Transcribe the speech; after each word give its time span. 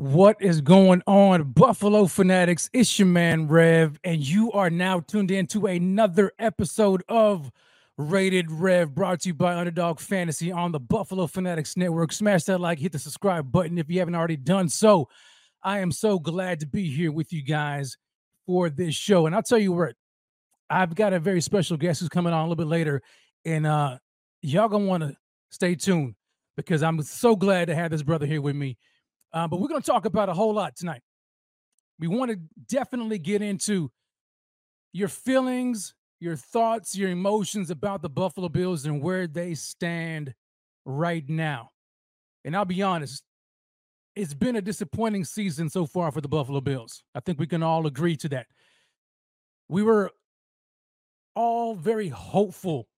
What 0.00 0.40
is 0.40 0.62
going 0.62 1.02
on, 1.06 1.52
Buffalo 1.52 2.06
Fanatics? 2.06 2.70
It's 2.72 2.98
your 2.98 3.04
man 3.04 3.48
Rev, 3.48 4.00
and 4.02 4.26
you 4.26 4.50
are 4.52 4.70
now 4.70 5.00
tuned 5.00 5.30
in 5.30 5.46
to 5.48 5.66
another 5.66 6.32
episode 6.38 7.04
of 7.06 7.52
Rated 7.98 8.50
Rev, 8.50 8.94
brought 8.94 9.20
to 9.20 9.28
you 9.28 9.34
by 9.34 9.54
Underdog 9.54 10.00
Fantasy 10.00 10.50
on 10.50 10.72
the 10.72 10.80
Buffalo 10.80 11.26
Fanatics 11.26 11.76
Network. 11.76 12.14
Smash 12.14 12.44
that 12.44 12.62
like, 12.62 12.78
hit 12.78 12.92
the 12.92 12.98
subscribe 12.98 13.52
button 13.52 13.76
if 13.76 13.90
you 13.90 13.98
haven't 13.98 14.14
already 14.14 14.38
done 14.38 14.70
so. 14.70 15.06
I 15.62 15.80
am 15.80 15.92
so 15.92 16.18
glad 16.18 16.60
to 16.60 16.66
be 16.66 16.88
here 16.88 17.12
with 17.12 17.30
you 17.30 17.42
guys 17.42 17.98
for 18.46 18.70
this 18.70 18.94
show. 18.94 19.26
And 19.26 19.34
I'll 19.34 19.42
tell 19.42 19.58
you 19.58 19.72
what, 19.72 19.96
I've 20.70 20.94
got 20.94 21.12
a 21.12 21.20
very 21.20 21.42
special 21.42 21.76
guest 21.76 22.00
who's 22.00 22.08
coming 22.08 22.32
on 22.32 22.40
a 22.40 22.44
little 22.44 22.56
bit 22.56 22.68
later, 22.68 23.02
and 23.44 23.66
uh 23.66 23.98
y'all 24.40 24.70
gonna 24.70 24.86
want 24.86 25.02
to 25.02 25.14
stay 25.50 25.74
tuned 25.74 26.14
because 26.56 26.82
I'm 26.82 27.02
so 27.02 27.36
glad 27.36 27.66
to 27.66 27.74
have 27.74 27.90
this 27.90 28.02
brother 28.02 28.24
here 28.24 28.40
with 28.40 28.56
me. 28.56 28.78
Uh, 29.32 29.46
but 29.46 29.60
we're 29.60 29.68
going 29.68 29.80
to 29.80 29.86
talk 29.86 30.04
about 30.04 30.28
a 30.28 30.34
whole 30.34 30.52
lot 30.52 30.76
tonight. 30.76 31.02
We 31.98 32.08
want 32.08 32.30
to 32.30 32.38
definitely 32.68 33.18
get 33.18 33.42
into 33.42 33.90
your 34.92 35.08
feelings, 35.08 35.94
your 36.18 36.36
thoughts, 36.36 36.96
your 36.96 37.10
emotions 37.10 37.70
about 37.70 38.02
the 38.02 38.08
Buffalo 38.08 38.48
Bills 38.48 38.86
and 38.86 39.02
where 39.02 39.26
they 39.26 39.54
stand 39.54 40.34
right 40.84 41.28
now. 41.28 41.70
And 42.44 42.56
I'll 42.56 42.64
be 42.64 42.82
honest, 42.82 43.22
it's 44.16 44.34
been 44.34 44.56
a 44.56 44.62
disappointing 44.62 45.24
season 45.24 45.68
so 45.68 45.86
far 45.86 46.10
for 46.10 46.20
the 46.20 46.28
Buffalo 46.28 46.60
Bills. 46.60 47.04
I 47.14 47.20
think 47.20 47.38
we 47.38 47.46
can 47.46 47.62
all 47.62 47.86
agree 47.86 48.16
to 48.16 48.28
that. 48.30 48.46
We 49.68 49.82
were 49.82 50.10
all 51.34 51.74
very 51.74 52.08
hopeful 52.08 52.88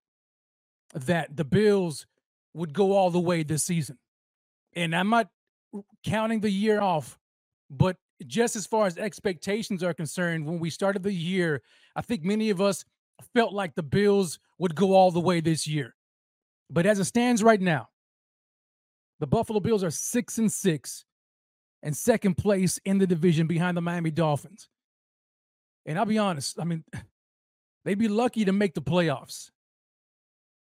that 0.94 1.36
the 1.36 1.44
Bills 1.44 2.06
would 2.54 2.72
go 2.72 2.92
all 2.92 3.10
the 3.10 3.20
way 3.20 3.42
this 3.42 3.64
season. 3.64 3.98
And 4.74 4.94
I'm 4.94 5.10
not 5.10 5.28
counting 6.04 6.40
the 6.40 6.50
year 6.50 6.80
off, 6.80 7.18
but 7.70 7.96
just 8.26 8.56
as 8.56 8.66
far 8.66 8.86
as 8.86 8.98
expectations 8.98 9.82
are 9.82 9.94
concerned, 9.94 10.46
when 10.46 10.58
we 10.58 10.70
started 10.70 11.02
the 11.02 11.12
year, 11.12 11.62
I 11.96 12.02
think 12.02 12.24
many 12.24 12.50
of 12.50 12.60
us 12.60 12.84
felt 13.34 13.52
like 13.52 13.74
the 13.74 13.82
Bills 13.82 14.38
would 14.58 14.74
go 14.74 14.94
all 14.94 15.10
the 15.10 15.20
way 15.20 15.40
this 15.40 15.66
year. 15.66 15.94
But 16.70 16.86
as 16.86 16.98
it 16.98 17.04
stands 17.04 17.42
right 17.42 17.60
now, 17.60 17.88
the 19.20 19.26
Buffalo 19.26 19.60
Bills 19.60 19.84
are 19.84 19.90
six 19.90 20.38
and 20.38 20.50
six 20.50 21.04
and 21.82 21.96
second 21.96 22.36
place 22.36 22.78
in 22.84 22.98
the 22.98 23.06
division 23.06 23.46
behind 23.46 23.76
the 23.76 23.82
Miami 23.82 24.10
Dolphins. 24.10 24.68
And 25.84 25.98
I'll 25.98 26.06
be 26.06 26.18
honest, 26.18 26.60
I 26.60 26.64
mean, 26.64 26.84
they'd 27.84 27.98
be 27.98 28.08
lucky 28.08 28.44
to 28.44 28.52
make 28.52 28.74
the 28.74 28.82
playoffs. 28.82 29.50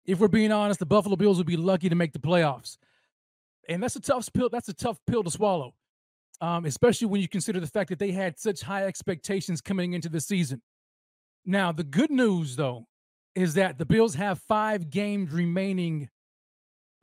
If 0.06 0.20
we're 0.20 0.28
being 0.28 0.52
honest, 0.52 0.80
the 0.80 0.86
Buffalo 0.86 1.16
Bills 1.16 1.38
would 1.38 1.48
be 1.48 1.58
lucky 1.58 1.90
to 1.90 1.96
make 1.96 2.14
the 2.14 2.20
playoffs 2.20 2.78
and 3.68 3.82
that's 3.82 3.96
a 3.96 4.02
tough 4.02 4.32
pill. 4.34 4.50
That's 4.50 4.70
a 4.70 4.74
tough 4.74 5.00
pill 5.08 5.24
to 5.24 5.32
swallow, 5.32 5.74
um, 6.42 6.66
especially 6.66 7.08
when 7.08 7.22
you 7.22 7.28
consider 7.28 7.60
the 7.60 7.68
fact 7.68 7.90
that 7.90 8.00
they 8.00 8.12
had 8.12 8.40
such 8.40 8.62
high 8.62 8.86
expectations 8.86 9.62
coming 9.62 9.94
into 9.94 10.10
the 10.10 10.22
season. 10.22 10.62
Now, 11.46 11.72
the 11.72 11.84
good 11.84 12.12
news, 12.12 12.56
though, 12.56 12.88
is 13.36 13.54
that 13.56 13.78
the 13.78 13.86
Bills 13.86 14.16
have 14.16 14.40
five 14.40 14.90
games 14.90 15.32
remaining 15.32 16.10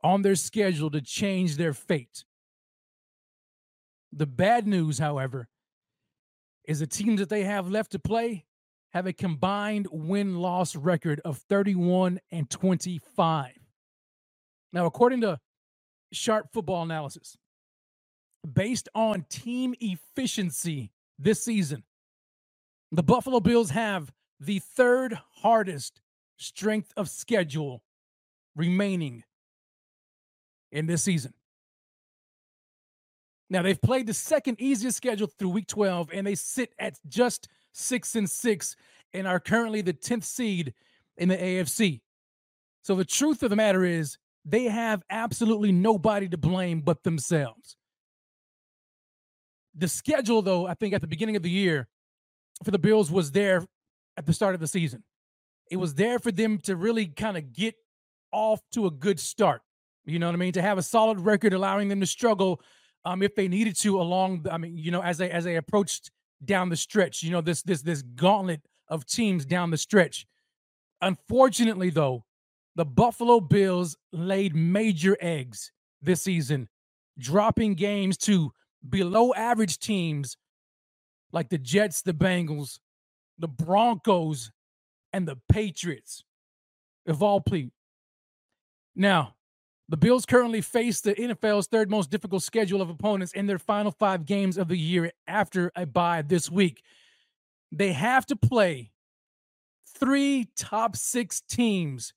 on 0.03 0.23
their 0.23 0.35
schedule 0.35 0.91
to 0.91 1.01
change 1.01 1.57
their 1.57 1.73
fate. 1.73 2.25
The 4.13 4.27
bad 4.27 4.67
news, 4.67 4.99
however, 4.99 5.49
is 6.65 6.81
the 6.81 6.87
teams 6.87 7.21
that 7.21 7.29
they 7.29 7.45
have 7.45 7.69
left 7.69 7.93
to 7.93 7.99
play 7.99 8.45
have 8.93 9.07
a 9.07 9.13
combined 9.13 9.89
win 9.91 10.37
loss 10.37 10.75
record 10.75 11.21
of 11.25 11.39
31 11.49 12.21
and 12.31 12.49
25. 12.49 13.53
Now, 14.73 14.87
according 14.87 15.21
to 15.23 15.39
sharp 16.17 16.53
football 16.53 16.83
analysis 16.83 17.37
based 18.55 18.89
on 18.95 19.25
team 19.29 19.75
efficiency 19.81 20.93
this 21.19 21.43
season. 21.45 21.83
The 22.93 23.03
Buffalo 23.03 23.41
Bills 23.41 23.71
have 23.71 24.13
the 24.41 24.61
third 24.61 25.19
hardest 25.37 26.01
strength 26.37 26.93
of 26.97 27.09
schedule 27.09 27.83
remaining 28.55 29.25
in 30.71 30.87
this 30.87 31.03
season. 31.03 31.33
Now 33.49 33.63
they've 33.63 33.81
played 33.81 34.07
the 34.07 34.15
second 34.15 34.61
easiest 34.61 34.97
schedule 34.97 35.29
through 35.29 35.51
week 35.51 35.67
12 35.67 36.11
and 36.13 36.27
they 36.27 36.35
sit 36.35 36.73
at 36.79 36.99
just 37.09 37.49
6 37.73 38.17
and 38.17 38.31
6 38.31 38.77
and 39.13 39.27
are 39.27 39.41
currently 39.41 39.83
the 39.83 39.93
10th 39.93 40.25
seed 40.25 40.75
in 41.17 41.29
the 41.29 41.37
AFC. 41.37 42.01
So 42.83 42.95
the 42.95 43.05
truth 43.05 43.43
of 43.43 43.51
the 43.51 43.57
matter 43.57 43.85
is 43.85 44.19
they 44.47 44.65
have 44.65 45.03
absolutely 45.11 45.73
nobody 45.73 46.29
to 46.29 46.39
blame 46.39 46.81
but 46.81 47.03
themselves. 47.03 47.77
The 49.75 49.89
schedule, 49.89 50.41
though, 50.41 50.67
I 50.67 50.75
think 50.75 50.95
at 50.95 51.01
the 51.01 51.09
beginning 51.09 51.37
of 51.37 51.43
the 51.43 51.51
year 51.51 51.89
for 52.65 52.71
the 52.71 52.79
Bills 52.79 53.11
was 53.11 53.33
there 53.33 53.67
at 54.17 54.25
the 54.25 54.33
start 54.33 54.55
of 54.55 54.61
the 54.61 54.69
season. 54.69 55.03
It 55.71 55.77
was 55.77 55.95
there 55.95 56.19
for 56.21 56.31
them 56.31 56.59
to 56.61 56.77
really 56.77 57.07
kind 57.07 57.37
of 57.37 57.53
get 57.53 57.75
off 58.33 58.61
to 58.73 58.87
a 58.87 58.91
good 58.91 59.19
start. 59.19 59.63
You 60.05 60.21
know 60.21 60.27
what 60.27 60.37
I 60.37 60.39
mean? 60.39 60.53
To 60.53 60.63
have 60.63 60.79
a 60.79 60.83
solid 60.83 61.21
record, 61.21 61.53
allowing 61.53 61.89
them 61.89 62.01
to 62.01 62.07
struggle 62.07 62.61
um, 63.05 63.23
if 63.23 63.35
they 63.35 63.49
needed 63.49 63.77
to 63.81 64.01
along. 64.01 64.47
I 64.51 64.59
mean, 64.59 64.77
you 64.77 64.93
know, 64.93 65.03
as 65.03 65.19
they 65.19 65.31
as 65.31 65.45
they 65.45 65.57
approached 65.57 66.13
down 66.45 66.69
the 66.69 66.77
stretch, 66.77 67.25
you 67.25 67.33
know, 67.33 67.41
this 67.41 67.63
this 67.63 67.83
this 67.83 68.03
gauntlet 68.03 68.61
of 68.89 69.05
teams 69.07 69.45
down 69.45 69.71
the 69.71 69.77
stretch. 69.77 70.25
Unfortunately, 71.03 71.91
though, 71.91 72.25
the 72.77 72.85
Buffalo 72.85 73.41
Bills 73.41 73.97
laid 74.13 74.55
major 74.55 75.17
eggs 75.21 75.73
this 76.03 76.23
season, 76.23 76.69
dropping 77.19 77.75
games 77.75 78.19
to 78.19 78.53
below 78.89 79.33
average 79.35 79.79
teams 79.79 80.37
like 81.33 81.49
the 81.49 81.59
Jets, 81.59 82.03
the 82.03 82.13
Bengals, 82.13 82.79
the 83.39 83.49
Broncos, 83.49 84.53
and 85.13 85.27
the 85.27 85.39
Patriots, 85.51 86.23
if 87.07 87.23
all 87.23 87.41
please. 87.41 87.71
Now, 88.95 89.35
the 89.89 89.97
Bills 89.97 90.27
currently 90.27 90.61
face 90.61 91.01
the 91.01 91.15
NFL's 91.15 91.69
third 91.69 91.91
most 91.91 92.11
difficult 92.11 92.43
schedule 92.43 92.83
of 92.83 92.91
opponents 92.91 93.33
in 93.33 93.47
their 93.47 93.59
final 93.59 93.93
five 93.93 94.27
games 94.27 94.59
of 94.59 94.69
the 94.69 94.77
year 94.77 95.13
after 95.27 95.73
a 95.77 95.87
bye 95.87 96.23
this 96.23 96.51
week. 96.51 96.83
They 97.73 97.93
have 97.93 98.27
to 98.27 98.37
play 98.37 98.91
three 99.99 100.49
top 100.57 100.97
six 100.97 101.41
teams 101.41 102.13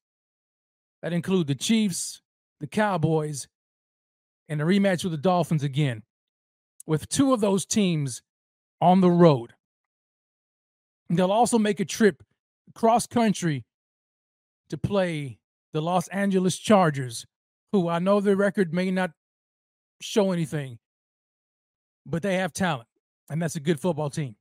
that 1.01 1.13
include 1.13 1.47
the 1.47 1.55
Chiefs, 1.55 2.21
the 2.59 2.67
Cowboys 2.67 3.47
and 4.47 4.61
a 4.61 4.65
rematch 4.65 5.03
with 5.03 5.11
the 5.11 5.17
Dolphins 5.17 5.63
again, 5.63 6.03
with 6.87 7.07
two 7.07 7.33
of 7.33 7.39
those 7.39 7.65
teams 7.65 8.21
on 8.81 9.01
the 9.01 9.11
road. 9.11 9.53
They'll 11.09 11.31
also 11.31 11.57
make 11.57 11.79
a 11.79 11.85
trip 11.85 12.23
cross 12.73 13.07
country 13.07 13.65
to 14.69 14.77
play 14.77 15.39
the 15.73 15.81
Los 15.81 16.07
Angeles 16.09 16.57
Chargers, 16.57 17.25
who 17.71 17.87
I 17.87 17.99
know 17.99 18.19
their 18.19 18.35
record 18.35 18.73
may 18.73 18.91
not 18.91 19.11
show 20.01 20.31
anything, 20.31 20.79
but 22.05 22.21
they 22.21 22.35
have 22.35 22.53
talent, 22.53 22.87
and 23.29 23.41
that's 23.41 23.55
a 23.55 23.59
good 23.59 23.79
football 23.79 24.09
team. 24.09 24.35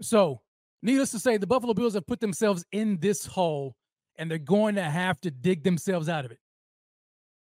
So, 0.00 0.40
needless 0.82 1.10
to 1.12 1.18
say, 1.18 1.36
the 1.36 1.46
Buffalo 1.46 1.74
Bills 1.74 1.94
have 1.94 2.06
put 2.06 2.20
themselves 2.20 2.64
in 2.72 2.98
this 2.98 3.26
hole, 3.26 3.74
and 4.22 4.30
they're 4.30 4.38
going 4.38 4.76
to 4.76 4.84
have 4.84 5.20
to 5.20 5.32
dig 5.32 5.64
themselves 5.64 6.08
out 6.08 6.24
of 6.24 6.30
it. 6.30 6.38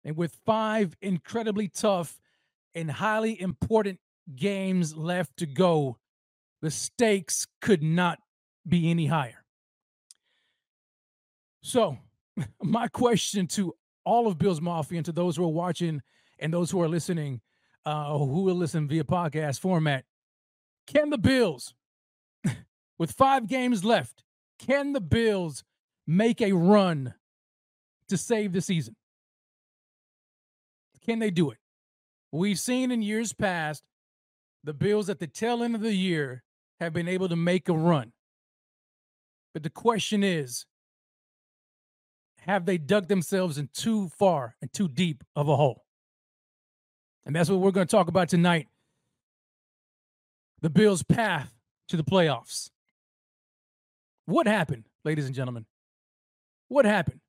And 0.06 0.15
with 0.15 0.39
five 0.45 0.95
incredibly 1.01 1.68
tough 1.68 2.21
and 2.74 2.89
highly 2.89 3.39
important 3.42 4.00
games 4.33 4.95
left 4.95 5.36
to 5.38 5.45
go, 5.45 5.98
the 6.62 6.71
stakes 6.71 7.48
could 7.62 7.83
not 7.83 8.19
be 8.65 8.89
any 8.89 9.07
higher. 9.07 9.44
So, 11.63 11.98
my 12.63 12.88
question 12.88 13.45
to 13.48 13.75
all 14.06 14.27
of 14.27 14.38
Bills 14.38 14.62
Mafia 14.62 15.00
and 15.00 15.06
to 15.06 15.12
those 15.12 15.36
who 15.36 15.44
are 15.44 15.50
watching 15.50 16.01
and 16.39 16.54
those 16.54 16.71
who 16.71 16.81
are 16.81 16.88
listening, 16.88 17.42
uh, 17.86 18.18
who 18.18 18.44
will 18.44 18.56
listen 18.56 18.88
via 18.88 19.04
podcast 19.04 19.60
format, 19.60 20.06
can 20.88 21.10
the 21.10 21.18
Bills, 21.18 21.74
with 22.98 23.12
five 23.12 23.50
games 23.50 23.83
left, 23.83 24.24
can 24.60 24.94
the 24.94 25.01
Bills 25.01 25.65
make 26.08 26.42
a 26.42 26.52
run 26.52 27.14
to 28.10 28.18
save 28.18 28.54
the 28.54 28.62
season? 28.62 28.96
Can 31.06 31.20
they 31.20 31.32
do 31.32 31.52
it? 31.52 31.58
We've 32.32 32.60
seen 32.60 32.92
in 32.92 33.02
years 33.02 33.34
past 33.34 33.84
the 34.64 34.74
Bills 34.74 35.10
at 35.10 35.20
the 35.20 35.28
tail 35.28 35.64
end 35.64 35.76
of 35.76 35.82
the 35.82 35.94
year 35.94 36.44
have 36.80 36.94
been 36.94 37.08
able 37.08 37.30
to 37.30 37.36
make 37.36 37.70
a 37.70 37.74
run. 37.74 38.12
But 39.54 39.64
the 39.64 39.70
question 39.70 40.24
is 40.24 40.66
have 42.40 42.66
they 42.66 42.78
dug 42.78 43.08
themselves 43.08 43.58
in 43.58 43.70
too 43.74 44.10
far 44.10 44.56
and 44.62 44.72
too 44.74 44.88
deep 44.88 45.24
of 45.36 45.48
a 45.48 45.56
hole? 45.56 45.86
And 47.26 47.36
that's 47.36 47.50
what 47.50 47.60
we're 47.60 47.72
going 47.72 47.88
to 47.88 47.92
talk 47.92 48.10
about 48.10 48.28
tonight. 48.30 48.68
The 50.62 50.70
Bills' 50.70 51.04
path 51.04 51.54
to 51.90 51.98
the 51.98 52.04
playoffs. 52.04 52.70
What 54.26 54.48
happened, 54.48 54.86
ladies 55.06 55.26
and 55.26 55.36
gentlemen? 55.36 55.66
What 56.68 56.86
happened? 56.86 57.19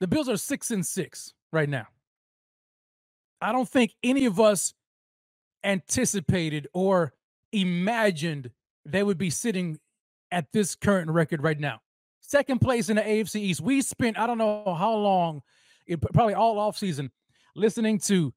The 0.00 0.08
Bills 0.08 0.28
are 0.28 0.36
six 0.36 0.70
and 0.70 0.84
six 0.84 1.32
right 1.52 1.68
now. 1.68 1.86
I 3.40 3.52
don't 3.52 3.68
think 3.68 3.94
any 4.02 4.24
of 4.24 4.40
us 4.40 4.74
anticipated 5.64 6.68
or 6.72 7.12
imagined 7.52 8.50
they 8.84 9.02
would 9.02 9.18
be 9.18 9.30
sitting 9.30 9.78
at 10.30 10.46
this 10.52 10.74
current 10.74 11.10
record 11.10 11.42
right 11.42 11.58
now. 11.58 11.80
Second 12.20 12.60
place 12.60 12.88
in 12.88 12.96
the 12.96 13.02
AFC 13.02 13.36
East. 13.36 13.60
We 13.60 13.82
spent, 13.82 14.18
I 14.18 14.26
don't 14.26 14.38
know 14.38 14.74
how 14.76 14.94
long, 14.94 15.42
it, 15.86 16.00
probably 16.14 16.34
all 16.34 16.58
off 16.58 16.78
season, 16.78 17.10
listening 17.54 17.98
to, 18.00 18.32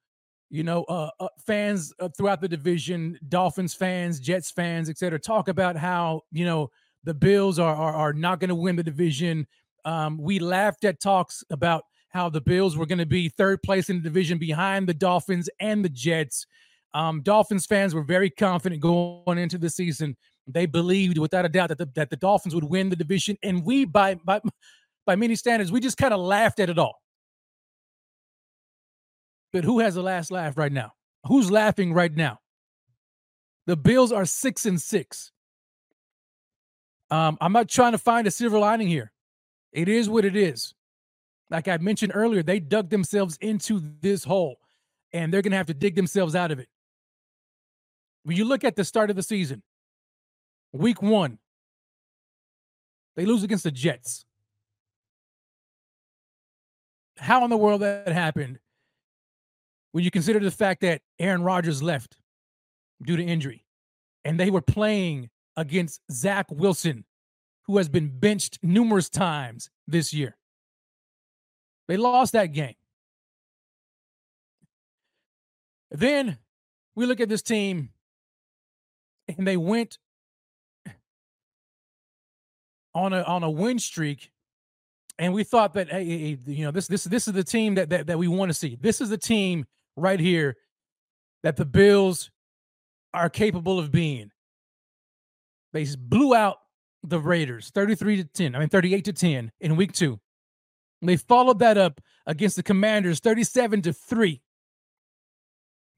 you 0.50 0.64
know, 0.64 0.84
uh, 0.84 1.10
uh, 1.20 1.28
fans 1.46 1.94
uh, 2.00 2.10
throughout 2.10 2.42
the 2.42 2.48
division, 2.48 3.18
Dolphins 3.30 3.74
fans, 3.74 4.20
Jets 4.20 4.52
fans, 4.52 4.90
etc., 4.90 5.20
talk 5.20 5.48
about 5.48 5.76
how, 5.76 6.22
you 6.32 6.46
know, 6.46 6.70
the 7.06 7.14
Bills 7.14 7.60
are, 7.60 7.76
are, 7.76 7.94
are 7.94 8.14
not 8.14 8.40
going 8.40 8.50
to 8.50 8.56
win 8.56 8.76
the 8.76 8.84
division. 8.84 9.48
Um, 9.86 10.18
we 10.18 10.40
laughed 10.40 10.84
at 10.84 11.00
talks 11.00 11.44
about 11.50 11.84
how 12.10 12.30
the 12.30 12.42
Bills 12.42 12.76
were 12.76 12.86
going 12.86 13.00
to 13.00 13.06
be 13.06 13.30
third 13.30 13.62
place 13.62 13.90
in 13.90 13.98
the 13.98 14.04
division 14.04 14.38
behind 14.38 14.88
the 14.88 14.94
Dolphins 14.94 15.50
and 15.60 15.86
the 15.86 15.90
Jets. 15.90 16.48
Um, 16.94 17.22
Dolphins 17.22 17.66
fans 17.66 17.94
were 17.94 18.04
very 18.04 18.30
confident 18.30 18.82
going 18.82 19.38
into 19.38 19.58
the 19.58 19.70
season. 19.70 20.18
They 20.48 20.66
believed 20.66 21.18
without 21.18 21.46
a 21.46 21.50
doubt 21.50 21.70
that 21.70 21.78
the, 21.78 21.90
that 21.96 22.10
the 22.10 22.16
Dolphins 22.16 22.56
would 22.56 22.64
win 22.64 22.90
the 22.90 22.96
division, 22.96 23.38
and 23.44 23.66
we, 23.66 23.86
by 23.86 24.16
by 24.16 24.42
by 25.06 25.16
many 25.16 25.36
standards, 25.36 25.72
we 25.72 25.80
just 25.80 25.98
kind 25.98 26.14
of 26.14 26.20
laughed 26.20 26.60
at 26.60 26.70
it 26.70 26.78
all. 26.78 27.02
But 29.52 29.64
who 29.64 29.80
has 29.80 29.96
the 29.96 30.04
last 30.04 30.32
laugh 30.32 30.58
right 30.58 30.72
now? 30.72 30.92
Who's 31.28 31.50
laughing 31.52 31.94
right 31.94 32.16
now? 32.16 32.40
The 33.66 33.76
Bills 33.76 34.12
are 34.12 34.26
six 34.26 34.66
and 34.66 34.80
six. 34.80 35.32
Um, 37.12 37.38
I'm 37.40 37.54
not 37.54 37.70
trying 37.70 37.92
to 37.92 37.98
find 37.98 38.26
a 38.28 38.32
silver 38.32 38.58
lining 38.58 38.88
here. 38.88 39.12
It 39.72 39.88
is 39.88 40.10
what 40.10 40.26
it 40.26 40.36
is 40.36 40.74
like 41.50 41.68
I 41.68 41.78
mentioned 41.78 42.12
earlier, 42.16 42.44
they 42.44 42.60
dug 42.60 42.90
themselves 42.90 43.38
into 43.42 43.82
this 44.02 44.24
hole 44.24 44.58
and 45.14 45.34
they're 45.34 45.42
going 45.42 45.52
to 45.52 45.58
have 45.58 45.68
to 45.68 45.74
dig 45.74 45.96
themselves 45.96 46.36
out 46.36 46.52
of 46.52 46.60
it. 46.60 46.68
When 48.24 48.36
you 48.36 48.46
look 48.46 48.64
at 48.64 48.76
the 48.76 48.84
start 48.84 49.10
of 49.10 49.16
the 49.16 49.24
season, 49.24 49.62
week 50.74 51.02
one, 51.02 51.38
they 53.16 53.26
lose 53.26 53.44
against 53.44 53.64
the 53.64 53.72
Jets. 53.72 54.26
How 57.18 57.44
in 57.44 57.50
the 57.50 57.58
world 57.58 57.82
that 57.82 58.10
happened 58.10 58.60
when 59.92 60.04
you 60.04 60.12
consider 60.12 60.40
the 60.40 60.52
fact 60.52 60.82
that 60.82 61.02
Aaron 61.20 61.44
Rodgers 61.44 61.82
left 61.82 62.18
due 63.06 63.16
to 63.16 63.24
injury 63.24 63.64
and 64.26 64.40
they 64.40 64.50
were 64.50 64.62
playing 64.62 65.30
against 65.58 66.02
Zach 66.12 66.48
Wilson, 66.50 67.06
who 67.68 67.78
has 67.78 67.90
been 67.90 68.20
benched 68.20 68.60
numerous 68.62 69.10
times 69.10 69.70
this 69.88 70.14
year? 70.14 70.38
They 71.88 71.98
lost 71.98 72.34
that 72.34 72.48
game. 72.48 72.76
Then 75.92 76.38
we 76.96 77.06
look 77.06 77.20
at 77.20 77.30
this 77.30 77.42
team 77.42 77.90
and 79.28 79.48
they 79.48 79.58
went 79.58 79.98
on 82.94 83.14
a 83.14 83.22
on 83.24 83.44
a 83.44 83.50
win 83.50 83.80
streak 83.80 84.32
and 85.18 85.34
we 85.34 85.44
thought 85.44 85.74
that 85.74 85.90
hey, 85.90 86.38
you 86.46 86.66
know 86.66 86.72
this 86.72 86.88
this 86.88 87.04
this 87.06 87.28
is 87.28 87.34
the 87.34 87.44
team 87.44 87.76
that 87.76 87.90
that, 87.90 88.08
that 88.08 88.18
we 88.18 88.28
want 88.28 88.50
to 88.50 88.54
see. 88.54 88.78
This 88.80 89.02
is 89.02 89.10
the 89.10 89.18
team 89.18 89.66
right 89.96 90.20
here 90.20 90.56
that 91.44 91.56
the 91.56 91.66
Bills 91.66 92.32
are 93.14 93.30
capable 93.30 93.80
of 93.80 93.92
being. 93.92 94.32
They 95.76 95.86
blew 96.00 96.34
out 96.34 96.60
the 97.04 97.20
Raiders 97.20 97.70
33 97.76 98.16
to 98.16 98.24
10. 98.24 98.56
I 98.56 98.60
mean 98.60 98.70
38 98.70 99.04
to 99.06 99.14
10 99.14 99.52
in 99.60 99.76
week 99.76 99.92
2. 99.92 100.18
They 101.02 101.18
followed 101.18 101.60
that 101.60 101.78
up 101.78 102.00
against 102.26 102.56
the 102.56 102.64
Commanders 102.64 103.20
37 103.20 103.82
to 103.82 103.92
3. 103.92 104.42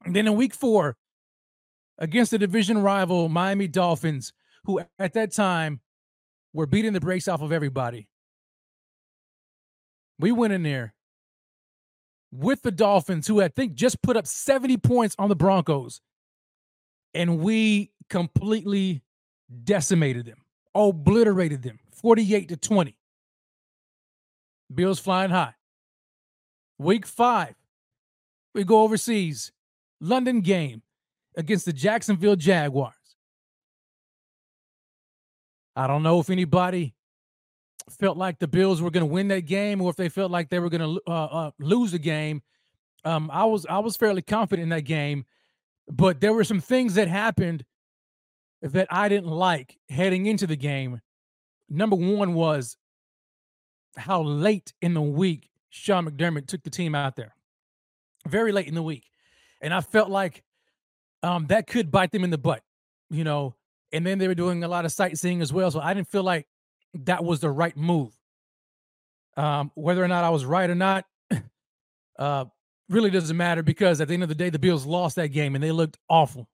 And 0.04 0.16
then 0.16 0.26
in 0.26 0.34
week 0.34 0.52
4 0.52 0.96
against 1.96 2.32
the 2.32 2.38
division 2.38 2.82
rival 2.82 3.28
Miami 3.28 3.68
Dolphins, 3.68 4.32
who 4.64 4.80
at 4.98 5.12
that 5.12 5.32
time 5.32 5.80
were 6.52 6.66
beating 6.66 6.92
the 6.92 7.00
brakes 7.00 7.28
off 7.28 7.40
of 7.40 7.52
everybody. 7.52 8.08
We 10.18 10.32
went 10.32 10.54
in 10.54 10.64
there 10.64 10.92
with 12.32 12.62
the 12.62 12.72
Dolphins, 12.72 13.28
who 13.28 13.40
I 13.40 13.46
think 13.46 13.74
just 13.74 14.02
put 14.02 14.16
up 14.16 14.26
70 14.26 14.76
points 14.78 15.14
on 15.20 15.28
the 15.28 15.36
Broncos, 15.36 16.00
and 17.14 17.38
we 17.38 17.92
completely 18.10 19.04
decimated 19.64 20.26
them, 20.26 20.38
obliterated 20.74 21.62
them 21.62 21.78
48 21.92 22.48
to 22.50 22.56
20. 22.56 22.96
Bills 24.74 24.98
flying 24.98 25.30
high. 25.30 25.54
Week 26.78 27.06
five, 27.06 27.54
we 28.54 28.64
go 28.64 28.82
overseas. 28.82 29.52
London 30.00 30.40
game 30.40 30.82
against 31.36 31.64
the 31.64 31.72
Jacksonville 31.72 32.36
Jaguars. 32.36 32.94
I 35.74 35.86
don't 35.86 36.02
know 36.02 36.20
if 36.20 36.30
anybody 36.30 36.94
felt 37.88 38.16
like 38.16 38.38
the 38.38 38.48
Bills 38.48 38.82
were 38.82 38.90
going 38.90 39.06
to 39.06 39.12
win 39.12 39.28
that 39.28 39.42
game 39.42 39.80
or 39.80 39.90
if 39.90 39.96
they 39.96 40.08
felt 40.08 40.30
like 40.30 40.50
they 40.50 40.58
were 40.58 40.68
going 40.68 40.80
to 40.80 41.00
uh, 41.06 41.24
uh, 41.24 41.50
lose 41.58 41.92
the 41.92 41.98
game. 41.98 42.42
Um, 43.04 43.30
I 43.32 43.44
was 43.44 43.64
I 43.66 43.78
was 43.78 43.96
fairly 43.96 44.22
confident 44.22 44.64
in 44.64 44.68
that 44.70 44.82
game, 44.82 45.24
but 45.88 46.20
there 46.20 46.32
were 46.32 46.44
some 46.44 46.60
things 46.60 46.94
that 46.94 47.08
happened 47.08 47.64
that 48.62 48.88
I 48.90 49.08
didn't 49.08 49.30
like 49.30 49.78
heading 49.88 50.26
into 50.26 50.46
the 50.46 50.56
game. 50.56 51.00
Number 51.68 51.96
one 51.96 52.34
was 52.34 52.76
how 53.96 54.22
late 54.22 54.72
in 54.80 54.94
the 54.94 55.02
week 55.02 55.48
Sean 55.70 56.08
McDermott 56.08 56.46
took 56.46 56.62
the 56.62 56.70
team 56.70 56.94
out 56.94 57.16
there. 57.16 57.34
Very 58.26 58.52
late 58.52 58.66
in 58.66 58.74
the 58.74 58.82
week. 58.82 59.04
And 59.60 59.74
I 59.74 59.80
felt 59.80 60.10
like 60.10 60.42
um, 61.22 61.46
that 61.48 61.66
could 61.66 61.90
bite 61.90 62.12
them 62.12 62.24
in 62.24 62.30
the 62.30 62.38
butt, 62.38 62.62
you 63.10 63.24
know. 63.24 63.54
And 63.92 64.06
then 64.06 64.18
they 64.18 64.28
were 64.28 64.34
doing 64.34 64.64
a 64.64 64.68
lot 64.68 64.84
of 64.84 64.92
sightseeing 64.92 65.40
as 65.40 65.52
well. 65.52 65.70
So 65.70 65.80
I 65.80 65.94
didn't 65.94 66.08
feel 66.08 66.22
like 66.22 66.46
that 66.94 67.24
was 67.24 67.40
the 67.40 67.50
right 67.50 67.76
move. 67.76 68.12
Um, 69.36 69.70
whether 69.74 70.02
or 70.02 70.08
not 70.08 70.24
I 70.24 70.30
was 70.30 70.44
right 70.44 70.68
or 70.68 70.74
not, 70.74 71.04
uh, 72.18 72.44
really 72.88 73.10
doesn't 73.10 73.36
matter 73.36 73.62
because 73.62 74.00
at 74.00 74.08
the 74.08 74.14
end 74.14 74.22
of 74.22 74.28
the 74.28 74.34
day, 74.34 74.50
the 74.50 74.58
Bills 74.58 74.84
lost 74.84 75.16
that 75.16 75.28
game 75.28 75.54
and 75.54 75.62
they 75.62 75.72
looked 75.72 75.98
awful. 76.08 76.48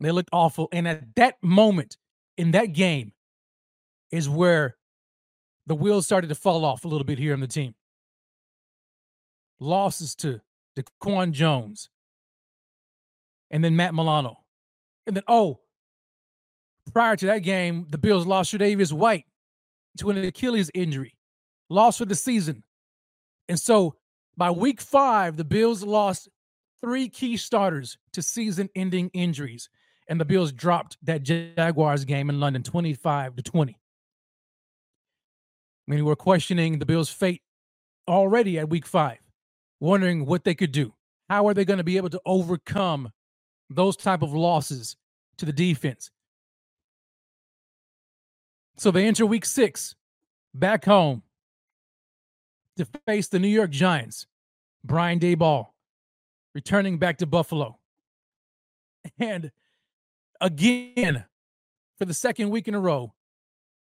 They 0.00 0.10
looked 0.12 0.30
awful. 0.32 0.68
And 0.72 0.88
at 0.88 1.14
that 1.16 1.36
moment 1.42 1.96
in 2.36 2.52
that 2.52 2.72
game 2.72 3.12
is 4.10 4.28
where 4.28 4.76
the 5.66 5.74
wheels 5.74 6.06
started 6.06 6.28
to 6.28 6.34
fall 6.34 6.64
off 6.64 6.84
a 6.84 6.88
little 6.88 7.04
bit 7.04 7.18
here 7.18 7.32
on 7.34 7.40
the 7.40 7.46
team. 7.46 7.74
losses 9.60 10.14
to 10.16 10.40
DaQuan 10.76 11.32
Jones 11.32 11.90
and 13.50 13.62
then 13.62 13.76
Matt 13.76 13.94
Milano. 13.94 14.38
And 15.06 15.16
then, 15.16 15.24
oh, 15.28 15.60
prior 16.92 17.16
to 17.16 17.26
that 17.26 17.40
game, 17.40 17.86
the 17.90 17.98
Bills 17.98 18.26
lost 18.26 18.52
Tre'Davious 18.52 18.92
White 18.92 19.26
to 19.98 20.10
an 20.10 20.18
Achilles 20.18 20.70
injury, 20.74 21.14
lost 21.68 21.98
for 21.98 22.04
the 22.04 22.14
season. 22.14 22.62
And 23.48 23.58
so 23.58 23.96
by 24.36 24.50
week 24.50 24.80
five, 24.80 25.36
the 25.36 25.44
Bills 25.44 25.82
lost 25.82 26.28
three 26.80 27.08
key 27.08 27.36
starters 27.36 27.98
to 28.12 28.22
season 28.22 28.68
ending 28.74 29.10
injuries. 29.12 29.68
And 30.10 30.20
the 30.20 30.24
Bills 30.24 30.50
dropped 30.50 30.98
that 31.04 31.22
Jaguars 31.22 32.04
game 32.04 32.28
in 32.30 32.40
London 32.40 32.64
25 32.64 33.36
to 33.36 33.42
20. 33.42 33.78
Many 35.86 36.02
were 36.02 36.16
questioning 36.16 36.80
the 36.80 36.84
Bills' 36.84 37.08
fate 37.08 37.42
already 38.08 38.58
at 38.58 38.68
week 38.68 38.86
five, 38.86 39.18
wondering 39.78 40.26
what 40.26 40.42
they 40.42 40.56
could 40.56 40.72
do. 40.72 40.94
How 41.28 41.46
are 41.46 41.54
they 41.54 41.64
going 41.64 41.78
to 41.78 41.84
be 41.84 41.96
able 41.96 42.10
to 42.10 42.20
overcome 42.26 43.12
those 43.70 43.96
type 43.96 44.22
of 44.22 44.34
losses 44.34 44.96
to 45.38 45.46
the 45.46 45.52
defense? 45.52 46.10
So 48.78 48.90
they 48.90 49.06
enter 49.06 49.24
week 49.24 49.44
six 49.44 49.94
back 50.52 50.84
home 50.86 51.22
to 52.78 52.86
face 53.06 53.28
the 53.28 53.38
New 53.38 53.48
York 53.48 53.70
Giants. 53.70 54.26
Brian 54.82 55.20
Daboll 55.20 55.68
returning 56.54 56.98
back 56.98 57.18
to 57.18 57.26
Buffalo. 57.26 57.78
And 59.18 59.50
again, 60.40 61.24
for 61.98 62.04
the 62.04 62.14
second 62.14 62.50
week 62.50 62.68
in 62.68 62.74
a 62.74 62.80
row, 62.80 63.12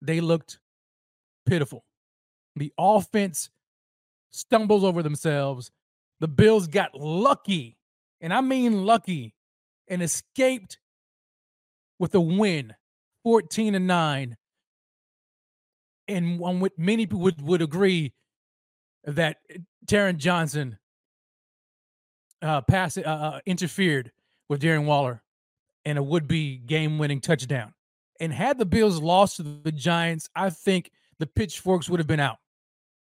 they 0.01 0.21
looked 0.21 0.59
pitiful. 1.45 1.83
The 2.55 2.73
offense 2.77 3.49
stumbles 4.31 4.83
over 4.83 5.01
themselves. 5.01 5.71
The 6.19 6.27
Bills 6.27 6.67
got 6.67 6.95
lucky, 6.95 7.77
and 8.21 8.33
I 8.33 8.41
mean 8.41 8.85
lucky, 8.85 9.33
and 9.87 10.01
escaped 10.01 10.79
with 11.97 12.13
a 12.15 12.19
win 12.19 12.75
14 13.23 13.75
and 13.75 13.87
9. 13.87 14.37
And 16.07 16.39
one 16.39 16.59
with 16.59 16.77
many 16.77 17.05
people 17.05 17.19
would, 17.19 17.41
would 17.41 17.61
agree 17.61 18.13
that 19.05 19.37
Taron 19.85 20.17
Johnson 20.17 20.77
uh, 22.41 22.61
pass 22.61 22.97
uh, 22.97 23.01
uh, 23.01 23.39
interfered 23.45 24.11
with 24.47 24.61
Darren 24.61 24.85
Waller 24.85 25.21
and 25.85 25.97
a 25.97 26.03
would-be 26.03 26.57
game-winning 26.57 27.21
touchdown. 27.21 27.73
And 28.19 28.33
had 28.33 28.57
the 28.57 28.65
Bills 28.65 29.01
lost 29.01 29.37
to 29.37 29.43
the 29.43 29.71
Giants, 29.71 30.29
I 30.35 30.49
think 30.49 30.91
the 31.19 31.27
pitchforks 31.27 31.89
would 31.89 31.99
have 31.99 32.07
been 32.07 32.19
out 32.19 32.37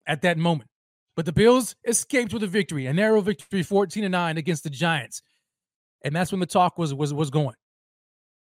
at 0.08 0.22
that 0.24 0.38
moment. 0.38 0.70
But 1.16 1.26
the 1.26 1.32
Bills 1.32 1.76
escaped 1.88 2.34
with 2.34 2.44
a 2.44 2.48
victory, 2.48 2.88
a 2.88 2.94
narrow 2.94 3.22
victory, 3.22 3.64
14 3.64 4.04
to 4.04 4.10
9 4.10 4.38
against 4.38 4.64
the 4.64 4.70
Giants. 4.70 5.22
And 6.04 6.16
that's 6.16 6.32
when 6.32 6.40
the 6.40 6.46
talk 6.46 6.78
was 6.78 6.94
was 6.94 7.14
was 7.14 7.30
going. 7.30 7.56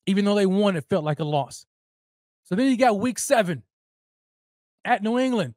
Even 0.06 0.24
though 0.24 0.34
they 0.34 0.46
won, 0.46 0.76
it 0.76 0.84
felt 0.88 1.04
like 1.04 1.20
a 1.20 1.24
loss. 1.24 1.64
So 2.44 2.54
then 2.54 2.70
you 2.70 2.76
got 2.76 2.98
week 2.98 3.18
seven 3.18 3.62
at 4.84 5.02
New 5.02 5.18
England. 5.18 5.54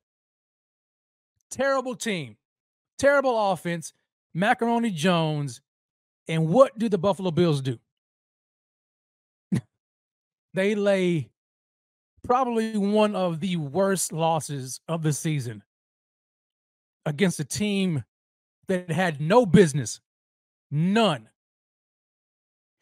Terrible 1.51 1.95
team, 1.95 2.37
terrible 2.97 3.51
offense, 3.51 3.93
Macaroni 4.33 4.91
Jones. 4.91 5.61
And 6.27 6.47
what 6.47 6.77
do 6.77 6.89
the 6.89 6.97
Buffalo 6.97 7.31
Bills 7.31 7.61
do? 7.61 7.79
They 10.59 10.75
lay 10.75 11.29
probably 12.23 12.77
one 12.77 13.15
of 13.15 13.39
the 13.39 13.55
worst 13.55 14.11
losses 14.11 14.81
of 14.89 15.03
the 15.03 15.13
season 15.13 15.63
against 17.05 17.39
a 17.39 17.45
team 17.45 18.03
that 18.67 18.91
had 18.91 19.21
no 19.21 19.45
business, 19.45 20.01
none, 20.69 21.29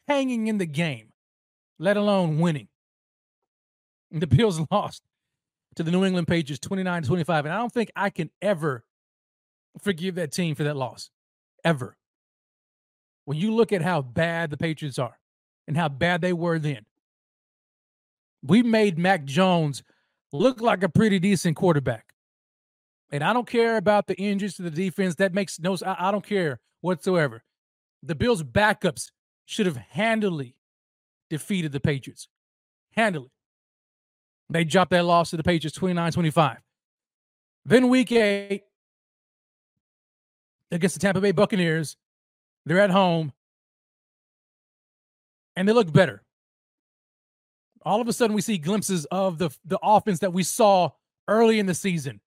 hanging 0.08 0.48
in 0.48 0.58
the 0.58 0.66
game, 0.66 1.12
let 1.78 1.96
alone 1.96 2.40
winning. 2.40 2.68
And 4.10 4.20
the 4.20 4.26
Bills 4.26 4.60
lost 4.72 5.02
to 5.76 5.84
the 5.84 5.92
New 5.92 6.04
England 6.04 6.26
Patriots 6.26 6.60
29 6.60 7.04
25. 7.04 7.44
And 7.44 7.54
I 7.54 7.58
don't 7.58 7.72
think 7.72 7.92
I 7.94 8.10
can 8.10 8.30
ever 8.42 8.84
forgive 9.80 10.16
that 10.16 10.32
team 10.32 10.56
for 10.56 10.64
that 10.64 10.76
loss 10.76 11.10
ever. 11.64 11.96
When 13.24 13.38
you 13.38 13.54
look 13.54 13.72
at 13.72 13.82
how 13.82 14.02
bad 14.02 14.50
the 14.50 14.56
Patriots 14.56 14.98
are 14.98 15.18
and 15.68 15.76
how 15.76 15.88
bad 15.88 16.22
they 16.22 16.32
were 16.32 16.58
then, 16.58 16.84
we 18.42 18.62
made 18.62 18.98
Mac 18.98 19.24
Jones 19.24 19.82
look 20.32 20.60
like 20.60 20.82
a 20.82 20.88
pretty 20.88 21.18
decent 21.18 21.56
quarterback. 21.56 22.12
And 23.10 23.24
I 23.24 23.32
don't 23.32 23.46
care 23.46 23.76
about 23.76 24.06
the 24.06 24.14
injuries 24.16 24.56
to 24.56 24.62
the 24.62 24.70
defense. 24.70 25.14
That 25.16 25.32
makes 25.32 25.58
no 25.58 25.76
I, 25.84 26.08
I 26.08 26.10
don't 26.10 26.24
care 26.26 26.60
whatsoever. 26.82 27.42
The 28.02 28.14
Bills' 28.14 28.42
backups 28.42 29.10
should 29.46 29.66
have 29.66 29.76
handily 29.76 30.56
defeated 31.30 31.72
the 31.72 31.80
Patriots. 31.80 32.28
Handily. 32.92 33.30
They 34.50 34.64
dropped 34.64 34.90
that 34.90 35.04
loss 35.04 35.30
to 35.30 35.36
the 35.36 35.42
Patriots 35.42 35.76
29 35.76 36.12
25. 36.12 36.58
Then 37.64 37.88
week 37.88 38.12
eight, 38.12 38.64
against 40.70 40.94
the 40.94 41.00
Tampa 41.00 41.20
Bay 41.20 41.32
Buccaneers. 41.32 41.96
They're 42.66 42.80
at 42.80 42.90
home 42.90 43.32
and 45.56 45.68
they 45.68 45.72
look 45.72 45.92
better. 45.92 46.22
All 47.84 48.00
of 48.00 48.08
a 48.08 48.12
sudden, 48.12 48.34
we 48.34 48.42
see 48.42 48.58
glimpses 48.58 49.04
of 49.06 49.38
the, 49.38 49.50
the 49.64 49.78
offense 49.82 50.20
that 50.20 50.32
we 50.32 50.42
saw 50.42 50.90
early 51.26 51.58
in 51.58 51.66
the 51.66 51.74
season. 51.74 52.20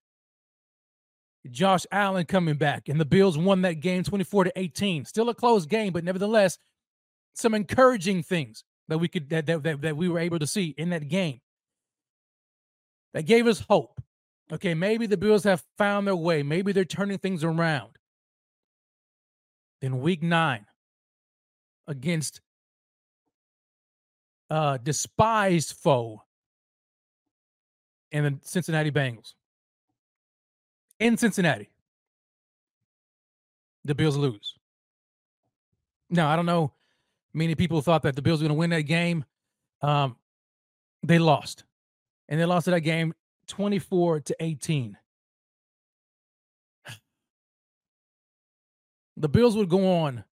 Josh 1.49 1.85
Allen 1.91 2.25
coming 2.25 2.55
back, 2.55 2.87
and 2.87 2.99
the 2.99 3.05
Bills 3.05 3.37
won 3.37 3.63
that 3.63 3.79
game 3.79 4.03
24 4.03 4.45
to 4.45 4.51
18. 4.55 5.05
Still 5.05 5.29
a 5.29 5.35
close 5.35 5.65
game, 5.65 5.91
but 5.91 6.03
nevertheless, 6.03 6.57
some 7.33 7.53
encouraging 7.53 8.23
things 8.23 8.63
that 8.87 8.99
we 8.99 9.07
could 9.07 9.29
that, 9.29 9.47
that, 9.47 9.63
that, 9.63 9.81
that 9.81 9.97
we 9.97 10.07
were 10.07 10.19
able 10.19 10.39
to 10.39 10.47
see 10.47 10.75
in 10.77 10.91
that 10.91 11.07
game. 11.07 11.41
That 13.13 13.23
gave 13.23 13.47
us 13.47 13.63
hope. 13.69 14.01
Okay, 14.51 14.73
maybe 14.73 15.07
the 15.07 15.17
Bills 15.17 15.43
have 15.45 15.63
found 15.77 16.07
their 16.07 16.15
way. 16.15 16.43
Maybe 16.43 16.71
they're 16.71 16.85
turning 16.85 17.17
things 17.17 17.43
around. 17.43 17.97
Then 19.81 20.01
week 20.01 20.21
nine 20.21 20.65
against 21.87 22.41
a 24.51 24.77
despised 24.83 25.77
foe 25.77 26.21
in 28.11 28.25
the 28.25 28.37
Cincinnati 28.41 28.91
Bengals. 28.91 29.33
In 30.99 31.15
Cincinnati, 31.17 31.69
the 33.85 33.95
Bills 33.95 34.17
lose. 34.17 34.55
Now, 36.09 36.29
I 36.29 36.35
don't 36.35 36.45
know. 36.45 36.73
Many 37.33 37.55
people 37.55 37.81
thought 37.81 38.03
that 38.03 38.17
the 38.17 38.21
Bills 38.21 38.41
were 38.41 38.49
going 38.49 38.57
to 38.57 38.59
win 38.59 38.69
that 38.71 38.81
game. 38.81 39.23
Um, 39.81 40.17
they 41.01 41.17
lost. 41.17 41.63
And 42.27 42.39
they 42.39 42.45
lost 42.45 42.65
that 42.65 42.81
game 42.81 43.13
24 43.47 44.19
to 44.19 44.35
18. 44.41 44.97
the 49.15 49.29
Bills 49.29 49.55
would 49.55 49.69
go 49.69 49.87
on 49.99 50.25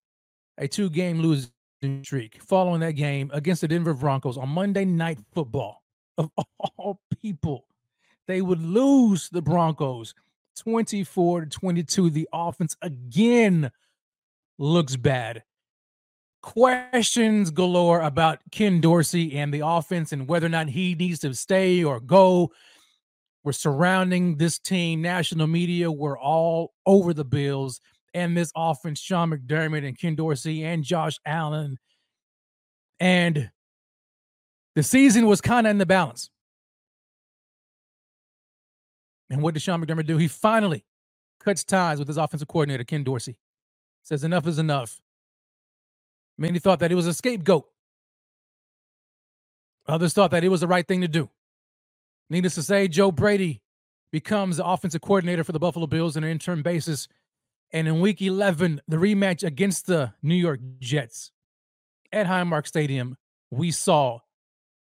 a 0.58 0.68
two 0.68 0.90
game 0.90 1.20
losing 1.20 1.50
streak 2.02 2.42
following 2.42 2.80
that 2.80 2.92
game 2.92 3.30
against 3.32 3.62
the 3.62 3.68
Denver 3.68 3.94
Broncos 3.94 4.36
on 4.36 4.48
Monday 4.50 4.84
Night 4.84 5.18
Football. 5.32 5.82
Of 6.18 6.30
all 6.76 7.00
people, 7.22 7.64
they 8.26 8.42
would 8.42 8.62
lose 8.62 9.28
the 9.30 9.40
Broncos 9.40 10.14
24 10.58 11.42
to 11.42 11.46
22. 11.46 12.10
The 12.10 12.28
offense 12.32 12.76
again 12.82 13.70
looks 14.58 14.96
bad. 14.96 15.44
Questions 16.42 17.50
galore 17.50 18.00
about 18.00 18.40
Ken 18.50 18.80
Dorsey 18.80 19.38
and 19.38 19.52
the 19.52 19.62
offense 19.64 20.12
and 20.12 20.28
whether 20.28 20.46
or 20.46 20.50
not 20.50 20.68
he 20.68 20.94
needs 20.94 21.20
to 21.20 21.34
stay 21.34 21.82
or 21.82 22.00
go. 22.00 22.50
We're 23.42 23.52
surrounding 23.52 24.36
this 24.36 24.58
team. 24.58 25.00
National 25.00 25.46
media 25.46 25.90
were 25.90 26.18
all 26.18 26.74
over 26.84 27.14
the 27.14 27.24
Bills 27.24 27.80
and 28.14 28.36
this 28.36 28.52
offense, 28.56 29.00
Sean 29.00 29.30
McDermott 29.30 29.86
and 29.86 29.98
Ken 29.98 30.14
Dorsey 30.14 30.64
and 30.64 30.82
Josh 30.84 31.18
Allen. 31.24 31.78
And 32.98 33.50
the 34.74 34.82
season 34.82 35.26
was 35.26 35.40
kind 35.40 35.66
of 35.66 35.70
in 35.70 35.78
the 35.78 35.86
balance. 35.86 36.30
And 39.30 39.42
what 39.42 39.54
did 39.54 39.62
Sean 39.62 39.84
McDermott 39.84 40.06
do? 40.06 40.16
He 40.16 40.28
finally 40.28 40.84
cuts 41.38 41.64
ties 41.64 41.98
with 41.98 42.08
his 42.08 42.16
offensive 42.16 42.48
coordinator, 42.48 42.84
Ken 42.84 43.04
Dorsey. 43.04 43.36
Says 44.02 44.24
enough 44.24 44.46
is 44.46 44.58
enough. 44.58 45.00
Many 46.36 46.58
thought 46.58 46.80
that 46.80 46.90
it 46.90 46.94
was 46.96 47.06
a 47.06 47.14
scapegoat. 47.14 47.66
Others 49.86 50.14
thought 50.14 50.30
that 50.30 50.44
it 50.44 50.48
was 50.48 50.60
the 50.60 50.66
right 50.66 50.86
thing 50.86 51.00
to 51.02 51.08
do. 51.08 51.28
Needless 52.28 52.54
to 52.56 52.62
say, 52.62 52.88
Joe 52.88 53.10
Brady 53.10 53.62
becomes 54.12 54.56
the 54.56 54.64
offensive 54.64 55.00
coordinator 55.00 55.44
for 55.44 55.52
the 55.52 55.58
Buffalo 55.58 55.86
Bills 55.86 56.16
on 56.16 56.24
an 56.24 56.30
interim 56.30 56.62
basis 56.62 57.08
and 57.72 57.86
in 57.86 58.00
week 58.00 58.20
11, 58.20 58.80
the 58.88 58.96
rematch 58.96 59.44
against 59.44 59.86
the 59.86 60.12
New 60.22 60.34
York 60.34 60.60
Jets 60.80 61.30
at 62.12 62.26
Highmark 62.26 62.66
Stadium, 62.66 63.16
we 63.50 63.70
saw 63.70 64.18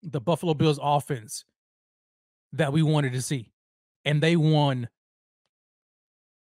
the 0.03 0.19
Buffalo 0.19 0.53
Bills 0.53 0.79
offense 0.81 1.45
that 2.53 2.73
we 2.73 2.83
wanted 2.83 3.13
to 3.13 3.21
see. 3.21 3.51
And 4.03 4.21
they 4.21 4.35
won 4.35 4.89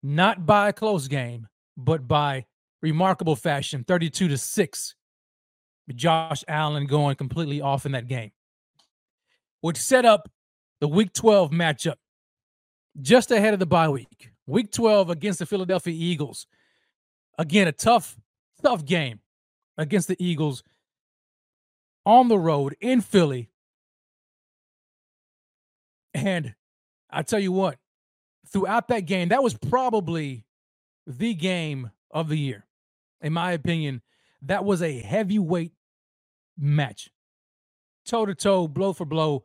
not 0.02 0.44
by 0.44 0.68
a 0.68 0.72
close 0.72 1.08
game, 1.08 1.46
but 1.76 2.08
by 2.08 2.46
remarkable 2.82 3.36
fashion, 3.36 3.84
32 3.86 4.28
to 4.28 4.38
6. 4.38 4.94
Josh 5.94 6.44
Allen 6.48 6.86
going 6.86 7.16
completely 7.16 7.60
off 7.60 7.84
in 7.84 7.92
that 7.92 8.08
game, 8.08 8.32
which 9.60 9.76
set 9.76 10.06
up 10.06 10.30
the 10.80 10.88
week 10.88 11.12
12 11.12 11.50
matchup 11.50 11.96
just 13.02 13.30
ahead 13.30 13.52
of 13.52 13.60
the 13.60 13.66
bye 13.66 13.90
week. 13.90 14.30
Week 14.46 14.70
12 14.70 15.10
against 15.10 15.38
the 15.38 15.46
Philadelphia 15.46 15.94
Eagles. 15.96 16.46
Again, 17.38 17.66
a 17.66 17.72
tough, 17.72 18.16
tough 18.62 18.84
game 18.84 19.20
against 19.78 20.08
the 20.08 20.16
Eagles 20.22 20.62
on 22.04 22.28
the 22.28 22.38
road 22.38 22.76
in 22.80 23.00
Philly. 23.00 23.50
And 26.12 26.54
I 27.10 27.22
tell 27.22 27.40
you 27.40 27.52
what, 27.52 27.78
throughout 28.46 28.88
that 28.88 29.00
game, 29.00 29.30
that 29.30 29.42
was 29.42 29.54
probably 29.54 30.44
the 31.06 31.34
game 31.34 31.90
of 32.10 32.28
the 32.28 32.36
year. 32.36 32.66
In 33.20 33.32
my 33.32 33.52
opinion, 33.52 34.02
that 34.42 34.64
was 34.64 34.82
a 34.82 34.98
heavyweight 35.00 35.72
match. 36.58 37.10
Toe 38.04 38.26
to 38.26 38.34
toe, 38.34 38.68
blow 38.68 38.92
for 38.92 39.06
blow. 39.06 39.44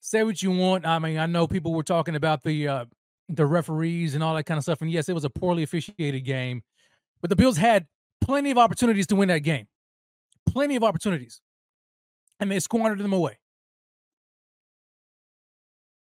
Say 0.00 0.22
what 0.24 0.42
you 0.42 0.50
want. 0.50 0.86
I 0.86 0.98
mean, 0.98 1.18
I 1.18 1.26
know 1.26 1.46
people 1.46 1.74
were 1.74 1.82
talking 1.82 2.16
about 2.16 2.42
the 2.42 2.66
uh 2.66 2.84
the 3.28 3.46
referees 3.46 4.14
and 4.14 4.24
all 4.24 4.34
that 4.34 4.44
kind 4.44 4.58
of 4.58 4.64
stuff. 4.64 4.80
And 4.80 4.90
yes, 4.90 5.08
it 5.08 5.14
was 5.14 5.24
a 5.24 5.30
poorly 5.30 5.62
officiated 5.62 6.24
game. 6.24 6.62
But 7.20 7.30
the 7.30 7.36
Bills 7.36 7.56
had 7.56 7.86
plenty 8.20 8.50
of 8.50 8.58
opportunities 8.58 9.06
to 9.08 9.16
win 9.16 9.28
that 9.28 9.40
game. 9.40 9.66
Plenty 10.48 10.76
of 10.76 10.84
opportunities. 10.84 11.40
And 12.40 12.50
they 12.50 12.60
squandered 12.60 13.00
them 13.00 13.12
away. 13.12 13.38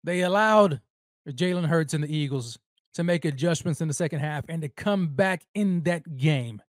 They 0.04 0.22
allowed 0.22 0.82
Jalen 1.28 1.66
Hurts 1.66 1.94
and 1.94 2.04
the 2.04 2.16
Eagles 2.16 2.60
to 2.94 3.04
make 3.04 3.26
adjustments 3.26 3.82
in 3.82 3.88
the 3.88 3.94
second 3.94 4.20
half 4.20 4.46
and 4.48 4.62
to 4.62 4.70
come 4.70 5.08
back 5.08 5.46
in 5.56 5.82
that 5.84 6.18
game. 6.18 6.62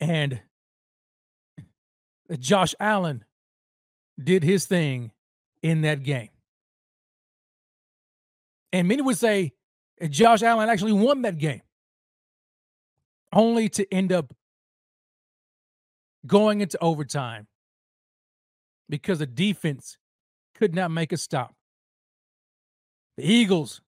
And 0.00 0.40
Josh 2.38 2.74
Allen 2.80 3.24
did 4.22 4.42
his 4.42 4.64
thing 4.64 5.12
in 5.62 5.82
that 5.82 6.02
game. 6.02 6.30
And 8.72 8.88
many 8.88 9.02
would 9.02 9.18
say 9.18 9.52
eh, 10.00 10.08
Josh 10.08 10.42
Allen 10.42 10.68
actually 10.68 10.92
won 10.92 11.22
that 11.22 11.38
game, 11.38 11.62
only 13.32 13.68
to 13.70 13.92
end 13.92 14.12
up 14.12 14.32
going 16.26 16.60
into 16.60 16.78
overtime 16.80 17.46
because 18.88 19.18
the 19.18 19.26
defense 19.26 19.98
could 20.54 20.74
not 20.74 20.90
make 20.90 21.12
a 21.12 21.16
stop. 21.16 21.54
The 23.16 23.24
Eagles 23.24 23.80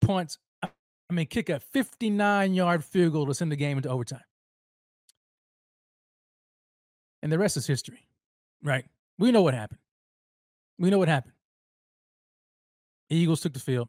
punts, 0.00 0.38
I 0.62 0.68
mean, 1.10 1.26
kick 1.26 1.48
a 1.48 1.60
59 1.60 2.54
yard 2.54 2.84
field 2.84 3.12
goal 3.12 3.26
to 3.26 3.34
send 3.34 3.52
the 3.52 3.56
game 3.56 3.76
into 3.76 3.88
overtime. 3.88 4.20
And 7.22 7.32
the 7.32 7.38
rest 7.38 7.56
is 7.56 7.66
history, 7.66 8.06
right? 8.62 8.84
We 9.18 9.32
know 9.32 9.42
what 9.42 9.54
happened. 9.54 9.80
We 10.78 10.90
know 10.90 10.98
what 10.98 11.08
happened. 11.08 11.33
Eagles 13.10 13.40
took 13.40 13.52
the 13.52 13.60
field. 13.60 13.88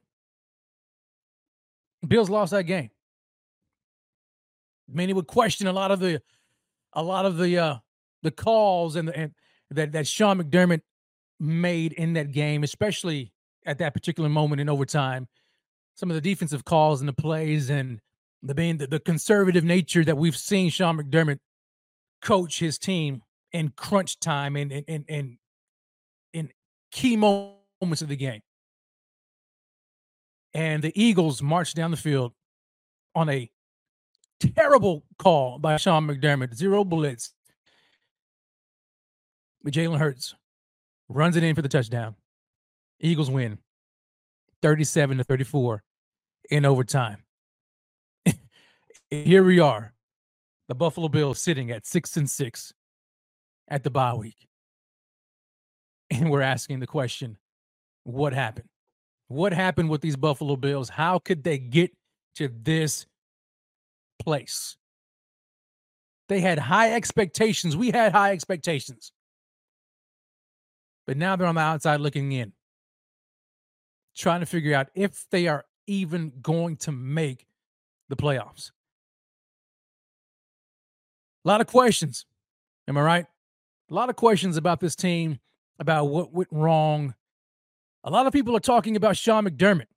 Bills 2.07 2.29
lost 2.29 2.51
that 2.51 2.63
game. 2.63 2.89
Many 4.88 5.13
would 5.13 5.27
question 5.27 5.67
a 5.67 5.74
lot 5.74 5.91
of 5.91 6.00
the, 6.00 6.22
a 6.93 7.01
lot 7.01 7.25
of 7.25 7.38
the, 7.38 7.57
uh, 7.57 7.75
the 8.25 8.31
calls 8.31 8.95
and 8.95 9.07
the 9.07 9.17
and 9.17 9.31
that 9.72 9.93
that 9.93 10.07
Sean 10.07 10.41
McDermott 10.41 10.81
made 11.39 11.93
in 11.93 12.13
that 12.13 12.31
game, 12.31 12.63
especially 12.63 13.31
at 13.65 13.77
that 13.77 13.93
particular 13.93 14.27
moment 14.27 14.60
in 14.60 14.67
overtime. 14.67 15.27
Some 15.95 16.12
of 16.12 16.15
the 16.15 16.22
defensive 16.22 16.65
calls 16.65 17.00
and 17.00 17.07
the 17.07 17.13
plays 17.13 17.69
and 17.69 18.01
the 18.43 18.53
being 18.53 18.77
the, 18.77 18.88
the 18.88 19.00
conservative 19.00 19.63
nature 19.63 20.03
that 20.03 20.17
we've 20.17 20.36
seen 20.36 20.69
Sean 20.69 20.98
McDermott 20.98 21.39
coach 22.22 22.59
his 22.59 22.77
team 22.77 23.22
in 23.53 23.70
crunch 23.70 24.20
time 24.20 24.55
and 24.55 24.72
and 24.72 25.05
and, 25.07 25.37
in 26.33 26.50
key 26.92 27.16
moments 27.16 28.01
of 28.01 28.09
the 28.09 28.16
game. 28.16 28.42
And 30.55 30.81
the 30.81 30.94
Eagles 30.96 31.41
marched 31.41 31.75
down 31.75 31.91
the 31.91 31.98
field 31.98 32.31
on 33.13 33.27
a 33.27 33.51
terrible 34.55 35.03
call 35.20 35.59
by 35.59 35.75
Sean 35.75 36.07
McDermott, 36.07 36.55
zero 36.55 36.85
blitz. 36.85 37.33
But 39.61 39.74
Jalen 39.74 39.98
Hurts 39.98 40.33
runs 41.09 41.35
it 41.35 41.44
in 41.44 41.55
for 41.55 41.61
the 41.61 41.68
touchdown. 41.68 42.15
Eagles 43.01 43.29
win 43.29 43.57
37 44.61 45.18
to 45.18 45.25
34 45.25 45.83
in 46.50 46.63
overtime. 46.63 47.18
Here 49.11 49.44
we 49.44 49.59
are, 49.59 49.94
the 50.70 50.75
Buffalo 50.75 51.09
Bills 51.09 51.41
sitting 51.41 51.70
at 51.70 51.85
six 51.85 52.15
and 52.15 52.29
six 52.29 52.74
at 53.68 53.83
the 53.83 53.89
bye 53.89 54.13
week. 54.13 54.48
And 56.09 56.31
we're 56.31 56.41
asking 56.41 56.79
the 56.79 56.87
question 56.87 57.37
what 58.05 58.31
happened? 58.31 58.70
What 59.27 59.53
happened 59.53 59.90
with 59.90 60.01
these 60.01 60.16
Buffalo 60.16 60.55
Bills? 60.55 60.90
How 60.90 61.20
could 61.20 61.44
they 61.44 61.57
get 61.57 61.92
to 62.35 62.48
this 62.48 63.05
place? 64.20 64.77
They 66.29 66.40
had 66.42 66.59
high 66.59 66.94
expectations. 66.94 67.75
We 67.75 67.92
had 67.92 68.11
high 68.11 68.31
expectations. 68.31 69.11
But 71.07 71.18
now 71.18 71.35
they're 71.35 71.48
on 71.48 71.55
the 71.55 71.61
outside 71.61 72.00
looking 72.00 72.31
in, 72.31 72.53
trying 74.16 74.40
to 74.40 74.46
figure 74.46 74.75
out 74.75 74.88
if 74.96 75.25
they 75.31 75.48
are 75.48 75.66
even 75.88 76.33
going 76.42 76.77
to 76.77 76.92
make 76.92 77.46
the 78.09 78.16
playoffs. 78.16 78.72
A 81.44 81.48
lot 81.48 81.61
of 81.61 81.68
questions. 81.68 82.25
Am 82.88 82.98
I 82.98 83.01
right? 83.01 83.25
A 83.92 83.94
lot 83.94 84.09
of 84.09 84.16
questions 84.16 84.57
about 84.57 84.79
this 84.79 84.96
team, 84.96 85.40
about 85.79 86.05
what 86.05 86.33
went 86.33 86.50
wrong. 86.51 87.14
A 88.05 88.11
lot 88.11 88.27
of 88.27 88.33
people 88.33 88.55
are 88.55 88.61
talking 88.61 88.96
about 88.96 89.18
Sean 89.18 89.46
McDermott. 89.46 89.87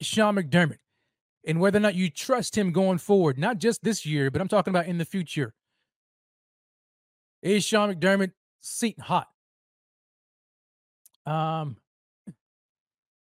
Sean 0.00 0.34
McDermott 0.34 0.78
and 1.46 1.60
whether 1.60 1.76
or 1.76 1.80
not 1.80 1.94
you 1.94 2.10
trust 2.10 2.56
him 2.56 2.72
going 2.72 2.98
forward, 2.98 3.38
not 3.38 3.58
just 3.58 3.84
this 3.84 4.04
year, 4.04 4.30
but 4.30 4.40
I'm 4.40 4.48
talking 4.48 4.72
about 4.72 4.86
in 4.86 4.98
the 4.98 5.04
future. 5.04 5.54
Is 7.42 7.64
Sean 7.64 7.94
McDermott 7.94 8.32
seat 8.60 8.98
hot? 8.98 9.28
Um, 11.24 11.76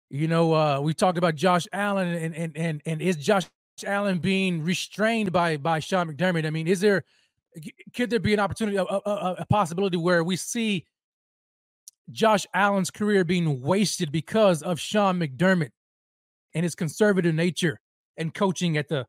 you 0.09 0.29
know, 0.29 0.55
uh, 0.55 0.81
we 0.81 0.95
talked 0.95 1.19
about 1.19 1.35
Josh 1.35 1.67
Allen 1.73 2.09
and 2.09 2.35
and 2.35 2.57
and 2.57 2.83
and 2.87 3.03
is 3.03 3.17
Josh 3.17 3.47
Allen 3.85 4.19
being 4.19 4.63
restrained 4.63 5.33
by 5.33 5.57
by 5.57 5.81
Sean 5.81 6.13
McDermott? 6.13 6.47
I 6.47 6.51
mean, 6.51 6.67
is 6.67 6.81
there 6.81 7.05
could 7.95 8.09
there 8.09 8.21
be 8.21 8.35
an 8.35 8.41
opportunity, 8.41 8.77
a, 8.77 8.85
a, 8.85 9.37
a 9.41 9.47
possibility 9.47 9.97
where 9.97 10.23
we 10.23 10.37
see 10.37 10.87
Josh 12.11 12.47
Allen's 12.55 12.91
career 12.91 13.25
being 13.25 13.61
wasted 13.61 14.11
because 14.11 14.63
of 14.63 14.81
Sean 14.81 15.19
McDermott 15.19 15.71
and 16.55 16.65
his 16.65 16.75
conservative 16.75 17.35
nature 17.35 17.81
and 18.17 18.33
coaching 18.33 18.77
at 18.77 18.89
the 18.89 19.07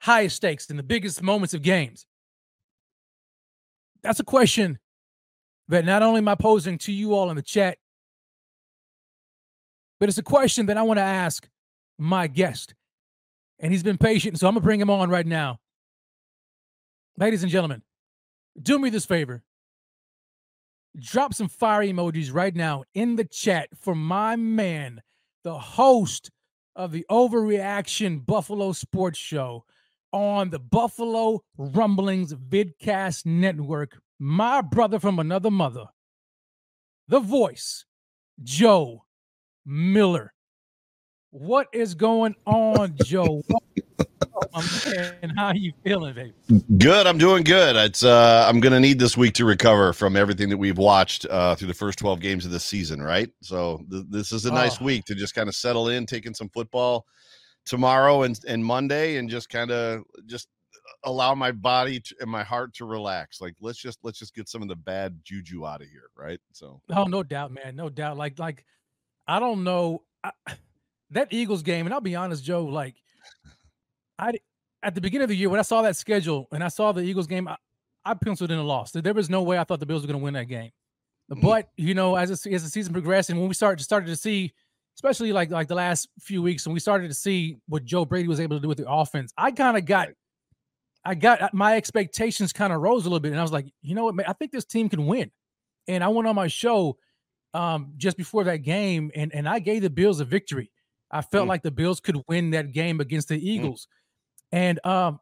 highest 0.00 0.36
stakes 0.36 0.70
in 0.70 0.76
the 0.76 0.82
biggest 0.82 1.22
moments 1.22 1.54
of 1.54 1.62
games? 1.62 2.06
That's 4.02 4.20
a 4.20 4.24
question 4.24 4.78
that 5.68 5.84
not 5.84 6.02
only 6.02 6.18
am 6.18 6.28
I 6.28 6.36
posing 6.36 6.78
to 6.78 6.92
you 6.92 7.14
all 7.14 7.30
in 7.30 7.36
the 7.36 7.42
chat, 7.42 7.78
but 9.98 10.08
it's 10.08 10.18
a 10.18 10.22
question 10.22 10.66
that 10.66 10.76
I 10.76 10.82
want 10.82 10.98
to 10.98 11.02
ask 11.02 11.48
my 11.98 12.26
guest. 12.26 12.74
And 13.58 13.72
he's 13.72 13.82
been 13.82 13.98
patient, 13.98 14.38
so 14.38 14.46
I'm 14.46 14.54
going 14.54 14.62
to 14.62 14.64
bring 14.64 14.80
him 14.80 14.90
on 14.90 15.08
right 15.08 15.26
now. 15.26 15.58
Ladies 17.18 17.42
and 17.42 17.50
gentlemen, 17.50 17.82
do 18.60 18.78
me 18.78 18.90
this 18.90 19.06
favor. 19.06 19.42
Drop 20.98 21.34
some 21.34 21.48
fire 21.48 21.82
emojis 21.82 22.32
right 22.32 22.54
now 22.54 22.84
in 22.94 23.16
the 23.16 23.24
chat 23.24 23.68
for 23.76 23.94
my 23.94 24.34
man, 24.34 25.02
the 25.44 25.58
host 25.58 26.30
of 26.74 26.90
the 26.90 27.04
Overreaction 27.10 28.24
Buffalo 28.24 28.72
Sports 28.72 29.18
Show, 29.18 29.64
on 30.12 30.48
the 30.48 30.58
Buffalo 30.58 31.42
Rumblings 31.58 32.32
Vidcast 32.32 33.26
Network. 33.26 33.98
My 34.18 34.62
brother 34.62 34.98
from 34.98 35.18
another 35.18 35.50
mother, 35.50 35.84
the 37.08 37.20
voice, 37.20 37.84
Joe 38.42 39.04
Miller. 39.66 40.32
What 41.38 41.68
is 41.70 41.94
going 41.94 42.34
on, 42.46 42.96
Joe? 43.04 43.42
and 45.20 45.30
how 45.36 45.48
are 45.48 45.54
you 45.54 45.70
feeling, 45.84 46.14
baby? 46.14 46.32
Good. 46.78 47.06
I'm 47.06 47.18
doing 47.18 47.44
good. 47.44 47.76
It's 47.76 48.02
uh, 48.02 48.46
I'm 48.48 48.58
gonna 48.58 48.80
need 48.80 48.98
this 48.98 49.18
week 49.18 49.34
to 49.34 49.44
recover 49.44 49.92
from 49.92 50.16
everything 50.16 50.48
that 50.48 50.56
we've 50.56 50.78
watched 50.78 51.26
uh, 51.26 51.54
through 51.54 51.68
the 51.68 51.74
first 51.74 51.98
12 51.98 52.20
games 52.20 52.46
of 52.46 52.52
the 52.52 52.58
season, 52.58 53.02
right? 53.02 53.28
So 53.42 53.84
th- 53.90 54.04
this 54.08 54.32
is 54.32 54.46
a 54.46 54.50
nice 54.50 54.80
oh. 54.80 54.86
week 54.86 55.04
to 55.04 55.14
just 55.14 55.34
kind 55.34 55.46
of 55.46 55.54
settle 55.54 55.90
in, 55.90 56.06
taking 56.06 56.32
some 56.32 56.48
football 56.48 57.04
tomorrow 57.66 58.22
and, 58.22 58.40
and 58.48 58.64
Monday 58.64 59.18
and 59.18 59.28
just 59.28 59.50
kind 59.50 59.70
of 59.70 60.04
just 60.24 60.48
allow 61.04 61.34
my 61.34 61.52
body 61.52 62.00
to, 62.00 62.14
and 62.20 62.30
my 62.30 62.44
heart 62.44 62.72
to 62.76 62.86
relax. 62.86 63.42
Like 63.42 63.56
let's 63.60 63.78
just 63.78 63.98
let's 64.02 64.18
just 64.18 64.34
get 64.34 64.48
some 64.48 64.62
of 64.62 64.68
the 64.68 64.76
bad 64.76 65.20
juju 65.22 65.66
out 65.66 65.82
of 65.82 65.88
here, 65.88 66.08
right? 66.16 66.40
So 66.52 66.80
oh, 66.94 67.04
no 67.04 67.22
doubt, 67.22 67.52
man, 67.52 67.76
no 67.76 67.90
doubt. 67.90 68.16
Like 68.16 68.38
like 68.38 68.64
I 69.28 69.38
don't 69.38 69.64
know. 69.64 70.02
I, 70.24 70.32
that 71.10 71.28
Eagles 71.30 71.62
game, 71.62 71.86
and 71.86 71.94
I'll 71.94 72.00
be 72.00 72.16
honest, 72.16 72.44
Joe, 72.44 72.64
like 72.64 72.96
I 74.18 74.32
at 74.82 74.94
the 74.94 75.00
beginning 75.00 75.24
of 75.24 75.28
the 75.30 75.36
year 75.36 75.48
when 75.48 75.60
I 75.60 75.62
saw 75.64 75.82
that 75.82 75.96
schedule 75.96 76.48
and 76.52 76.62
I 76.62 76.68
saw 76.68 76.92
the 76.92 77.02
Eagles 77.02 77.26
game, 77.26 77.48
I, 77.48 77.56
I 78.04 78.14
penciled 78.14 78.50
in 78.50 78.58
a 78.58 78.62
loss. 78.62 78.92
There 78.92 79.14
was 79.14 79.28
no 79.28 79.42
way 79.42 79.58
I 79.58 79.64
thought 79.64 79.80
the 79.80 79.86
Bills 79.86 80.02
were 80.02 80.08
going 80.08 80.20
to 80.20 80.24
win 80.24 80.34
that 80.34 80.44
game. 80.44 80.70
Mm-hmm. 81.30 81.40
But 81.40 81.68
you 81.76 81.94
know, 81.94 82.14
as 82.16 82.30
as 82.30 82.62
the 82.62 82.70
season 82.70 82.92
progressed, 82.92 83.30
and 83.30 83.38
when 83.38 83.48
we 83.48 83.54
started 83.54 83.82
started 83.82 84.06
to 84.06 84.16
see, 84.16 84.52
especially 84.96 85.32
like 85.32 85.50
like 85.50 85.68
the 85.68 85.74
last 85.74 86.08
few 86.20 86.40
weeks, 86.42 86.66
and 86.66 86.72
we 86.72 86.80
started 86.80 87.08
to 87.08 87.14
see 87.14 87.56
what 87.68 87.84
Joe 87.84 88.04
Brady 88.04 88.28
was 88.28 88.40
able 88.40 88.56
to 88.56 88.60
do 88.60 88.68
with 88.68 88.78
the 88.78 88.88
offense, 88.88 89.32
I 89.36 89.50
kind 89.50 89.76
of 89.76 89.84
got, 89.84 90.08
I 91.04 91.16
got 91.16 91.52
my 91.52 91.76
expectations 91.76 92.52
kind 92.52 92.72
of 92.72 92.80
rose 92.80 93.06
a 93.06 93.08
little 93.08 93.20
bit, 93.20 93.32
and 93.32 93.40
I 93.40 93.42
was 93.42 93.52
like, 93.52 93.66
you 93.82 93.96
know 93.96 94.04
what, 94.04 94.14
man, 94.14 94.26
I 94.28 94.34
think 94.34 94.52
this 94.52 94.64
team 94.64 94.88
can 94.88 95.06
win. 95.06 95.30
And 95.88 96.02
I 96.02 96.08
went 96.08 96.28
on 96.28 96.34
my 96.34 96.48
show 96.48 96.96
um, 97.54 97.92
just 97.96 98.16
before 98.16 98.44
that 98.44 98.58
game, 98.58 99.10
and 99.16 99.34
and 99.34 99.48
I 99.48 99.58
gave 99.58 99.82
the 99.82 99.90
Bills 99.90 100.20
a 100.20 100.24
victory. 100.24 100.70
I 101.10 101.22
felt 101.22 101.46
mm. 101.46 101.48
like 101.48 101.62
the 101.62 101.70
Bills 101.70 102.00
could 102.00 102.20
win 102.28 102.50
that 102.50 102.72
game 102.72 103.00
against 103.00 103.28
the 103.28 103.36
mm. 103.36 103.42
Eagles, 103.42 103.86
mm. 104.52 104.58
and 104.58 104.86
um, 104.86 105.20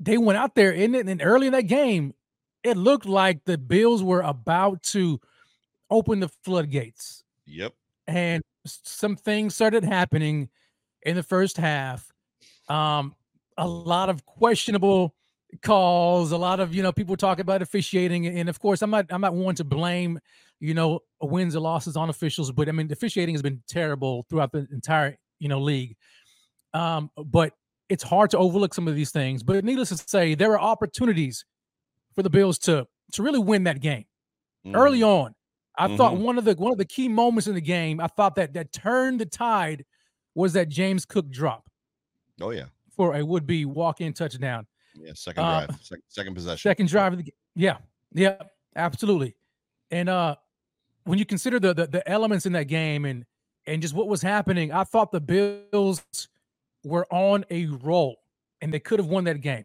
they 0.00 0.18
went 0.18 0.38
out 0.38 0.54
there 0.54 0.72
in 0.72 0.94
it, 0.94 1.08
and 1.08 1.20
early 1.22 1.46
in 1.46 1.52
that 1.52 1.62
game, 1.62 2.14
it 2.62 2.76
looked 2.76 3.06
like 3.06 3.44
the 3.44 3.58
Bills 3.58 4.02
were 4.02 4.22
about 4.22 4.82
to 4.82 5.20
open 5.90 6.20
the 6.20 6.28
floodgates. 6.44 7.24
Yep. 7.46 7.74
And 8.06 8.42
some 8.64 9.16
things 9.16 9.54
started 9.54 9.84
happening 9.84 10.48
in 11.02 11.16
the 11.16 11.22
first 11.22 11.56
half. 11.56 12.10
Um, 12.68 13.14
a 13.56 13.66
lot 13.66 14.08
of 14.08 14.24
questionable 14.24 15.14
calls, 15.62 16.32
a 16.32 16.36
lot 16.36 16.60
of 16.60 16.74
you 16.74 16.82
know 16.82 16.92
people 16.92 17.16
talk 17.16 17.38
about 17.38 17.62
officiating, 17.62 18.26
and 18.26 18.48
of 18.48 18.58
course, 18.58 18.82
I'm 18.82 18.90
not 18.90 19.06
I'm 19.10 19.20
not 19.20 19.34
one 19.34 19.54
to 19.56 19.64
blame 19.64 20.18
you 20.64 20.74
know 20.74 21.00
wins 21.20 21.54
and 21.54 21.62
losses 21.62 21.96
on 21.96 22.08
officials, 22.08 22.50
but 22.50 22.68
I 22.68 22.72
mean 22.72 22.90
officiating 22.90 23.34
has 23.34 23.42
been 23.42 23.62
terrible 23.68 24.26
throughout 24.28 24.52
the 24.52 24.66
entire 24.72 25.16
you 25.38 25.48
know 25.48 25.60
league. 25.60 25.96
Um, 26.72 27.10
but 27.16 27.52
it's 27.88 28.02
hard 28.02 28.30
to 28.30 28.38
overlook 28.38 28.74
some 28.74 28.88
of 28.88 28.94
these 28.94 29.10
things. 29.10 29.42
But 29.42 29.64
needless 29.64 29.90
to 29.90 29.96
say, 29.96 30.34
there 30.34 30.52
are 30.52 30.60
opportunities 30.60 31.44
for 32.14 32.22
the 32.22 32.30
Bills 32.30 32.58
to 32.60 32.86
to 33.12 33.22
really 33.22 33.38
win 33.38 33.64
that 33.64 33.80
game 33.80 34.06
mm-hmm. 34.66 34.74
early 34.74 35.02
on. 35.02 35.34
I 35.76 35.86
mm-hmm. 35.86 35.96
thought 35.96 36.16
one 36.16 36.38
of 36.38 36.44
the 36.44 36.54
one 36.54 36.72
of 36.72 36.78
the 36.78 36.84
key 36.84 37.08
moments 37.08 37.46
in 37.46 37.54
the 37.54 37.60
game, 37.60 38.00
I 38.00 38.06
thought 38.06 38.36
that 38.36 38.54
that 38.54 38.72
turned 38.72 39.20
the 39.20 39.26
tide 39.26 39.84
was 40.34 40.54
that 40.54 40.68
James 40.68 41.04
Cook 41.04 41.28
drop. 41.30 41.68
Oh 42.40 42.50
yeah, 42.50 42.66
for 42.96 43.14
a 43.14 43.24
would 43.24 43.46
be 43.46 43.64
walk 43.64 44.00
in 44.00 44.12
touchdown. 44.12 44.66
Yeah, 44.94 45.12
second 45.14 45.44
uh, 45.44 45.66
drive, 45.66 45.78
second, 45.82 46.02
second 46.08 46.34
possession. 46.34 46.70
Second 46.70 46.88
drive 46.88 47.12
of 47.12 47.18
the 47.18 47.24
game. 47.24 47.34
Yeah, 47.54 47.76
yeah, 48.12 48.36
absolutely. 48.76 49.36
And 49.90 50.08
uh 50.08 50.36
when 51.04 51.18
you 51.18 51.24
consider 51.24 51.58
the, 51.60 51.74
the 51.74 51.86
the 51.86 52.08
elements 52.08 52.46
in 52.46 52.52
that 52.52 52.64
game 52.64 53.04
and 53.04 53.24
and 53.66 53.80
just 53.80 53.94
what 53.94 54.08
was 54.08 54.22
happening, 54.22 54.72
I 54.72 54.84
thought 54.84 55.12
the 55.12 55.20
Bills 55.20 56.04
were 56.82 57.06
on 57.10 57.44
a 57.50 57.66
roll 57.66 58.16
and 58.60 58.72
they 58.72 58.80
could 58.80 58.98
have 58.98 59.08
won 59.08 59.24
that 59.24 59.40
game. 59.40 59.64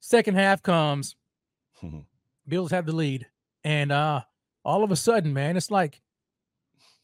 Second 0.00 0.34
half 0.34 0.62
comes, 0.62 1.16
Mm-hmm. 1.82 2.00
Bills 2.48 2.70
have 2.70 2.86
the 2.86 2.92
lead, 2.92 3.26
and 3.64 3.90
uh, 3.90 4.20
all 4.64 4.84
of 4.84 4.90
a 4.90 4.96
sudden, 4.96 5.32
man, 5.32 5.56
it's 5.56 5.70
like, 5.70 6.00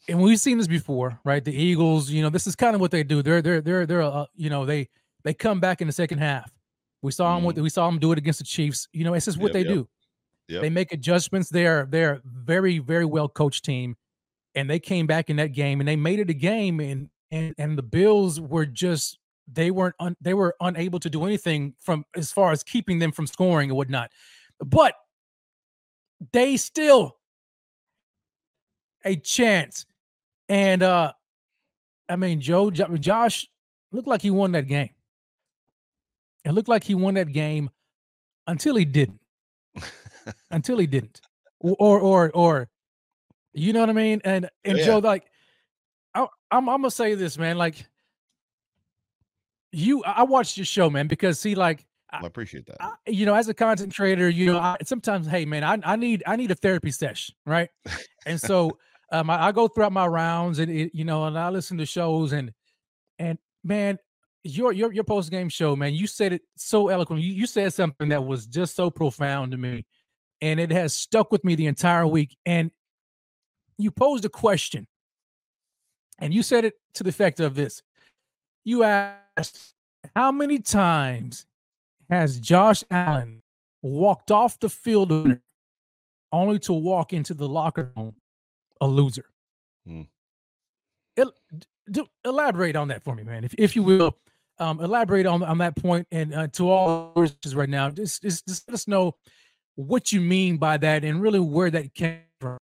and 0.09 0.21
we've 0.21 0.41
seen 0.41 0.59
this 0.59 0.67
before, 0.67 1.19
right? 1.25 1.45
The 1.45 1.55
Eagles, 1.55 2.11
you 2.11 2.23
know, 2.23 2.31
this 2.31 2.47
is 2.47 2.57
kind 2.57 2.75
of 2.75 2.81
what 2.81 2.91
they 2.91 3.03
do. 3.03 3.23
They're 3.23 3.43
they're 3.43 3.61
they're 3.61 3.87
they're 3.87 4.03
uh, 4.03 4.27
you 4.35 4.51
know 4.51 4.65
they 4.65 4.89
they 5.25 5.35
come 5.35 5.61
back 5.61 5.81
in 5.81 5.87
the 5.87 5.93
second 5.93 6.19
half. 6.19 6.51
We 7.03 7.13
saw 7.13 7.35
them 7.35 7.45
mm-hmm. 7.45 7.63
we 7.63 7.69
saw 7.69 7.87
them 7.87 7.99
do 7.99 8.13
it 8.13 8.19
against 8.19 8.39
the 8.39 8.45
Chiefs. 8.45 8.89
You 8.93 9.05
know, 9.05 9.15
it's 9.15 9.27
just 9.27 9.39
what 9.39 9.49
yep, 9.49 9.53
they 9.53 9.69
yep. 9.69 9.79
do. 9.79 9.89
Yep. 10.53 10.63
They 10.63 10.71
make 10.71 10.93
adjustments. 10.93 11.49
They're 11.49 11.87
they're 11.87 12.21
very 12.25 12.79
very 12.79 13.07
well 13.07 13.27
coached 13.29 13.65
team, 13.65 13.97
and 14.55 14.69
they 14.69 14.79
came 14.79 15.07
back 15.07 15.31
in 15.31 15.37
that 15.37 15.53
game 15.53 15.81
and 15.81 15.89
they 15.89 15.97
made 15.97 16.21
it 16.21 16.29
a 16.29 16.35
game. 16.35 16.79
And 16.79 17.09
and 17.31 17.55
and 17.57 17.79
the 17.79 17.83
Bills 17.83 18.39
were 18.39 18.67
just 18.67 19.19
they 19.51 19.71
weren't 19.71 19.95
un, 19.99 20.15
they 20.21 20.35
were 20.35 20.55
unable 20.61 21.01
to 21.01 21.09
do 21.09 21.25
anything 21.25 21.75
from 21.81 22.05
as 22.15 22.31
far 22.31 22.53
as 22.53 22.63
keeping 22.63 22.99
them 22.99 23.13
from 23.13 23.27
scoring 23.27 23.71
and 23.71 23.77
whatnot. 23.79 24.11
But 24.63 24.95
they 26.33 26.59
still 26.59 27.17
a 29.07 29.17
chance. 29.17 29.87
And 30.51 30.83
uh 30.83 31.15
I 32.11 32.17
mean, 32.17 32.43
Joe, 32.43 32.71
Josh 32.71 33.49
looked 33.91 34.07
like 34.07 34.21
he 34.21 34.31
won 34.31 34.53
that 34.53 34.67
game. 34.67 34.91
It 36.45 36.53
looked 36.53 36.69
like 36.69 36.85
he 36.85 36.95
won 36.95 37.15
that 37.15 37.33
game 37.33 37.71
until 38.47 38.77
he 38.77 38.85
didn't. 38.85 39.22
Until 40.51 40.79
he 40.79 40.87
didn't. 40.87 41.21
Or 41.61 42.01
or 42.01 42.31
or 42.33 42.69
you 43.53 43.73
know 43.73 43.81
what 43.81 43.91
I 43.91 43.95
mean? 43.95 44.21
And 44.25 44.49
and 44.65 44.79
yeah. 44.79 44.85
Joe, 44.85 44.99
like 44.99 45.25
I, 46.15 46.27
I'm 46.51 46.69
I'm 46.69 46.81
gonna 46.81 46.91
say 46.91 47.15
this, 47.15 47.39
man. 47.39 47.57
Like 47.57 47.87
you, 49.73 50.03
I 50.05 50.25
watched 50.25 50.57
your 50.57 50.67
show, 50.67 50.91
man, 50.91 51.07
because 51.07 51.41
see, 51.41 51.55
like 51.55 51.87
I 52.11 52.27
appreciate 52.27 52.67
that. 52.67 52.77
I, 52.81 52.93
you 53.07 53.25
know, 53.25 53.35
as 53.35 53.49
a 53.49 53.55
content 53.55 53.95
creator, 53.95 54.29
you 54.29 54.53
know, 54.53 54.59
I, 54.59 54.77
sometimes, 54.85 55.27
hey 55.27 55.45
man, 55.45 55.65
I, 55.65 55.93
I 55.93 55.97
need 55.97 56.23
I 56.27 56.37
need 56.37 56.51
a 56.51 56.55
therapy 56.55 56.91
session, 56.91 57.35
right? 57.47 57.71
and 58.27 58.41
so 58.41 58.79
um, 59.11 59.31
I, 59.31 59.47
I, 59.47 59.53
go 59.53 59.69
throughout 59.69 59.93
my 59.93 60.07
rounds, 60.07 60.59
and 60.59 60.71
it, 60.71 60.95
you 60.95 61.05
know, 61.05 61.25
and 61.25 61.39
I 61.39 61.49
listen 61.49 61.79
to 61.79 61.87
shows, 61.87 62.33
and 62.33 62.53
and 63.19 63.39
man, 63.65 63.99
your 64.45 64.73
your 64.73 64.93
your 64.93 65.05
post 65.05 65.31
game 65.31 65.49
show, 65.49 65.75
man, 65.75 65.95
you 65.95 66.07
said 66.07 66.35
it 66.35 66.43
so 66.57 66.89
eloquently. 66.89 67.27
You, 67.27 67.35
you 67.35 67.47
said 67.47 67.73
something 67.73 68.09
that 68.11 68.25
was 68.25 68.47
just 68.47 68.77
so 68.77 68.91
profound 68.91 69.53
to 69.53 69.59
me, 69.59 69.87
and 70.43 70.61
it 70.61 70.71
has 70.71 70.93
stuck 70.93 71.33
with 71.33 71.45
me 71.45 71.55
the 71.55 71.67
entire 71.67 72.07
week. 72.07 72.37
And 72.45 72.71
you 73.79 73.91
posed 73.91 74.27
a 74.27 74.29
question, 74.29 74.87
and 76.19 76.35
you 76.35 76.43
said 76.43 76.67
it 76.67 76.75
to 76.95 77.03
the 77.03 77.09
effect 77.09 77.41
of 77.41 77.55
this: 77.55 77.83
You 78.65 78.83
asked, 78.83 79.75
"How 80.15 80.31
many 80.31 80.59
times?" 80.59 81.47
has 82.11 82.39
Josh 82.39 82.85
Allen 82.91 83.41
walked 83.81 84.31
off 84.31 84.61
the 84.61 84.69
field 84.69 85.11
only 86.31 86.59
to 86.59 86.73
walk 86.75 87.15
into 87.15 87.33
the 87.33 87.49
locker 87.49 87.91
room 87.97 88.17
a 88.83 88.87
loser. 88.87 89.25
Hmm. 89.87 90.03
El- 91.17 91.35
do, 91.91 92.07
elaborate 92.25 92.77
on 92.77 92.89
that 92.89 93.03
for 93.03 93.15
me, 93.15 93.23
man, 93.23 93.45
if, 93.45 93.55
if 93.57 93.75
you 93.77 93.83
will. 93.83 94.19
Um, 94.59 94.81
elaborate 94.81 95.27
on, 95.27 95.43
on 95.43 95.59
that 95.59 95.75
point 95.77 96.07
and 96.13 96.35
uh, 96.35 96.47
to 96.49 96.69
all 96.69 97.13
listeners 97.17 97.55
right 97.55 97.69
now, 97.69 97.91
just, 97.91 98.23
just, 98.23 98.47
just 98.47 98.69
let 98.69 98.75
us 98.75 98.87
know 98.87 99.17
what 99.75 100.13
you 100.13 100.21
mean 100.21 100.57
by 100.57 100.77
that 100.77 101.05
and 101.05 101.21
really 101.21 101.41
where 101.41 101.71
that 101.71 101.95
came 101.95 102.21
from. 102.41 102.59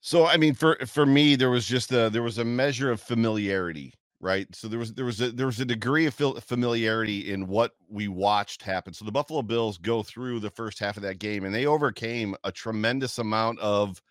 So, 0.00 0.26
I 0.26 0.36
mean, 0.36 0.54
for 0.54 0.78
for 0.86 1.04
me, 1.04 1.36
there 1.36 1.50
was 1.50 1.66
just 1.66 1.92
a 1.92 2.08
there 2.10 2.22
was 2.22 2.38
a 2.38 2.44
measure 2.44 2.90
of 2.90 3.00
familiarity 3.00 3.94
right? 4.20 4.52
So 4.54 4.68
there 4.68 4.78
was 4.78 4.94
there 4.94 5.04
was 5.04 5.20
a 5.20 5.30
there 5.30 5.46
was 5.46 5.60
a 5.60 5.64
degree 5.64 6.06
of 6.06 6.14
familiarity 6.14 7.32
in 7.32 7.46
what 7.46 7.72
we 7.88 8.08
watched 8.08 8.62
happen. 8.62 8.92
So 8.92 9.04
the 9.04 9.12
Buffalo 9.12 9.42
Bills 9.42 9.78
go 9.78 10.02
through 10.02 10.40
the 10.40 10.50
first 10.50 10.78
half 10.78 10.96
of 10.96 11.02
that 11.04 11.18
game 11.18 11.44
and 11.44 11.54
they 11.54 11.66
overcame 11.66 12.34
a 12.44 12.52
tremendous 12.52 13.18
amount 13.18 13.60
of 13.60 14.02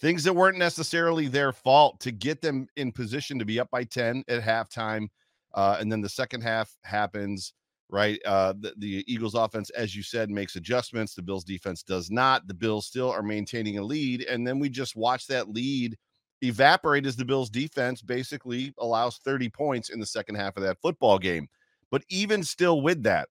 things 0.00 0.22
that 0.24 0.34
weren't 0.34 0.58
necessarily 0.58 1.26
their 1.26 1.52
fault 1.52 1.98
to 2.00 2.12
get 2.12 2.40
them 2.40 2.68
in 2.76 2.92
position 2.92 3.38
to 3.38 3.44
be 3.44 3.58
up 3.58 3.70
by 3.70 3.82
10 3.82 4.24
at 4.28 4.42
halftime. 4.42 5.08
Uh, 5.54 5.76
and 5.80 5.90
then 5.90 6.00
the 6.00 6.08
second 6.08 6.42
half 6.42 6.76
happens, 6.84 7.52
right? 7.90 8.20
Uh, 8.24 8.52
the, 8.58 8.74
the 8.78 9.04
Eagles 9.06 9.34
offense, 9.34 9.70
as 9.70 9.96
you 9.96 10.02
said, 10.02 10.30
makes 10.30 10.56
adjustments. 10.56 11.14
The 11.14 11.22
Bills 11.22 11.44
defense 11.44 11.82
does 11.82 12.10
not. 12.10 12.46
The 12.46 12.54
Bills 12.54 12.86
still 12.86 13.10
are 13.10 13.22
maintaining 13.22 13.78
a 13.78 13.82
lead. 13.82 14.22
And 14.22 14.46
then 14.46 14.58
we 14.58 14.68
just 14.68 14.96
watch 14.96 15.26
that 15.28 15.48
lead 15.48 15.96
evaporate 16.42 17.06
as 17.06 17.16
the 17.16 17.24
Bills 17.24 17.50
defense 17.50 18.02
basically 18.02 18.72
allows 18.78 19.18
30 19.18 19.48
points 19.48 19.88
in 19.90 20.00
the 20.00 20.06
second 20.06 20.36
half 20.36 20.56
of 20.56 20.62
that 20.62 20.80
football 20.80 21.18
game. 21.18 21.48
But 21.90 22.02
even 22.08 22.42
still 22.44 22.80
with 22.82 23.02
that, 23.04 23.28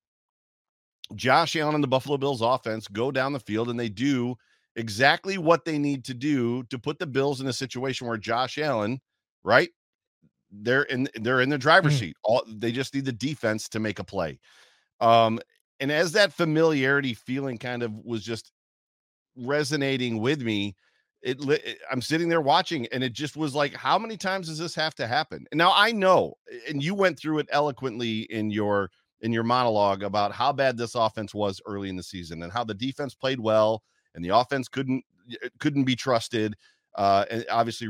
Josh 1.15 1.55
Allen 1.55 1.75
and 1.75 1.83
the 1.83 1.87
Buffalo 1.87 2.17
Bills 2.17 2.41
offense 2.41 2.87
go 2.87 3.11
down 3.11 3.33
the 3.33 3.39
field 3.39 3.69
and 3.69 3.79
they 3.79 3.89
do 3.89 4.35
exactly 4.75 5.37
what 5.37 5.63
they 5.63 5.77
need 5.77 6.03
to 6.05 6.13
do 6.13 6.63
to 6.63 6.77
put 6.77 6.99
the 6.99 7.07
Bills 7.07 7.39
in 7.39 7.47
a 7.47 7.53
situation 7.53 8.07
where 8.07 8.17
Josh 8.17 8.57
Allen, 8.57 8.99
right? 9.43 9.69
They're 10.51 10.83
in 10.83 11.09
they're 11.15 11.41
in 11.41 11.49
the 11.49 11.57
driver's 11.57 11.95
mm. 11.97 11.99
seat. 11.99 12.17
All 12.23 12.43
they 12.47 12.71
just 12.71 12.93
need 12.93 13.05
the 13.05 13.11
defense 13.11 13.67
to 13.69 13.79
make 13.79 13.99
a 13.99 14.03
play. 14.03 14.39
Um, 14.99 15.39
and 15.79 15.91
as 15.91 16.11
that 16.13 16.33
familiarity 16.33 17.13
feeling 17.13 17.57
kind 17.57 17.83
of 17.83 17.93
was 18.03 18.23
just 18.23 18.51
resonating 19.35 20.19
with 20.19 20.41
me, 20.41 20.75
it, 21.21 21.37
it, 21.49 21.79
i'm 21.91 22.01
sitting 22.01 22.29
there 22.29 22.41
watching 22.41 22.87
and 22.91 23.03
it 23.03 23.13
just 23.13 23.35
was 23.35 23.55
like 23.55 23.73
how 23.73 23.97
many 23.97 24.17
times 24.17 24.47
does 24.47 24.59
this 24.59 24.75
have 24.75 24.93
to 24.95 25.07
happen 25.07 25.45
and 25.51 25.57
now 25.57 25.73
i 25.75 25.91
know 25.91 26.33
and 26.69 26.83
you 26.83 26.93
went 26.93 27.17
through 27.17 27.39
it 27.39 27.47
eloquently 27.51 28.21
in 28.29 28.51
your 28.51 28.91
in 29.21 29.33
your 29.33 29.43
monologue 29.43 30.03
about 30.03 30.31
how 30.31 30.53
bad 30.53 30.77
this 30.77 30.95
offense 30.95 31.33
was 31.33 31.59
early 31.65 31.89
in 31.89 31.95
the 31.95 32.03
season 32.03 32.43
and 32.43 32.53
how 32.53 32.63
the 32.63 32.73
defense 32.73 33.15
played 33.15 33.39
well 33.39 33.81
and 34.15 34.23
the 34.23 34.29
offense 34.29 34.67
couldn't 34.67 35.03
couldn't 35.59 35.85
be 35.85 35.95
trusted 35.95 36.55
uh, 36.97 37.25
and 37.29 37.45
obviously 37.49 37.87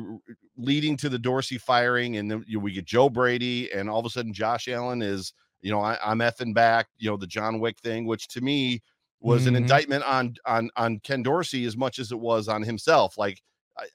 leading 0.58 0.98
to 0.98 1.10
the 1.10 1.18
Dorsey 1.18 1.58
firing, 1.58 2.18
and 2.18 2.30
then 2.30 2.44
you 2.46 2.58
know, 2.58 2.64
we 2.64 2.74
get 2.74 2.86
Joe 2.86 3.10
Brady, 3.10 3.72
and 3.72 3.90
all 3.90 4.00
of 4.00 4.06
a 4.06 4.10
sudden 4.10 4.34
Josh 4.34 4.68
Allen 4.68 5.02
is, 5.02 5.34
you 5.62 5.72
know, 5.72 5.80
I, 5.80 5.98
am 6.12 6.20
effing 6.20 6.54
back, 6.54 6.88
you 6.98 7.10
know, 7.10 7.18
the 7.18 7.26
John 7.26 7.60
Wick 7.60 7.80
thing, 7.80 8.06
which 8.06 8.28
to 8.30 8.42
me 8.42 8.82
was 9.20 9.42
mm-hmm. 9.42 9.50
an 9.50 9.56
indictment 9.56 10.04
on 10.04 10.36
on 10.46 10.70
on 10.76 11.00
Ken 11.00 11.24
Dorsey 11.24 11.66
as 11.66 11.78
much 11.78 12.00
as 12.00 12.12
it 12.12 12.20
was 12.20 12.48
on 12.48 12.62
himself. 12.62 13.18
Like 13.18 13.42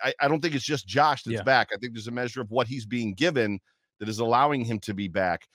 I, 0.02 0.14
I 0.20 0.28
don't 0.28 0.40
think 0.40 0.54
it's 0.54 0.64
just 0.64 0.86
Josh 0.86 1.22
that's 1.24 1.36
Yeah. 1.36 1.42
back. 1.42 1.68
I 1.72 1.76
think 1.76 1.92
there's 1.92 2.08
a 2.08 2.12
measure 2.12 2.40
of 2.40 2.50
what 2.50 2.66
he's 2.66 2.86
being 2.86 3.14
given 3.14 3.60
that 4.00 4.08
is 4.08 4.18
allowing 4.18 4.64
him 4.64 4.78
to 4.80 4.94
be 4.94 5.08
back. 5.08 5.46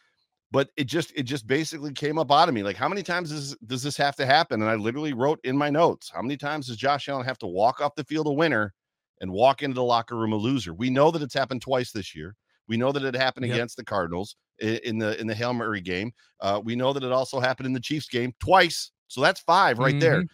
But 0.51 0.69
it 0.77 0.85
just 0.85 1.11
it 1.15 1.23
just 1.23 1.47
basically 1.47 1.91
came 1.91 2.17
up 2.17 2.31
out 2.31 2.47
of 2.47 2.55
me. 2.55 2.63
Like, 2.63 2.77
how 2.77 2.87
many 2.87 3.03
times 3.03 3.31
does, 3.31 3.57
does 3.65 3.83
this 3.83 3.97
have 3.97 4.15
to 4.15 4.25
happen? 4.25 4.61
And 4.61 4.71
I 4.71 4.75
literally 4.75 5.11
wrote 5.11 5.39
in 5.43 5.57
my 5.57 5.69
notes, 5.69 6.09
how 6.13 6.21
many 6.21 6.37
times 6.37 6.67
does 6.67 6.77
Josh 6.77 7.09
Allen 7.09 7.25
have 7.25 7.39
to 7.39 7.47
walk 7.47 7.81
off 7.81 7.95
the 7.95 8.05
field 8.05 8.27
a 8.27 8.31
winner 8.31 8.73
and 9.21 9.31
walk 9.31 9.63
into 9.63 9.75
the 9.75 9.83
locker 9.83 10.15
room 10.15 10.33
a 10.33 10.35
loser? 10.37 10.73
We 10.73 10.89
know 10.89 11.11
that 11.11 11.21
it's 11.21 11.33
happened 11.33 11.61
twice 11.61 11.91
this 11.91 12.15
year. 12.15 12.35
We 12.67 12.77
know 12.77 12.91
that 12.91 13.03
it 13.03 13.15
happened 13.15 13.45
Yep. 13.45 13.53
against 13.53 13.77
the 13.77 13.85
Cardinals 13.85 14.35
in 14.59 14.97
the 14.99 15.19
in 15.19 15.27
the 15.27 15.35
Hail 15.35 15.53
Mary 15.53 15.81
game. 15.81 16.11
Uh, 16.41 16.61
we 16.63 16.75
know 16.75 16.93
that 16.93 17.03
it 17.03 17.11
also 17.11 17.39
happened 17.39 17.67
in 17.67 17.73
the 17.73 17.79
Chiefs 17.79 18.07
game 18.09 18.33
twice. 18.39 18.91
So 19.07 19.21
that's 19.21 19.39
five 19.41 19.79
right 19.79 19.99
there. 19.99 20.23
Mhm. 20.23 20.27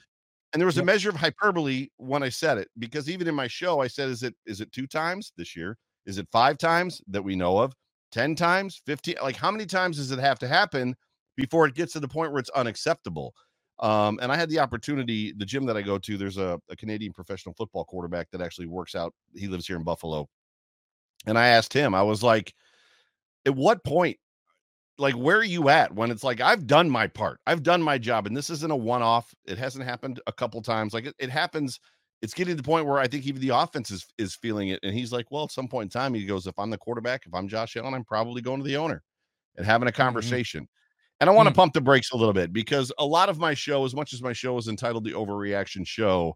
And 0.53 0.61
there 0.61 0.67
was 0.67 0.77
a 0.77 0.83
measure 0.83 1.09
of 1.09 1.15
hyperbole 1.15 1.89
when 1.97 2.23
I 2.23 2.29
said 2.29 2.57
it 2.59 2.69
because 2.79 3.09
even 3.09 3.27
in 3.27 3.35
my 3.35 3.47
show, 3.47 3.81
I 3.81 3.87
said, 3.87 4.09
"Is 4.09 4.23
it 4.23 4.35
is 4.45 4.61
it 4.61 4.71
two 4.71 4.87
times 4.87 5.33
this 5.37 5.55
year? 5.55 5.77
Is 6.05 6.17
it 6.19 6.27
five 6.31 6.57
times 6.59 7.01
that 7.07 7.23
we 7.23 7.35
know 7.35 7.57
of? 7.59 7.73
Ten 8.11 8.35
times? 8.35 8.81
Fifteen? 8.85 9.15
Like 9.21 9.35
how 9.37 9.51
many 9.51 9.65
times 9.65 9.97
does 9.97 10.11
it 10.11 10.19
have 10.19 10.39
to 10.39 10.47
happen 10.47 10.95
before 11.37 11.65
it 11.67 11.75
gets 11.75 11.93
to 11.93 11.99
the 11.99 12.07
point 12.07 12.31
where 12.33 12.39
it's 12.39 12.49
unacceptable?" 12.51 13.33
Um, 13.79 14.19
and 14.21 14.31
I 14.31 14.35
had 14.35 14.49
the 14.49 14.59
opportunity. 14.59 15.33
The 15.33 15.45
gym 15.45 15.65
that 15.65 15.77
I 15.77 15.81
go 15.81 15.97
to, 15.97 16.17
there's 16.17 16.37
a, 16.37 16.59
a 16.69 16.75
Canadian 16.75 17.11
professional 17.11 17.55
football 17.55 17.85
quarterback 17.85 18.29
that 18.31 18.41
actually 18.41 18.67
works 18.67 18.95
out. 18.95 19.13
He 19.35 19.47
lives 19.47 19.67
here 19.67 19.77
in 19.77 19.83
Buffalo, 19.83 20.29
and 21.25 21.37
I 21.37 21.47
asked 21.47 21.73
him. 21.73 21.95
I 21.95 22.03
was 22.03 22.21
like, 22.23 22.53
"At 23.45 23.55
what 23.55 23.83
point 23.83 24.17
like 24.97 25.15
where 25.15 25.37
are 25.37 25.43
you 25.43 25.69
at 25.69 25.93
when 25.93 26.11
it's 26.11 26.23
like 26.23 26.41
I've 26.41 26.67
done 26.67 26.89
my 26.89 27.07
part, 27.07 27.39
I've 27.47 27.63
done 27.63 27.81
my 27.81 27.97
job, 27.97 28.27
and 28.27 28.35
this 28.35 28.49
isn't 28.49 28.71
a 28.71 28.75
one-off. 28.75 29.33
It 29.45 29.57
hasn't 29.57 29.85
happened 29.85 30.19
a 30.27 30.31
couple 30.31 30.61
times. 30.61 30.93
Like 30.93 31.05
it, 31.05 31.15
it 31.19 31.29
happens. 31.29 31.79
It's 32.21 32.33
getting 32.33 32.55
to 32.55 32.61
the 32.61 32.65
point 32.65 32.85
where 32.85 32.99
I 32.99 33.07
think 33.07 33.25
even 33.25 33.41
the 33.41 33.49
offense 33.49 33.91
is 33.91 34.05
is 34.17 34.35
feeling 34.35 34.69
it. 34.69 34.79
And 34.83 34.93
he's 34.93 35.11
like, 35.11 35.31
well, 35.31 35.45
at 35.45 35.51
some 35.51 35.67
point 35.67 35.87
in 35.93 35.99
time, 35.99 36.13
he 36.13 36.25
goes, 36.25 36.47
if 36.47 36.57
I'm 36.57 36.69
the 36.69 36.77
quarterback, 36.77 37.25
if 37.25 37.33
I'm 37.33 37.47
Josh 37.47 37.75
Allen, 37.75 37.93
I'm 37.93 38.05
probably 38.05 38.41
going 38.41 38.59
to 38.59 38.65
the 38.67 38.77
owner 38.77 39.03
and 39.57 39.65
having 39.65 39.87
a 39.87 39.91
conversation. 39.91 40.67
And 41.23 41.29
I 41.29 41.33
want 41.33 41.47
to 41.47 41.53
Mm. 41.53 41.55
pump 41.55 41.71
the 41.73 41.79
brakes 41.79 42.11
a 42.11 42.17
little 42.17 42.33
bit 42.33 42.51
because 42.51 42.91
a 42.99 43.05
lot 43.05 43.29
of 43.29 43.39
my 43.39 43.53
show, 43.53 43.85
as 43.85 43.95
much 43.95 44.11
as 44.11 44.21
my 44.21 44.33
show 44.33 44.57
is 44.57 44.67
entitled 44.67 45.05
the 45.05 45.13
Overreaction 45.13 45.87
Show, 45.87 46.35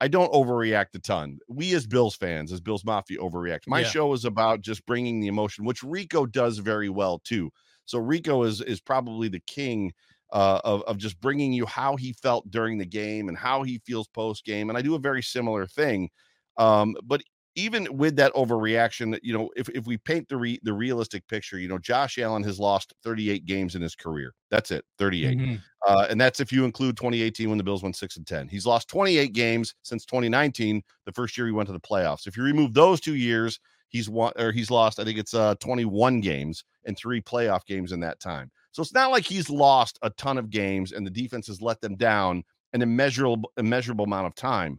I 0.00 0.06
don't 0.06 0.32
overreact 0.32 0.94
a 0.94 1.00
ton. 1.00 1.40
We 1.48 1.74
as 1.74 1.88
Bills 1.88 2.14
fans, 2.14 2.52
as 2.52 2.60
Bills 2.60 2.84
Mafia, 2.84 3.18
overreact. 3.18 3.62
My 3.66 3.82
Yeah. 3.82 3.82
show 3.82 4.12
is 4.12 4.24
about 4.24 4.60
just 4.60 4.86
bringing 4.86 5.18
the 5.18 5.26
emotion, 5.26 5.64
which 5.64 5.82
Rico 5.82 6.24
does 6.24 6.58
very 6.58 6.88
well 6.88 7.18
too. 7.18 7.50
So 7.84 7.98
Rico 7.98 8.44
is 8.44 8.60
is 8.60 8.80
probably 8.80 9.28
the 9.28 9.40
king 9.40 9.92
uh, 10.32 10.60
of 10.64 10.82
of 10.82 10.98
just 10.98 11.20
bringing 11.20 11.52
you 11.52 11.66
how 11.66 11.96
he 11.96 12.12
felt 12.12 12.48
during 12.48 12.78
the 12.78 12.86
game 12.86 13.28
and 13.28 13.36
how 13.36 13.64
he 13.64 13.80
feels 13.84 14.06
post 14.06 14.44
game. 14.44 14.68
And 14.68 14.78
I 14.78 14.82
do 14.82 14.94
a 14.94 15.00
very 15.00 15.22
similar 15.22 15.66
thing. 15.66 16.10
Um, 16.58 16.94
but 17.02 17.22
even 17.58 17.88
with 17.96 18.14
that 18.14 18.32
overreaction, 18.34 19.18
you 19.20 19.36
know, 19.36 19.50
if, 19.56 19.68
if 19.70 19.84
we 19.84 19.96
paint 19.98 20.28
the 20.28 20.36
re, 20.36 20.60
the 20.62 20.72
realistic 20.72 21.26
picture, 21.26 21.58
you 21.58 21.66
know, 21.66 21.78
Josh 21.78 22.16
Allen 22.16 22.44
has 22.44 22.60
lost 22.60 22.94
38 23.02 23.46
games 23.46 23.74
in 23.74 23.82
his 23.82 23.96
career. 23.96 24.32
That's 24.48 24.70
it, 24.70 24.84
38. 24.98 25.38
Mhm. 25.38 25.60
Uh, 25.86 26.06
and 26.08 26.20
that's 26.20 26.38
if 26.38 26.52
you 26.52 26.64
include 26.64 26.96
2018 26.96 27.48
when 27.48 27.58
the 27.58 27.64
Bills 27.64 27.82
went 27.82 27.96
six 27.96 28.16
and 28.16 28.24
10. 28.24 28.46
He's 28.46 28.64
lost 28.64 28.88
28 28.88 29.32
games 29.32 29.74
since 29.82 30.04
2019, 30.06 30.82
the 31.04 31.12
first 31.12 31.36
year 31.36 31.48
he 31.48 31.52
went 31.52 31.66
to 31.66 31.72
the 31.72 31.80
playoffs. 31.80 32.28
If 32.28 32.36
you 32.36 32.44
remove 32.44 32.74
those 32.74 33.00
two 33.00 33.16
years, 33.16 33.58
he's 33.88 34.08
won 34.08 34.32
or 34.36 34.52
he's 34.52 34.70
lost, 34.70 35.00
I 35.00 35.04
think 35.04 35.18
it's 35.18 35.34
uh 35.34 35.56
21 35.56 36.20
games 36.20 36.62
and 36.84 36.96
three 36.96 37.20
playoff 37.20 37.66
games 37.66 37.90
in 37.90 37.98
that 38.00 38.20
time. 38.20 38.52
So 38.70 38.82
it's 38.82 38.94
not 38.94 39.10
like 39.10 39.24
he's 39.24 39.50
lost 39.50 39.98
a 40.02 40.10
ton 40.10 40.38
of 40.38 40.48
games 40.50 40.92
and 40.92 41.04
the 41.04 41.10
defense 41.10 41.48
has 41.48 41.60
let 41.60 41.80
them 41.80 41.96
down 41.96 42.44
an 42.72 42.82
immeasurable 42.82 43.50
immeasurable 43.56 44.04
amount 44.04 44.28
of 44.28 44.36
time. 44.36 44.78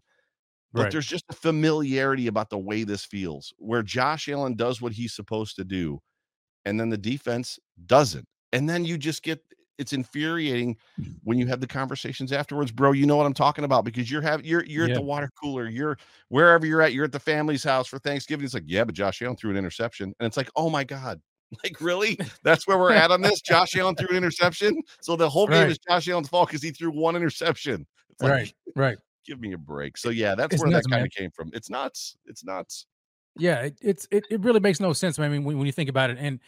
But 0.73 0.83
Right. 0.83 0.91
there's 0.91 1.07
just 1.07 1.25
a 1.29 1.33
familiarity 1.33 2.27
about 2.27 2.49
the 2.49 2.59
way 2.59 2.83
this 2.83 3.05
feels, 3.05 3.53
where 3.57 3.83
Josh 3.83 4.29
Allen 4.29 4.55
does 4.55 4.81
what 4.81 4.93
he's 4.93 5.13
supposed 5.13 5.55
to 5.57 5.63
do, 5.65 5.99
and 6.65 6.79
then 6.79 6.89
the 6.89 6.97
defense 6.97 7.59
doesn't. 7.85 8.27
And 8.53 8.69
then 8.69 8.85
you 8.85 8.97
just 8.97 9.23
get 9.23 9.43
it's 9.77 9.93
infuriating 9.93 10.77
when 11.23 11.37
you 11.37 11.47
have 11.47 11.61
the 11.61 11.67
conversations 11.67 12.31
afterwards, 12.31 12.71
bro. 12.71 12.91
You 12.91 13.05
know 13.05 13.15
what 13.15 13.25
I'm 13.25 13.33
talking 13.33 13.63
about 13.65 13.85
because 13.85 14.11
you're 14.11 14.21
having 14.21 14.45
you're 14.45 14.63
you're 14.65 14.85
at 14.85 14.93
the 14.93 15.01
water 15.01 15.29
cooler, 15.41 15.67
you're 15.69 15.97
wherever 16.29 16.65
you're 16.65 16.81
at, 16.81 16.93
you're 16.93 17.05
at 17.05 17.11
the 17.11 17.19
family's 17.19 17.63
house 17.63 17.87
for 17.87 17.99
Thanksgiving. 17.99 18.45
It's 18.45 18.53
like, 18.53 18.63
yeah, 18.67 18.83
but 18.83 18.95
Josh 18.95 19.21
Allen 19.21 19.37
threw 19.37 19.51
an 19.51 19.57
interception, 19.57 20.13
and 20.19 20.27
it's 20.27 20.37
like, 20.37 20.49
oh 20.55 20.69
my 20.69 20.83
god, 20.83 21.21
like 21.63 21.79
really? 21.81 22.17
That's 22.43 22.67
where 22.67 22.77
we're 22.77 22.93
at 22.93 23.11
on 23.11 23.21
this. 23.21 23.41
Josh 23.41 23.75
Allen 23.77 23.95
threw 23.95 24.09
an 24.09 24.17
interception, 24.17 24.81
so 25.01 25.15
the 25.15 25.29
whole 25.29 25.47
game 25.47 25.69
is 25.69 25.79
Josh 25.79 26.07
Allen's 26.09 26.29
fault 26.29 26.49
because 26.49 26.63
he 26.63 26.71
threw 26.71 26.91
one 26.91 27.15
interception. 27.15 27.87
Like, 28.21 28.31
Right. 28.31 28.53
Right. 28.75 28.97
Give 29.29 29.39
me 29.39 29.53
a 29.53 29.57
break. 29.57 29.97
So 29.97 30.09
yeah, 30.09 30.35
that's 30.35 30.55
It's 30.55 30.63
where 30.63 30.71
nuts, 30.71 30.87
that 30.87 30.91
kind 30.91 31.05
of 31.05 31.11
came 31.11 31.29
from. 31.31 31.51
It's 31.53 31.69
nuts. 31.69 32.17
It's 32.25 32.43
nuts. 32.43 32.87
Yeah, 33.37 33.61
it, 33.61 33.77
it's 33.81 34.07
it, 34.11 34.25
it 34.29 34.41
really 34.41 34.59
makes 34.59 34.79
no 34.79 34.91
sense. 34.93 35.19
I 35.19 35.29
mean, 35.29 35.43
when, 35.43 35.57
when 35.57 35.65
you 35.67 35.71
think 35.71 35.89
about 35.89 36.09
it, 36.09 36.17
and 36.19 36.39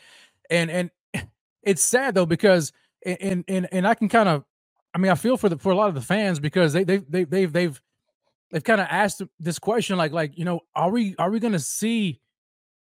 and 0.49 0.71
and 0.71 0.91
it's 1.63 1.83
sad 1.83 2.15
though 2.15 2.25
because 2.25 2.73
and 3.05 3.45
and 3.47 3.67
and 3.71 3.87
I 3.87 3.93
can 3.93 4.09
kind 4.09 4.27
of, 4.27 4.43
I 4.93 4.97
mean, 4.97 5.11
I 5.11 5.15
feel 5.15 5.37
for 5.37 5.47
the 5.47 5.57
for 5.57 5.71
a 5.71 5.75
lot 5.75 5.89
of 5.89 5.95
the 5.95 6.01
fans 6.01 6.39
because 6.39 6.73
they 6.73 6.83
they 6.83 6.97
they 6.97 7.23
they've 7.23 7.53
they've 7.53 7.81
they've 8.51 8.63
kind 8.63 8.81
of 8.81 8.87
asked 8.89 9.21
this 9.39 9.59
question 9.59 9.97
like 9.97 10.11
like 10.11 10.37
you 10.37 10.43
know 10.43 10.61
are 10.75 10.89
we 10.89 11.15
are 11.17 11.29
we 11.29 11.39
going 11.39 11.53
to 11.53 11.59
see 11.59 12.19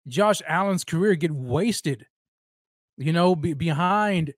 Josh 0.08 0.40
Allen's 0.46 0.84
career 0.84 1.14
get 1.14 1.30
wasted, 1.30 2.06
you 2.96 3.12
know, 3.12 3.36
be, 3.36 3.52
behind 3.52 4.32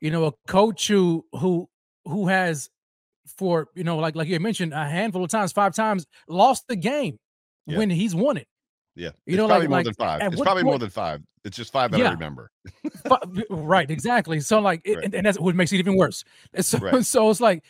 you 0.00 0.10
know 0.10 0.26
a 0.26 0.32
coach 0.46 0.86
who 0.86 1.24
who 1.32 1.68
who 2.04 2.28
has 2.28 2.68
for 3.36 3.68
you 3.74 3.84
know 3.84 3.98
like 3.98 4.14
like 4.16 4.28
you 4.28 4.38
mentioned 4.40 4.72
a 4.72 4.88
handful 4.88 5.22
of 5.24 5.30
times 5.30 5.52
five 5.52 5.74
times 5.74 6.06
lost 6.28 6.64
the 6.68 6.76
game 6.76 7.18
Yeah. 7.66 7.78
when 7.78 7.90
he's 7.90 8.14
won 8.14 8.36
it. 8.36 8.46
Yeah. 8.96 9.08
You 9.26 9.34
it's 9.34 9.36
know, 9.36 9.46
probably 9.46 9.66
like- 9.66 9.70
more 9.70 9.78
like, 9.78 9.84
than 9.84 9.94
five. 9.94 10.32
It's 10.32 10.42
probably 10.42 10.64
more 10.64 10.78
than 10.78 10.90
five. 10.90 11.22
It's 11.44 11.56
just 11.56 11.72
five 11.72 11.92
that 11.92 12.00
I 12.00 12.10
remember. 12.10 12.50
Right, 13.50 13.90
exactly. 13.90 14.40
So 14.40 14.58
like, 14.60 14.82
it, 14.84 14.96
Right. 14.96 15.04
and, 15.04 15.14
and 15.14 15.26
that's 15.26 15.38
what 15.38 15.54
makes 15.54 15.72
it 15.72 15.76
even 15.76 15.96
worse. 15.96 16.24
And 16.52 16.64
so, 16.64 16.78
Right. 16.78 17.04
so 17.06 17.30
it's 17.30 17.40
like, 17.40 17.64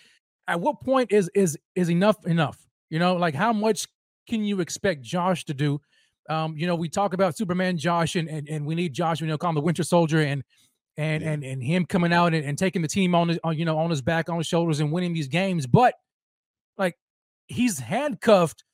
at 0.47 0.59
what 0.61 0.81
point 0.81 1.13
is 1.13 1.31
is 1.35 1.59
is 1.75 1.91
enough 1.91 2.25
enough? 2.27 2.67
You 2.89 2.99
know, 2.99 3.17
like 3.17 3.35
how 3.35 3.53
much 3.53 3.87
can 4.29 4.43
you 4.45 4.61
expect 4.61 5.03
Josh 5.03 5.45
to 5.45 5.55
do? 5.55 5.81
Um, 6.31 6.57
you 6.57 6.67
know, 6.67 6.75
we 6.75 6.89
talk 6.89 7.13
about 7.13 7.37
Superman 7.37 7.77
Josh, 7.77 8.17
and 8.17 8.29
and, 8.29 8.49
and 8.49 8.65
we 8.67 8.75
need 8.75 8.95
Josh. 8.95 9.21
You 9.21 9.27
know, 9.27 9.37
call 9.37 9.51
him 9.51 9.57
the 9.57 9.61
Winter 9.61 9.83
Soldier, 9.83 10.21
and 10.21 10.43
and 10.99 11.23
Yeah. 11.23 11.31
and 11.31 11.45
and 11.45 11.63
him 11.63 11.87
coming 11.87 12.13
out 12.13 12.35
and, 12.35 12.45
and 12.45 12.59
taking 12.59 12.83
the 12.83 12.89
team 12.89 13.15
on 13.15 13.29
his, 13.31 13.39
on, 13.43 13.57
you 13.57 13.65
know, 13.65 13.79
on 13.79 13.89
his 13.89 14.03
back, 14.03 14.29
on 14.29 14.37
his 14.37 14.47
shoulders, 14.47 14.81
and 14.81 14.93
winning 14.93 15.15
these 15.15 15.29
games. 15.29 15.67
But 15.67 15.95
like, 16.77 16.97
he's 17.47 17.79
handcuffed 17.79 18.65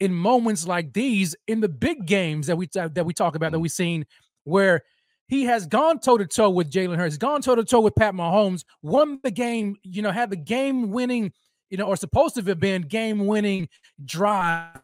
in 0.00 0.12
moments 0.14 0.66
like 0.66 0.92
these 0.92 1.34
in 1.46 1.60
the 1.60 1.68
big 1.70 2.04
games 2.06 2.46
that 2.48 2.56
we 2.56 2.68
that 2.74 3.06
we 3.06 3.14
talk 3.14 3.34
about 3.34 3.52
that 3.52 3.58
we've 3.60 3.72
seen 3.72 4.04
where 4.44 4.82
he 5.28 5.44
has 5.44 5.66
gone 5.66 5.98
toe 5.98 6.16
to 6.18 6.26
toe 6.26 6.50
with 6.50 6.70
Jalen 6.70 6.96
Hurts, 6.96 7.16
gone 7.16 7.42
toe 7.42 7.54
to 7.54 7.64
toe 7.64 7.80
with 7.80 7.94
Pat 7.94 8.14
Mahomes, 8.14 8.64
won 8.82 9.20
the 9.22 9.30
game, 9.30 9.76
you 9.82 10.02
know, 10.02 10.10
had 10.10 10.30
the 10.30 10.36
game 10.36 10.90
winning, 10.90 11.32
you 11.70 11.76
know, 11.76 11.84
or 11.84 11.96
supposed 11.96 12.34
to 12.36 12.42
have 12.42 12.60
been 12.60 12.82
game 12.82 13.26
winning 13.26 13.68
drive. 14.04 14.80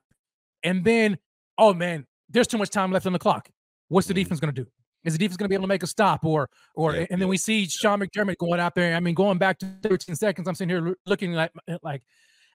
And 0.63 0.85
then, 0.85 1.19
oh 1.59 1.73
man, 1.75 2.07
there's 2.29 2.47
too 2.47 2.59
much 2.59 2.71
time 2.71 2.91
left 2.93 3.07
on 3.07 3.13
the 3.15 3.19
clock. 3.19 3.49
What's 3.89 4.07
the 4.07 4.13
Mhm. 4.15 4.17
defense 4.17 4.41
going 4.41 4.55
to 4.55 4.65
do? 4.65 4.71
Is 5.05 5.13
the 5.13 5.19
defense 5.19 5.37
going 5.37 5.45
to 5.45 5.49
be 5.51 5.55
able 5.55 5.65
to 5.65 5.69
make 5.69 5.83
a 5.83 5.87
stop 5.87 6.25
or, 6.25 6.49
or, 6.75 6.95
Yeah, 6.95 7.07
and 7.11 7.21
then 7.21 7.29
we 7.29 7.37
see 7.37 7.67
Sean 7.67 8.01
McDermott 8.01 8.39
going 8.39 8.59
out 8.59 8.75
there. 8.75 8.97
I 8.97 9.01
mean, 9.01 9.15
going 9.15 9.37
back 9.39 9.59
to 9.59 9.71
13 9.83 10.15
seconds, 10.17 10.49
I'm 10.49 10.55
sitting 10.55 10.75
here 10.75 10.97
looking 11.05 11.33
like, 11.35 11.53
like 11.83 12.03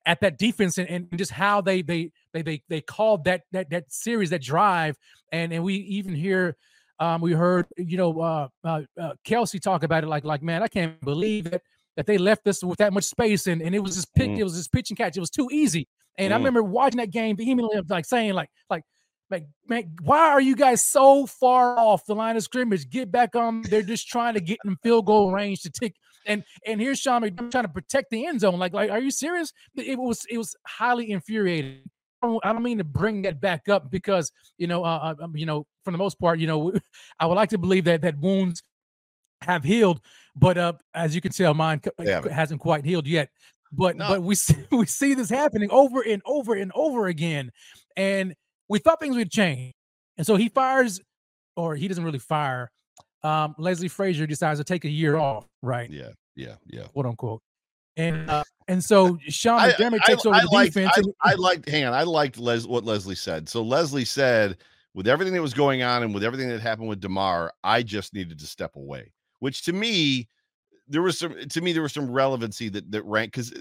at 0.05 0.19
that 0.21 0.39
defense 0.39 0.77
and, 0.79 0.89
and 0.89 1.17
just 1.17 1.31
how 1.31 1.61
they, 1.61 1.83
they, 1.83 2.11
they, 2.33 2.41
they, 2.41 2.63
they 2.67 2.81
called 2.81 3.25
that, 3.25 3.43
that, 3.51 3.69
that 3.69 3.91
series, 3.91 4.31
that 4.31 4.41
drive. 4.41 4.97
And, 5.31 5.53
and 5.53 5.63
we 5.63 5.75
even 5.75 6.15
hear, 6.15 6.57
um, 6.99 7.21
we 7.21 7.33
heard, 7.33 7.67
you 7.77 7.97
know, 7.97 8.19
uh, 8.19 8.47
uh, 8.63 8.81
uh, 8.99 9.13
Kelce 9.27 9.61
talk 9.61 9.83
about 9.83 10.03
it 10.03 10.07
like, 10.07 10.23
like, 10.23 10.41
man, 10.41 10.63
I 10.63 10.67
can't 10.67 10.99
believe 11.01 11.45
it 11.47 11.61
that 11.97 12.07
they 12.07 12.17
left 12.17 12.47
us 12.47 12.63
with 12.63 12.79
that 12.79 12.93
much 12.93 13.03
space 13.03 13.45
and, 13.45 13.61
and 13.61 13.75
it 13.75 13.79
was 13.79 13.95
just 13.95 14.13
pick, 14.15 14.29
Mm. 14.31 14.39
it 14.39 14.43
was 14.43 14.55
just 14.55 14.71
pitch 14.71 14.89
and 14.89 14.97
catch. 14.97 15.17
It 15.17 15.19
was 15.19 15.29
too 15.29 15.49
easy. 15.51 15.87
And 16.17 16.33
I 16.33 16.37
Mm. 16.37 16.39
remember 16.39 16.63
watching 16.63 16.97
that 16.97 17.11
game 17.11 17.35
vehemently, 17.37 17.79
like 17.89 18.05
saying, 18.05 18.33
like, 18.33 18.49
like, 18.69 18.83
like, 19.29 19.45
man, 19.67 19.91
why 20.01 20.29
are 20.29 20.41
you 20.41 20.55
guys 20.55 20.83
so 20.83 21.25
far 21.25 21.77
off 21.77 22.05
the 22.05 22.15
line 22.15 22.35
of 22.35 22.43
scrimmage? 22.43 22.89
Get 22.89 23.11
back 23.11 23.35
on. 23.35 23.61
They're 23.63 23.81
just 23.81 24.07
trying 24.07 24.33
to 24.33 24.41
get 24.41 24.59
in 24.65 24.75
field 24.77 25.05
goal 25.05 25.31
range 25.31 25.61
to 25.63 25.69
tick. 25.69 25.95
And 26.25 26.43
and 26.65 26.81
here's 26.81 26.99
Sean 26.99 27.21
McDermott 27.21 27.51
trying 27.51 27.63
to 27.63 27.69
protect 27.69 28.09
the 28.11 28.25
end 28.25 28.41
zone. 28.41 28.59
Like, 28.59 28.73
like, 28.73 28.89
are 28.91 28.99
you 28.99 29.11
serious? 29.11 29.53
It 29.75 29.97
was 29.97 30.25
it 30.29 30.37
was 30.37 30.55
highly 30.65 31.11
infuriating. 31.11 31.81
I 32.21 32.27
don't, 32.27 32.45
I 32.45 32.51
don't 32.53 32.63
mean 32.63 32.79
to 32.79 32.83
bring 32.83 33.21
that 33.21 33.39
back 33.39 33.69
up 33.69 33.89
because 33.89 34.31
you 34.57 34.67
know, 34.67 34.83
uh, 34.83 35.15
uh, 35.19 35.23
um, 35.23 35.37
you 35.37 35.45
know, 35.45 35.65
for 35.85 35.91
the 35.91 35.97
most 35.97 36.19
part, 36.19 36.39
you 36.39 36.47
know, 36.47 36.73
I 37.19 37.25
would 37.25 37.35
like 37.35 37.49
to 37.49 37.57
believe 37.57 37.85
that 37.85 38.01
that 38.01 38.17
wounds 38.19 38.61
have 39.41 39.63
healed, 39.63 40.01
but 40.35 40.57
uh, 40.57 40.73
as 40.93 41.15
you 41.15 41.21
can 41.21 41.31
tell, 41.31 41.53
mine 41.53 41.79
c- 41.83 42.05
hasn't 42.29 42.59
quite 42.59 42.83
healed 42.83 43.07
yet. 43.07 43.29
But 43.71 43.95
No. 43.95 44.09
but 44.09 44.23
we 44.23 44.35
see, 44.35 44.55
we 44.71 44.85
see 44.85 45.13
this 45.13 45.29
happening 45.29 45.69
over 45.71 46.01
and 46.01 46.21
over 46.25 46.55
and 46.55 46.71
over 46.75 47.07
again, 47.07 47.51
and 47.95 48.35
we 48.69 48.79
thought 48.79 48.99
things 49.01 49.15
would 49.15 49.31
change, 49.31 49.73
and 50.17 50.25
so 50.25 50.35
he 50.35 50.47
fires, 50.49 51.01
or 51.55 51.75
he 51.75 51.87
doesn't 51.87 52.03
really 52.03 52.19
fire. 52.19 52.71
Um, 53.23 53.53
Leslie 53.57 53.87
Frazier 53.89 54.25
decides 54.25 54.59
to 54.59 54.63
take 54.63 54.85
a 54.85 54.89
year 54.89 55.17
off, 55.17 55.45
right? 55.61 55.89
Yeah. 55.89 56.09
Yeah. 56.35 56.55
Yeah. 56.67 56.83
quote 56.93 57.05
unquote. 57.05 57.41
And 57.97 58.29
uh, 58.29 58.43
And 58.69 58.81
so 58.81 59.17
Sean 59.27 59.59
McDermott 59.59 60.03
takes 60.05 60.25
over 60.25 60.35
I 60.35 60.41
the 60.41 60.47
liked, 60.53 60.73
defense. 60.73 60.93
I, 60.95 60.99
and- 61.01 61.13
I 61.21 61.33
liked, 61.33 61.67
hang 61.67 61.83
on, 61.83 61.93
I 61.93 62.03
liked 62.03 62.37
Les, 62.37 62.65
what 62.65 62.85
Leslie 62.85 63.15
said. 63.15 63.49
So 63.49 63.61
Leslie 63.61 64.05
said, 64.05 64.57
with 64.93 65.05
everything 65.07 65.33
that 65.33 65.41
was 65.41 65.53
going 65.53 65.83
on 65.83 66.01
and 66.03 66.13
with 66.13 66.23
everything 66.23 66.47
that 66.47 66.61
happened 66.61 66.87
with 66.87 67.01
Damar, 67.01 67.51
I 67.63 67.83
just 67.83 68.13
needed 68.13 68.39
to 68.39 68.45
step 68.47 68.77
away. 68.77 69.11
Which 69.39 69.63
to 69.65 69.73
me, 69.73 70.29
there 70.87 71.01
was 71.01 71.19
some 71.19 71.35
to 71.49 71.61
me 71.61 71.73
there 71.73 71.81
was 71.83 71.93
some 71.93 72.09
relevancy 72.09 72.69
that 72.69 72.89
that 72.91 73.03
rank 73.03 73.33
because 73.33 73.53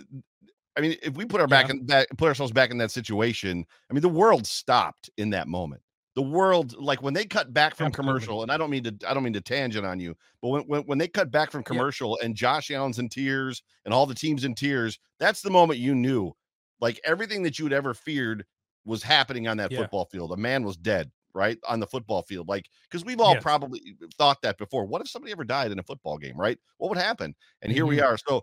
I 0.77 0.81
mean, 0.81 0.97
if 1.03 1.15
we 1.17 1.25
put 1.25 1.41
our 1.41 1.49
back 1.49 1.69
Yeah. 1.69 1.71
in 1.71 1.85
back 1.87 2.07
put 2.17 2.29
ourselves 2.29 2.53
back 2.53 2.71
in 2.71 2.79
that 2.79 2.91
situation, 2.91 3.65
I 3.91 3.95
mean, 3.95 4.03
the 4.03 4.09
world 4.09 4.47
stopped 4.47 5.11
in 5.17 5.31
that 5.31 5.49
moment. 5.49 5.83
The 6.15 6.23
world, 6.23 6.77
like 6.77 7.01
when 7.03 7.15
they 7.15 7.25
cut 7.27 7.53
back 7.53 7.77
from 7.77 7.91
Absolutely. 7.91 8.33
commercial, 8.33 8.43
and 8.43 8.51
I 8.51 8.57
don't 8.57 8.71
mean 8.71 8.85
to, 8.85 8.97
I 9.09 9.15
don't 9.15 9.23
mean 9.23 9.33
to 9.35 9.41
tangent 9.41 9.87
on 9.87 10.01
you, 10.01 10.17
but 10.43 10.49
when 10.49 10.63
when, 10.65 10.83
when 10.83 10.99
they 10.99 11.09
cut 11.09 11.31
back 11.31 11.51
from 11.51 11.63
Yeah. 11.71 11.83
commercial 11.83 12.19
and 12.23 12.35
Josh 12.35 12.71
Allen's 12.71 12.99
in 12.99 13.09
tears 13.09 13.63
and 13.85 13.95
all 13.95 14.07
the 14.07 14.15
teams 14.15 14.45
in 14.45 14.55
tears, 14.55 14.99
that's 15.19 15.43
the 15.43 15.51
moment 15.51 15.81
you 15.81 15.95
knew, 15.95 16.33
like 16.81 17.01
everything 17.05 17.43
that 17.45 17.59
you 17.59 17.65
had 17.65 17.73
ever 17.73 17.95
feared 17.95 18.45
was 18.85 19.03
happening 19.03 19.47
on 19.49 19.57
that 19.59 19.71
Yeah. 19.71 19.75
football 19.75 20.07
field. 20.07 20.33
A 20.33 20.37
man 20.37 20.65
was 20.65 20.77
dead, 20.77 21.11
right 21.35 21.59
on 21.69 21.79
the 21.81 21.87
football 21.87 22.23
field, 22.23 22.49
like 22.49 22.69
because 22.91 23.05
we've 23.05 23.21
all 23.21 23.37
Yes. 23.37 23.39
probably 23.39 23.97
thought 24.17 24.43
that 24.43 24.59
before. 24.59 24.87
What 24.87 25.03
if 25.03 25.09
somebody 25.09 25.33
ever 25.33 25.45
died 25.45 25.71
in 25.73 25.79
a 25.79 25.83
football 25.85 26.19
game, 26.19 26.37
right? 26.37 26.59
What 26.79 26.89
would 26.89 26.99
happen? 26.99 27.35
And 27.63 27.73
here 27.73 27.87
we 27.87 28.01
Mhm. 28.01 28.03
are. 28.03 28.19
So 28.29 28.43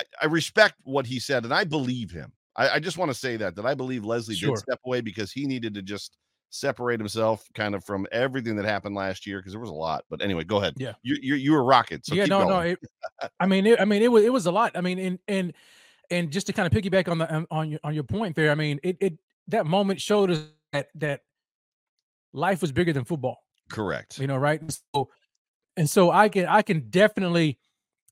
I, 0.00 0.24
I 0.24 0.26
respect 0.26 0.74
what 0.84 1.06
he 1.06 1.18
said, 1.18 1.44
and 1.44 1.52
I 1.54 1.64
believe 1.64 2.10
him. 2.10 2.32
I, 2.56 2.70
I 2.70 2.78
just 2.80 2.98
want 2.98 3.10
to 3.10 3.14
say 3.14 3.36
that 3.36 3.56
that 3.56 3.66
I 3.66 3.74
believe 3.74 4.04
Leslie 4.04 4.34
Sure. 4.34 4.50
did 4.54 4.58
step 4.58 4.80
away 4.84 5.00
because 5.00 5.32
he 5.32 5.46
needed 5.46 5.74
to 5.74 5.82
just 5.82 6.16
separate 6.50 6.98
himself 6.98 7.46
kind 7.54 7.74
of 7.74 7.84
from 7.84 8.06
everything 8.10 8.56
that 8.56 8.64
happened 8.64 8.94
last 8.96 9.26
year 9.26 9.38
because 9.38 9.52
there 9.52 9.60
was 9.60 9.70
a 9.70 9.74
lot. 9.74 10.04
But 10.10 10.20
anyway, 10.20 10.44
go 10.44 10.56
ahead. 10.58 10.74
Yeah. 10.76 10.94
you 11.02 11.16
you, 11.20 11.34
you 11.36 11.52
were 11.52 11.64
rocking. 11.64 12.00
So 12.02 12.14
yeah, 12.14 12.26
no, 12.26 12.48
no. 12.48 12.60
It, 12.60 12.78
I 13.40 13.46
mean, 13.46 13.66
it, 13.66 13.80
I 13.80 13.84
mean, 13.84 14.02
it 14.02 14.10
was 14.10 14.24
it 14.24 14.32
was 14.32 14.46
a 14.46 14.52
lot. 14.52 14.72
I 14.74 14.80
mean, 14.80 14.98
and 14.98 15.18
and 15.28 15.52
and 16.10 16.30
just 16.30 16.46
to 16.48 16.52
kind 16.52 16.66
of 16.66 16.72
piggyback 16.72 17.08
on 17.08 17.18
the 17.18 17.34
um, 17.34 17.46
on 17.50 17.70
your 17.70 17.80
on 17.84 17.94
your 17.94 18.04
point 18.04 18.36
there. 18.36 18.50
I 18.50 18.54
mean, 18.54 18.80
it 18.82 18.96
it 19.00 19.18
that 19.48 19.66
moment 19.66 20.00
showed 20.00 20.30
us 20.30 20.42
that 20.72 20.88
that 20.96 21.20
life 22.32 22.60
was 22.60 22.72
bigger 22.72 22.92
than 22.92 23.04
football. 23.04 23.38
correct. 23.70 24.18
You 24.18 24.26
know, 24.26 24.36
right? 24.36 24.60
And 24.60 24.72
so, 24.72 25.08
and 25.76 25.88
so 25.88 26.10
I 26.10 26.28
can 26.28 26.46
I 26.46 26.62
can 26.62 26.90
definitely 26.90 27.58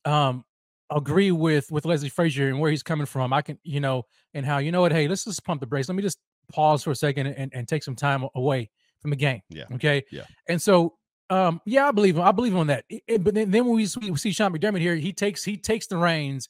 um 0.05 0.45
agree 0.91 1.31
with 1.33 1.71
with 1.71 1.85
Leslie 1.85 2.09
Frazier 2.09 2.49
and 2.49 2.59
where 2.61 2.71
he's 2.71 2.83
coming 2.83 3.07
from. 3.07 3.33
I 3.33 3.43
can, 3.43 3.59
you 3.63 3.81
know, 3.81 4.05
and 4.35 4.45
how 4.47 4.59
you 4.59 4.73
know 4.73 4.81
what? 4.81 4.93
Hey, 4.93 5.09
let's 5.09 5.25
just 5.25 5.45
pump 5.45 5.61
the 5.61 5.67
brakes. 5.67 5.89
Let 5.89 5.97
me 5.97 6.03
just 6.03 6.19
pause 6.53 6.83
for 6.83 6.91
a 6.91 6.97
second 6.97 7.27
and, 7.29 7.53
and 7.55 7.69
take 7.69 7.83
some 7.83 7.95
time 7.97 8.25
away 8.35 8.71
from 9.01 9.11
the 9.11 9.17
game. 9.17 9.41
Yeah. 9.51 9.65
Okay. 9.75 10.03
Yeah. 10.11 10.23
And 10.49 10.61
so, 10.61 10.95
um, 11.31 11.61
yeah, 11.67 11.87
I 11.89 11.93
believe 11.93 12.17
him. 12.17 12.23
I 12.23 12.33
believe 12.33 12.53
him 12.53 12.59
on 12.59 12.67
that. 12.69 12.85
It- 12.89 13.03
it- 13.07 13.25
but 13.25 13.35
then, 13.35 13.51
then 13.51 13.67
when 13.67 13.77
we 13.77 13.87
see, 13.87 14.11
we 14.11 14.17
see 14.17 14.33
Sean 14.33 14.53
McDermott 14.53 14.81
here, 14.81 14.97
he 14.97 15.13
takes 15.13 15.45
he 15.45 15.57
takes 15.59 15.87
the 15.87 15.97
reins, 15.99 16.49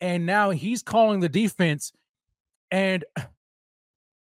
and 0.00 0.26
now 0.26 0.50
he's 0.50 0.82
calling 0.82 1.20
the 1.20 1.28
defense. 1.30 1.92
And 2.70 3.04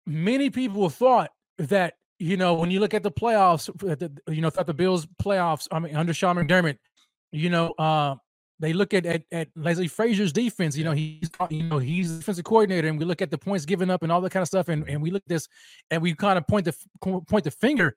many 0.06 0.50
people 0.50 0.88
thought 0.90 1.30
that 1.58 1.94
you 2.18 2.36
know 2.36 2.54
when 2.54 2.70
you 2.70 2.80
look 2.80 2.94
at 2.94 3.02
the 3.02 3.10
playoffs, 3.10 3.66
the, 3.78 4.10
you 4.32 4.40
know, 4.40 4.50
thought 4.50 4.66
the 4.66 4.74
Bills 4.74 5.06
playoffs. 5.22 5.68
I 5.70 5.78
mean, 5.78 5.96
under 5.96 6.14
Sean 6.14 6.36
McDermott, 6.36 6.78
you 7.32 7.50
know, 7.50 7.72
uh, 7.78 8.16
they 8.60 8.72
look 8.72 8.94
at, 8.94 9.04
at 9.06 9.22
at 9.32 9.48
Leslie 9.56 9.88
Frazier's 9.88 10.32
defense. 10.32 10.76
You 10.76 10.84
know, 10.84 10.92
he's 10.92 11.30
you 11.50 11.64
know 11.64 11.78
he's 11.78 12.12
the 12.12 12.18
defensive 12.18 12.44
coordinator, 12.44 12.88
and 12.88 12.98
we 12.98 13.04
look 13.04 13.22
at 13.22 13.30
the 13.30 13.38
points 13.38 13.64
given 13.64 13.90
up 13.90 14.02
and 14.02 14.12
all 14.12 14.20
that 14.20 14.30
kind 14.30 14.42
of 14.42 14.48
stuff, 14.48 14.68
and, 14.68 14.88
and 14.88 15.02
we 15.02 15.10
look 15.10 15.22
at 15.22 15.28
this, 15.28 15.48
and 15.90 16.02
we 16.02 16.14
kind 16.14 16.38
of 16.38 16.46
point 16.46 16.64
the 16.64 16.74
point 17.00 17.44
the 17.44 17.50
finger 17.50 17.96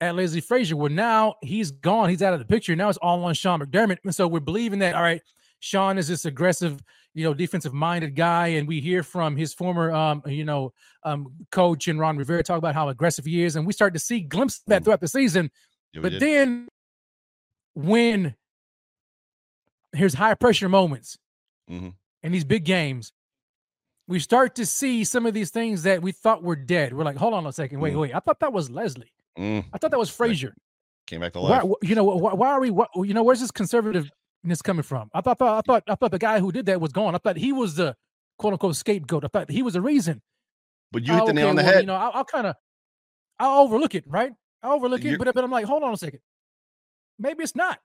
at 0.00 0.14
Leslie 0.14 0.40
Frazier. 0.40 0.76
Well, 0.76 0.92
now 0.92 1.36
he's 1.42 1.70
gone. 1.70 2.10
He's 2.10 2.22
out 2.22 2.34
of 2.34 2.38
the 2.38 2.44
picture. 2.44 2.76
Now 2.76 2.88
it's 2.88 2.98
all 2.98 3.24
on 3.24 3.34
Sean 3.34 3.60
McDermott, 3.60 3.98
and 4.04 4.14
so 4.14 4.28
we're 4.28 4.40
believing 4.40 4.80
that 4.80 4.94
all 4.94 5.02
right. 5.02 5.22
Sean 5.60 5.96
is 5.96 6.08
this 6.08 6.26
aggressive, 6.26 6.82
you 7.14 7.24
know, 7.24 7.32
defensive 7.32 7.72
minded 7.72 8.14
guy, 8.14 8.48
and 8.48 8.68
we 8.68 8.82
hear 8.82 9.02
from 9.02 9.34
his 9.34 9.54
former, 9.54 9.90
um, 9.92 10.22
you 10.26 10.44
know, 10.44 10.74
um, 11.04 11.28
coach 11.50 11.88
and 11.88 11.98
Ron 11.98 12.18
Rivera 12.18 12.42
talk 12.42 12.58
about 12.58 12.74
how 12.74 12.90
aggressive 12.90 13.24
he 13.24 13.42
is, 13.44 13.56
and 13.56 13.66
we 13.66 13.72
start 13.72 13.94
to 13.94 13.98
see 13.98 14.20
glimpses 14.20 14.60
of 14.60 14.66
that 14.66 14.84
throughout 14.84 15.00
the 15.00 15.08
season. 15.08 15.50
Yeah, 15.94 16.02
But 16.02 16.12
did. 16.12 16.20
then 16.20 16.68
when 17.72 18.34
here's 19.94 20.14
high 20.14 20.34
pressure 20.34 20.68
moments 20.68 21.16
Mhm. 21.70 21.94
in 22.22 22.32
these 22.32 22.44
big 22.44 22.64
games, 22.64 23.12
we 24.06 24.18
start 24.18 24.54
to 24.56 24.66
see 24.66 25.04
some 25.04 25.24
of 25.26 25.32
these 25.34 25.50
things 25.50 25.82
that 25.84 26.02
we 26.02 26.12
thought 26.12 26.42
were 26.42 26.56
dead. 26.56 26.92
We're 26.92 27.04
like, 27.04 27.16
hold 27.16 27.32
on 27.34 27.46
a 27.46 27.52
second, 27.52 27.80
wait, 27.80 27.94
Mhm. 27.94 28.00
wait, 28.00 28.14
I 28.14 28.20
thought 28.20 28.40
that 28.40 28.52
was 28.52 28.70
Leslie. 28.70 29.12
Mm, 29.38 29.64
I 29.72 29.78
thought 29.78 29.90
that 29.90 29.98
was 29.98 30.10
Frazier. 30.10 30.54
came 31.06 31.20
back 31.20 31.32
to 31.34 31.40
life. 31.40 31.62
wh- 31.62 31.86
you 31.86 31.94
know, 31.94 32.04
why, 32.04 32.32
why 32.32 32.48
are 32.50 32.60
we? 32.60 32.70
Why, 32.70 32.86
you 32.96 33.12
know, 33.12 33.22
where's 33.22 33.40
this 33.40 33.50
conservativeness 33.52 34.62
coming 34.62 34.82
from? 34.82 35.10
I 35.12 35.20
thought, 35.20 35.40
I 35.42 35.60
thought, 35.60 35.82
I 35.86 35.94
thought 35.96 36.10
the 36.12 36.18
guy 36.18 36.40
who 36.40 36.50
did 36.50 36.64
that 36.66 36.80
was 36.80 36.92
gone. 36.92 37.14
I 37.14 37.18
thought 37.18 37.36
he 37.36 37.52
was 37.52 37.74
the 37.74 37.94
quote 38.38 38.54
unquote 38.54 38.76
scapegoat. 38.76 39.22
I 39.24 39.28
thought 39.28 39.50
he 39.50 39.60
was 39.62 39.74
the 39.74 39.82
reason. 39.82 40.22
But 40.92 41.02
you 41.06 41.12
hit 41.12 41.22
Oh, 41.22 41.26
the 41.26 41.32
nail 41.34 41.44
okay, 41.46 41.50
on 41.50 41.56
the 41.56 41.62
well, 41.62 41.72
head. 41.72 41.80
You 41.82 41.86
know, 41.88 41.94
I'll, 41.96 42.10
I'll 42.14 42.24
kind 42.24 42.46
of, 42.46 42.56
I'll 43.38 43.60
overlook 43.62 43.94
it, 43.94 44.04
right? 44.06 44.32
I'll 44.62 44.72
overlook 44.72 45.02
You're- 45.02 45.14
it, 45.16 45.18
but 45.18 45.34
but 45.34 45.44
I'm 45.44 45.50
like, 45.50 45.66
hold 45.66 45.82
on 45.82 45.92
a 45.92 45.96
second. 45.98 46.20
Maybe 47.18 47.42
it's 47.42 47.54
not. 47.56 47.80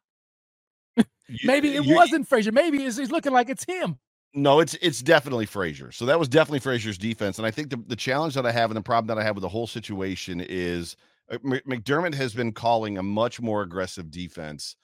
You- 1.27 1.37
Maybe 1.43 1.69
it 1.75 1.83
you're- 1.85 1.95
wasn't 1.95 2.27
Frazier. 2.27 2.51
Maybe 2.51 2.83
it's, 2.83 2.97
it's 2.97 3.11
looking 3.11 3.31
like 3.33 3.49
it's 3.49 3.63
him. 3.63 3.99
No, 4.33 4.59
it's 4.59 4.75
it's 4.81 5.01
definitely 5.01 5.45
Frazier. 5.47 5.91
So 5.91 6.05
that 6.05 6.19
was 6.19 6.27
definitely 6.27 6.59
Frazier's 6.59 6.97
defense, 6.97 7.37
and 7.39 7.45
I 7.47 7.51
think 7.51 7.69
the 7.69 7.77
the 7.87 7.95
challenge 7.95 8.33
that 8.35 8.45
I 8.45 8.51
have 8.51 8.69
and 8.69 8.77
the 8.77 8.81
problem 8.81 9.07
that 9.07 9.21
I 9.21 9.23
have 9.25 9.35
with 9.35 9.41
the 9.43 9.49
whole 9.49 9.67
situation 9.67 10.39
is 10.47 10.95
uh, 11.31 11.37
McDermott 11.39 12.13
has 12.15 12.33
been 12.33 12.51
calling 12.51 12.97
a 12.97 13.03
much 13.03 13.39
more 13.41 13.61
aggressive 13.63 14.09
defense. 14.11 14.75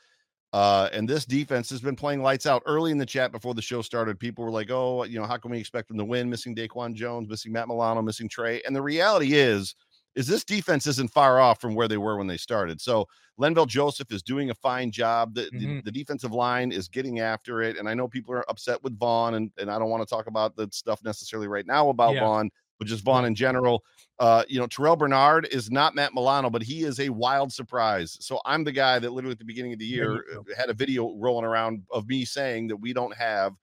Uh, 0.54 0.88
and 0.94 1.08
this 1.10 1.26
defense 1.26 1.70
has 1.70 1.82
been 1.82 1.96
playing 1.96 2.22
lights 2.24 2.46
out. 2.46 2.64
Early 2.66 2.92
in 2.92 2.98
the 2.98 3.06
chat 3.06 3.32
before 3.32 3.54
the 3.54 3.62
show 3.62 3.82
started, 3.82 4.20
people 4.20 4.46
were 4.46 4.52
like, 4.52 4.72
"Oh, 4.72 5.04
you 5.04 5.20
know, 5.20 5.26
how 5.26 5.38
can 5.38 5.52
we 5.52 5.60
expect 5.60 5.90
them 5.90 5.98
to 5.98 6.06
win? 6.06 6.30
Missing 6.30 6.56
Daquan 6.56 6.94
Jones, 6.94 7.28
missing 7.28 7.52
Matt 7.52 7.68
Milano, 7.68 8.02
missing 8.02 8.30
Trey." 8.30 8.62
And 8.66 8.76
the 8.76 8.82
reality 8.82 9.34
is, 9.34 9.76
is 10.16 10.28
this 10.28 10.44
defense 10.44 10.88
isn't 10.88 11.12
far 11.12 11.40
off 11.40 11.60
from 11.60 11.76
where 11.76 11.88
they 11.88 11.98
were 11.98 12.18
when 12.18 12.28
they 12.28 12.38
started. 12.38 12.80
So 12.80 13.08
Linval 13.40 13.68
Joseph 13.68 14.12
is 14.12 14.24
doing 14.24 14.50
a 14.50 14.54
fine 14.56 14.90
job. 14.92 15.34
The, 15.36 15.50
the- 15.52 15.66
Mhm. 15.68 15.84
the, 15.84 15.92
defensive 15.92 16.32
line 16.32 16.72
is 16.72 16.88
getting 16.88 17.20
after 17.20 17.62
it. 17.62 17.78
And 17.78 17.90
I 17.90 17.94
know 17.94 18.08
people 18.08 18.34
are 18.34 18.50
upset 18.50 18.82
with 18.84 18.98
Von, 18.98 19.34
and, 19.36 19.52
and 19.58 19.70
I 19.70 19.78
don't 19.78 19.90
want 19.90 20.08
to 20.08 20.10
talk 20.10 20.28
about 20.28 20.56
the 20.56 20.70
stuff 20.72 21.04
necessarily 21.04 21.48
right 21.50 21.66
now 21.68 21.90
about 21.90 22.14
Yeah. 22.14 22.22
Von, 22.22 22.50
but 22.80 22.88
just 22.88 23.04
Von 23.04 23.26
in 23.26 23.36
general. 23.36 23.84
Uh, 24.20 24.44
you 24.48 24.58
know, 24.58 24.68
Terrel 24.68 24.98
Bernard 24.98 25.48
is 25.52 25.70
not 25.70 25.96
Matt 25.96 26.14
Milano, 26.14 26.50
but 26.50 26.62
he 26.64 26.84
is 26.84 27.02
a 27.02 27.10
wild 27.10 27.52
surprise. 27.52 28.18
So 28.22 28.40
I'm 28.46 28.64
the 28.64 28.72
guy 28.72 29.00
that 29.00 29.12
literally 29.12 29.34
at 29.34 29.40
the 29.40 29.46
beginning 29.46 29.74
of 29.74 29.80
the 29.80 29.86
year 29.86 30.24
had 30.58 30.70
a 30.70 30.74
video 30.74 31.14
rolling 31.18 31.44
around 31.46 31.84
of 31.92 32.08
me 32.08 32.24
saying 32.24 32.68
that 32.70 32.78
we 32.78 32.94
don't 32.94 33.14
have 33.16 33.54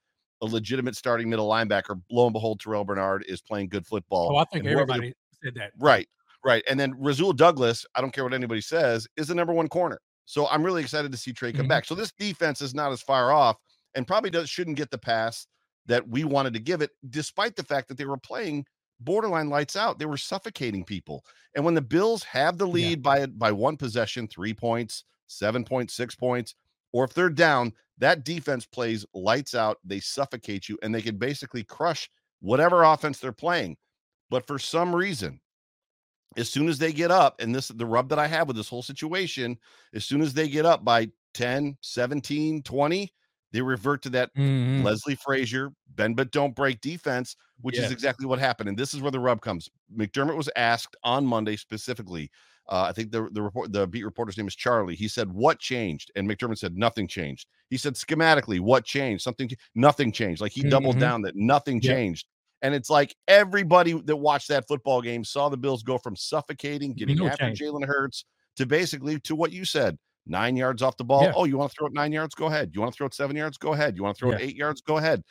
a 0.42 0.46
legitimate 0.46 0.96
starting 0.96 1.30
middle 1.30 1.48
linebacker. 1.48 1.98
Lo 2.10 2.26
and 2.26 2.32
behold, 2.34 2.60
Terrel 2.60 2.84
Bernard 2.84 3.24
is 3.26 3.40
playing 3.40 3.68
good 3.70 3.86
football. 3.86 4.32
Oh, 4.34 4.36
I 4.36 4.44
think 4.44 4.64
the- 4.64 4.70
everybody 4.70 5.14
said 5.42 5.54
that. 5.54 5.72
Right, 5.78 6.08
right. 6.44 6.62
And 6.68 6.78
then 6.78 6.94
Rasul 6.98 7.32
Douglas, 7.32 7.86
I 7.94 8.00
don't 8.00 8.12
care 8.12 8.24
what 8.24 8.34
anybody 8.34 8.60
says, 8.60 9.06
is 9.16 9.28
the 9.28 9.34
number 9.34 9.52
one 9.52 9.68
corner. 9.68 10.00
So 10.24 10.46
I'm 10.48 10.62
really 10.64 10.82
excited 10.82 11.12
to 11.12 11.18
see 11.18 11.32
Trey 11.32 11.52
come 11.52 11.66
Mhm. 11.66 11.68
back. 11.68 11.84
So 11.84 11.94
this 11.94 12.12
defense 12.12 12.60
is 12.62 12.74
not 12.74 12.92
as 12.92 13.02
far 13.02 13.32
off 13.32 13.56
and 13.94 14.06
probably 14.06 14.30
does 14.30 14.48
shouldn't 14.48 14.76
get 14.76 14.90
the 14.90 14.98
pass 14.98 15.46
that 15.86 16.08
we 16.08 16.24
wanted 16.24 16.54
to 16.54 16.60
give 16.60 16.80
it, 16.80 16.90
despite 17.10 17.56
the 17.56 17.64
fact 17.64 17.88
that 17.88 17.98
they 17.98 18.06
were 18.06 18.16
playing 18.18 18.64
borderline 19.00 19.50
lights 19.50 19.76
out. 19.76 19.98
They 19.98 20.06
were 20.06 20.16
suffocating 20.16 20.84
people. 20.84 21.24
And 21.56 21.64
when 21.64 21.74
the 21.74 21.82
Bills 21.82 22.22
have 22.24 22.56
the 22.58 22.66
Yeah. 22.72 22.92
lead 22.92 23.02
by 23.02 23.26
by 23.26 23.52
one 23.52 23.76
possession, 23.76 24.28
three 24.28 24.54
points, 24.54 25.04
seven 25.26 25.64
points, 25.64 25.94
six 25.94 26.14
points, 26.14 26.54
or 26.92 27.04
if 27.04 27.14
they're 27.14 27.30
down, 27.30 27.72
that 27.98 28.24
defense 28.24 28.64
plays 28.66 29.04
lights 29.14 29.54
out. 29.54 29.78
They 29.84 30.00
suffocate 30.00 30.68
you 30.68 30.78
and 30.82 30.94
they 30.94 31.02
can 31.02 31.18
basically 31.18 31.64
crush 31.64 32.08
whatever 32.40 32.84
offense 32.84 33.18
they're 33.18 33.32
playing. 33.32 33.76
But 34.30 34.46
for 34.46 34.58
some 34.58 34.96
reason, 34.96 35.40
as 36.36 36.50
soon 36.50 36.68
as 36.68 36.78
they 36.78 36.92
get 36.92 37.10
up, 37.10 37.40
and 37.40 37.54
this 37.54 37.68
the 37.68 37.86
rub 37.86 38.08
that 38.10 38.18
I 38.18 38.26
have 38.26 38.46
with 38.48 38.56
this 38.56 38.68
whole 38.68 38.82
situation, 38.82 39.58
as 39.94 40.04
soon 40.04 40.20
as 40.22 40.34
they 40.34 40.48
get 40.48 40.66
up 40.66 40.84
by 40.84 41.10
10, 41.34 41.76
17, 41.82 42.62
20, 42.62 43.12
they 43.52 43.62
revert 43.62 44.02
to 44.02 44.10
that 44.10 44.30
Mhm. 44.34 44.82
Leslie 44.84 45.14
Frazier, 45.16 45.70
bend 45.88 46.16
but 46.16 46.32
don't 46.32 46.56
break 46.56 46.80
defense, 46.80 47.36
which 47.60 47.78
Yes. 47.78 47.86
is 47.86 47.90
exactly 47.90 48.26
what 48.26 48.38
happened. 48.38 48.68
And 48.68 48.78
this 48.78 48.94
is 48.94 49.00
where 49.00 49.10
the 49.12 49.20
rub 49.20 49.40
comes. 49.42 49.68
McDermott 49.94 50.36
was 50.36 50.48
asked 50.56 50.96
on 51.04 51.26
Monday 51.26 51.56
specifically. 51.56 52.30
Uh, 52.68 52.82
I 52.88 52.92
think 52.92 53.10
the 53.12 53.28
the 53.32 53.42
report 53.42 53.72
the 53.72 53.86
beat 53.86 54.04
reporter's 54.04 54.36
name 54.38 54.46
is 54.48 54.54
Charlie. 54.56 54.94
He 54.96 55.08
said, 55.08 55.32
"What 55.32 55.58
changed?" 55.58 56.10
And 56.16 56.28
McDermott 56.28 56.58
said, 56.58 56.76
"Nothing 56.76 57.08
changed." 57.08 57.48
He 57.70 57.76
said, 57.76 57.94
"Schematically, 57.94 58.60
what 58.60 58.84
changed? 58.84 59.22
Something, 59.24 59.50
nothing 59.74 60.12
changed." 60.12 60.40
Like 60.40 60.52
he 60.52 60.62
doubled 60.64 60.98
Mhm. 60.98 60.98
down 60.98 61.22
that 61.22 61.34
nothing 61.36 61.80
Yeah. 61.80 61.96
changed. 61.96 62.28
And 62.62 62.74
it's 62.74 62.88
like 62.88 63.14
everybody 63.26 63.92
that 63.92 64.16
watched 64.16 64.48
that 64.48 64.66
football 64.68 65.02
game 65.02 65.24
saw 65.24 65.48
the 65.48 65.56
Bills 65.56 65.82
go 65.82 65.98
from 65.98 66.14
suffocating, 66.16 66.94
getting 66.94 67.18
No 67.18 67.26
after. 67.26 67.46
Jalen 67.50 67.84
Hurts, 67.84 68.24
to 68.56 68.66
basically 68.66 69.18
to 69.20 69.34
what 69.34 69.52
you 69.52 69.64
said, 69.64 69.98
nine 70.26 70.56
yards 70.56 70.80
off 70.80 70.96
the 70.96 71.04
ball. 71.04 71.24
Yeah. 71.24 71.32
Oh, 71.34 71.44
you 71.44 71.58
want 71.58 71.72
to 71.72 71.76
throw 71.76 71.88
it 71.88 71.92
nine 71.92 72.12
yards? 72.12 72.34
Go 72.34 72.46
ahead. 72.46 72.70
You 72.72 72.80
want 72.80 72.92
to 72.92 72.96
throw 72.96 73.06
it 73.06 73.14
seven 73.14 73.34
yards? 73.36 73.58
Go 73.58 73.72
ahead. 73.72 73.96
You 73.96 74.04
want 74.04 74.16
to 74.16 74.20
throw 74.20 74.30
it 74.30 74.40
eight 74.40 74.56
yards? 74.56 74.80
Go 74.80 74.98
ahead. 74.98 75.22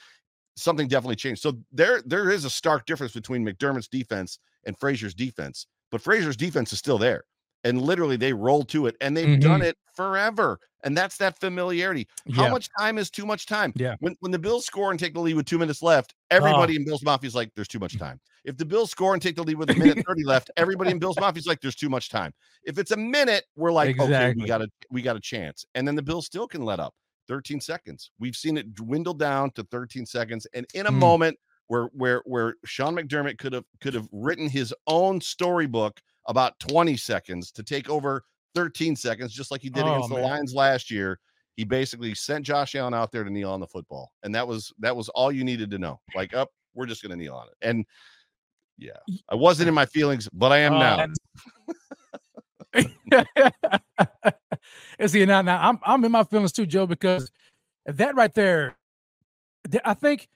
Something 0.58 0.90
definitely 0.90 1.16
changed. 1.16 1.42
So 1.42 1.54
there, 1.72 2.02
there 2.06 2.30
is 2.30 2.44
a 2.44 2.50
stark 2.50 2.86
difference 2.86 3.14
between 3.14 3.46
McDermott's 3.46 3.88
defense 3.88 4.38
and 4.66 4.78
Frazier's 4.78 5.14
defense. 5.14 5.68
But 5.90 6.02
Frazier's 6.02 6.36
defense 6.36 6.74
is 6.74 6.80
still 6.80 6.98
there. 6.98 7.24
And 7.64 7.82
literally 7.82 8.18
they 8.18 8.34
roll 8.34 8.64
to 8.66 8.88
it 8.88 8.96
and 9.02 9.16
they've 9.16 9.28
mm-hmm. 9.28 9.40
done 9.40 9.62
it 9.62 9.78
forever. 9.96 10.60
And 10.84 10.98
that's 10.98 11.18
that 11.18 11.40
familiarity. 11.40 12.08
How 12.34 12.50
much 12.50 12.68
time 12.80 12.98
is 12.98 13.12
too 13.12 13.26
much 13.26 13.46
time? 13.46 13.72
Yeah. 13.76 13.96
When 14.00 14.16
when 14.20 14.32
the 14.32 14.40
Bills 14.40 14.66
score 14.66 14.90
and 14.90 15.00
take 15.00 15.14
the 15.14 15.20
lead 15.20 15.36
with 15.36 15.46
two 15.46 15.60
minutes 15.60 15.84
left, 15.84 16.16
everybody 16.32 16.74
oh. 16.74 16.78
in 16.78 16.86
Bills 16.86 17.04
Mafia 17.04 17.28
is 17.28 17.36
like, 17.36 17.52
there's 17.56 17.68
too 17.68 17.78
much 17.78 18.00
time. 18.00 18.20
If 18.46 18.58
the 18.58 18.66
Bills 18.66 18.90
score 18.90 19.14
and 19.14 19.22
take 19.22 19.36
the 19.36 19.44
lead 19.44 19.58
with 19.58 19.70
a 19.70 19.76
minute 19.76 20.04
30 20.08 20.24
left, 20.24 20.50
everybody 20.58 20.90
in 20.90 20.98
Bills 20.98 21.20
Mafia 21.20 21.40
is 21.40 21.46
like, 21.46 21.62
there's 21.62 21.76
too 21.76 21.90
much 21.90 22.10
time. 22.10 22.34
If 22.64 22.80
it's 22.80 22.92
a 22.92 22.98
minute, 22.98 23.46
we're 23.56 23.72
like, 23.72 23.92
exactly. 23.92 24.16
okay, 24.16 24.34
we 24.36 24.48
got 24.48 24.62
a 24.64 24.68
we 24.90 25.02
got 25.04 25.16
a 25.16 25.22
chance. 25.22 25.66
And 25.76 25.88
then 25.88 25.96
the 25.96 26.02
Bills 26.02 26.26
still 26.26 26.48
can 26.48 26.64
let 26.64 26.80
up 26.80 26.96
13 27.28 27.62
seconds. 27.62 28.10
We've 28.20 28.36
seen 28.36 28.58
it 28.58 28.74
dwindle 28.74 29.14
down 29.14 29.52
to 29.52 29.64
13 29.70 30.08
seconds. 30.08 30.48
And 30.56 30.66
in 30.74 30.88
a 30.88 30.92
mm. 30.92 30.96
moment 30.96 31.38
where 31.68 31.86
where 31.94 32.22
where 32.26 32.56
Sean 32.66 32.96
McDermott 32.96 33.38
could 33.38 33.54
have 33.54 33.66
could 33.80 33.94
have 33.94 34.08
written 34.12 34.50
his 34.50 34.74
own 34.88 35.22
storybook 35.22 36.02
about 36.28 36.60
20 36.60 36.98
seconds 36.98 37.52
to 37.52 37.64
take 37.64 37.90
over 37.90 38.24
13 38.56 38.96
seconds, 38.96 39.34
just 39.34 39.52
like 39.52 39.62
he 39.62 39.70
did 39.70 39.84
oh, 39.84 39.94
against 39.94 40.10
man. 40.10 40.22
the 40.22 40.28
Lions 40.28 40.54
last 40.54 40.92
year. 40.92 41.20
He 41.56 41.64
basically 41.64 42.16
sent 42.16 42.46
Josh 42.46 42.76
Allen 42.76 42.94
out 42.94 43.12
there 43.12 43.24
to 43.24 43.30
kneel 43.30 43.52
on 43.52 43.60
the 43.60 43.68
football, 43.68 44.12
and 44.24 44.34
that 44.34 44.48
was 44.48 44.74
that 44.80 44.96
was 44.96 45.10
all 45.10 45.32
you 45.32 45.44
needed 45.44 45.70
to 45.72 45.78
know. 45.78 46.00
Like, 46.16 46.34
up, 46.34 46.50
oh, 46.50 46.56
we're 46.74 46.86
just 46.86 47.04
going 47.04 47.12
to 47.12 47.18
kneel 47.18 47.36
on 47.36 47.48
it. 47.48 47.56
And 47.62 47.86
yeah, 48.78 48.98
I 49.30 49.36
wasn't 49.36 49.68
in 49.68 49.76
my 49.76 49.86
feelings, 49.86 50.30
but 50.32 50.52
I 50.52 50.60
am 50.60 50.74
uh, 50.74 50.80
now. 50.80 51.08
and 55.00 55.12
see 55.12 55.26
now, 55.26 55.42
now 55.42 55.70
I'm 55.70 55.80
I'm 55.84 56.04
in 56.06 56.12
my 56.12 56.24
feelings 56.24 56.54
too, 56.54 56.66
Joe, 56.66 56.88
because 56.88 57.32
that 57.86 58.16
right 58.16 58.34
there, 58.34 58.78
I 59.84 59.94
think 59.94 60.30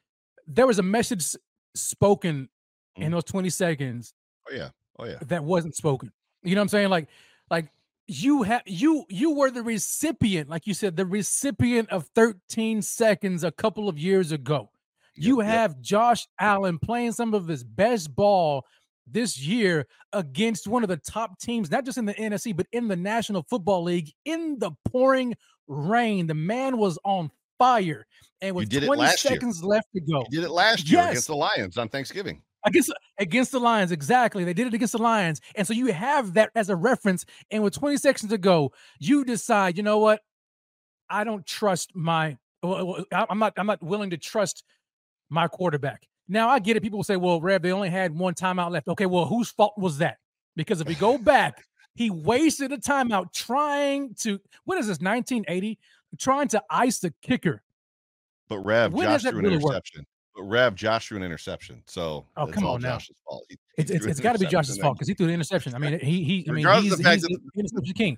there 0.48 0.68
was 0.68 0.80
a 0.80 0.84
message 0.84 1.36
spoken 1.76 2.50
mm. 2.98 3.04
in 3.04 3.12
those 3.12 3.24
20 3.24 3.50
seconds. 3.50 4.14
Oh 4.50 4.54
yeah. 4.54 4.70
Oh 4.98 5.06
yeah. 5.06 5.18
That 5.28 5.44
wasn't 5.44 5.76
spoken. 5.76 6.12
You 6.44 6.56
know 6.56 6.62
what 6.62 6.64
I'm 6.64 6.70
saying? 6.70 6.90
Like, 6.90 7.08
like 7.50 7.70
you 8.08 8.44
have 8.44 8.62
you 8.66 9.06
you 9.10 9.36
were 9.36 9.52
the 9.52 9.64
recipient, 9.64 10.50
like 10.50 10.68
you 10.68 10.74
said, 10.74 10.96
the 10.96 11.06
recipient 11.06 11.90
of 11.90 12.08
13 12.16 12.82
seconds 12.82 13.44
a 13.44 13.52
couple 13.52 13.90
of 13.90 13.98
years 13.98 14.32
ago. 14.32 14.70
You 15.16 15.42
yep, 15.42 15.52
have 15.52 15.72
yep. 15.72 15.82
Josh 15.82 16.28
Allen 16.40 16.78
playing 16.78 17.14
some 17.14 17.34
of 17.34 17.48
his 17.48 17.64
best 17.64 18.16
ball 18.16 18.66
this 19.08 19.40
year 19.40 19.88
against 20.14 20.68
one 20.68 20.84
of 20.84 20.90
the 20.90 20.98
top 20.98 21.40
teams, 21.40 21.72
not 21.72 21.86
just 21.86 21.98
in 21.98 22.06
the 22.06 22.14
NFC, 22.14 22.56
but 22.56 22.68
in 22.72 22.88
the 22.88 22.96
National 22.96 23.44
Football 23.50 23.84
League 23.84 24.12
in 24.26 24.60
the 24.60 24.72
pouring 24.90 25.36
rain. 25.68 26.28
The 26.28 26.34
man 26.34 26.78
was 26.78 27.00
on 27.06 27.32
fire. 27.58 28.06
And 28.42 28.56
with 28.56 28.70
20 28.70 29.08
seconds 29.16 29.62
year. 29.62 29.70
left 29.70 29.88
to 29.94 30.02
go. 30.02 30.26
You 30.30 30.42
did 30.42 30.46
it 30.46 30.52
last 30.52 30.90
year 30.90 31.00
yes. 31.00 31.12
against 31.12 31.28
the 31.28 31.36
Lions 31.36 31.78
on 31.78 31.88
Thanksgiving 31.88 32.42
against 32.66 32.94
against 33.18 33.52
the 33.52 33.60
Lions. 33.60 33.92
Exactly, 33.92 34.44
they 34.44 34.54
did 34.54 34.68
it 34.68 34.74
against 34.74 34.94
the 34.94 35.02
Lions, 35.02 35.42
and 35.56 35.66
so 35.66 35.74
you 35.74 35.94
have 35.94 36.34
that 36.34 36.52
as 36.56 36.70
a 36.70 36.76
reference. 36.76 37.26
And 37.52 37.64
with 37.64 37.74
20 37.74 37.98
seconds 37.98 38.30
to 38.30 38.38
go, 38.38 38.72
you 39.00 39.24
decide, 39.24 39.78
you 39.78 39.84
know 39.84 40.00
what? 40.00 40.22
I 41.10 41.24
don't 41.24 41.46
trust 41.46 41.96
my. 41.96 42.38
I'm 42.64 43.40
not. 43.40 43.54
I'm 43.58 43.68
not 43.68 43.82
willing 43.84 44.10
to 44.10 44.18
trust 44.18 44.64
my 45.30 45.48
quarterback. 45.48 46.08
Now 46.28 46.50
I 46.50 46.60
get 46.60 46.76
it. 46.76 46.82
People 46.82 46.98
will 46.98 47.04
say, 47.04 47.18
"Well, 47.18 47.40
Rev, 47.40 47.62
they 47.62 47.72
only 47.72 47.90
had 47.90 48.18
one 48.18 48.34
timeout 48.34 48.72
left." 48.72 48.88
Okay, 48.88 49.06
well, 49.06 49.26
whose 49.26 49.52
fault 49.52 49.74
was 49.78 50.00
that? 50.00 50.18
Because 50.56 50.82
if 50.82 50.88
we 50.88 50.96
go 50.96 51.18
back, 51.20 51.64
he 51.94 52.10
wasted 52.10 52.72
a 52.72 52.78
timeout 52.78 53.32
trying 53.34 54.16
to. 54.22 54.40
What 54.64 54.80
is 54.80 54.88
this? 54.88 55.00
1980, 55.00 55.78
trying 56.18 56.48
to 56.50 56.64
ice 56.70 57.00
the 57.00 57.14
kicker. 57.22 57.62
But 58.50 58.60
Rev, 58.60 58.94
when 58.94 59.08
Josh 59.08 59.22
threw 59.22 59.32
an 59.32 59.38
really 59.38 59.56
interception. 59.56 60.02
Work? 60.02 60.08
Rev 60.38 60.76
Josh 60.76 61.08
threw 61.08 61.18
an 61.18 61.24
interception, 61.24 61.82
so 61.88 62.26
oh 62.38 62.48
come 62.48 62.66
on 62.66 62.82
now. 62.82 62.94
Josh's 62.94 63.16
fault. 63.28 63.46
He, 63.50 63.58
it's 63.78 63.92
it's, 63.92 64.06
it's 64.06 64.20
got 64.20 64.34
to 64.34 64.40
be 64.40 64.46
Josh's 64.46 64.78
fault 64.78 64.98
because 64.98 65.08
he 65.08 65.14
threw 65.14 65.28
the 65.28 65.34
interception. 65.34 65.74
I 65.76 65.78
mean, 65.78 66.00
he 66.00 66.24
he. 66.24 66.46
I 66.50 66.52
mean, 66.52 66.68
he's, 66.82 66.98
he's 66.98 67.22
the 67.22 67.40
interception 67.58 67.94
king. 67.94 68.18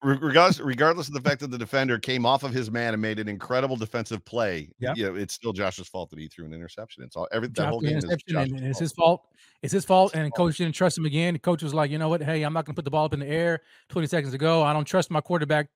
Regardless, 0.00 0.60
regardless 0.60 1.08
of 1.08 1.14
the 1.14 1.20
fact 1.20 1.40
that 1.40 1.50
the 1.50 1.58
defender 1.58 1.98
came 1.98 2.24
off 2.24 2.44
of 2.44 2.52
his 2.52 2.70
man 2.70 2.92
and 2.94 3.02
made 3.02 3.18
an 3.18 3.28
incredible 3.28 3.74
defensive 3.74 4.24
play, 4.24 4.70
yeah, 4.78 4.94
you 4.94 5.04
know, 5.04 5.16
it's 5.16 5.34
still 5.34 5.52
Josh's 5.52 5.88
fault 5.88 6.10
that 6.10 6.20
he 6.20 6.28
threw 6.28 6.44
an 6.44 6.54
interception. 6.54 7.02
It's 7.02 7.16
all 7.16 7.26
every 7.32 7.48
that 7.48 7.68
whole 7.68 7.80
game 7.80 7.96
is 7.96 8.04
and 8.04 8.64
it's 8.64 8.78
his 8.78 8.92
fault. 8.92 9.26
It's 9.60 9.72
his 9.72 9.84
fault. 9.84 10.14
And 10.14 10.32
coach 10.32 10.58
didn't 10.58 10.76
trust 10.76 10.98
him 10.98 11.04
again. 11.04 11.34
The 11.34 11.40
coach 11.40 11.64
was 11.64 11.74
like, 11.74 11.90
you 11.90 11.98
know 11.98 12.08
what? 12.08 12.22
Hey, 12.22 12.44
I'm 12.44 12.52
not 12.52 12.64
going 12.64 12.74
to 12.74 12.78
put 12.78 12.84
the 12.84 12.92
ball 12.92 13.06
up 13.06 13.14
in 13.14 13.18
the 13.18 13.26
air 13.26 13.62
20 13.88 14.06
seconds 14.06 14.34
ago. 14.34 14.62
I 14.62 14.72
don't 14.72 14.84
trust 14.84 15.10
my 15.10 15.20
quarterback 15.20 15.68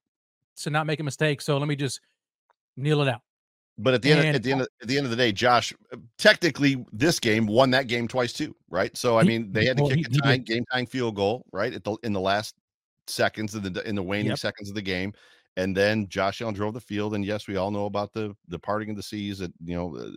to 0.59 0.71
not 0.71 0.87
make 0.87 1.01
a 1.01 1.03
mistake. 1.03 1.41
So 1.41 1.59
let 1.59 1.67
me 1.67 1.75
just 1.75 2.01
kneel 2.77 3.03
it 3.03 3.09
out. 3.09 3.23
But 3.83 3.95
at 3.95 4.03
the 4.03 4.13
and, 4.13 4.21
end, 4.21 4.37
at 4.37 4.43
the 4.43 4.53
end, 4.53 4.61
of, 4.61 4.69
at 4.81 4.89
the 4.89 4.97
end 4.97 5.05
of 5.05 5.11
the 5.11 5.17
day, 5.17 5.33
Josh, 5.33 5.73
uh, 5.93 5.97
technically, 6.17 6.85
this 6.93 7.19
game 7.19 7.47
won 7.47 7.71
that 7.73 7.89
game 7.89 8.07
twice 8.07 8.33
too, 8.33 8.55
right? 8.71 8.97
So 8.97 9.19
I 9.19 9.25
mean, 9.25 9.53
they 9.53 9.65
had 9.65 9.77
to 9.79 9.83
well, 9.83 9.91
kick 9.91 10.07
he, 10.11 10.19
a 10.19 10.23
tying, 10.23 10.43
game 10.43 10.65
tying 10.73 10.87
field 10.87 11.17
goal, 11.17 11.45
right, 11.53 11.73
at 11.73 11.83
the 11.83 11.97
in 12.03 12.13
the 12.13 12.21
last 12.21 12.55
seconds 13.09 13.55
of 13.55 13.63
the 13.63 13.89
in 13.89 13.95
the 13.95 14.03
waning 14.03 14.27
yep. 14.27 14.39
seconds 14.39 14.69
of 14.69 14.77
the 14.77 14.83
game, 14.83 15.13
and 15.57 15.77
then 15.77 16.09
Josh 16.09 16.41
Allen 16.41 16.55
drove 16.55 16.75
the 16.75 16.81
field. 16.81 17.15
And 17.15 17.25
yes, 17.25 17.49
we 17.49 17.57
all 17.57 17.71
know 17.71 17.87
about 17.87 18.13
the 18.13 18.35
the 18.49 18.59
parting 18.59 18.91
of 18.91 18.97
the 18.97 19.03
seas. 19.03 19.39
That 19.39 19.53
you 19.65 19.75
know, 19.75 19.97
uh, 19.97 20.09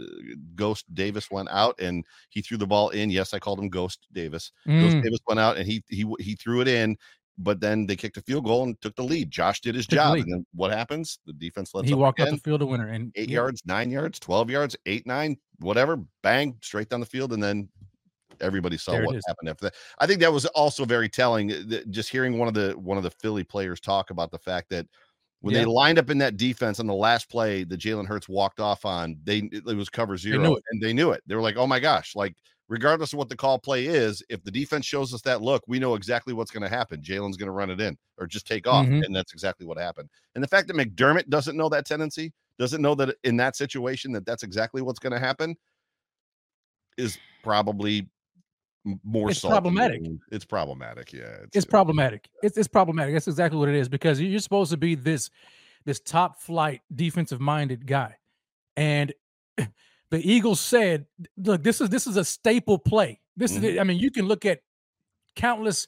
Ghost 0.54 0.86
Davis 0.94 1.32
went 1.32 1.50
out 1.50 1.80
and 1.80 2.06
he 2.30 2.42
threw 2.42 2.58
the 2.58 2.68
ball 2.68 2.90
in. 2.90 3.10
Yes, 3.10 3.34
I 3.34 3.40
called 3.40 3.60
him 3.60 3.70
Ghost 3.70 4.08
Davis. 4.14 4.52
Mm. 4.68 4.82
Ghost 4.82 5.04
Davis 5.04 5.20
went 5.28 5.40
out 5.40 5.58
and 5.58 5.68
he 5.68 5.84
he 5.90 6.06
he 6.20 6.36
threw 6.36 6.62
it 6.62 6.68
in, 6.68 6.98
but 7.38 7.60
then 7.60 7.86
they 7.86 7.96
kicked 7.96 8.18
a 8.18 8.22
field 8.22 8.46
goal 8.46 8.64
and 8.64 8.80
took 8.82 8.96
the 8.96 9.04
lead. 9.04 9.30
Josh 9.30 9.62
did 9.62 9.76
his 9.76 9.88
took 9.88 9.98
job. 9.98 10.16
And 10.16 10.32
then 10.32 10.46
what 10.54 10.72
happens? 10.72 11.20
The 11.26 11.34
defense 11.34 11.74
lets 11.74 11.88
he 11.88 11.94
walked 11.94 12.20
again. 12.20 12.34
up 12.34 12.40
the 12.40 12.44
field 12.44 12.62
a 12.62 12.66
winner 12.66 12.88
and 12.88 13.12
eight 13.16 13.30
yeah. 13.30 13.36
yards, 13.36 13.62
nine 13.66 13.92
yards, 13.92 14.20
12 14.20 14.50
yards, 14.50 14.76
eight, 14.86 15.06
nine, 15.06 15.38
whatever, 15.60 15.98
bang, 16.24 16.58
straight 16.62 16.90
down 16.90 17.02
the 17.02 17.06
field. 17.06 17.34
And 17.34 17.44
then 17.44 17.68
everybody 18.42 18.78
saw 18.78 18.94
there 18.94 19.06
what 19.06 19.20
happened 19.28 19.50
after 19.50 19.66
that. 19.66 19.76
I 20.00 20.08
think 20.08 20.20
that 20.22 20.32
was 20.32 20.46
also 20.48 20.86
very 20.86 21.10
telling. 21.10 21.52
Uh, 21.52 21.80
just 21.90 22.10
hearing 22.10 22.38
one 22.38 22.48
of 22.48 22.54
the 22.54 22.72
one 22.74 22.98
of 22.98 23.04
the 23.04 23.12
Philly 23.12 23.44
players 23.44 23.80
talk 23.80 24.10
about 24.10 24.32
the 24.32 24.40
fact 24.40 24.70
that 24.70 24.86
when 25.42 25.54
yeah. 25.54 25.62
they 25.62 25.66
lined 25.66 26.00
up 26.00 26.10
in 26.10 26.18
that 26.20 26.38
defense 26.38 26.80
on 26.80 26.88
the 26.88 26.94
last 26.94 27.30
play 27.30 27.64
that 27.66 27.80
Jalen 27.80 28.08
Hurts 28.08 28.30
walked 28.30 28.60
off 28.60 28.86
on, 28.86 29.18
they 29.24 29.50
it 29.52 29.66
was 29.66 29.90
cover 29.90 30.18
zero 30.18 30.42
they 30.42 30.62
and 30.72 30.82
they 30.82 30.94
knew 30.94 31.12
it. 31.12 31.22
They 31.28 31.36
were 31.36 31.42
like, 31.42 31.58
oh 31.58 31.68
my 31.68 31.80
gosh, 31.80 32.16
like 32.16 32.36
regardless 32.68 33.14
of 33.14 33.20
what 33.20 33.30
the 33.30 33.36
call 33.36 33.60
play 33.60 33.86
is, 33.86 34.24
if 34.30 34.44
the 34.44 34.52
defense 34.52 34.86
shows 34.86 35.14
us 35.14 35.22
that 35.22 35.42
look, 35.42 35.64
we 35.68 35.80
know 35.80 35.96
exactly 35.96 36.34
what's 36.34 36.52
going 36.52 36.64
to 36.64 36.70
happen. 36.70 37.02
Jalen's 37.02 37.38
going 37.38 37.48
to 37.48 37.52
run 37.52 37.70
it 37.70 37.80
in 37.80 37.98
or 38.18 38.28
just 38.28 38.48
take 38.48 38.68
off. 38.68 38.86
Mm-hmm. 38.86 39.04
And 39.04 39.16
that's 39.16 39.34
exactly 39.34 39.66
what 39.66 39.78
happened. 39.78 40.10
And 40.34 40.44
the 40.44 40.48
fact 40.48 40.68
that 40.68 40.76
McDermott 40.76 41.30
doesn't 41.30 41.56
know 41.56 41.70
that 41.70 41.86
tendency, 41.86 42.34
doesn't 42.58 42.82
know 42.82 42.96
that 42.96 43.16
in 43.24 43.38
that 43.38 43.56
situation 43.56 44.12
that 44.14 44.26
that's 44.26 44.44
exactly 44.44 44.82
what's 44.82 45.00
going 45.00 45.14
to 45.14 45.20
happen 45.20 45.56
is 46.98 47.18
probably 47.44 48.10
more 49.04 49.30
it's 49.30 49.42
problematic. 49.42 50.02
It's 50.32 50.46
problematic. 50.46 51.12
Yeah. 51.12 51.24
It's, 51.44 51.58
it's 51.58 51.66
problematic. 51.66 52.30
It's, 52.42 52.58
it's 52.58 52.68
problematic. 52.68 53.14
That's 53.14 53.28
exactly 53.28 53.60
what 53.60 53.70
it 53.70 53.76
is 53.76 53.90
because 53.90 54.22
you're 54.22 54.40
supposed 54.40 54.72
to 54.72 54.78
be 54.78 54.96
this, 54.96 55.30
this 55.86 56.00
top 56.00 56.40
flight 56.40 56.82
defensive 56.94 57.42
minded 57.42 57.86
guy. 57.86 58.16
And 58.78 59.14
the 60.12 60.32
Eagles 60.32 60.60
said, 60.60 61.06
"Look, 61.38 61.64
this 61.64 61.82
is 61.82 61.90
this 61.90 62.08
is 62.08 62.18
a 62.18 62.26
staple 62.26 62.78
play. 62.78 63.20
This 63.36 63.54
mm-hmm. 63.54 63.66
is, 63.66 63.80
I 63.80 63.84
mean, 63.84 64.00
you 64.00 64.12
can 64.12 64.28
look 64.28 64.46
at 64.46 64.60
countless 65.36 65.88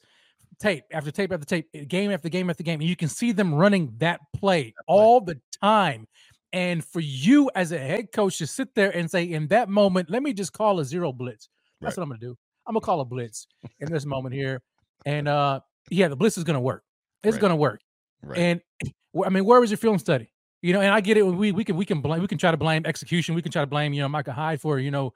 tape 0.58 0.84
after 0.92 1.10
tape 1.10 1.32
after 1.32 1.46
tape, 1.46 1.68
eh, 1.74 1.84
game 1.84 2.10
after 2.10 2.28
game 2.28 2.50
after 2.50 2.62
game, 2.62 2.80
and 2.80 2.88
you 2.88 2.96
can 2.96 3.08
see 3.08 3.32
them 3.32 3.54
running 3.54 3.94
that 3.98 4.20
play, 4.34 4.64
that 4.64 4.86
play. 4.86 4.96
all 4.96 5.20
the 5.20 5.40
time. 5.62 6.06
And 6.52 6.84
for 6.84 7.00
you 7.00 7.50
as 7.54 7.72
a 7.72 7.78
head 7.78 8.10
coach 8.12 8.38
to 8.38 8.46
sit 8.46 8.74
there 8.74 8.90
and 8.96 9.10
say, 9.10 9.24
in 9.24 9.48
that 9.48 9.68
moment, 9.68 10.08
let 10.08 10.22
me 10.22 10.32
just 10.32 10.52
call 10.52 10.80
a 10.80 10.84
zero 10.84 11.12
blitz. 11.12 11.48
That's 11.80 11.96
right. 11.96 12.00
what 12.00 12.04
I'm 12.04 12.08
gonna 12.10 12.20
do. 12.20 12.36
I'm 12.66 12.74
gonna 12.74 12.80
call 12.80 13.00
a 13.00 13.04
blitz 13.04 13.46
in 13.80 13.92
this 13.92 14.04
moment 14.04 14.34
here, 14.34 14.62
and 15.06 15.28
uh, 15.28 15.60
yeah, 15.90 16.08
the 16.08 16.16
blitz 16.16 16.38
is 16.38 16.44
gonna 16.44 16.60
work. 16.60 16.82
It's 17.22 17.34
right. 17.34 17.40
gonna 17.40 17.56
work. 17.56 17.80
Right. 18.22 18.38
And 18.38 18.60
I 19.24 19.28
mean, 19.30 19.44
where 19.44 19.60
was 19.60 19.70
your 19.70 19.78
film 19.78 19.98
study? 19.98 20.30
You 20.60 20.72
know, 20.72 20.80
and 20.80 20.92
I 20.92 21.00
get 21.00 21.16
it. 21.16 21.22
We 21.22 21.52
we 21.52 21.64
can 21.64 21.76
we 21.76 21.84
can 21.84 22.00
blame 22.00 22.20
we 22.20 22.28
can 22.28 22.38
try 22.38 22.50
to 22.50 22.56
blame 22.56 22.84
execution. 22.84 23.34
We 23.34 23.42
can 23.42 23.52
try 23.52 23.62
to 23.62 23.66
blame 23.66 23.92
you 23.92 24.02
know 24.02 24.08
Micah 24.08 24.32
Hyde 24.32 24.60
for 24.60 24.78
you 24.78 24.90
know 24.90 25.12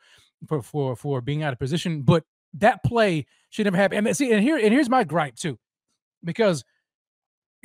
for 0.46 0.62
for 0.62 0.96
for 0.96 1.20
being 1.20 1.42
out 1.42 1.52
of 1.52 1.58
position. 1.58 2.02
But 2.02 2.24
that 2.54 2.82
play 2.84 3.26
should 3.50 3.64
never 3.64 3.76
happen. 3.76 4.06
And 4.06 4.16
see, 4.16 4.32
and 4.32 4.42
here 4.42 4.56
and 4.56 4.72
here's 4.72 4.88
my 4.88 5.04
gripe 5.04 5.36
too, 5.36 5.58
because 6.22 6.64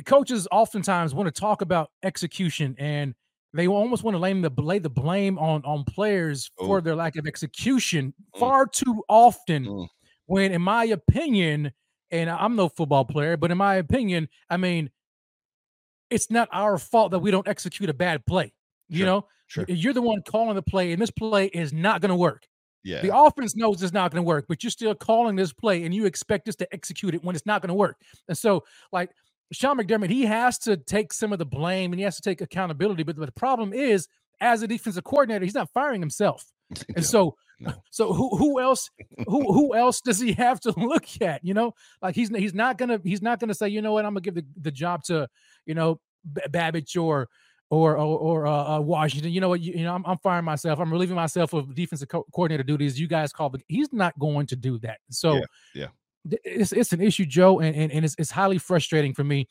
coaches 0.05 0.47
oftentimes 0.51 1.13
want 1.13 1.33
to 1.33 1.39
talk 1.39 1.61
about 1.61 1.91
execution 2.03 2.75
and 2.77 3.15
they 3.53 3.67
almost 3.67 4.03
want 4.03 4.13
to 4.13 4.19
lay 4.19 4.33
the 4.33 4.51
lay 4.57 4.79
the 4.79 4.89
blame 4.89 5.37
on 5.39 5.63
on 5.63 5.83
players 5.83 6.51
oh. 6.59 6.67
for 6.67 6.81
their 6.81 6.95
lack 6.95 7.15
of 7.15 7.25
execution 7.25 8.13
mm. 8.35 8.39
far 8.39 8.67
too 8.67 9.03
often. 9.09 9.65
Mm. 9.65 9.87
When, 10.25 10.51
in 10.51 10.61
my 10.61 10.83
opinion, 10.83 11.71
and 12.11 12.29
I'm 12.29 12.57
no 12.57 12.67
football 12.67 13.05
player, 13.05 13.37
but 13.37 13.49
in 13.49 13.57
my 13.57 13.75
opinion, 13.75 14.27
I 14.49 14.57
mean, 14.57 14.89
it's 16.09 16.31
not 16.31 16.49
our 16.51 16.77
fault 16.77 17.11
that 17.11 17.19
we 17.19 17.31
don't 17.31 17.47
execute 17.47 17.89
a 17.89 17.93
bad 17.93 18.25
play. 18.25 18.53
You 18.89 18.99
sure, 18.99 19.05
know, 19.05 19.25
sure. 19.47 19.65
you're 19.67 19.93
the 19.93 20.01
one 20.01 20.21
calling 20.21 20.55
the 20.55 20.61
play, 20.61 20.93
and 20.93 21.01
this 21.01 21.11
play 21.11 21.47
is 21.47 21.73
not 21.73 22.01
going 22.01 22.09
to 22.09 22.15
work. 22.15 22.47
Yeah. 22.83 23.01
The 23.01 23.17
offense 23.17 23.55
knows 23.55 23.83
it's 23.83 23.91
not 23.91 24.11
going 24.11 24.23
to 24.23 24.27
work, 24.27 24.45
but 24.47 24.63
you're 24.63 24.71
still 24.71 24.95
calling 24.95 25.35
this 25.35 25.51
play 25.51 25.83
and 25.83 25.93
you 25.93 26.05
expect 26.05 26.47
us 26.47 26.55
to 26.55 26.73
execute 26.73 27.13
it 27.15 27.23
when 27.23 27.35
it's 27.35 27.45
not 27.45 27.61
going 27.61 27.67
to 27.67 27.73
work. 27.73 27.97
And 28.29 28.37
so, 28.37 28.63
like 28.93 29.11
Sean 29.51 29.77
McDermott, 29.77 30.09
he 30.09 30.25
has 30.25 30.57
to 30.59 30.77
take 30.77 31.11
some 31.11 31.33
of 31.33 31.39
the 31.39 31.45
blame 31.45 31.91
and 31.91 31.99
he 31.99 32.05
has 32.05 32.15
to 32.15 32.21
take 32.21 32.39
accountability. 32.39 33.03
But, 33.03 33.17
but 33.17 33.25
the 33.25 33.31
problem 33.33 33.73
is, 33.73 34.07
as 34.39 34.61
a 34.61 34.67
defensive 34.67 35.03
coordinator, 35.03 35.43
he's 35.43 35.53
not 35.53 35.69
firing 35.73 35.99
himself. 35.99 36.45
And 36.95 37.05
so 37.05 37.35
No. 37.59 37.73
So 37.91 38.13
who 38.13 38.35
who 38.37 38.59
else 38.59 38.89
who 39.27 39.51
who 39.51 39.75
else 39.83 40.01
does 40.01 40.19
he 40.19 40.33
have 40.33 40.59
to 40.61 40.73
look 40.77 41.05
at? 41.21 41.43
You 41.43 41.53
know, 41.53 41.73
like 42.01 42.15
he's 42.15 42.29
he's 42.29 42.53
not 42.53 42.77
gonna 42.77 42.99
he's 43.03 43.21
not 43.21 43.39
gonna 43.39 43.53
say, 43.55 43.69
you 43.69 43.81
know 43.81 43.93
what, 43.93 44.05
I'm 44.05 44.13
gonna 44.13 44.21
give 44.21 44.35
the, 44.35 44.45
the 44.61 44.71
job 44.71 45.03
to 45.05 45.27
you 45.65 45.73
know 45.73 45.99
B- 46.33 46.41
Babich 46.49 47.01
or 47.01 47.29
or 47.69 47.97
or, 47.97 48.17
or 48.19 48.47
uh, 48.47 48.77
uh, 48.77 48.79
Washington. 48.81 49.31
You 49.31 49.41
know 49.41 49.49
what? 49.49 49.61
You, 49.61 49.73
you 49.73 49.83
know, 49.83 49.93
I'm, 49.95 50.05
I'm 50.05 50.17
firing 50.19 50.45
myself. 50.45 50.79
I'm 50.79 50.91
relieving 50.91 51.15
myself 51.15 51.53
of 51.53 51.73
defensive 51.75 52.07
co- 52.07 52.25
coordinator 52.33 52.63
duties. 52.63 52.99
You 52.99 53.07
guys 53.07 53.33
call 53.33 53.49
the. 53.49 53.59
He's 53.67 53.91
not 53.91 54.17
going 54.19 54.45
to 54.47 54.55
do 54.55 54.77
that. 54.79 54.99
So 55.09 55.35
Yeah, 55.35 55.41
yeah. 55.73 55.87
th- 56.29 56.41
it's 56.45 56.71
it's 56.71 56.93
an 56.93 57.01
issue, 57.01 57.25
Joe, 57.25 57.59
and 57.59 57.75
and, 57.75 57.91
and 57.91 58.05
it's 58.05 58.15
it's 58.17 58.31
highly 58.31 58.57
frustrating 58.57 59.13
for 59.13 59.23
me 59.23 59.47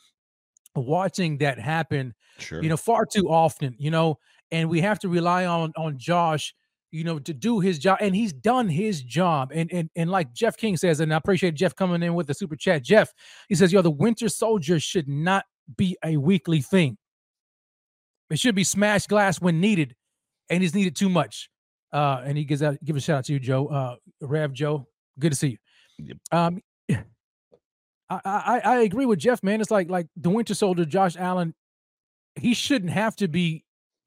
watching 0.75 1.39
that 1.39 1.59
happen. 1.59 2.15
Sure. 2.39 2.63
You 2.63 2.69
know, 2.69 2.77
far 2.77 3.05
too 3.05 3.29
often. 3.29 3.75
You 3.79 3.91
know, 3.91 4.19
and 4.51 4.71
we 4.71 4.81
have 4.81 4.99
to 5.01 5.09
rely 5.09 5.45
on 5.45 5.73
on 5.77 5.99
Josh. 5.99 6.55
You 6.97 7.05
know, 7.05 7.19
to 7.19 7.35
do 7.35 7.61
his 7.61 7.79
job, 7.79 7.99
and 8.01 8.17
he's 8.17 8.33
done 8.33 8.69
his 8.69 9.03
job. 9.03 9.53
And 9.55 9.71
and 9.73 9.91
and 9.97 10.11
like 10.11 10.33
Jeff 10.33 10.57
King 10.57 10.77
says, 10.77 11.01
and 11.01 11.13
I 11.13 11.17
appreciate 11.17 11.55
Jeff 11.55 11.75
coming 11.75 12.03
in 12.03 12.15
with 12.15 12.27
the 12.27 12.35
super 12.35 12.57
chat. 12.57 12.83
Jeff, 12.83 13.13
he 13.49 13.55
says, 13.55 13.73
"Yo, 13.73 13.83
the 13.83 13.91
Winter 13.91 14.29
Soldier 14.29 14.81
should 14.81 15.09
not 15.09 15.45
be 15.77 15.97
a 16.05 16.17
weekly 16.17 16.63
thing. 16.63 16.97
It 18.31 18.39
should 18.39 18.55
be 18.55 18.65
smashed 18.65 19.09
glass 19.09 19.41
when 19.41 19.61
needed, 19.61 19.95
and 20.49 20.63
he's 20.63 20.75
needed 20.75 20.97
too 20.97 21.09
much." 21.09 21.51
Uh, 21.93 22.23
and 22.25 22.37
he 22.39 22.45
gives 22.45 22.63
out 22.63 22.77
give 22.85 22.97
a 22.97 23.01
shout 23.01 23.19
out 23.19 23.25
to 23.27 23.33
you, 23.35 23.39
Joe. 23.39 23.67
Uh, 23.67 23.97
Rev 24.21 24.53
Joe, 24.53 24.89
good 25.19 25.33
to 25.33 25.37
see 25.37 25.49
you. 25.49 25.59
Yep. 25.99 26.17
Um, 26.33 26.63
I, 28.09 28.21
I 28.25 28.61
I 28.65 28.77
agree 28.81 29.07
with 29.07 29.19
Jeff, 29.19 29.43
man. 29.43 29.61
It's 29.61 29.71
like 29.71 29.91
like 29.91 30.07
the 30.17 30.31
Winter 30.31 30.55
Soldier, 30.55 30.85
Josh 30.85 31.17
Allen. 31.17 31.55
He 32.37 32.55
shouldn't 32.55 32.93
have 32.93 33.17
to 33.17 33.29
be 33.29 33.65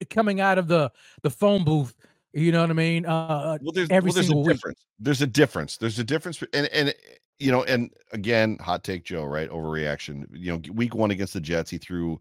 coming 0.09 0.39
out 0.39 0.57
of 0.57 0.67
the 0.67 0.91
the 1.23 1.29
phone 1.29 1.63
booth. 1.63 1.93
You 2.33 2.51
know 2.51 2.61
what 2.61 2.69
I 2.69 2.73
mean? 2.73 3.05
Uh, 3.05 3.57
well, 3.61 3.71
there's, 3.73 3.89
every 3.89 4.09
well, 4.09 4.15
there's 4.15 4.27
single 4.27 4.43
a 4.43 4.47
week. 4.47 4.55
difference. 4.55 4.85
There's 4.99 5.21
a 5.21 5.27
difference. 5.27 5.77
There's 5.77 5.99
a 5.99 6.03
difference, 6.03 6.43
and 6.53 6.67
and 6.67 6.93
you 7.39 7.51
know, 7.51 7.63
and 7.63 7.91
again, 8.11 8.57
hot 8.61 8.83
take 8.83 9.03
Joe, 9.03 9.23
right? 9.23 9.49
Overreaction. 9.49 10.25
You 10.31 10.53
know, 10.53 10.73
week 10.73 10.93
one 10.93 11.11
against 11.11 11.33
the 11.33 11.41
Jets, 11.41 11.71
he 11.71 11.77
threw 11.77 12.19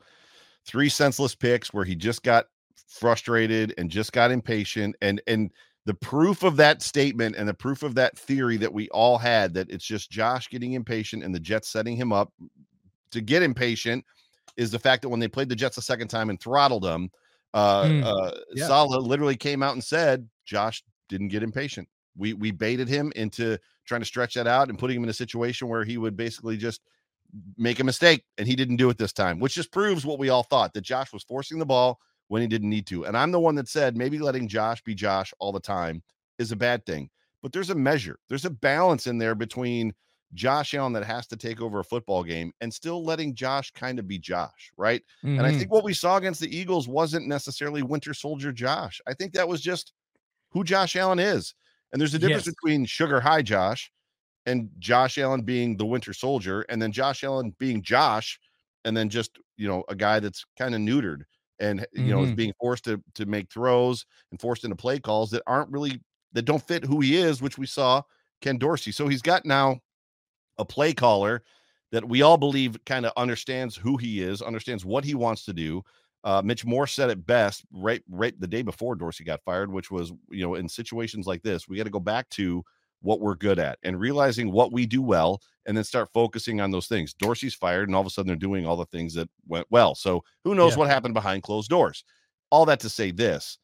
three 0.66 0.88
senseless 0.88 1.34
picks 1.34 1.74
where 1.74 1.84
he 1.84 1.94
just 1.94 2.22
got 2.22 2.46
frustrated 2.88 3.74
and 3.76 3.90
just 3.90 4.12
got 4.12 4.30
impatient, 4.30 4.96
and 5.02 5.20
and 5.26 5.50
the 5.84 5.94
proof 5.94 6.42
of 6.42 6.56
that 6.56 6.82
statement 6.82 7.34
and 7.36 7.48
the 7.48 7.54
proof 7.54 7.82
of 7.82 7.94
that 7.94 8.18
theory 8.18 8.59
that 8.59 8.72
we 8.72 8.90
all 8.90 9.16
had 9.16 9.54
that 9.54 9.70
it's 9.70 9.86
just 9.86 10.11
Josh 10.11 10.50
getting 10.50 10.74
impatient 10.74 11.24
and 11.24 11.34
the 11.34 11.40
Jets 11.40 11.68
setting 11.68 11.96
him 11.96 12.12
up 12.12 12.30
to 13.11 13.22
get 13.22 13.42
impatient 13.42 14.04
is 14.59 14.70
the 14.70 14.78
fact 14.78 15.00
that 15.00 15.09
when 15.09 15.18
they 15.18 15.28
played 15.28 15.48
the 15.48 15.56
Jets 15.56 15.78
a 15.78 15.82
second 15.82 16.09
time 16.09 16.28
and 16.28 16.38
throttled 16.38 16.82
them, 16.82 17.11
uh, 17.59 17.84
Mm, 17.84 18.04
uh, 18.04 18.38
yeah. 18.54 18.66
Saleh 18.66 19.02
literally 19.02 19.36
came 19.36 19.62
out 19.62 19.74
and 19.74 19.82
said 19.82 20.28
Josh 20.44 20.82
didn't 21.09 21.28
get 21.28 21.42
impatient. 21.42 21.88
We 22.16 22.34
we 22.34 22.50
baited 22.50 22.88
him 22.88 23.12
into 23.16 23.59
trying 23.86 24.00
to 24.00 24.06
stretch 24.06 24.34
that 24.34 24.46
out 24.46 24.68
and 24.68 24.78
putting 24.78 24.96
him 24.96 25.04
in 25.04 25.09
a 25.09 25.14
situation 25.14 25.68
where 25.68 25.84
he 25.84 25.98
would 25.98 26.16
basically 26.16 26.56
just 26.56 26.80
make 27.56 27.80
a 27.80 27.84
mistake, 27.84 28.24
and 28.38 28.46
he 28.46 28.56
didn't 28.56 28.76
do 28.76 28.90
it 28.90 28.98
this 28.98 29.12
time, 29.12 29.38
which 29.38 29.54
just 29.54 29.72
proves 29.72 30.06
what 30.06 30.18
we 30.18 30.28
all 30.28 30.42
thought 30.42 30.72
that 30.74 30.82
Josh 30.82 31.12
was 31.12 31.24
forcing 31.24 31.59
the 31.59 31.66
ball 31.66 31.98
when 32.28 32.42
he 32.42 32.48
didn't 32.48 32.70
need 32.70 32.86
to. 32.86 33.04
And 33.06 33.16
I'm 33.16 33.32
the 33.32 33.40
one 33.40 33.54
that 33.56 33.68
said 33.68 33.96
maybe 33.96 34.18
letting 34.18 34.48
Josh 34.48 34.82
be 34.82 34.94
Josh 34.94 35.32
all 35.38 35.52
the 35.52 35.61
time 35.61 36.02
is 36.38 36.52
a 36.52 36.56
bad 36.56 36.84
thing, 36.86 37.11
but 37.42 37.52
there's 37.52 37.70
a 37.70 37.74
measure, 37.74 38.18
there's 38.28 38.44
a 38.44 38.50
balance 38.50 39.06
in 39.06 39.18
there 39.18 39.34
between 39.34 39.94
Josh 40.34 40.74
Allen 40.74 40.92
that 40.94 41.04
has 41.04 41.26
to 41.28 41.36
take 41.36 41.60
over 41.60 41.80
a 41.80 41.84
football 41.84 42.22
game 42.24 42.52
and 42.60 42.72
still 42.72 43.04
letting 43.04 43.34
Josh 43.34 43.70
kind 43.72 43.98
of 43.98 44.06
be 44.08 44.18
Josh, 44.18 44.70
right? 44.76 45.02
And 45.36 45.46
I 45.46 45.52
Mhm. 45.52 45.52
think 45.52 45.72
what 45.72 45.84
we 45.84 45.94
saw 45.94 46.16
against 46.16 46.40
the 46.40 46.54
Eagles 46.54 46.88
wasn't 46.88 47.26
necessarily 47.28 47.82
Winter 47.82 48.14
Soldier 48.14 48.52
Josh. 48.52 49.00
I 49.06 49.14
think 49.14 49.32
that 49.34 49.48
was 49.48 49.60
just 49.60 49.92
who 50.52 50.64
Josh 50.64 50.96
Allen 50.96 51.18
is. 51.18 51.54
And 51.92 52.00
there's 52.00 52.14
a 52.14 52.18
difference 52.18 52.44
Yes. 52.44 52.56
between 52.62 52.86
Sugar 52.86 53.20
High 53.20 53.42
Josh 53.42 53.92
and 54.46 54.70
Josh 54.78 55.18
Allen 55.18 55.42
being 55.42 55.76
the 55.76 55.86
Winter 55.86 56.12
Soldier, 56.12 56.62
and 56.68 56.80
then 56.80 56.92
Josh 56.92 57.24
Allen 57.24 57.54
being 57.58 57.82
Josh, 57.82 58.38
and 58.84 58.96
then 58.96 59.08
just 59.08 59.38
you 59.56 59.68
know 59.68 59.84
a 59.88 59.94
guy 59.94 60.20
that's 60.20 60.44
kind 60.58 60.74
of 60.74 60.80
neutered 60.80 61.22
and 61.60 61.86
you 61.92 62.12
know 62.12 62.22
is 62.22 62.30
Mhm. 62.30 62.36
being 62.36 62.52
forced 62.60 62.84
to 62.84 63.02
to 63.14 63.26
make 63.26 63.52
throws 63.52 64.06
and 64.30 64.40
forced 64.40 64.64
into 64.64 64.76
play 64.76 64.98
calls 65.00 65.30
that 65.30 65.42
aren't 65.46 65.70
really 65.70 66.00
that 66.32 66.42
don't 66.44 66.66
fit 66.66 66.84
who 66.84 67.00
he 67.00 67.16
is, 67.16 67.42
which 67.42 67.58
we 67.58 67.66
saw 67.66 68.02
Ken 68.40 68.58
Dorsey. 68.58 68.92
So 68.92 69.08
he's 69.08 69.22
got 69.22 69.44
now 69.44 69.80
a 70.59 70.64
play 70.64 70.92
caller 70.92 71.42
that 71.92 72.06
we 72.06 72.22
all 72.22 72.36
believe 72.36 72.76
kind 72.84 73.06
of 73.06 73.12
understands 73.16 73.74
who 73.76 73.96
he 73.96 74.22
is, 74.22 74.42
understands 74.42 74.84
what 74.84 75.04
he 75.04 75.14
wants 75.14 75.44
to 75.46 75.52
do. 75.52 75.82
Uh, 76.24 76.42
Mitch 76.44 76.64
Morse 76.66 76.92
said 76.92 77.11
it 77.11 77.26
best 77.26 77.64
right 77.72 78.02
right 78.11 78.38
the 78.40 78.46
day 78.46 78.62
before 78.62 78.94
Dorsey 78.96 79.24
got 79.24 79.42
fired, 79.44 79.72
which 79.72 79.90
was 79.90 80.12
you 80.30 80.42
know 80.42 80.54
in 80.56 80.68
situations 80.68 81.26
like 81.26 81.42
this, 81.42 81.68
we 81.68 81.76
got 81.76 81.84
to 81.84 81.90
go 81.90 82.00
back 82.00 82.28
to 82.30 82.62
what 83.00 83.20
we're 83.20 83.36
good 83.36 83.61
at 83.61 83.78
and 83.84 84.00
realizing 84.00 84.50
what 84.50 84.72
we 84.72 84.84
do 84.84 85.00
well, 85.00 85.40
and 85.66 85.76
then 85.76 85.84
start 85.84 86.11
focusing 86.12 86.61
on 86.61 86.72
those 86.72 86.88
things. 86.88 87.14
Dorsey's 87.14 87.54
fired, 87.54 87.88
and 87.88 87.94
all 87.94 88.00
of 88.00 88.06
a 88.06 88.11
sudden 88.11 88.26
they're 88.26 88.36
doing 88.36 88.66
all 88.66 88.76
the 88.76 88.86
things 88.86 89.14
that 89.14 89.28
went 89.46 89.66
well. 89.70 89.94
So 89.94 90.24
who 90.44 90.54
knows 90.56 90.72
Yeah. 90.72 90.78
what 90.80 90.88
happened 90.90 91.14
behind 91.14 91.44
closed 91.44 91.70
doors? 91.70 92.02
All 92.50 92.66
that 92.66 92.80
to 92.80 92.88
say 92.88 93.12
this. 93.12 93.56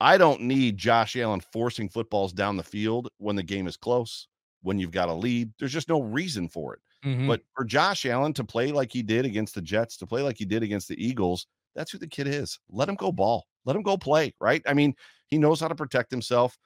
I 0.00 0.18
don't 0.18 0.42
need 0.42 0.76
Josh 0.76 1.16
Allen 1.16 1.40
forcing 1.52 1.88
footballs 1.88 2.32
down 2.34 2.56
the 2.58 2.62
field 2.62 3.08
when 3.18 3.36
the 3.36 3.42
game 3.42 3.66
is 3.66 3.76
close, 3.78 4.28
when 4.62 4.78
you've 4.78 4.90
got 4.90 5.08
a 5.08 5.14
lead. 5.14 5.52
There's 5.58 5.72
just 5.72 5.88
no 5.88 6.00
reason 6.00 6.48
for 6.48 6.74
it. 6.74 6.80
Mhm. 7.04 7.26
But 7.26 7.42
for 7.54 7.64
Josh 7.64 8.06
Allen 8.06 8.32
to 8.34 8.44
play 8.44 8.72
like 8.72 8.92
he 8.92 9.02
did 9.02 9.24
against 9.24 9.54
the 9.54 9.62
Jets, 9.62 9.96
to 9.98 10.06
play 10.06 10.22
like 10.22 10.38
he 10.38 10.44
did 10.44 10.62
against 10.62 10.88
the 10.88 11.04
Eagles, 11.04 11.46
that's 11.74 11.90
who 11.90 11.98
the 11.98 12.06
kid 12.06 12.28
is. 12.28 12.58
Let 12.70 12.88
him 12.88 12.94
go 12.94 13.10
ball. 13.12 13.46
Let 13.64 13.76
him 13.76 13.82
go 13.82 13.96
play, 13.96 14.34
right? 14.40 14.62
I 14.66 14.74
mean, 14.74 14.94
he 15.26 15.38
knows 15.38 15.60
how 15.60 15.68
to 15.68 15.74
protect 15.74 16.10
himself. 16.10 16.58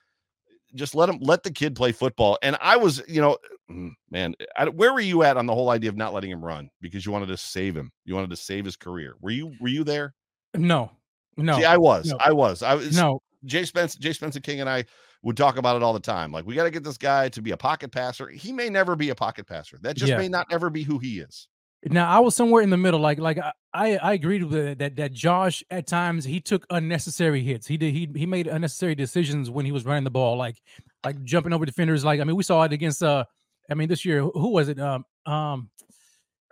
Just 0.74 0.94
let 0.94 1.08
him 1.08 1.18
let 1.20 1.42
the 1.42 1.50
kid 1.50 1.74
play 1.76 1.92
football. 1.92 2.38
And 2.42 2.56
I 2.60 2.76
was, 2.76 3.02
you 3.08 3.20
know, 3.20 3.38
mm, 3.70 3.92
man, 4.10 4.34
I, 4.56 4.68
where 4.68 4.92
were 4.92 5.00
you 5.00 5.22
at 5.22 5.36
on 5.36 5.46
the 5.46 5.54
whole 5.54 5.70
idea 5.70 5.88
of 5.88 5.96
not 5.96 6.12
letting 6.12 6.30
him 6.30 6.44
run 6.44 6.68
because 6.80 7.06
you 7.06 7.12
wanted 7.12 7.26
to 7.28 7.36
save 7.36 7.76
him? 7.76 7.92
You 8.04 8.14
wanted 8.14 8.30
to 8.30 8.36
save 8.36 8.64
his 8.64 8.76
career. 8.76 9.14
Were 9.20 9.30
you 9.30 9.54
were 9.60 9.68
you 9.68 9.84
there? 9.84 10.14
no, 10.54 10.90
no, 11.36 11.58
See, 11.58 11.64
I 11.64 11.76
was. 11.76 12.10
no. 12.10 12.18
I 12.18 12.32
was. 12.32 12.62
I 12.62 12.74
was 12.74 12.96
no. 12.96 13.22
Jay 13.44 13.64
Spence, 13.64 13.94
Jay 13.94 14.12
Spencer 14.12 14.40
King 14.40 14.60
and 14.60 14.68
I 14.68 14.84
would 15.26 15.36
talk 15.36 15.56
about 15.56 15.74
it 15.74 15.82
all 15.82 15.92
the 15.92 15.98
time. 15.98 16.30
Like, 16.30 16.46
we 16.46 16.54
got 16.54 16.64
to 16.64 16.70
get 16.70 16.84
this 16.84 16.96
guy 16.96 17.28
to 17.30 17.42
be 17.42 17.50
a 17.50 17.56
pocket 17.56 17.90
passer. 17.90 18.28
He 18.28 18.52
may 18.52 18.70
never 18.70 18.94
be 18.94 19.10
a 19.10 19.14
pocket 19.14 19.44
passer. 19.48 19.76
That 19.82 19.96
just 19.96 20.08
Yeah. 20.08 20.18
may 20.18 20.28
not 20.28 20.46
ever 20.52 20.70
be 20.70 20.84
who 20.84 21.00
he 21.00 21.18
is. 21.18 21.48
Now 21.84 22.08
I 22.08 22.20
was 22.20 22.36
somewhere 22.36 22.62
in 22.62 22.70
the 22.70 22.76
middle. 22.76 23.00
Like 23.00 23.18
like 23.18 23.38
I 23.38 23.98
I, 23.98 24.12
agreed 24.14 24.42
with 24.44 24.54
it, 24.54 24.78
that 24.78 24.96
that 24.96 25.12
Josh 25.12 25.62
at 25.70 25.86
times 25.86 26.24
he 26.24 26.40
took 26.40 26.64
unnecessary 26.70 27.42
hits. 27.42 27.66
He 27.66 27.76
did 27.76 27.92
he 27.92 28.08
he 28.14 28.24
made 28.24 28.46
unnecessary 28.46 28.94
decisions 28.94 29.50
when 29.50 29.66
he 29.66 29.72
was 29.72 29.84
running 29.84 30.04
the 30.04 30.10
ball, 30.10 30.36
like 30.36 30.56
like 31.04 31.22
jumping 31.24 31.52
over 31.52 31.66
defenders. 31.66 32.04
Like 32.04 32.20
I 32.20 32.24
mean, 32.24 32.34
we 32.36 32.42
saw 32.44 32.62
it 32.62 32.72
against 32.72 33.02
uh 33.02 33.24
I 33.70 33.74
mean 33.74 33.88
this 33.88 34.04
year. 34.04 34.20
Who 34.20 34.30
who 34.32 34.48
was 34.52 34.68
it? 34.68 34.80
Um 34.80 35.04
um 35.26 35.70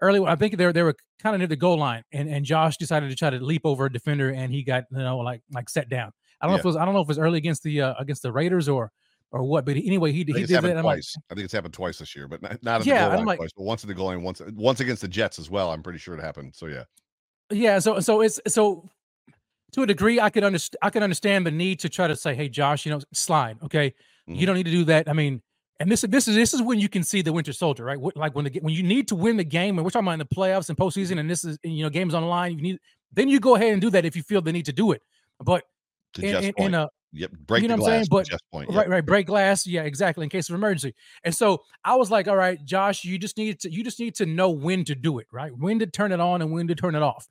early. 0.03 0.21
I 0.25 0.37
think 0.37 0.57
they 0.57 0.67
were 0.67 0.73
they 0.73 0.83
were 0.83 0.95
kind 1.21 1.35
of 1.35 1.39
near 1.39 1.49
the 1.49 1.57
goal 1.57 1.79
line, 1.79 2.03
and 2.13 2.29
and 2.29 2.45
Josh 2.45 2.77
decided 2.77 3.09
to 3.11 3.17
try 3.17 3.31
to 3.31 3.39
leap 3.43 3.63
over 3.65 3.87
a 3.87 3.93
defender, 3.93 4.31
and 4.31 4.53
he 4.53 4.63
got 4.63 4.85
you 4.93 4.99
know 4.99 5.19
like 5.19 5.43
like 5.53 5.69
set 5.69 5.89
down. 5.89 6.13
I 6.45 6.47
don't 6.47 6.53
know 6.53 6.59
if 6.59 6.65
it 6.65 6.69
was 6.69 6.77
I 6.77 6.85
don't 6.85 6.95
know 6.95 7.01
if 7.01 7.07
it 7.07 7.09
was 7.09 7.19
early 7.19 7.39
against 7.39 7.63
the 7.63 7.81
uh, 7.83 7.95
against 7.99 8.23
the 8.23 8.33
Raiders 8.33 8.69
or 8.69 8.91
or 9.31 9.43
what, 9.43 9.65
but 9.65 9.77
anyway, 9.77 10.13
he 10.13 10.19
he 10.19 10.25
did 10.25 10.49
that. 10.49 10.65
I'm 10.65 10.85
like, 10.85 10.97
twice. 10.99 11.17
I 11.31 11.35
think 11.35 11.45
it's 11.47 11.53
happened 11.53 11.75
twice 11.75 11.99
this 11.99 12.15
year, 12.15 12.29
but 12.29 12.41
not, 12.41 12.63
not 12.63 12.81
at 12.83 12.87
Yeah, 12.87 13.05
the 13.05 13.09
goal 13.09 13.17
line 13.19 13.27
like- 13.27 13.39
twice, 13.39 13.51
but 13.57 13.63
once 13.65 13.83
at 13.83 13.89
the 13.89 13.95
goal 13.95 14.07
line, 14.07 14.23
once 14.23 14.41
once 14.55 14.81
against 14.81 15.03
the 15.03 15.09
Jets 15.09 15.39
as 15.39 15.51
well. 15.51 15.71
I'm 15.71 15.83
pretty 15.83 15.99
sure 15.99 16.15
it 16.17 16.21
happened. 16.21 16.55
So 16.55 16.67
yeah, 16.67 16.85
Yeah, 17.51 17.79
so 17.81 17.99
so 18.01 18.21
it's 18.21 18.41
so 18.47 18.89
to 19.73 19.83
a 19.83 19.87
degree 19.87 20.21
I 20.21 20.31
could 20.31 20.45
understand 20.45 20.79
I 20.83 20.91
can 20.91 21.03
understand 21.03 21.47
the 21.47 21.51
need 21.51 21.81
to 21.81 21.89
try 21.89 22.07
to 22.07 22.15
say, 22.15 22.35
hey 22.35 22.49
Josh, 22.49 22.87
you 22.87 22.93
know, 22.93 23.01
slide, 23.13 23.59
okay? 23.65 23.93
Mhm. 24.29 24.37
You 24.39 24.47
don't 24.47 24.55
need 24.57 24.67
to 24.67 24.71
do 24.71 24.85
that. 24.85 25.09
I 25.09 25.13
mean, 25.15 25.43
and 25.81 25.91
this 25.91 26.03
this 26.03 26.29
is 26.29 26.37
this 26.37 26.55
is 26.55 26.63
when 26.63 26.79
you 26.79 26.89
can 26.89 27.03
see 27.03 27.21
the 27.21 27.33
Winter 27.33 27.53
Soldier, 27.53 27.85
right? 27.85 27.99
Like 28.15 28.37
when 28.37 28.45
the 28.45 28.61
when 28.61 28.73
you 28.73 28.85
need 28.85 29.09
to 29.09 29.17
win 29.17 29.37
the 29.37 29.43
game, 29.45 29.77
and 29.79 29.85
we're 29.85 29.91
talking 29.91 30.07
about 30.07 30.13
in 30.13 30.19
the 30.21 30.27
playoffs 30.27 30.69
and 30.69 30.79
postseason, 30.79 31.19
and 31.19 31.29
this 31.29 31.45
is 31.45 31.59
you 31.65 31.83
know 31.83 31.91
games 31.91 32.15
on 32.15 32.23
the 32.23 32.29
line. 32.29 32.53
You 32.57 32.63
need 32.63 32.79
then 33.13 33.29
you 33.29 33.41
go 33.41 33.57
ahead 33.57 33.73
and 33.73 33.81
do 33.83 33.91
that 33.91 34.05
if 34.05 34.15
you 34.15 34.23
feel 34.23 34.41
the 34.43 34.53
need 34.53 34.67
to 34.67 34.73
do 34.73 34.93
it. 34.93 35.03
But 35.41 35.65
to 36.15 36.23
in, 36.23 36.31
Jeff's 36.31 36.47
in, 36.47 36.53
point. 36.55 36.69
in 36.69 36.75
a 36.75 36.89
yep, 37.13 37.31
break 37.47 37.63
you 37.63 37.69
know 37.69 37.77
the 37.77 37.83
what 37.83 37.93
I'm 37.93 37.93
saying? 37.93 38.07
glass. 38.07 38.27
But- 38.27 38.31
Jeff's 38.31 38.43
point. 38.53 38.69
Yep. 38.71 38.77
right 38.79 38.89
right 38.89 39.07
break 39.07 39.27
glass, 39.27 39.67
yeah, 39.67 39.83
exactly, 39.83 40.25
in 40.25 40.31
case 40.31 40.49
of 40.49 40.55
emergency. 40.55 40.95
And 41.25 41.35
so 41.35 41.63
I 41.85 41.97
was 41.97 42.11
like, 42.11 42.29
all 42.29 42.37
right, 42.37 42.63
Josh, 42.65 43.05
you 43.05 43.19
just 43.19 43.37
need 43.37 43.61
to 43.61 43.73
you 43.73 43.85
just 43.85 44.01
need 44.01 44.15
to 44.17 44.27
know 44.27 44.51
when 44.51 44.85
to 44.85 44.95
do 44.95 45.19
it, 45.19 45.27
right? 45.33 45.53
When 45.57 45.79
to 45.79 45.87
turn 45.87 46.13
it 46.13 46.21
on 46.21 46.43
and 46.43 46.53
when 46.53 46.67
to 46.69 46.75
turn 46.75 46.95
it 46.95 47.03
off. 47.03 47.29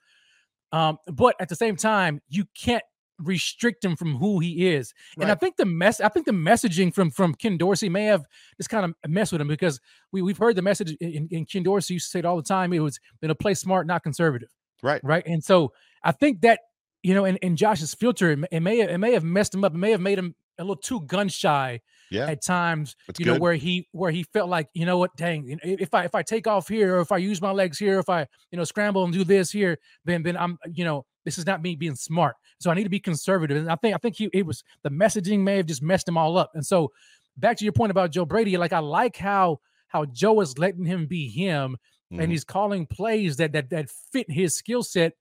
Um, 0.71 0.97
but 1.07 1.35
at 1.39 1.49
the 1.49 1.55
same 1.55 1.75
time, 1.75 2.21
you 2.29 2.45
can't 2.59 2.83
restrict 3.19 3.85
him 3.85 3.95
from 3.95 4.15
who 4.17 4.39
he 4.39 4.69
is. 4.69 4.91
And 5.19 5.31
I 5.31 5.35
think 5.35 5.55
the 5.55 5.65
mess 5.65 6.01
I 6.01 6.09
think 6.09 6.25
the 6.25 6.31
messaging 6.31 6.93
from 6.93 7.11
from 7.11 7.35
Ken 7.35 7.57
Dorsey 7.57 7.89
may 7.89 8.05
have 8.05 8.25
just 8.57 8.69
kind 8.69 8.85
of 8.85 8.95
messed 9.09 9.31
with 9.31 9.39
him 9.39 9.47
because 9.47 9.79
we 10.11 10.21
we've 10.21 10.37
heard 10.37 10.55
the 10.55 10.61
message 10.61 10.91
in, 10.99 11.27
in 11.31 11.45
Ken 11.45 11.63
Dorsey 11.63 11.93
used 11.95 12.07
to 12.07 12.09
say 12.11 12.19
it 12.19 12.25
all 12.25 12.37
the 12.37 12.43
time. 12.43 12.73
It 12.73 12.79
was 12.79 12.99
you 13.21 13.27
know 13.27 13.35
play 13.35 13.53
smart, 13.53 13.87
not 13.87 14.03
conservative. 14.03 14.49
Right. 14.81 14.99
Right. 15.03 15.25
And 15.25 15.43
so 15.43 15.71
I 16.03 16.11
think 16.11 16.41
that, 16.41 16.59
you 17.03 17.13
know, 17.13 17.25
in, 17.25 17.35
in 17.37 17.55
Josh's 17.55 17.93
filter, 17.93 18.31
it, 18.31 18.37
may- 18.37 18.47
it 18.51 18.59
may 18.61 18.79
it 18.81 18.97
may 18.97 19.13
have 19.13 19.23
messed 19.23 19.53
him 19.53 19.63
up. 19.63 19.73
It 19.73 19.77
may 19.77 19.91
have 19.91 20.01
made 20.01 20.17
him 20.17 20.33
a 20.57 20.63
little 20.63 20.75
too 20.75 21.01
gun 21.01 21.29
shy 21.29 21.81
Yeah, 22.11 22.27
at 22.27 22.43
times, 22.43 22.95
that's 23.07 23.19
you 23.19 23.25
know, 23.25 23.33
good. 23.33 23.41
where 23.41 23.55
he 23.55 23.87
where 23.91 24.11
he 24.11 24.23
felt 24.33 24.49
like, 24.49 24.69
you 24.73 24.85
know 24.85 24.97
what, 24.97 25.15
dang, 25.17 25.59
if 25.63 25.93
I 25.93 26.05
if 26.05 26.15
I 26.15 26.21
take 26.23 26.47
off 26.47 26.67
here 26.67 26.97
or 26.97 27.01
if 27.01 27.11
I 27.11 27.17
use 27.17 27.41
my 27.41 27.51
legs 27.51 27.77
here, 27.79 27.99
if 27.99 28.09
I, 28.09 28.27
you 28.51 28.57
know, 28.57 28.63
scramble 28.63 29.03
and 29.03 29.13
do 29.13 29.23
this 29.23 29.51
here, 29.51 29.77
then 30.05 30.23
then 30.23 30.37
I'm, 30.37 30.57
you 30.71 30.85
know, 30.85 31.05
This 31.25 31.37
is 31.37 31.45
not 31.45 31.61
me 31.61 31.75
being 31.75 31.95
smart. 31.95 32.35
So 32.59 32.69
I 32.69 32.75
need 32.75 32.83
to 32.83 32.89
be 32.89 32.99
conservative. 32.99 33.57
And 33.57 33.69
I 33.69 33.75
think 33.75 33.95
I 33.95 33.97
think 33.97 34.15
he 34.15 34.29
it 34.33 34.45
was 34.45 34.63
the 34.83 34.89
messaging 34.89 35.39
may 35.39 35.57
have 35.57 35.65
just 35.65 35.81
messed 35.81 36.07
him 36.07 36.17
all 36.17 36.37
up. 36.37 36.51
And 36.53 36.65
so 36.65 36.91
back 37.37 37.57
to 37.57 37.63
your 37.65 37.73
point 37.73 37.91
about 37.91 38.11
Joe 38.11 38.25
Brady, 38.25 38.57
like 38.57 38.73
I 38.73 38.79
like 38.79 39.17
how 39.17 39.59
how 39.87 40.05
Joe 40.05 40.39
is 40.41 40.57
letting 40.57 40.85
him 40.85 41.07
be 41.07 41.29
him 41.29 41.77
mm-hmm. 42.11 42.21
and 42.21 42.31
he's 42.31 42.43
calling 42.43 42.85
plays 42.85 43.37
that 43.37 43.53
that 43.53 43.69
that 43.71 43.89
fit 44.11 44.29
his 44.29 44.55
skill 44.55 44.83
set, 44.83 45.13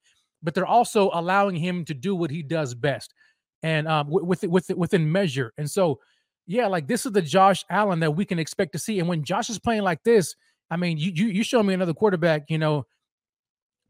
but 0.43 0.55
they're 0.55 0.67
also 0.67 1.11
allowing 1.13 1.57
him 1.57 1.85
to 1.85 1.95
do 1.95 2.15
what 2.15 2.31
he 2.31 2.43
does 2.43 2.75
best 2.75 3.15
and 3.63 3.87
um 3.89 4.07
with 4.09 4.43
with 4.45 4.69
within 4.71 5.11
measure. 5.11 5.53
And 5.59 5.71
so 5.71 6.01
yeah, 6.47 6.67
like 6.67 6.89
this 6.89 7.07
is 7.07 7.13
the 7.13 7.23
Josh 7.23 7.65
Allen 7.71 8.01
that 8.01 8.11
we 8.13 8.25
can 8.25 8.39
expect 8.39 8.73
to 8.73 8.79
see. 8.79 8.99
And 8.99 9.09
when 9.09 9.25
Josh 9.25 9.49
is 9.49 9.59
playing 9.59 9.83
like 9.83 10.03
this, 10.03 10.35
I 10.71 10.77
mean, 10.77 10.99
you 10.99 11.13
you, 11.15 11.27
you 11.27 11.45
show 11.45 11.63
me 11.63 11.75
another 11.75 11.95
quarterback, 11.95 12.45
you 12.49 12.59
know, 12.59 12.85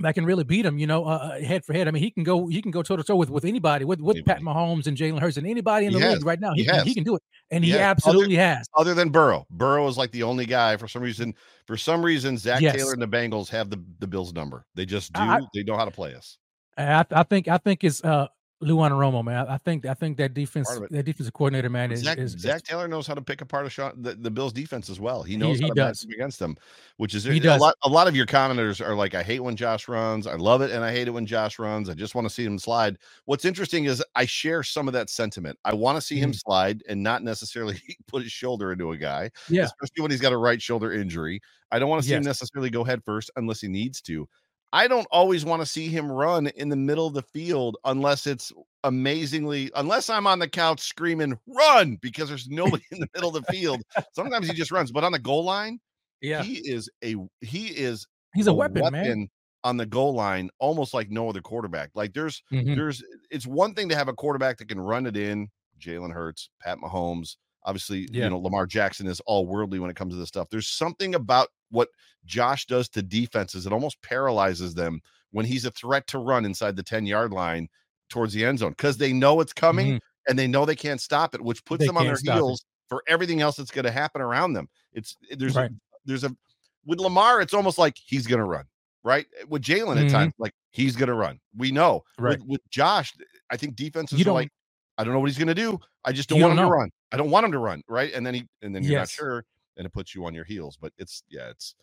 that 0.00 0.14
can 0.14 0.26
really 0.26 0.44
beat 0.44 0.66
him, 0.66 0.78
you 0.78 0.86
know, 0.86 1.04
uh, 1.04 1.34
uh 1.38 1.40
head 1.40 1.64
for 1.64 1.72
head. 1.72 1.88
I 1.88 1.92
mean, 1.92 2.02
he 2.02 2.10
can 2.10 2.24
go, 2.24 2.46
he 2.48 2.60
can 2.60 2.70
go 2.70 2.82
toe 2.82 2.96
to 2.96 3.02
toe 3.02 3.16
with 3.16 3.30
with 3.30 3.44
anybody, 3.44 3.84
with 3.84 4.00
with 4.00 4.24
Pat 4.26 4.42
Mahomes 4.42 4.86
and 4.86 4.96
Jalen 4.96 5.20
Hurts 5.20 5.38
and 5.38 5.46
anybody 5.46 5.86
in 5.86 5.92
the 5.92 5.98
league 5.98 6.26
right 6.26 6.40
now. 6.40 6.52
He, 6.54 6.62
he, 6.62 6.68
can, 6.68 6.86
he 6.86 6.94
can 6.94 7.04
do 7.04 7.16
it, 7.16 7.22
and 7.50 7.64
he, 7.64 7.70
he 7.70 7.78
absolutely 7.78 8.38
other, 8.38 8.56
has. 8.56 8.66
Other 8.76 8.94
than 8.94 9.08
Burrow, 9.08 9.46
Burrow 9.50 9.86
is 9.88 9.96
like 9.96 10.10
the 10.10 10.24
only 10.24 10.44
guy 10.44 10.76
for 10.76 10.88
some 10.88 11.02
reason. 11.02 11.34
For 11.66 11.76
some 11.76 12.04
reason, 12.04 12.36
Zac 12.36 12.60
yes. 12.60 12.76
Taylor 12.76 12.92
and 12.92 13.00
the 13.00 13.08
Bengals 13.08 13.48
have 13.48 13.70
the 13.70 13.82
the 14.00 14.06
Bills 14.06 14.34
number. 14.34 14.66
They 14.74 14.84
just 14.84 15.12
do. 15.12 15.20
I, 15.20 15.40
they 15.54 15.62
know 15.62 15.76
how 15.76 15.84
to 15.84 15.90
play 15.90 16.14
us. 16.14 16.36
I, 16.76 17.04
I 17.10 17.22
think 17.22 17.48
I 17.48 17.58
think 17.58 17.84
it's 17.84 18.02
uh 18.04 18.28
Lou 18.62 18.76
Anarumo, 18.76 19.24
man. 19.24 19.46
I 19.48 19.58
think 19.58 19.84
I 19.86 19.94
think 19.94 20.16
that 20.18 20.34
defense, 20.34 20.68
that 20.90 21.02
defensive 21.02 21.34
coordinator, 21.34 21.68
man, 21.68 21.90
is 21.90 22.00
Zac, 22.00 22.18
is, 22.18 22.32
Zac 22.32 22.62
Taylor 22.62 22.86
knows 22.86 23.08
how 23.08 23.14
to 23.14 23.20
pick 23.20 23.40
apart 23.40 23.66
a 23.66 23.70
shot 23.70 24.00
the, 24.00 24.14
the 24.14 24.30
Bills 24.30 24.52
defense 24.52 24.88
as 24.88 25.00
well. 25.00 25.22
He 25.24 25.36
knows 25.36 25.58
he, 25.58 25.64
he 25.64 25.68
how 25.68 25.74
to 25.74 25.80
does. 25.80 26.04
against 26.04 26.38
them, 26.38 26.56
which 26.96 27.14
is 27.14 27.24
he 27.24 27.38
a 27.38 27.40
does. 27.40 27.60
lot. 27.60 27.74
A 27.82 27.88
lot 27.88 28.06
of 28.06 28.14
your 28.14 28.24
commenters 28.24 28.84
are 28.84 28.94
like, 28.94 29.14
I 29.14 29.22
hate 29.22 29.40
when 29.40 29.56
Josh 29.56 29.88
runs. 29.88 30.28
I 30.28 30.34
love 30.34 30.62
it, 30.62 30.70
and 30.70 30.84
I 30.84 30.92
hate 30.92 31.08
it 31.08 31.10
when 31.10 31.26
Josh 31.26 31.58
runs. 31.58 31.88
I 31.88 31.94
just 31.94 32.14
want 32.14 32.26
to 32.26 32.32
see 32.32 32.44
him 32.44 32.56
slide. 32.58 32.98
What's 33.24 33.44
interesting 33.44 33.86
is 33.86 34.02
I 34.14 34.24
share 34.24 34.62
some 34.62 34.86
of 34.86 34.94
that 34.94 35.10
sentiment. 35.10 35.58
I 35.64 35.74
want 35.74 35.96
to 35.96 36.00
see 36.00 36.16
mm-hmm. 36.16 36.24
him 36.24 36.32
slide 36.32 36.84
and 36.88 37.02
not 37.02 37.24
necessarily 37.24 37.80
put 38.06 38.22
his 38.22 38.32
shoulder 38.32 38.72
into 38.72 38.92
a 38.92 38.96
guy, 38.96 39.30
yeah, 39.48 39.64
especially 39.64 40.02
when 40.02 40.12
he's 40.12 40.20
got 40.20 40.32
a 40.32 40.38
right 40.38 40.62
shoulder 40.62 40.92
injury. 40.92 41.40
I 41.72 41.80
don't 41.80 41.88
want 41.88 42.02
to 42.02 42.06
see 42.06 42.12
yes. 42.12 42.18
him 42.18 42.24
necessarily 42.24 42.70
go 42.70 42.84
head 42.84 43.02
first 43.04 43.30
unless 43.36 43.60
he 43.60 43.68
needs 43.68 44.00
to. 44.02 44.28
I 44.72 44.88
don't 44.88 45.06
always 45.10 45.44
want 45.44 45.60
to 45.60 45.66
see 45.66 45.88
him 45.88 46.10
run 46.10 46.46
in 46.48 46.68
the 46.68 46.76
middle 46.76 47.06
of 47.06 47.12
the 47.12 47.22
field 47.22 47.76
unless 47.84 48.26
it's 48.26 48.52
amazingly, 48.84 49.70
unless 49.74 50.08
I'm 50.08 50.26
on 50.26 50.38
the 50.38 50.48
couch 50.48 50.80
screaming, 50.80 51.38
run, 51.46 51.96
because 52.00 52.28
there's 52.28 52.48
nobody 52.48 52.82
in 52.90 53.00
the 53.00 53.08
middle 53.14 53.36
of 53.36 53.44
the 53.44 53.52
field. 53.52 53.82
Sometimes 54.12 54.48
he 54.48 54.54
just 54.54 54.70
runs, 54.70 54.90
but 54.90 55.04
on 55.04 55.12
the 55.12 55.18
goal 55.18 55.44
line, 55.44 55.78
yeah, 56.20 56.42
he 56.42 56.54
is 56.54 56.88
a 57.04 57.16
he 57.40 57.66
is 57.66 58.06
he's 58.34 58.46
a, 58.46 58.50
a 58.50 58.54
weapon, 58.54 58.82
weapon, 58.82 59.02
man. 59.02 59.28
On 59.64 59.76
the 59.76 59.86
goal 59.86 60.14
line, 60.14 60.50
almost 60.58 60.94
like 60.94 61.10
no 61.10 61.28
other 61.28 61.40
quarterback. 61.40 61.90
Like 61.94 62.14
there's 62.14 62.42
mm-hmm. 62.52 62.74
there's 62.74 63.02
it's 63.30 63.46
one 63.46 63.74
thing 63.74 63.88
to 63.90 63.96
have 63.96 64.08
a 64.08 64.12
quarterback 64.12 64.58
that 64.58 64.68
can 64.68 64.80
run 64.80 65.06
it 65.06 65.16
in, 65.16 65.48
Jalen 65.78 66.12
Hurts, 66.12 66.48
Pat 66.60 66.78
Mahomes, 66.78 67.36
Obviously, 67.64 68.08
yeah. 68.10 68.24
you 68.24 68.30
know, 68.30 68.38
Lamar 68.38 68.66
Jackson 68.66 69.06
is 69.06 69.20
all 69.26 69.46
worldly 69.46 69.78
when 69.78 69.90
it 69.90 69.96
comes 69.96 70.14
to 70.14 70.18
this 70.18 70.28
stuff. 70.28 70.48
There's 70.50 70.68
something 70.68 71.14
about 71.14 71.48
what 71.70 71.88
Josh 72.24 72.66
does 72.66 72.88
to 72.90 73.02
defenses. 73.02 73.66
It 73.66 73.72
almost 73.72 74.00
paralyzes 74.02 74.74
them 74.74 75.00
when 75.30 75.46
he's 75.46 75.64
a 75.64 75.70
threat 75.70 76.06
to 76.08 76.18
run 76.18 76.44
inside 76.44 76.76
the 76.76 76.82
10 76.82 77.06
yard 77.06 77.32
line 77.32 77.68
towards 78.08 78.34
the 78.34 78.44
end 78.44 78.58
zone 78.58 78.72
because 78.72 78.96
they 78.96 79.12
know 79.12 79.40
it's 79.40 79.52
coming 79.52 79.86
mm-hmm. 79.86 80.28
and 80.28 80.38
they 80.38 80.46
know 80.46 80.64
they 80.64 80.76
can't 80.76 81.00
stop 81.00 81.34
it, 81.34 81.40
which 81.40 81.64
puts 81.64 81.80
they 81.80 81.86
them 81.86 81.96
on 81.96 82.04
their 82.04 82.18
heels 82.22 82.60
it. 82.60 82.66
for 82.88 83.02
everything 83.08 83.40
else 83.40 83.56
that's 83.56 83.70
going 83.70 83.84
to 83.84 83.90
happen 83.90 84.20
around 84.20 84.52
them. 84.52 84.68
It's 84.92 85.16
there's 85.36 85.56
right. 85.56 85.70
a, 85.70 85.74
there's 86.04 86.24
a 86.24 86.36
with 86.84 87.00
Lamar, 87.00 87.40
it's 87.40 87.54
almost 87.54 87.78
like 87.78 87.96
he's 87.96 88.26
going 88.26 88.40
to 88.40 88.44
run, 88.44 88.64
right? 89.04 89.26
With 89.48 89.62
Jalen 89.62 89.96
mm-hmm. 89.96 90.06
at 90.06 90.10
times, 90.10 90.34
like 90.38 90.52
he's 90.70 90.96
going 90.96 91.08
to 91.08 91.14
run. 91.14 91.38
We 91.56 91.70
know. 91.70 92.02
Right. 92.18 92.38
With, 92.40 92.48
with 92.48 92.60
Josh, 92.70 93.12
I 93.50 93.56
think 93.56 93.76
defenses 93.76 94.18
you 94.18 94.30
are 94.30 94.34
like, 94.34 94.50
I 94.98 95.04
don't 95.04 95.12
know 95.14 95.20
what 95.20 95.28
he's 95.28 95.38
going 95.38 95.48
to 95.48 95.54
do. 95.54 95.78
I 96.04 96.12
just 96.12 96.28
don't 96.28 96.40
want 96.40 96.52
him 96.52 96.56
know. 96.56 96.64
to 96.64 96.70
run. 96.70 96.90
I 97.12 97.16
don't 97.16 97.30
want 97.30 97.44
him 97.44 97.52
to 97.52 97.58
run, 97.58 97.82
right? 97.88 98.12
And 98.12 98.26
then 98.26 98.34
he 98.34 98.48
and 98.62 98.74
then 98.74 98.82
you're 98.82 98.92
yes. 98.92 99.00
not 99.00 99.08
sure, 99.10 99.44
and 99.76 99.86
it 99.86 99.92
puts 99.92 100.14
you 100.14 100.24
on 100.26 100.34
your 100.34 100.44
heels. 100.44 100.76
But 100.80 100.92
it's 100.98 101.22
yeah, 101.28 101.48
it's 101.50 101.74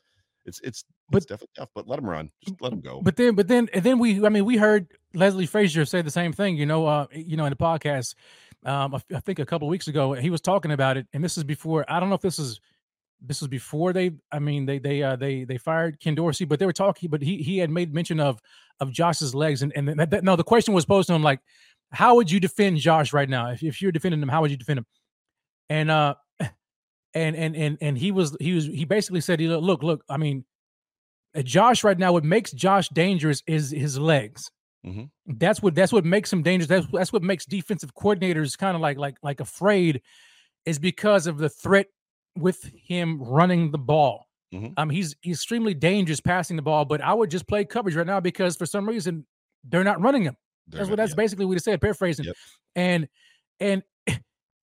it's 0.46 0.60
it's 0.62 0.84
but 1.10 1.18
it's 1.18 1.26
definitely 1.26 1.54
tough. 1.58 1.70
But 1.74 1.88
let 1.88 2.00
him 2.00 2.10
run, 2.10 2.32
just 2.44 2.62
let 2.62 2.74
him 2.74 2.82
go. 2.82 3.02
But 3.02 3.16
then, 3.16 3.36
but 3.36 3.48
then, 3.48 3.70
and 3.74 3.84
then 3.84 4.00
we, 4.00 4.26
I 4.26 4.30
mean, 4.30 4.46
we 4.46 4.58
heard 4.58 4.88
Leslie 5.14 5.46
Frazier 5.46 5.86
say 5.86 6.02
the 6.02 6.12
same 6.12 6.34
thing. 6.34 6.58
You 6.58 6.66
know, 6.66 6.86
uh, 6.86 7.08
you 7.12 7.38
know, 7.38 7.46
in 7.46 7.52
the 7.52 7.56
podcast, 7.56 8.16
um, 8.66 8.96
I, 8.96 9.02
I 9.16 9.20
think 9.20 9.40
a 9.40 9.46
couple 9.46 9.68
weeks 9.68 9.88
ago, 9.88 10.14
he 10.14 10.30
was 10.30 10.42
talking 10.42 10.72
about 10.72 10.98
it, 10.98 11.08
and 11.14 11.24
this 11.24 11.38
is 11.38 11.44
before. 11.44 11.86
I 11.88 12.00
don't 12.00 12.10
know 12.10 12.16
if 12.16 12.22
this 12.22 12.40
is 12.40 12.60
this 13.22 13.42
was 13.42 13.48
before 13.48 13.92
they 13.92 14.12
i 14.32 14.40
mean 14.40 14.66
they 14.66 14.80
they 14.80 15.04
uh 15.04 15.16
they 15.16 15.44
they 15.44 15.58
fired 15.58 16.00
ken 16.00 16.16
dorsey 16.16 16.46
but 16.46 16.60
they 16.60 16.66
were 16.66 16.74
talking 16.74 17.10
but 17.10 17.22
he 17.22 17.38
he 17.38 17.58
had 17.58 17.70
made 17.70 17.94
mention 17.94 18.20
of 18.20 18.42
of 18.80 18.92
josh's 18.92 19.36
legs 19.36 19.62
and 19.62 19.74
and 19.76 19.88
that, 20.00 20.10
that, 20.10 20.24
no 20.24 20.36
the 20.36 20.44
question 20.44 20.74
was 20.74 20.86
posed 20.86 21.08
to 21.08 21.14
him 21.14 21.24
like 21.24 21.40
how 21.92 22.16
would 22.16 22.32
you 22.32 22.40
defend 22.40 22.78
josh 22.78 23.12
right 23.12 23.30
now 23.30 23.50
if, 23.50 23.62
if 23.62 23.82
you're 23.82 23.92
defending 23.92 24.22
him 24.22 24.30
how 24.30 24.42
would 24.42 24.52
you 24.52 24.58
defend 24.58 24.80
him 24.80 24.86
and 25.70 25.92
uh 25.92 26.16
and 27.14 27.36
and 27.36 27.56
and 27.56 27.78
and 27.82 27.98
he 27.98 28.12
was 28.12 28.36
he 28.40 28.54
was 28.54 28.66
he 28.66 28.86
basically 28.86 29.22
said 29.22 29.40
he 29.40 29.48
look 29.48 29.84
look 29.84 30.04
i 30.10 30.18
mean 30.18 30.44
uh, 31.36 31.42
josh 31.42 31.84
right 31.84 31.98
now 31.98 32.12
what 32.12 32.24
makes 32.24 32.52
josh 32.52 32.90
dangerous 32.90 33.44
is 33.48 33.72
his 33.72 33.98
legs 33.98 34.52
mm-hmm. 34.86 35.04
that's 35.38 35.62
what 35.62 35.76
that's 35.76 35.94
what 35.94 36.06
makes 36.06 36.32
him 36.32 36.42
dangerous 36.42 36.68
that's, 36.68 36.88
that's 36.92 37.14
what 37.14 37.24
makes 37.24 37.46
defensive 37.46 37.94
coordinators 37.96 38.58
kind 38.58 38.76
of 38.76 38.82
like 38.82 38.98
like 38.98 39.18
like 39.24 39.40
afraid 39.40 40.02
is 40.66 40.80
because 40.80 41.28
of 41.28 41.38
the 41.38 41.50
threat 41.50 41.88
with 42.38 42.72
him 42.76 43.22
running 43.22 43.72
the 43.72 43.78
ball 43.78 44.28
mm-hmm. 44.54 44.74
um 44.78 44.90
he's, 44.90 45.16
he's 45.22 45.38
extremely 45.38 45.74
dangerous 45.74 46.20
passing 46.20 46.56
the 46.56 46.62
ball 46.62 46.86
but 46.86 47.02
i 47.02 47.14
would 47.14 47.30
just 47.30 47.48
play 47.48 47.64
coverage 47.64 47.96
right 47.96 48.08
now 48.08 48.20
because 48.20 48.56
for 48.56 48.66
some 48.66 48.88
reason 48.88 49.26
they're 49.68 49.84
not 49.84 50.02
running 50.02 50.24
him 50.24 50.36
they're 50.68 50.80
that's 50.80 50.90
what 50.90 50.98
that's 50.98 51.16
basically 51.16 51.46
what 51.46 51.54
he 51.54 51.60
said 51.60 51.82
paraphrasing 51.82 52.26
yep. 52.26 52.36
and 52.76 53.08
and 53.60 53.84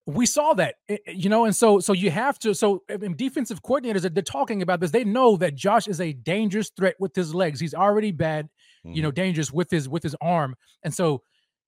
we 0.07 0.25
saw 0.25 0.53
that, 0.53 0.75
eh, 0.87 0.97
eh, 1.05 1.11
you 1.11 1.29
know, 1.29 1.43
and 1.43 1.55
so 1.55 1.79
so 1.79 1.91
you 1.91 2.09
have 2.09 2.39
to. 2.39 2.55
So 2.55 2.81
defensive 3.17 3.61
coordinators 3.61 4.01
they're 4.13 4.23
talking 4.23 4.61
about 4.61 4.79
this. 4.79 4.91
They 4.91 5.03
know 5.03 5.35
that 5.37 5.53
Josh 5.53 5.87
is 5.87 5.99
a 5.99 6.13
dangerous 6.13 6.71
threat 6.75 6.95
with 6.97 7.13
his 7.13 7.35
legs. 7.35 7.59
He's 7.59 7.73
already 7.73 8.11
bad, 8.11 8.45
mm-hmm. 8.45 8.93
you 8.93 9.01
know, 9.01 9.09
mm-hmm. 9.09 9.15
dangerous 9.15 9.51
with 9.51 9.69
his 9.69 9.89
with 9.89 10.03
his 10.03 10.15
arm. 10.21 10.55
And 10.83 10.93
so 10.93 11.23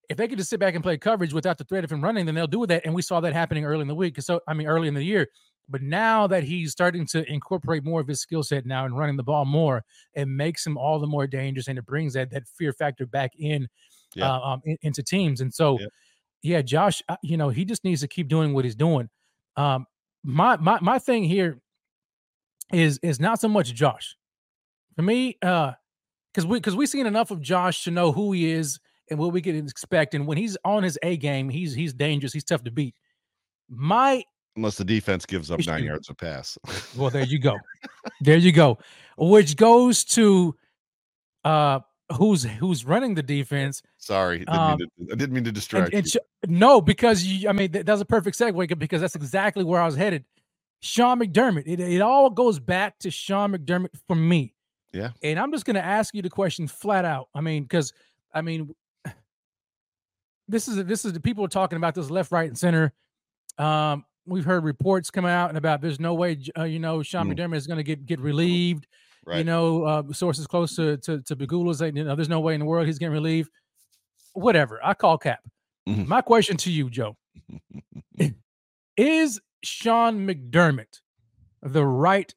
if 0.10 0.16
they 0.16 0.28
could 0.28 0.38
just 0.38 0.50
sit 0.50 0.60
back 0.60 0.74
and 0.74 0.82
play 0.82 0.98
coverage 0.98 1.34
without 1.34 1.58
the 1.58 1.66
threat 1.66 1.84
of 1.84 1.92
him 1.92 2.02
running, 2.02 2.26
then 2.26 2.34
they'll 2.34 2.48
do 2.48 2.66
that. 2.66 2.84
And 2.86 2.96
we 2.96 3.02
saw 3.02 3.20
that 3.20 3.34
happening 3.34 3.66
early 3.66 3.82
in 3.82 3.90
the 3.90 3.96
week. 3.96 4.20
So 4.22 4.40
I 4.48 4.54
mean, 4.54 4.68
early 4.68 4.88
in 4.88 4.94
the 4.94 5.04
year. 5.04 5.28
But 5.72 5.82
now 5.84 6.26
that 6.26 6.44
he's 6.44 6.72
starting 6.72 7.06
to 7.08 7.30
incorporate 7.32 7.84
more 7.84 8.00
of 8.00 8.08
his 8.08 8.22
skill 8.22 8.42
set 8.42 8.66
now 8.66 8.86
and 8.86 8.98
running 8.98 9.18
the 9.18 9.24
ball 9.24 9.46
more, 9.46 9.84
it 10.16 10.28
makes 10.28 10.66
him 10.66 10.78
all 10.78 10.98
the 10.98 11.06
more 11.06 11.28
dangerous, 11.28 11.68
and 11.68 11.78
it 11.78 11.86
brings 11.86 12.14
that 12.14 12.32
that 12.32 12.48
fear 12.48 12.74
factor 12.74 13.06
back 13.06 13.34
in, 13.38 13.68
yeah. 14.16 14.32
uh, 14.32 14.40
um, 14.40 14.62
in, 14.64 14.78
into 14.82 15.04
teams. 15.04 15.42
And 15.42 15.54
so. 15.54 15.78
Yeah 15.78 15.88
yeah, 16.42 16.62
Josh, 16.62 17.02
uh, 17.10 17.18
you 17.22 17.38
know, 17.38 17.50
he 17.50 17.66
just 17.66 17.84
needs 17.84 18.02
to 18.02 18.08
keep 18.08 18.28
doing 18.28 18.54
what 18.54 18.66
he's 18.66 18.76
doing. 18.76 19.10
Um, 19.56 19.86
my 20.24 20.58
my 20.58 20.80
my 20.82 21.00
thing 21.00 21.24
here 21.24 21.60
is 22.72 23.00
is 23.04 23.20
not 23.20 23.40
so 23.40 23.48
much 23.48 23.74
Josh. 23.74 24.16
For 24.96 25.02
me, 25.02 25.38
uh, 25.42 25.74
because 26.34 26.46
we 26.46 26.58
because 26.58 26.76
we've 26.76 26.90
seen 26.90 27.06
enough 27.06 27.32
of 27.32 27.42
Josh 27.42 27.84
to 27.84 27.92
know 27.92 28.12
who 28.12 28.32
he 28.32 28.52
is 28.52 28.80
and 29.10 29.20
what 29.20 29.34
we 29.34 29.42
can 29.42 29.56
expect. 29.56 30.14
And 30.14 30.28
when 30.28 30.38
he's 30.38 30.58
on 30.64 30.84
his 30.84 30.98
A 31.04 31.18
game, 31.18 31.50
he's 31.50 31.74
he's 31.74 31.94
dangerous. 31.94 32.34
He's 32.34 32.44
tough 32.44 32.64
to 32.64 32.72
beat. 32.72 32.96
My 33.70 34.24
unless 34.56 34.78
the 34.78 34.86
defense 34.86 35.26
gives 35.26 35.52
up 35.52 35.66
nine 35.66 35.84
yards 35.84 36.10
of 36.10 36.18
pass. 36.18 36.58
well, 36.98 37.10
there 37.10 37.26
you 37.26 37.40
go. 37.40 37.58
there 38.22 38.38
you 38.38 38.52
go. 38.52 38.78
Which 39.18 39.56
goes 39.56 40.04
to 40.06 40.56
uh 41.44 41.80
who's 42.16 42.44
who's 42.44 42.86
running 42.86 43.16
the 43.16 43.24
defense. 43.24 43.82
Sorry, 44.00 44.40
didn't 44.40 44.56
um, 44.56 44.80
to, 44.80 44.88
I 45.12 45.16
didn't 45.16 45.32
mean 45.32 45.44
to 45.44 45.52
distract 45.52 45.94
and, 45.94 46.06
and 46.06 46.14
you. 46.14 46.20
no, 46.48 46.80
because 46.80 47.24
you, 47.24 47.50
I 47.50 47.52
mean 47.52 47.72
that's 47.72 48.02
a 48.02 48.06
perfect 48.06 48.40
segue 48.40 48.80
because 48.80 49.02
that's 49.02 49.16
exactly 49.16 49.64
where 49.64 49.82
I 49.82 49.86
was 49.86 49.96
headed. 49.96 50.24
Sean 50.80 51.20
McDermott. 51.20 51.64
It, 51.66 51.80
it 51.80 52.02
all 52.02 52.30
goes 52.30 52.60
back 52.60 52.98
to 53.00 53.12
Sean 53.12 53.52
McDermott 53.52 53.90
for 54.08 54.16
me. 54.16 54.54
Yeah. 54.94 55.10
And 55.22 55.40
I'm 55.40 55.52
just 55.52 55.66
going 55.66 55.76
to 55.76 55.86
ask 55.86 56.16
you 56.16 56.22
the 56.22 56.30
question 56.30 56.68
flat 56.68 57.06
out. 57.06 57.28
I 57.36 57.42
mean, 57.42 57.64
because 57.64 57.94
I 58.34 58.42
mean, 58.42 58.74
this 60.48 60.68
is 60.68 60.84
this 60.86 61.06
is 61.06 61.14
the 61.14 61.20
people 61.20 61.44
are 61.46 61.50
talking 61.50 61.78
about 61.78 61.96
this 61.96 62.10
left, 62.10 62.32
right, 62.32 62.48
and 62.48 62.58
center. 62.58 62.94
Um, 63.58 64.06
we've 64.26 64.46
heard 64.46 64.64
reports 64.64 65.12
come 65.12 65.26
out 65.26 65.50
and 65.50 65.58
about 65.58 65.82
there's 65.82 66.00
no 66.00 66.14
way 66.14 66.38
uh, 66.58 66.64
you 66.64 66.80
know 66.80 67.04
Sean 67.04 67.28
mm. 67.28 67.36
McDermott 67.36 67.58
is 67.58 67.68
going 67.68 67.78
to 67.78 67.84
get 67.84 68.06
get 68.06 68.20
relieved. 68.20 68.88
Right. 69.26 69.40
You 69.40 69.44
know, 69.44 69.84
uh, 69.84 70.14
sources 70.14 70.48
close 70.48 70.76
to 70.78 70.98
to, 70.98 71.22
to 71.22 71.36
Pegula 71.36 71.76
say, 71.76 71.92
you 71.94 72.04
know, 72.04 72.16
there's 72.16 72.30
no 72.30 72.40
way 72.40 72.54
in 72.54 72.60
the 72.60 72.66
world 72.66 72.88
he's 72.88 72.98
getting 72.98 73.14
relieved. 73.14 73.52
Whatever. 74.34 74.80
I 74.84 74.94
call 74.94 75.18
cap. 75.18 75.40
Mm-hmm. 75.88 76.08
My 76.08 76.22
question 76.22 76.58
to 76.58 76.72
you, 76.72 76.90
Joe, 76.90 77.18
is 78.98 79.40
Sean 79.64 80.28
McDermott 80.28 81.02
the 81.62 81.86
right 81.86 82.34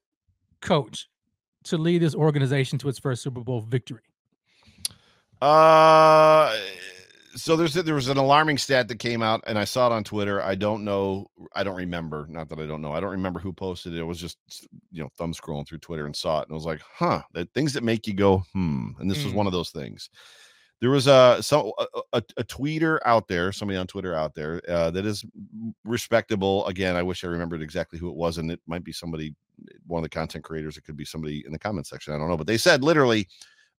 coach 0.60 1.08
to 1.64 1.76
lead 1.76 2.02
this 2.02 2.14
organization 2.14 2.78
to 2.78 2.88
its 2.88 2.98
first 2.98 3.22
Super 3.22 3.40
Bowl 3.40 3.60
victory? 3.60 4.02
Uh 5.40 6.56
so 7.34 7.56
there's 7.56 7.74
there 7.74 7.94
was 7.94 8.08
an 8.08 8.16
alarming 8.16 8.58
stat 8.58 8.88
that 8.88 8.98
came 8.98 9.22
out 9.22 9.42
and 9.46 9.58
I 9.58 9.64
saw 9.64 9.86
it 9.86 9.92
on 9.92 10.04
Twitter. 10.04 10.42
I 10.42 10.54
don't 10.54 10.84
know, 10.84 11.30
I 11.54 11.64
don't 11.64 11.76
remember. 11.76 12.26
Not 12.28 12.48
that 12.50 12.58
I 12.58 12.66
don't 12.66 12.82
know. 12.82 12.92
I 12.92 13.00
don't 13.00 13.10
remember 13.10 13.40
who 13.40 13.52
posted 13.52 13.94
it. 13.94 14.00
It 14.00 14.04
was 14.04 14.18
just 14.18 14.38
you 14.90 15.02
know 15.02 15.08
thumb 15.16 15.32
scrolling 15.32 15.66
through 15.66 15.78
Twitter 15.78 16.06
and 16.06 16.14
saw 16.14 16.40
it 16.40 16.48
and 16.48 16.52
I 16.52 16.54
was 16.54 16.66
like, 16.66 16.80
huh, 16.80 17.22
the 17.32 17.46
things 17.54 17.72
that 17.72 17.84
make 17.84 18.06
you 18.06 18.14
go 18.14 18.44
hmm. 18.52 18.90
And 18.98 19.10
this 19.10 19.18
mm. 19.18 19.24
was 19.26 19.34
one 19.34 19.46
of 19.46 19.52
those 19.52 19.70
things. 19.70 20.10
There 20.82 20.90
was 20.90 21.06
a 21.06 21.38
so 21.40 21.72
a, 22.12 22.20
a, 22.36 22.42
tweeter 22.42 22.98
out 23.04 23.28
there, 23.28 23.52
somebody 23.52 23.78
on 23.78 23.86
Twitter 23.86 24.16
out 24.16 24.34
there 24.34 24.60
uh, 24.68 24.90
that 24.90 25.06
is 25.06 25.24
respectable. 25.84 26.66
Again, 26.66 26.96
I 26.96 27.04
wish 27.04 27.22
I 27.22 27.28
remembered 27.28 27.62
exactly 27.62 28.00
who 28.00 28.08
it 28.08 28.16
was, 28.16 28.38
and 28.38 28.50
it 28.50 28.60
might 28.66 28.82
be 28.82 28.90
somebody, 28.90 29.32
one 29.86 30.00
of 30.00 30.02
the 30.02 30.08
content 30.08 30.42
creators. 30.42 30.76
It 30.76 30.82
could 30.82 30.96
be 30.96 31.04
somebody 31.04 31.44
in 31.46 31.52
the 31.52 31.58
comment 31.58 31.86
section. 31.86 32.12
I 32.12 32.18
don't 32.18 32.28
know, 32.28 32.36
but 32.36 32.48
they 32.48 32.58
said 32.58 32.82
literally, 32.82 33.28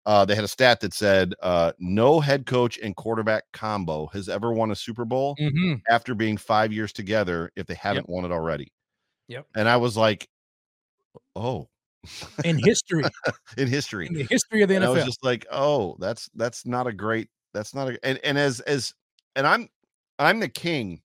uh, 0.06 0.24
they 0.24 0.34
had 0.34 0.44
a 0.44 0.48
stat 0.48 0.80
that 0.80 0.94
said 0.94 1.34
uh, 1.42 1.72
no 1.78 2.20
head 2.20 2.46
coach 2.46 2.78
and 2.78 2.96
quarterback 2.96 3.44
combo 3.52 4.06
has 4.06 4.30
ever 4.30 4.54
won 4.54 4.70
a 4.70 4.76
Super 4.76 5.04
Bowl 5.04 5.36
mm-hmm. 5.38 5.74
after 5.90 6.14
being 6.14 6.38
five 6.38 6.72
years 6.72 6.90
together 6.90 7.52
if 7.54 7.66
they 7.66 7.74
haven't 7.74 8.08
yep. 8.08 8.14
won 8.14 8.24
it 8.24 8.32
already. 8.32 8.72
Yep. 9.28 9.46
And 9.54 9.68
I 9.68 9.76
was 9.76 9.94
like, 9.94 10.26
oh, 11.36 11.68
in 12.44 12.58
history. 12.58 13.04
in 13.56 13.68
history. 13.68 14.06
In 14.06 14.14
the 14.14 14.26
history 14.28 14.62
of 14.62 14.68
the 14.68 14.76
and 14.76 14.84
NFL. 14.84 14.88
I 14.88 14.90
was 14.90 15.04
just 15.04 15.24
like, 15.24 15.46
oh, 15.50 15.96
that's 15.98 16.28
that's 16.34 16.66
not 16.66 16.86
a 16.86 16.92
great 16.92 17.28
that's 17.52 17.74
not 17.74 17.88
a 17.88 17.98
and, 18.02 18.18
and 18.24 18.36
as 18.36 18.60
as 18.60 18.92
and 19.36 19.46
I'm 19.46 19.68
I'm 20.18 20.40
the 20.40 20.48
king 20.48 21.00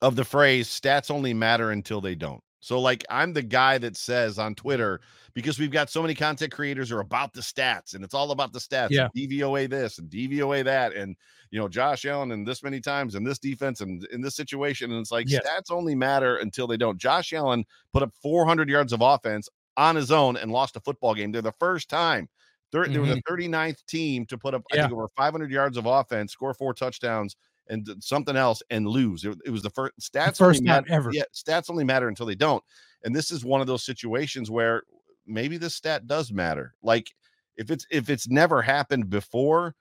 of 0.00 0.16
the 0.16 0.24
phrase 0.24 0.68
stats 0.68 1.10
only 1.10 1.34
matter 1.34 1.70
until 1.70 2.00
they 2.00 2.14
don't. 2.14 2.42
So 2.60 2.80
like 2.80 3.04
I'm 3.10 3.32
the 3.32 3.42
guy 3.42 3.78
that 3.78 3.96
says 3.96 4.38
on 4.38 4.54
Twitter 4.54 5.00
because 5.34 5.58
we've 5.58 5.70
got 5.70 5.90
so 5.90 6.02
many 6.02 6.14
content 6.14 6.52
creators 6.52 6.92
are 6.92 7.00
about 7.00 7.32
the 7.32 7.40
stats 7.40 7.94
and 7.94 8.04
it's 8.04 8.14
all 8.14 8.30
about 8.30 8.52
the 8.52 8.60
stats. 8.60 8.90
Yeah. 8.90 9.08
DVOA 9.16 9.68
this 9.68 9.98
and 9.98 10.08
DVOA 10.08 10.64
that 10.64 10.94
and 10.94 11.16
you 11.50 11.58
know 11.58 11.68
Josh 11.68 12.04
Allen 12.04 12.30
and 12.30 12.46
this 12.46 12.62
many 12.62 12.80
times 12.80 13.14
and 13.14 13.26
this 13.26 13.38
defense 13.38 13.80
and 13.80 14.04
in 14.12 14.20
this 14.20 14.36
situation 14.36 14.92
and 14.92 15.00
it's 15.00 15.10
like 15.10 15.28
yes. 15.28 15.42
stats 15.44 15.74
only 15.74 15.94
matter 15.94 16.36
until 16.36 16.66
they 16.66 16.76
don't. 16.76 16.98
Josh 16.98 17.32
Allen 17.32 17.64
put 17.92 18.02
up 18.02 18.12
400 18.22 18.68
yards 18.68 18.92
of 18.92 19.00
offense 19.00 19.48
on 19.76 19.96
his 19.96 20.10
own 20.10 20.36
and 20.36 20.50
lost 20.50 20.76
a 20.76 20.80
football 20.80 21.14
game. 21.14 21.32
They're 21.32 21.42
the 21.42 21.52
first 21.58 21.88
time. 21.88 22.28
There, 22.72 22.82
mm-hmm. 22.82 22.92
there 22.92 23.02
was 23.02 23.10
a 23.10 23.22
39th 23.22 23.84
team 23.86 24.26
to 24.26 24.38
put 24.38 24.54
up, 24.54 24.62
yeah. 24.72 24.80
I 24.80 24.82
think, 24.84 24.94
over 24.94 25.08
500 25.16 25.50
yards 25.50 25.76
of 25.76 25.86
offense, 25.86 26.32
score 26.32 26.54
four 26.54 26.74
touchdowns, 26.74 27.36
and 27.68 27.86
something 28.00 28.36
else, 28.36 28.62
and 28.70 28.86
lose. 28.86 29.24
It, 29.24 29.38
it 29.44 29.50
was 29.50 29.62
the 29.62 29.70
first 29.70 29.94
stats. 30.00 30.38
The 30.38 30.44
first 30.44 30.66
time 30.66 30.84
ever. 30.88 31.10
Yeah, 31.12 31.24
stats 31.34 31.70
only 31.70 31.84
matter 31.84 32.08
until 32.08 32.26
they 32.26 32.34
don't. 32.34 32.62
And 33.04 33.14
this 33.14 33.30
is 33.30 33.44
one 33.44 33.60
of 33.60 33.66
those 33.66 33.84
situations 33.84 34.50
where 34.50 34.82
maybe 35.26 35.56
this 35.56 35.74
stat 35.74 36.06
does 36.06 36.32
matter. 36.32 36.74
Like 36.82 37.12
if 37.56 37.70
it's 37.70 37.86
if 37.90 38.08
it's 38.08 38.28
never 38.28 38.62
happened 38.62 39.10
before, 39.10 39.74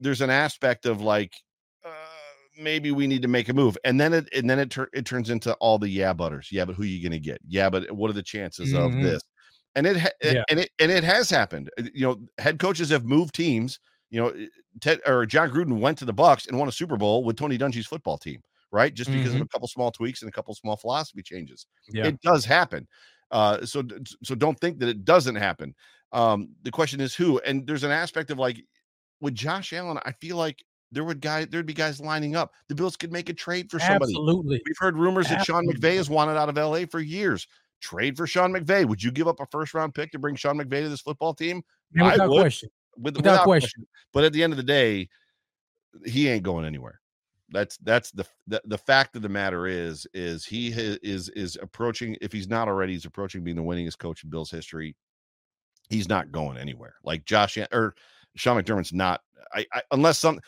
there's 0.00 0.20
an 0.20 0.30
aspect 0.30 0.86
of 0.86 1.00
like. 1.00 1.32
Maybe 2.58 2.90
we 2.90 3.06
need 3.06 3.22
to 3.22 3.28
make 3.28 3.48
a 3.48 3.54
move. 3.54 3.78
And 3.84 4.00
then 4.00 4.12
it 4.12 4.28
and 4.34 4.48
then 4.48 4.58
it, 4.58 4.70
tur- 4.70 4.90
it 4.92 5.06
turns 5.06 5.30
into 5.30 5.54
all 5.54 5.78
the 5.78 5.88
yeah 5.88 6.12
butters. 6.12 6.48
Yeah 6.50 6.64
but 6.64 6.74
who 6.74 6.82
are 6.82 6.86
you 6.86 7.02
going 7.02 7.12
to 7.12 7.24
get? 7.24 7.40
Yeah 7.46 7.70
but 7.70 7.90
what 7.92 8.10
are 8.10 8.14
the 8.14 8.22
chances 8.22 8.72
mm-hmm. 8.72 8.98
of 8.98 9.02
this? 9.02 9.22
And 9.74 9.86
it 9.86 9.96
ha- 9.96 10.10
yeah. 10.22 10.42
and 10.50 10.60
it 10.60 10.70
and 10.78 10.90
it 10.90 11.04
has 11.04 11.30
happened. 11.30 11.70
Uh, 11.78 11.84
you 11.94 12.06
know 12.06 12.20
head 12.38 12.58
coaches 12.58 12.90
have 12.90 13.04
moved 13.04 13.34
teams. 13.34 13.78
You 14.10 14.20
know 14.20 14.28
eh, 14.28 14.46
ted 14.80 15.00
or 15.06 15.24
jon 15.24 15.50
gruden 15.50 15.80
went 15.80 15.98
to 15.98 16.04
the 16.04 16.12
bucks 16.12 16.46
and 16.46 16.58
won 16.58 16.68
a 16.68 16.72
super 16.72 16.96
bowl 16.96 17.24
with 17.24 17.36
tony 17.36 17.56
dungy's 17.56 17.86
football 17.86 18.18
team 18.18 18.42
right? 18.70 18.94
Just 18.94 19.10
because 19.10 19.32
mm-hmm. 19.32 19.36
of 19.36 19.42
a 19.42 19.48
couple 19.48 19.68
small 19.68 19.90
tweaks 19.90 20.22
and 20.22 20.30
a 20.30 20.32
couple 20.32 20.54
small 20.54 20.78
philosophy 20.78 21.22
changes. 21.22 21.66
Yeah. 21.90 22.06
it 22.06 22.20
does 22.22 22.44
happen. 22.44 22.88
Uh 23.30 23.64
so 23.64 23.82
so 24.22 24.34
don't 24.34 24.58
think 24.60 24.78
that 24.78 24.88
it 24.88 25.04
doesn't 25.04 25.36
happen. 25.36 25.74
Um 26.12 26.50
the 26.62 26.70
question 26.70 27.00
is 27.00 27.14
who? 27.14 27.38
And 27.40 27.66
there's 27.66 27.84
an 27.84 27.90
aspect 27.90 28.30
of 28.30 28.38
like 28.38 28.62
with 29.22 29.34
josh 29.34 29.72
allen 29.72 29.98
i 30.04 30.12
feel 30.12 30.36
like 30.36 30.62
there 30.92 31.04
would 31.04 31.20
guy 31.20 31.44
there'd 31.46 31.66
be 31.66 31.72
guys 31.72 32.00
lining 32.00 32.36
up. 32.36 32.52
The 32.68 32.74
Bills 32.74 32.96
could 32.96 33.10
make 33.10 33.28
a 33.28 33.32
trade 33.32 33.70
for 33.70 33.80
somebody. 33.80 34.12
Absolutely. 34.12 34.62
We've 34.64 34.78
heard 34.78 34.96
rumors 34.96 35.26
Absolutely. 35.30 35.72
that 35.72 35.80
Sean 35.80 35.90
McVay 35.90 35.96
has 35.96 36.10
wanted 36.10 36.36
out 36.36 36.48
of 36.48 36.56
LA 36.56 36.84
for 36.90 37.00
years. 37.00 37.46
Trade 37.80 38.16
for 38.16 38.26
Sean 38.26 38.52
McVay. 38.52 38.86
Would 38.86 39.02
you 39.02 39.10
give 39.10 39.26
up 39.26 39.40
a 39.40 39.46
first 39.46 39.74
round 39.74 39.94
pick 39.94 40.12
to 40.12 40.18
bring 40.18 40.36
Sean 40.36 40.58
McVay 40.58 40.82
to 40.82 40.88
this 40.88 41.00
football 41.00 41.34
team? 41.34 41.62
Yeah, 41.94 42.12
without 42.12 42.30
question. 42.30 42.68
With, 42.96 43.16
without, 43.16 43.32
without 43.32 43.44
question. 43.44 43.68
question. 43.68 43.86
But 44.12 44.24
at 44.24 44.32
the 44.32 44.42
end 44.42 44.52
of 44.52 44.58
the 44.58 44.62
day, 44.62 45.08
he 46.04 46.28
ain't 46.28 46.44
going 46.44 46.64
anywhere. 46.64 47.00
That's 47.50 47.76
that's 47.78 48.10
the, 48.12 48.26
the 48.46 48.62
the 48.64 48.78
fact 48.78 49.14
of 49.14 49.22
the 49.22 49.28
matter 49.28 49.66
is 49.66 50.06
is 50.14 50.46
he 50.46 50.68
is 50.68 51.28
is 51.30 51.58
approaching 51.60 52.16
if 52.20 52.32
he's 52.32 52.48
not 52.48 52.66
already 52.66 52.94
he's 52.94 53.04
approaching 53.04 53.44
being 53.44 53.56
the 53.56 53.62
winningest 53.62 53.98
coach 53.98 54.24
in 54.24 54.30
Bills 54.30 54.50
history. 54.50 54.96
He's 55.90 56.08
not 56.08 56.32
going 56.32 56.56
anywhere. 56.56 56.94
Like 57.04 57.24
Josh 57.26 57.58
or 57.72 57.94
Sean 58.36 58.62
McDermott's 58.62 58.92
not. 58.92 59.20
I, 59.52 59.66
I 59.72 59.82
unless 59.90 60.18
some 60.18 60.40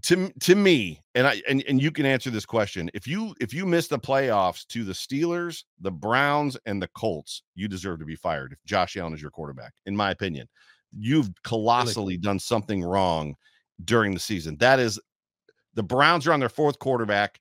to 0.00 0.32
to 0.40 0.54
me 0.54 1.02
and 1.14 1.26
i 1.26 1.42
and, 1.46 1.62
and 1.68 1.82
you 1.82 1.90
can 1.90 2.06
answer 2.06 2.30
this 2.30 2.46
question 2.46 2.90
if 2.94 3.06
you 3.06 3.34
if 3.40 3.52
you 3.52 3.66
miss 3.66 3.88
the 3.88 3.98
playoffs 3.98 4.66
to 4.66 4.84
the 4.84 4.92
steelers 4.92 5.64
the 5.82 5.90
browns 5.90 6.56
and 6.64 6.80
the 6.80 6.88
colts 6.88 7.42
you 7.54 7.68
deserve 7.68 7.98
to 7.98 8.06
be 8.06 8.16
fired 8.16 8.52
if 8.52 8.58
josh 8.64 8.96
allen 8.96 9.12
is 9.12 9.20
your 9.20 9.30
quarterback 9.30 9.74
in 9.86 9.94
my 9.94 10.10
opinion. 10.10 10.48
You've 10.96 11.30
colossally 11.42 12.16
done 12.18 12.38
something 12.38 12.82
wrong 12.82 13.34
during 13.84 14.12
the 14.12 14.20
season. 14.20 14.56
That 14.58 14.78
is 14.78 15.00
the 15.74 15.82
browns 15.82 16.26
are 16.26 16.32
on 16.32 16.40
their 16.40 16.48
fourth 16.48 16.78
quarterback 16.78 17.40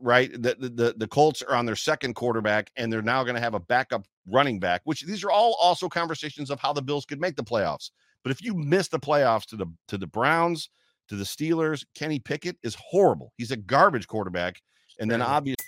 right? 0.00 0.32
The 0.32 0.56
the, 0.58 0.94
the 0.96 1.06
colts 1.06 1.42
are 1.42 1.54
on 1.54 1.64
their 1.64 1.76
second 1.76 2.14
quarterback 2.14 2.72
and 2.76 2.92
they're 2.92 3.02
now 3.02 3.22
going 3.22 3.36
to 3.36 3.40
have 3.40 3.54
a 3.54 3.60
backup 3.60 4.04
running 4.26 4.58
back 4.58 4.80
which 4.84 5.02
these 5.02 5.22
are 5.22 5.30
all 5.30 5.56
also 5.60 5.88
conversations 5.88 6.50
of 6.50 6.58
how 6.58 6.72
the 6.72 6.82
bills 6.82 7.04
could 7.04 7.20
make 7.20 7.36
the 7.36 7.44
playoffs. 7.44 7.90
But 8.24 8.32
if 8.32 8.42
you 8.42 8.54
miss 8.54 8.88
the 8.88 8.98
playoffs 8.98 9.46
to 9.46 9.56
the 9.56 9.66
to 9.88 9.98
the 9.98 10.06
browns 10.06 10.70
to 11.08 11.16
the 11.16 11.24
Steelers. 11.24 11.84
Kenny 11.94 12.18
Pickett 12.18 12.56
is 12.62 12.76
horrible. 12.78 13.32
He's 13.36 13.50
a 13.50 13.56
garbage 13.56 14.06
quarterback. 14.06 14.60
And 14.98 15.10
then 15.10 15.22
obviously, 15.22 15.64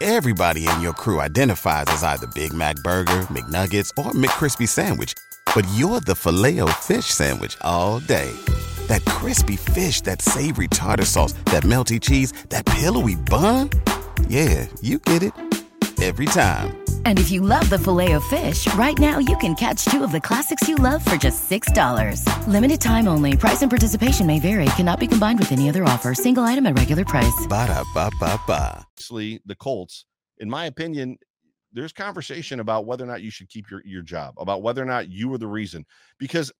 everybody 0.00 0.68
in 0.68 0.80
your 0.80 0.92
crew 0.92 1.20
identifies 1.20 1.84
as 1.88 2.02
either 2.02 2.26
Big 2.34 2.52
Mac 2.52 2.76
Burger, 2.76 3.26
McNuggets, 3.30 3.90
or 3.96 4.12
McCrispy 4.12 4.68
Sandwich. 4.68 5.14
But 5.54 5.66
you're 5.74 6.00
the 6.00 6.14
filet 6.14 6.60
fish 6.82 7.06
Sandwich 7.06 7.56
all 7.60 8.00
day. 8.00 8.30
That 8.88 9.04
crispy 9.06 9.56
fish, 9.56 10.02
that 10.02 10.20
savory 10.20 10.68
tartar 10.68 11.06
sauce, 11.06 11.32
that 11.46 11.62
melty 11.62 12.00
cheese, 12.00 12.32
that 12.50 12.66
pillowy 12.66 13.14
bun. 13.14 13.70
Yeah, 14.28 14.66
you 14.82 14.98
get 14.98 15.22
it 15.22 15.32
every 16.02 16.26
time. 16.26 16.83
And 17.06 17.18
if 17.18 17.30
you 17.30 17.40
love 17.40 17.70
the 17.70 17.78
filet 17.78 18.12
of 18.12 18.24
fish, 18.24 18.72
right 18.74 18.98
now 18.98 19.18
you 19.18 19.36
can 19.38 19.54
catch 19.54 19.86
two 19.86 20.04
of 20.04 20.12
the 20.12 20.20
classics 20.20 20.68
you 20.68 20.74
love 20.74 21.02
for 21.02 21.16
just 21.16 21.48
$6. 21.48 22.46
Limited 22.46 22.80
time 22.80 23.08
only. 23.08 23.36
Price 23.36 23.62
and 23.62 23.70
participation 23.70 24.26
may 24.26 24.38
vary. 24.40 24.66
Cannot 24.76 25.00
be 25.00 25.06
combined 25.06 25.38
with 25.38 25.52
any 25.52 25.70
other 25.70 25.84
offer. 25.84 26.14
Single 26.14 26.42
item 26.42 26.66
at 26.66 26.76
regular 26.76 27.04
price. 27.04 27.46
Ba 27.48 27.66
da 27.68 27.84
ba 27.94 28.10
ba 28.20 28.38
ba. 28.46 28.86
The 29.10 29.56
Colts, 29.58 30.04
in 30.38 30.50
my 30.50 30.66
opinion, 30.66 31.16
there's 31.72 31.92
conversation 31.92 32.60
about 32.60 32.86
whether 32.86 33.04
or 33.04 33.06
not 33.06 33.22
you 33.22 33.30
should 33.30 33.48
keep 33.48 33.70
your, 33.70 33.82
your 33.84 34.02
job, 34.02 34.34
about 34.38 34.62
whether 34.62 34.82
or 34.82 34.86
not 34.86 35.08
you 35.08 35.28
were 35.28 35.38
the 35.38 35.46
reason. 35.46 35.84
Because 36.18 36.52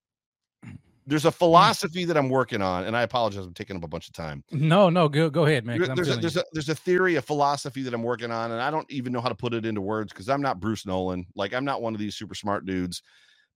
there's 1.07 1.25
a 1.25 1.33
philosophy 1.33 2.05
that 2.05 2.17
I'm 2.17 2.29
working 2.29 2.63
on, 2.63 2.85
and 2.85 2.97
I 2.97 3.03
apologize, 3.03 3.45
I'm 3.45 3.55
taking 3.55 3.77
up 3.77 3.85
a 3.85 3.89
bunch 3.89 4.09
of 4.09 4.15
time. 4.15 4.43
No, 4.51 4.89
no, 4.89 5.09
go 5.09 5.29
go 5.29 5.47
ahead, 5.47 5.65
man. 5.65 5.79
There, 5.79 5.95
there's 5.95 6.09
a, 6.09 6.17
there's 6.17 6.37
a 6.37 6.45
there's 6.53 6.69
a 6.69 6.75
theory, 6.75 7.17
a 7.17 7.23
philosophy 7.23 7.83
that 7.83 7.95
I'm 7.95 8.03
working 8.03 8.31
on, 8.31 8.53
and 8.53 8.61
I 8.61 8.71
don't 8.71 8.91
even 8.91 9.13
know 9.13 9.21
how 9.21 9.29
to 9.29 9.35
put 9.35 9.55
it 9.55 9.67
into 9.67 9.81
words 9.81 10.13
because 10.13 10.29
I'm 10.29 10.43
not 10.43 10.61
Bruce 10.61 10.87
Nolan. 10.87 11.27
Like 11.35 11.53
I'm 11.53 11.65
not 11.65 11.83
one 11.83 11.95
of 11.95 12.01
these 12.01 12.15
super 12.15 12.35
smart 12.35 12.65
dudes. 12.65 13.03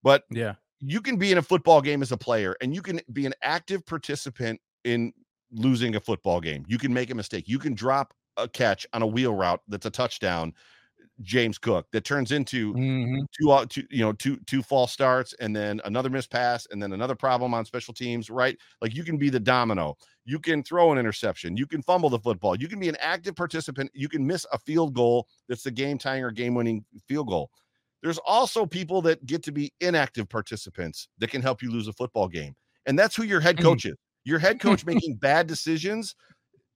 But 0.03 0.23
yeah, 0.29 0.55
you 0.79 1.01
can 1.01 1.17
be 1.17 1.31
in 1.31 1.37
a 1.37 1.41
football 1.41 1.81
game 1.81 2.01
as 2.01 2.11
a 2.11 2.17
player, 2.17 2.55
and 2.61 2.73
you 2.73 2.81
can 2.81 3.01
be 3.13 3.25
an 3.25 3.33
active 3.41 3.85
participant 3.85 4.59
in 4.83 5.13
losing 5.51 5.95
a 5.95 5.99
football 5.99 6.39
game. 6.39 6.65
You 6.67 6.77
can 6.77 6.93
make 6.93 7.09
a 7.09 7.15
mistake. 7.15 7.47
You 7.47 7.59
can 7.59 7.73
drop 7.73 8.13
a 8.37 8.47
catch 8.47 8.85
on 8.93 9.01
a 9.01 9.07
wheel 9.07 9.33
route 9.33 9.61
that's 9.67 9.85
a 9.85 9.89
touchdown 9.89 10.53
James 11.21 11.57
Cook 11.57 11.85
that 11.91 12.03
turns 12.03 12.31
into 12.31 12.73
mm-hmm. 12.73 13.21
two, 13.37 13.65
two, 13.67 13.83
you 13.89 14.01
know, 14.01 14.13
two 14.13 14.37
two 14.47 14.63
false 14.63 14.91
starts 14.91 15.33
and 15.39 15.55
then 15.55 15.81
another 15.85 16.09
missed 16.09 16.31
pass 16.31 16.67
and 16.71 16.81
then 16.81 16.93
another 16.93 17.15
problem 17.15 17.53
on 17.53 17.65
special 17.65 17.93
teams, 17.93 18.29
right? 18.29 18.57
Like 18.81 18.95
you 18.95 19.03
can 19.03 19.17
be 19.17 19.29
the 19.29 19.39
domino. 19.39 19.97
You 20.25 20.39
can 20.39 20.63
throw 20.63 20.91
an 20.91 20.97
interception. 20.97 21.57
You 21.57 21.65
can 21.65 21.81
fumble 21.81 22.09
the 22.09 22.19
football. 22.19 22.55
You 22.55 22.67
can 22.67 22.79
be 22.79 22.89
an 22.89 22.97
active 22.99 23.35
participant. 23.35 23.91
You 23.93 24.07
can 24.07 24.25
miss 24.25 24.45
a 24.51 24.59
field 24.59 24.93
goal 24.93 25.27
that's 25.47 25.63
the 25.63 25.71
game 25.71 25.97
tying 25.97 26.23
or 26.23 26.31
game 26.31 26.55
winning 26.55 26.85
field 27.07 27.27
goal. 27.27 27.49
There's 28.01 28.19
also 28.19 28.65
people 28.65 29.01
that 29.03 29.25
get 29.25 29.43
to 29.43 29.51
be 29.51 29.73
inactive 29.81 30.29
participants 30.29 31.09
that 31.17 31.29
can 31.29 31.41
help 31.41 31.61
you 31.61 31.71
lose 31.71 31.87
a 31.87 31.93
football 31.93 32.27
game. 32.27 32.55
And 32.85 32.97
that's 32.97 33.15
who 33.15 33.23
your 33.23 33.41
head 33.41 33.57
mm. 33.57 33.63
coach 33.63 33.85
is. 33.85 33.95
Your 34.23 34.39
head 34.39 34.59
coach 34.59 34.85
making 34.85 35.15
bad 35.15 35.47
decisions 35.47 36.15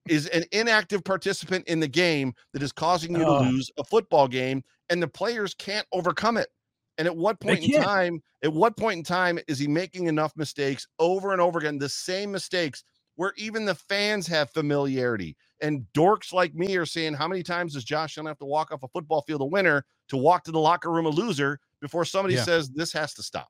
is 0.07 0.27
an 0.27 0.43
inactive 0.51 1.03
participant 1.03 1.67
in 1.67 1.79
the 1.79 1.87
game 1.87 2.33
that 2.53 2.61
is 2.61 2.71
causing 2.71 3.13
you 3.13 3.19
to 3.19 3.27
ah. 3.27 3.39
lose 3.39 3.71
a 3.77 3.83
football 3.83 4.27
game 4.27 4.63
and 4.89 5.01
the 5.01 5.07
players 5.07 5.53
can't 5.53 5.87
overcome 5.91 6.37
it. 6.37 6.49
And 6.97 7.07
at 7.07 7.15
what 7.15 7.39
point 7.39 7.63
in 7.63 7.81
time 7.81 8.21
at 8.43 8.53
what 8.53 8.77
point 8.77 8.97
in 8.97 9.03
time 9.03 9.39
is 9.47 9.57
he 9.57 9.67
making 9.67 10.07
enough 10.07 10.33
mistakes 10.35 10.87
over 10.99 11.31
and 11.31 11.41
over 11.41 11.59
again 11.59 11.79
the 11.79 11.89
same 11.89 12.31
mistakes 12.31 12.83
where 13.15 13.33
even 13.37 13.65
the 13.65 13.75
fans 13.75 14.27
have 14.27 14.51
familiarity? 14.51 15.35
And 15.61 15.85
dorks 15.95 16.33
like 16.33 16.53
me 16.53 16.75
are 16.75 16.85
saying 16.85 17.13
how 17.13 17.27
many 17.27 17.41
times 17.41 17.73
does 17.73 17.83
josh 17.83 18.17
Allen 18.17 18.27
have 18.27 18.37
to 18.39 18.45
walk 18.45 18.71
off 18.71 18.83
a 18.83 18.87
football 18.89 19.21
field 19.21 19.41
a 19.41 19.45
winner 19.45 19.85
to 20.09 20.17
walk 20.17 20.43
to 20.43 20.51
the 20.51 20.59
locker 20.59 20.91
room 20.91 21.05
a 21.05 21.09
loser 21.09 21.59
before 21.81 22.05
somebody 22.05 22.35
Yeah. 22.35 22.43
says 22.43 22.69
this 22.69 22.93
has 22.93 23.13
to 23.15 23.23
stop? 23.23 23.47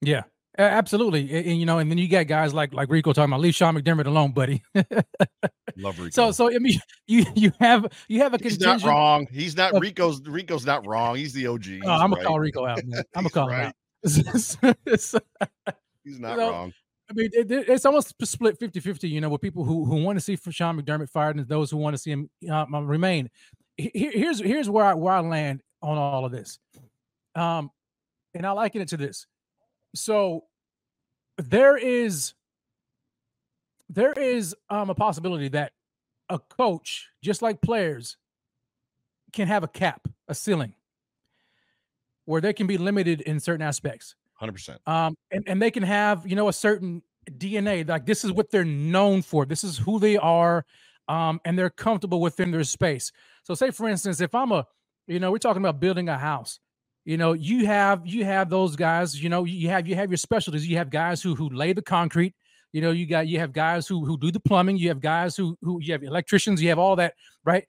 Yeah, 0.00 0.22
absolutely. 0.64 1.22
And, 1.34 1.46
and, 1.46 1.60
you 1.60 1.66
know, 1.66 1.78
and 1.78 1.90
then 1.90 1.98
you 1.98 2.08
got 2.08 2.26
guys 2.26 2.52
like 2.54 2.72
like 2.74 2.90
Rico 2.90 3.12
talking 3.12 3.30
about 3.30 3.40
leave 3.40 3.54
Sean 3.54 3.76
McDermott 3.76 4.06
alone, 4.06 4.32
buddy. 4.32 4.62
love 5.76 5.98
Rico. 5.98 6.10
so 6.10 6.32
so 6.32 6.52
I 6.54 6.58
mean, 6.58 6.80
you 7.06 7.24
you 7.34 7.52
have 7.60 7.86
you 8.08 8.20
have 8.20 8.34
a 8.34 8.38
he's 8.42 8.58
not 8.60 8.82
wrong 8.82 9.26
he's 9.30 9.56
not 9.56 9.74
of- 9.74 9.80
rico's 9.82 10.20
rico's 10.26 10.66
not 10.66 10.86
wrong 10.86 11.16
he's 11.16 11.32
the 11.32 11.46
og 11.46 11.64
He's 11.64 11.80
Oh, 11.84 11.90
I'm 11.90 12.10
gonna 12.10 12.16
right. 12.16 12.26
call 12.26 12.40
Rico 12.40 12.66
out, 12.66 12.80
man. 12.84 13.02
I'm 13.14 13.22
gonna 13.22 13.30
call 13.30 13.48
right. 13.48 13.66
him 13.66 13.66
out. 13.66 14.76
He's 16.04 16.18
not 16.18 16.36
So- 16.36 16.50
wrong 16.50 16.72
I 17.08 17.12
mean, 17.12 17.28
it, 17.32 17.50
it's 17.50 17.84
almost 17.84 18.14
split 18.24 18.56
50 18.56 18.78
50, 18.78 19.08
you 19.08 19.20
know, 19.20 19.28
with 19.28 19.40
people 19.40 19.64
who, 19.64 19.84
who 19.84 19.96
want 20.04 20.16
to 20.16 20.20
see 20.20 20.38
Sean 20.50 20.80
McDermott 20.80 21.10
fired 21.10 21.34
and 21.36 21.48
those 21.48 21.68
who 21.68 21.76
want 21.76 21.94
to 21.94 21.98
see 21.98 22.12
him 22.12 22.30
uh, 22.48 22.64
remain. 22.82 23.28
Here, 23.76 24.12
here's 24.14 24.38
here's 24.38 24.70
where 24.70 24.84
I, 24.84 24.94
where 24.94 25.14
I 25.14 25.18
land 25.18 25.60
on 25.82 25.98
all 25.98 26.24
of 26.24 26.30
this. 26.30 26.60
Um, 27.34 27.72
and 28.32 28.46
I 28.46 28.52
liken 28.52 28.80
it 28.80 28.88
to 28.90 28.96
this. 28.96 29.26
So 29.96 30.44
there 31.38 31.76
is 31.76 32.34
there 33.88 34.12
is 34.12 34.54
um, 34.68 34.88
a 34.88 34.94
possibility 34.94 35.48
that 35.48 35.72
a 36.28 36.38
coach, 36.38 37.08
just 37.22 37.42
like 37.42 37.60
players, 37.60 38.16
can 39.32 39.48
have 39.48 39.64
a 39.64 39.68
cap, 39.68 40.06
a 40.28 40.34
ceiling, 40.34 40.74
where 42.24 42.40
they 42.40 42.52
can 42.52 42.66
be 42.66 42.78
limited 42.78 43.20
in 43.22 43.40
certain 43.40 43.62
aspects. 43.62 44.14
Hundred 44.34 44.52
percent. 44.52 44.80
Um, 44.86 45.16
and 45.30 45.44
and 45.46 45.60
they 45.60 45.70
can 45.70 45.82
have 45.82 46.26
you 46.26 46.36
know 46.36 46.48
a 46.48 46.52
certain 46.52 47.02
DNA. 47.30 47.86
Like 47.86 48.06
this 48.06 48.24
is 48.24 48.32
what 48.32 48.50
they're 48.50 48.64
known 48.64 49.22
for. 49.22 49.44
This 49.44 49.64
is 49.64 49.76
who 49.76 49.98
they 49.98 50.16
are, 50.16 50.64
um, 51.08 51.40
and 51.44 51.58
they're 51.58 51.70
comfortable 51.70 52.20
within 52.20 52.50
their 52.50 52.64
space. 52.64 53.12
So, 53.42 53.54
say 53.54 53.70
for 53.70 53.88
instance, 53.88 54.20
if 54.20 54.34
I'm 54.34 54.52
a, 54.52 54.66
you 55.06 55.18
know, 55.18 55.32
we're 55.32 55.38
talking 55.38 55.62
about 55.62 55.80
building 55.80 56.08
a 56.08 56.16
house. 56.16 56.60
You 57.04 57.16
know, 57.16 57.32
you 57.32 57.66
have 57.66 58.06
you 58.06 58.24
have 58.24 58.50
those 58.50 58.76
guys. 58.76 59.20
You 59.20 59.28
know, 59.28 59.44
you 59.44 59.68
have 59.68 59.86
you 59.88 59.94
have 59.94 60.10
your 60.10 60.18
specialties. 60.18 60.66
You 60.66 60.76
have 60.76 60.90
guys 60.90 61.22
who 61.22 61.34
who 61.34 61.48
lay 61.48 61.72
the 61.72 61.82
concrete. 61.82 62.34
You 62.72 62.82
know, 62.82 62.90
you 62.90 63.06
got 63.06 63.26
you 63.26 63.38
have 63.38 63.52
guys 63.52 63.86
who 63.88 64.04
who 64.04 64.18
do 64.18 64.30
the 64.30 64.40
plumbing. 64.40 64.76
You 64.76 64.88
have 64.88 65.00
guys 65.00 65.36
who 65.36 65.56
who 65.62 65.80
you 65.80 65.92
have 65.92 66.02
electricians. 66.02 66.62
You 66.62 66.68
have 66.68 66.78
all 66.78 66.96
that, 66.96 67.14
right? 67.44 67.64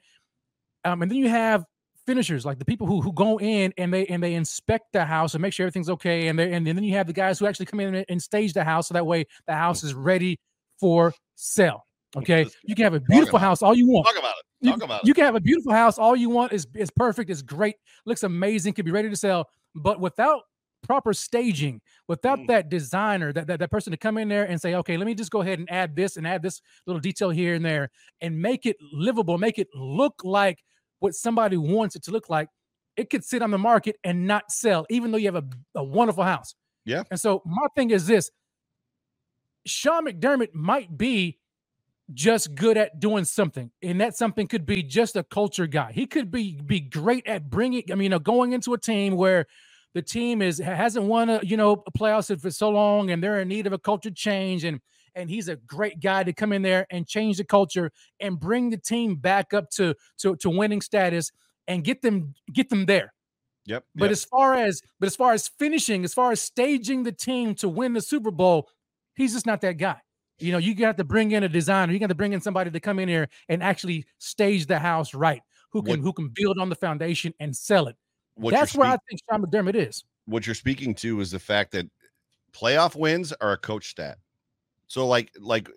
Um, 0.83 1.01
and 1.01 1.09
then 1.09 1.17
you 1.17 1.29
have 1.29 1.65
finishers, 2.05 2.45
like 2.45 2.59
the 2.59 2.65
people 2.65 2.87
who 2.87 3.01
who 3.01 3.13
go 3.13 3.39
in 3.39 3.73
and 3.77 3.93
they 3.93 4.05
and 4.07 4.21
they 4.21 4.33
inspect 4.33 4.91
the 4.93 5.05
house 5.05 5.33
and 5.33 5.41
make 5.41 5.53
sure 5.53 5.65
everything's 5.65 5.89
okay. 5.89 6.27
And 6.27 6.37
they 6.37 6.51
and, 6.51 6.65
then 6.65 6.83
you 6.83 6.95
have 6.95 7.07
the 7.07 7.13
guys 7.13 7.39
who 7.39 7.45
actually 7.45 7.67
come 7.67 7.79
in 7.79 7.95
and, 7.95 8.05
and 8.09 8.21
stage 8.21 8.53
the 8.53 8.63
house 8.63 8.87
so 8.89 8.93
that 8.93 9.05
way 9.05 9.25
the 9.47 9.53
house 9.53 9.83
is 9.83 9.93
ready 9.93 10.39
for 10.79 11.13
sale. 11.35 11.85
Okay, 12.17 12.45
you 12.63 12.75
can 12.75 12.83
have 12.83 12.93
a 12.93 12.99
beautiful 12.99 13.39
house 13.39 13.61
all 13.61 13.73
you 13.73 13.87
want. 13.87 14.05
Talk 14.05 14.17
about 14.17 14.35
it. 14.37 14.45
You, 14.61 14.73
about 14.73 15.05
you 15.05 15.13
can 15.13 15.25
have 15.25 15.35
a 15.35 15.41
beautiful 15.41 15.73
house. 15.73 15.97
All 15.97 16.15
you 16.15 16.29
want 16.29 16.53
is 16.53 16.67
is 16.75 16.91
perfect, 16.91 17.29
is 17.29 17.41
great, 17.41 17.75
looks 18.05 18.23
amazing, 18.23 18.73
can 18.73 18.85
be 18.85 18.91
ready 18.91 19.09
to 19.09 19.15
sell, 19.15 19.49
but 19.75 19.99
without 19.99 20.43
proper 20.83 21.13
staging, 21.13 21.81
without 22.07 22.39
Mm. 22.39 22.47
that 22.47 22.69
designer, 22.69 23.31
that, 23.33 23.47
that 23.47 23.59
that 23.59 23.71
person 23.71 23.91
to 23.91 23.97
come 23.97 24.17
in 24.17 24.27
there 24.27 24.45
and 24.45 24.59
say, 24.59 24.75
okay, 24.75 24.97
let 24.97 25.05
me 25.05 25.13
just 25.13 25.31
go 25.31 25.41
ahead 25.41 25.59
and 25.59 25.71
add 25.71 25.95
this 25.95 26.17
and 26.17 26.27
add 26.27 26.41
this 26.41 26.61
little 26.87 26.99
detail 26.99 27.29
here 27.29 27.53
and 27.55 27.63
there 27.65 27.89
and 28.21 28.39
make 28.39 28.65
it 28.65 28.77
livable, 28.91 29.37
make 29.37 29.59
it 29.59 29.67
look 29.75 30.21
like 30.23 30.63
what 30.99 31.13
somebody 31.13 31.57
wants 31.57 31.95
it 31.95 32.03
to 32.03 32.11
look 32.11 32.29
like, 32.29 32.47
it 32.97 33.09
could 33.09 33.23
sit 33.23 33.41
on 33.41 33.51
the 33.51 33.57
market 33.57 33.95
and 34.03 34.27
not 34.27 34.51
sell, 34.51 34.85
even 34.89 35.11
though 35.11 35.17
you 35.17 35.31
have 35.31 35.43
a, 35.43 35.79
a 35.79 35.83
wonderful 35.83 36.23
house. 36.23 36.55
Yeah. 36.85 37.03
And 37.11 37.19
so 37.19 37.41
my 37.45 37.67
thing 37.75 37.91
is 37.91 38.07
this. 38.07 38.29
Sean 39.65 40.05
McDermott 40.05 40.53
might 40.53 40.97
be 40.97 41.37
just 42.13 42.55
good 42.55 42.77
at 42.77 42.99
doing 42.99 43.25
something, 43.25 43.71
and 43.81 44.01
that 44.01 44.15
something 44.15 44.47
could 44.47 44.65
be 44.65 44.83
just 44.83 45.15
a 45.15 45.23
culture 45.23 45.67
guy. 45.67 45.91
He 45.91 46.05
could 46.05 46.31
be 46.31 46.59
be 46.61 46.79
great 46.79 47.27
at 47.27 47.49
bringing. 47.49 47.83
I 47.91 47.95
mean, 47.95 48.03
you 48.03 48.09
know, 48.09 48.19
going 48.19 48.53
into 48.53 48.73
a 48.73 48.77
team 48.77 49.15
where 49.15 49.45
the 49.93 50.01
team 50.01 50.41
is 50.41 50.57
hasn't 50.57 51.05
won 51.05 51.29
a 51.29 51.39
you 51.43 51.57
know 51.57 51.83
a 51.85 51.91
playoffs 51.91 52.39
for 52.39 52.51
so 52.51 52.69
long, 52.69 53.11
and 53.11 53.23
they're 53.23 53.39
in 53.39 53.47
need 53.47 53.67
of 53.67 53.73
a 53.73 53.79
culture 53.79 54.11
change, 54.11 54.63
and 54.63 54.79
and 55.15 55.29
he's 55.29 55.47
a 55.47 55.55
great 55.55 55.99
guy 55.99 56.23
to 56.23 56.33
come 56.33 56.53
in 56.53 56.61
there 56.61 56.85
and 56.89 57.07
change 57.07 57.37
the 57.37 57.43
culture 57.43 57.91
and 58.19 58.39
bring 58.39 58.69
the 58.69 58.77
team 58.77 59.15
back 59.15 59.53
up 59.53 59.69
to 59.71 59.95
to 60.19 60.35
to 60.37 60.49
winning 60.49 60.81
status 60.81 61.31
and 61.67 61.83
get 61.83 62.01
them 62.01 62.33
get 62.51 62.69
them 62.69 62.85
there. 62.85 63.13
Yep. 63.65 63.85
But 63.95 64.05
yep. 64.05 64.11
as 64.11 64.25
far 64.25 64.55
as 64.55 64.81
but 64.99 65.07
as 65.07 65.15
far 65.15 65.33
as 65.33 65.47
finishing, 65.47 66.03
as 66.03 66.13
far 66.13 66.31
as 66.31 66.41
staging 66.41 67.03
the 67.03 67.11
team 67.11 67.55
to 67.55 67.69
win 67.69 67.93
the 67.93 68.01
Super 68.01 68.31
Bowl, 68.31 68.69
he's 69.15 69.33
just 69.33 69.45
not 69.45 69.61
that 69.61 69.77
guy. 69.77 69.97
You 70.41 70.51
know, 70.51 70.57
you 70.57 70.73
got 70.75 70.97
to 70.97 71.03
bring 71.03 71.31
in 71.31 71.43
a 71.43 71.49
designer. 71.49 71.93
You 71.93 71.99
got 71.99 72.07
to 72.07 72.15
bring 72.15 72.33
in 72.33 72.41
somebody 72.41 72.71
to 72.71 72.79
come 72.79 72.99
in 72.99 73.07
here 73.07 73.29
and 73.49 73.61
actually 73.61 74.05
stage 74.17 74.65
the 74.67 74.79
house 74.79 75.13
right. 75.13 75.41
Who 75.71 75.81
can 75.83 75.91
What- 75.91 75.99
who 75.99 76.13
can 76.13 76.29
build 76.33 76.57
on 76.59 76.69
the 76.69 76.75
foundation 76.75 77.33
and 77.39 77.55
sell 77.55 77.87
it. 77.87 77.95
That's 78.37 78.75
where 78.75 78.87
I 78.89 78.97
think 79.09 79.21
Sean 79.29 79.43
McDermott 79.43 79.75
is. 79.75 80.03
what 80.25 80.45
you're 80.45 80.55
speaking 80.55 80.93
to 80.95 81.19
is 81.19 81.31
the 81.31 81.39
fact 81.39 81.71
that 81.71 81.85
playoff 82.53 82.95
wins 82.95 83.33
are 83.41 83.53
a 83.53 83.57
coach 83.57 83.89
stat. 83.89 84.17
So 84.87 85.07
like 85.07 85.31
like 85.39 85.69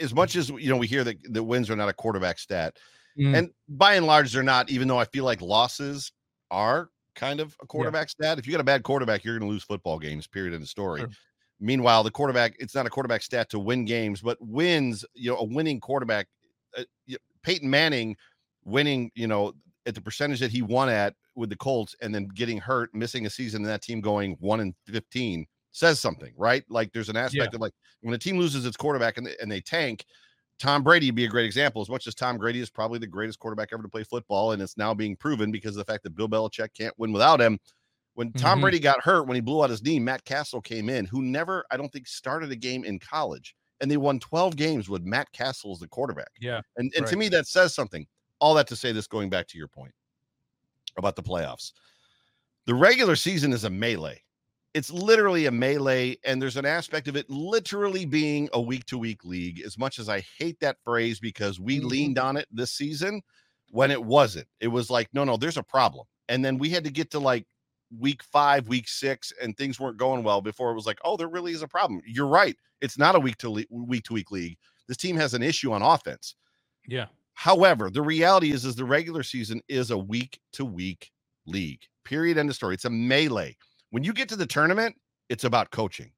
as 0.00 0.14
much 0.14 0.36
as 0.36 0.50
you 0.50 0.68
know 0.68 0.76
we 0.76 0.86
hear 0.86 1.04
that 1.04 1.16
the 1.32 1.42
wins 1.42 1.70
are 1.70 1.76
not 1.76 1.88
a 1.88 1.92
quarterback 1.92 2.38
stat, 2.38 2.76
Mm. 3.18 3.36
and 3.36 3.50
by 3.68 3.94
and 3.94 4.06
large 4.06 4.32
they're 4.32 4.42
not. 4.42 4.70
Even 4.70 4.86
though 4.88 4.98
I 4.98 5.04
feel 5.06 5.24
like 5.24 5.40
losses 5.40 6.12
are 6.50 6.90
kind 7.14 7.40
of 7.40 7.56
a 7.62 7.66
quarterback 7.66 8.08
stat. 8.10 8.38
If 8.38 8.46
you 8.46 8.52
got 8.52 8.60
a 8.60 8.64
bad 8.64 8.82
quarterback, 8.84 9.24
you're 9.24 9.36
going 9.38 9.48
to 9.48 9.52
lose 9.52 9.64
football 9.64 9.98
games. 9.98 10.26
Period. 10.26 10.54
In 10.54 10.60
the 10.60 10.66
story. 10.66 11.00
Sure. 11.00 11.10
Meanwhile, 11.60 12.04
the 12.04 12.10
quarterback 12.10 12.54
it's 12.58 12.74
not 12.74 12.86
a 12.86 12.90
quarterback 12.90 13.22
stat 13.22 13.50
to 13.50 13.58
win 13.58 13.84
games, 13.84 14.20
but 14.20 14.38
wins. 14.40 15.04
You 15.14 15.30
know, 15.30 15.38
a 15.38 15.44
winning 15.44 15.80
quarterback. 15.80 16.28
Uh, 16.76 16.84
Peyton 17.42 17.68
Manning 17.68 18.16
winning. 18.64 19.10
You 19.14 19.26
know, 19.26 19.54
at 19.86 19.94
the 19.94 20.00
percentage 20.00 20.40
that 20.40 20.50
he 20.50 20.62
won 20.62 20.88
at 20.88 21.14
with 21.34 21.50
the 21.50 21.56
Colts, 21.56 21.96
and 22.00 22.14
then 22.14 22.28
getting 22.34 22.58
hurt, 22.58 22.94
missing 22.94 23.26
a 23.26 23.30
season, 23.30 23.62
and 23.62 23.70
that 23.70 23.82
team 23.82 24.00
going 24.00 24.36
one 24.40 24.60
and 24.60 24.74
fifteen 24.86 25.46
says 25.72 26.00
something, 26.00 26.32
right? 26.36 26.64
Like 26.68 26.92
there's 26.92 27.08
an 27.08 27.16
aspect 27.16 27.54
of 27.54 27.60
like 27.60 27.72
when 28.00 28.14
a 28.14 28.18
team 28.18 28.38
loses 28.38 28.66
its 28.66 28.76
quarterback 28.76 29.16
and 29.18 29.26
they, 29.26 29.36
and 29.40 29.50
they 29.50 29.60
tank. 29.60 30.04
Tom 30.58 30.82
Brady 30.82 31.06
would 31.06 31.14
be 31.14 31.24
a 31.24 31.28
great 31.28 31.46
example. 31.46 31.80
As 31.80 31.88
much 31.88 32.08
as 32.08 32.16
Tom 32.16 32.36
Brady 32.36 32.60
is 32.60 32.68
probably 32.68 32.98
the 32.98 33.06
greatest 33.06 33.38
quarterback 33.38 33.68
ever 33.72 33.82
to 33.82 33.88
play 33.88 34.02
football, 34.02 34.52
and 34.52 34.60
it's 34.60 34.76
now 34.76 34.92
being 34.92 35.14
proven 35.14 35.52
because 35.52 35.76
of 35.76 35.86
the 35.86 35.92
fact 35.92 36.02
that 36.02 36.16
Bill 36.16 36.28
Belichick 36.28 36.74
can't 36.76 36.94
win 36.98 37.12
without 37.12 37.40
him. 37.40 37.60
When 38.18 38.32
Tom 38.32 38.58
Mhm. 38.58 38.62
Brady 38.62 38.78
got 38.80 39.04
hurt, 39.04 39.28
when 39.28 39.36
he 39.36 39.40
blew 39.40 39.62
out 39.62 39.70
his 39.70 39.80
knee, 39.80 40.00
Matt 40.00 40.24
Cassel 40.24 40.60
came 40.60 40.88
in, 40.88 41.04
who 41.04 41.22
never, 41.22 41.64
I 41.70 41.76
don't 41.76 41.92
think, 41.92 42.08
started 42.08 42.50
a 42.50 42.56
game 42.56 42.82
in 42.82 42.98
college, 42.98 43.54
and 43.80 43.88
they 43.88 43.96
won 43.96 44.18
12 44.18 44.56
games 44.56 44.88
with 44.88 45.02
Matt 45.04 45.30
Cassel 45.30 45.70
as 45.70 45.78
the 45.78 45.86
quarterback. 45.86 46.32
Yeah. 46.40 46.60
And 46.78 46.92
and 46.96 47.06
to 47.06 47.14
me, 47.14 47.28
that 47.28 47.46
says 47.46 47.76
something. 47.76 48.08
All 48.40 48.54
that 48.54 48.66
to 48.68 48.76
say 48.76 48.90
this, 48.90 49.06
going 49.06 49.30
back 49.30 49.46
to 49.46 49.56
your 49.56 49.68
point 49.68 49.94
about 50.96 51.14
the 51.14 51.22
playoffs. 51.22 51.70
The 52.64 52.74
regular 52.74 53.14
season 53.14 53.52
is 53.52 53.62
a 53.62 53.70
melee. 53.70 54.20
It's 54.74 54.90
literally 54.90 55.46
a 55.46 55.52
melee, 55.52 56.16
and 56.24 56.42
there's 56.42 56.56
an 56.56 56.66
aspect 56.66 57.06
of 57.06 57.14
it 57.14 57.30
literally 57.30 58.04
being 58.04 58.48
a 58.52 58.60
week 58.60 58.84
to 58.86 58.98
week 58.98 59.24
league. 59.24 59.60
As 59.60 59.78
much 59.78 60.00
as 60.00 60.08
I 60.08 60.24
hate 60.38 60.58
that 60.58 60.78
phrase 60.82 61.20
because 61.20 61.60
we 61.60 61.78
Mhm. 61.78 61.84
leaned 61.84 62.18
on 62.18 62.36
it 62.36 62.48
this 62.50 62.72
season 62.72 63.22
when 63.70 63.92
it 63.92 64.02
wasn't. 64.04 64.48
It 64.58 64.68
was 64.68 64.90
like, 64.90 65.08
no, 65.14 65.22
no, 65.22 65.36
there's 65.36 65.56
a 65.56 65.62
problem. 65.62 66.08
And 66.28 66.44
then 66.44 66.58
we 66.58 66.70
had 66.70 66.82
to 66.82 66.90
get 66.90 67.12
to 67.12 67.20
like 67.20 67.46
week 67.96 68.22
five, 68.22 68.68
week 68.68 68.88
six, 68.88 69.32
and 69.42 69.56
things 69.56 69.80
weren't 69.80 69.96
going 69.96 70.22
well 70.22 70.40
before 70.40 70.70
it 70.70 70.74
was 70.74 70.86
like, 70.86 70.98
oh, 71.04 71.16
there 71.16 71.28
really 71.28 71.52
is 71.52 71.62
a 71.62 71.68
problem. 71.68 72.00
You're 72.06 72.26
right. 72.26 72.56
It's 72.80 72.98
not 72.98 73.14
a 73.14 73.20
week 73.20 73.36
to 73.38 73.50
le- 73.50 73.64
week 73.70 74.04
to 74.04 74.12
week 74.14 74.30
league. 74.30 74.58
This 74.86 74.96
team 74.96 75.16
has 75.16 75.34
an 75.34 75.42
issue 75.42 75.72
on 75.72 75.82
offense. 75.82 76.34
Yeah. 76.86 77.06
However, 77.34 77.90
the 77.90 78.02
reality 78.02 78.50
is, 78.50 78.64
is 78.64 78.74
the 78.74 78.84
regular 78.84 79.22
season 79.22 79.60
is 79.68 79.90
a 79.90 79.98
week 79.98 80.40
to 80.54 80.64
week 80.64 81.10
league. 81.46 81.82
Period. 82.04 82.38
End 82.38 82.48
of 82.48 82.56
story. 82.56 82.74
It's 82.74 82.84
a 82.84 82.90
melee. 82.90 83.56
When 83.90 84.02
you 84.02 84.12
get 84.12 84.28
to 84.30 84.36
the 84.36 84.46
tournament, 84.46 84.96
it's 85.28 85.44
about 85.44 85.70
coaching. 85.70 86.10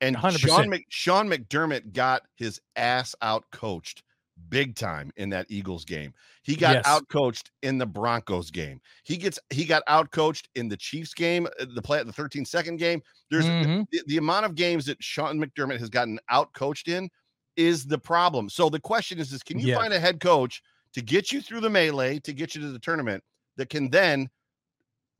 And 0.00 0.16
100%. 0.16 0.38
Sean, 0.38 0.70
Mc, 0.70 0.86
Sean 0.88 1.28
McDermott 1.28 1.92
got 1.92 2.22
his 2.36 2.60
ass 2.76 3.14
out 3.20 3.44
coached 3.50 4.02
big 4.48 4.74
time 4.76 5.10
in 5.16 5.30
that 5.30 5.46
Eagles 5.50 5.84
game. 5.84 6.14
He 6.42 6.56
got 6.56 6.78
Yes. 6.78 6.84
out 6.84 7.08
coached 7.08 7.50
in 7.62 7.78
the 7.78 7.86
Broncos 7.86 8.50
game. 8.50 8.80
He 9.04 9.16
gets 9.16 9.38
he 9.50 9.64
got 9.64 9.82
out 9.88 10.10
coached 10.12 10.48
in 10.54 10.68
the 10.68 10.76
Chiefs 10.76 11.14
game, 11.14 11.46
uh, 11.60 11.66
the 11.74 11.82
play 11.82 11.98
at 11.98 12.06
the 12.06 12.12
13 12.12 12.44
second 12.44 12.76
game. 12.78 13.02
There's 13.30 13.48
Mhm. 13.48 13.86
the, 13.90 14.02
the 14.06 14.16
amount 14.18 14.46
of 14.46 14.54
games 14.54 14.86
that 14.86 15.02
Sean 15.02 15.38
McDermott 15.38 15.78
has 15.78 15.90
gotten 15.90 16.18
out 16.30 16.52
coached 16.54 16.88
in 16.88 17.10
is 17.56 17.84
the 17.86 17.98
problem. 17.98 18.48
So 18.48 18.68
the 18.70 18.80
question 18.80 19.18
is, 19.18 19.32
is 19.32 19.42
can 19.42 19.58
you 19.58 19.68
Yeah. 19.68 19.74
find 19.74 19.92
a 19.92 20.00
head 20.00 20.20
coach 20.20 20.62
to 20.94 21.02
get 21.02 21.32
you 21.32 21.40
through 21.40 21.60
the 21.60 21.70
melee 21.70 22.18
to 22.20 22.32
get 22.32 22.54
you 22.54 22.60
to 22.62 22.70
the 22.70 22.78
tournament 22.78 23.22
that 23.56 23.68
can 23.70 23.90
then 23.90 24.28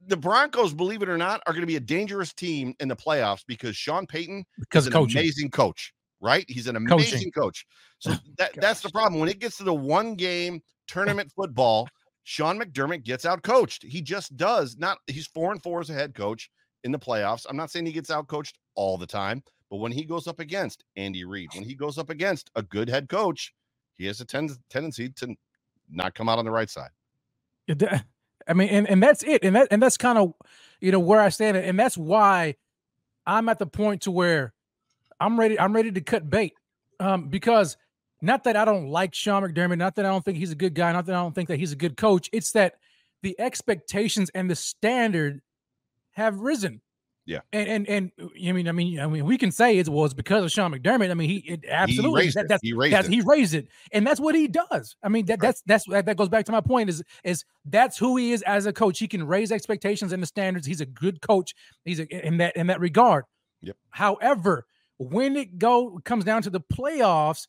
the 0.07 0.17
Broncos, 0.17 0.73
believe 0.75 1.03
it 1.03 1.09
or 1.09 1.19
not, 1.19 1.43
are 1.47 1.53
going 1.53 1.63
to 1.63 1.67
be 1.67 1.77
a 1.77 1.81
dangerous 1.81 2.33
team 2.33 2.75
in 2.81 2.89
the 2.89 2.97
playoffs 2.97 3.45
because 3.47 3.77
Sean 3.77 4.07
Payton 4.07 4.45
Because 4.59 4.85
is 4.85 4.87
an 4.87 4.93
coaching. 4.93 5.21
amazing 5.21 5.51
coach, 5.51 5.93
right? 6.21 6.45
He's 6.49 6.67
an 6.67 6.75
Coaching. 6.87 7.09
amazing 7.09 7.33
coach. 7.33 7.67
So 7.99 8.13
that, 8.39 8.53
that's 8.57 8.81
the 8.81 8.91
problem. 8.91 9.21
When 9.21 9.29
it 9.29 9.39
gets 9.39 9.57
to 9.59 9.65
the 9.65 9.75
one 9.75 10.15
game 10.15 10.63
tournament 10.89 11.31
football, 11.35 11.89
Sean 12.25 12.61
McDermott 12.61 13.05
gets 13.05 13.25
out 13.25 13.43
coached. 13.43 13.83
He 13.83 14.03
just 14.03 14.37
does. 14.37 14.77
Not 14.79 14.99
he's 15.07 15.27
four 15.27 15.53
and 15.53 15.63
four 15.63 15.81
as 15.81 15.91
a 15.91 15.95
head 15.95 16.15
coach 16.15 16.51
in 16.85 16.93
the 16.93 16.99
playoffs. 16.99 17.47
I'm 17.49 17.57
not 17.57 17.71
saying 17.71 17.87
he 17.87 17.93
gets 17.93 18.11
out 18.11 18.29
coached 18.29 18.59
all 18.75 18.99
the 18.99 19.07
time, 19.07 19.43
but 19.71 19.77
when 19.77 19.93
he 19.93 20.05
goes 20.05 20.27
up 20.27 20.39
against 20.39 20.85
Andy 20.97 21.25
Reid, 21.25 21.49
when 21.55 21.65
he 21.65 21.75
goes 21.75 21.99
up 21.99 22.11
against 22.11 22.51
a 22.55 22.63
good 22.63 22.89
head 22.89 23.09
coach, 23.09 23.55
he 23.97 24.07
has 24.07 24.21
a 24.21 24.25
ten- 24.25 24.51
tendency 24.71 25.09
to 25.11 25.35
not 25.91 26.15
come 26.15 26.29
out 26.29 26.39
on 26.39 26.45
the 26.45 26.51
right 26.51 26.71
side. 26.71 26.91
I 28.47 28.55
mean, 28.55 28.69
and, 28.69 28.89
and 28.89 29.03
that's 29.03 29.23
it. 29.25 29.45
And 29.45 29.57
that 29.57 29.69
and 29.71 29.83
that's 29.83 29.97
kind 29.97 30.19
of 30.19 30.33
you 30.81 30.93
know 30.93 31.01
where 31.01 31.21
I 31.21 31.29
stand. 31.29 31.57
And 31.57 31.79
that's 31.79 31.99
why 31.99 32.57
I'm 33.27 33.49
at 33.49 33.59
the 33.59 33.67
point 33.67 34.03
to 34.03 34.11
where 34.11 34.55
I'm 35.21 35.39
ready, 35.39 35.59
I'm 35.59 35.75
ready 35.75 35.91
to 35.93 36.01
cut 36.01 36.29
bait. 36.29 36.55
Um, 37.01 37.29
because 37.29 37.77
not 38.21 38.45
that 38.45 38.57
I 38.57 38.65
don't 38.65 38.89
like 38.89 39.15
Sean 39.15 39.43
McDermott, 39.43 39.79
not 39.79 39.95
that 39.97 40.05
I 40.05 40.09
don't 40.09 40.25
think 40.25 40.39
he's 40.39 40.51
a 40.53 40.57
good 40.57 40.75
guy, 40.75 40.93
not 40.93 41.07
that 41.07 41.15
I 41.15 41.21
don't 41.21 41.35
think 41.35 41.49
that 41.49 41.59
he's 41.59 41.73
a 41.73 41.77
good 41.77 41.97
coach. 41.97 42.29
It's 42.33 42.53
that 42.53 42.75
the 43.23 43.39
expectations 43.41 44.31
and 44.35 44.51
the 44.51 44.57
standard 44.57 45.41
have 46.13 46.41
risen. 46.41 46.81
Yeah. 47.27 47.41
And 47.53 47.87
and 47.87 48.11
and 48.19 48.31
I 48.49 48.53
mean, 48.53 48.69
I 48.69 48.73
mean, 48.73 49.01
I 49.01 49.07
mean, 49.07 49.27
we 49.27 49.37
can 49.37 49.53
say 49.53 49.77
it 49.77 49.87
was 49.87 50.15
because 50.15 50.45
of 50.45 50.51
Sean 50.51 50.73
McDermott. 50.73 51.11
I 51.11 51.15
mean, 51.15 51.29
he 51.29 51.37
it, 51.47 51.65
absolutely 51.69 52.23
raised 52.23 52.37
that, 52.39 52.47
it. 52.47 52.49
that's 52.49 52.63
He 52.63 52.73
raised 52.73 52.95
that's, 52.95 53.07
it. 53.07 53.13
he 53.13 53.21
raised 53.21 53.53
it, 53.55 53.69
and 53.93 54.07
that's 54.07 54.19
what 54.19 54.35
he 54.35 54.49
does. 54.49 54.97
I 55.03 55.11
mean, 55.11 55.27
that 55.27 55.35
Right. 55.35 55.41
that's 55.49 55.63
that's 55.67 55.85
that, 55.89 56.07
that 56.07 56.17
goes 56.17 56.31
back 56.31 56.47
to 56.47 56.53
my 56.53 56.63
point 56.63 56.89
is 56.89 57.03
is 57.25 57.45
that's 57.67 57.99
who 57.99 58.17
he 58.17 58.33
is 58.33 58.41
as 58.43 58.65
a 58.65 58.73
coach. 58.73 58.99
He 58.99 59.07
can 59.07 59.27
raise 59.27 59.53
expectations 59.53 60.15
and 60.15 60.23
the 60.23 60.27
standards. 60.27 60.67
He's 60.67 60.81
a 60.81 60.87
good 60.87 61.21
coach. 61.21 61.55
He's 61.85 62.01
a, 62.01 62.27
in 62.27 62.39
that 62.39 62.57
in 62.57 62.69
that 62.69 62.81
regard. 62.81 63.25
Yep. 63.61 63.77
However, 63.91 64.65
when 64.99 65.37
it 65.37 65.59
go 65.59 66.01
comes 66.05 66.25
down 66.25 66.43
to 66.43 66.51
the 66.51 66.61
playoffs, 66.61 67.47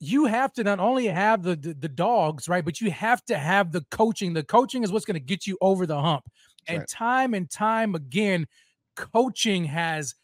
you 0.00 0.26
have 0.26 0.52
to 0.54 0.64
not 0.64 0.80
only 0.80 1.06
have 1.06 1.42
the, 1.42 1.56
the 1.56 1.74
the 1.74 1.88
dogs 1.88 2.48
right, 2.48 2.64
but 2.64 2.80
you 2.80 2.90
have 2.90 3.24
to 3.26 3.36
have 3.36 3.72
the 3.72 3.84
coaching. 3.90 4.32
The 4.32 4.42
coaching 4.42 4.82
is 4.82 4.92
what's 4.92 5.04
going 5.04 5.14
to 5.14 5.20
get 5.20 5.46
you 5.46 5.58
over 5.60 5.86
the 5.86 6.00
hump. 6.00 6.24
And 6.66 6.78
right. 6.78 6.88
time 6.88 7.34
and 7.34 7.50
time 7.50 7.94
again, 7.94 8.46
coaching 8.96 9.64
has 9.64 10.14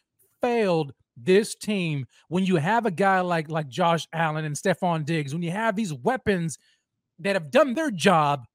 failed 0.41 0.93
this 1.17 1.55
team 1.55 2.05
when 2.29 2.45
you 2.45 2.55
have 2.55 2.85
a 2.85 2.91
guy 2.91 3.19
like 3.21 3.49
like 3.49 3.67
Josh 3.67 4.07
Allen 4.13 4.45
and 4.45 4.55
Stefon 4.55 5.05
Diggs, 5.05 5.33
when 5.33 5.43
you 5.43 5.51
have 5.51 5.75
these 5.75 5.93
weapons 5.93 6.57
that 7.19 7.35
have 7.35 7.51
done 7.51 7.73
their 7.73 7.91
job, 7.91 8.45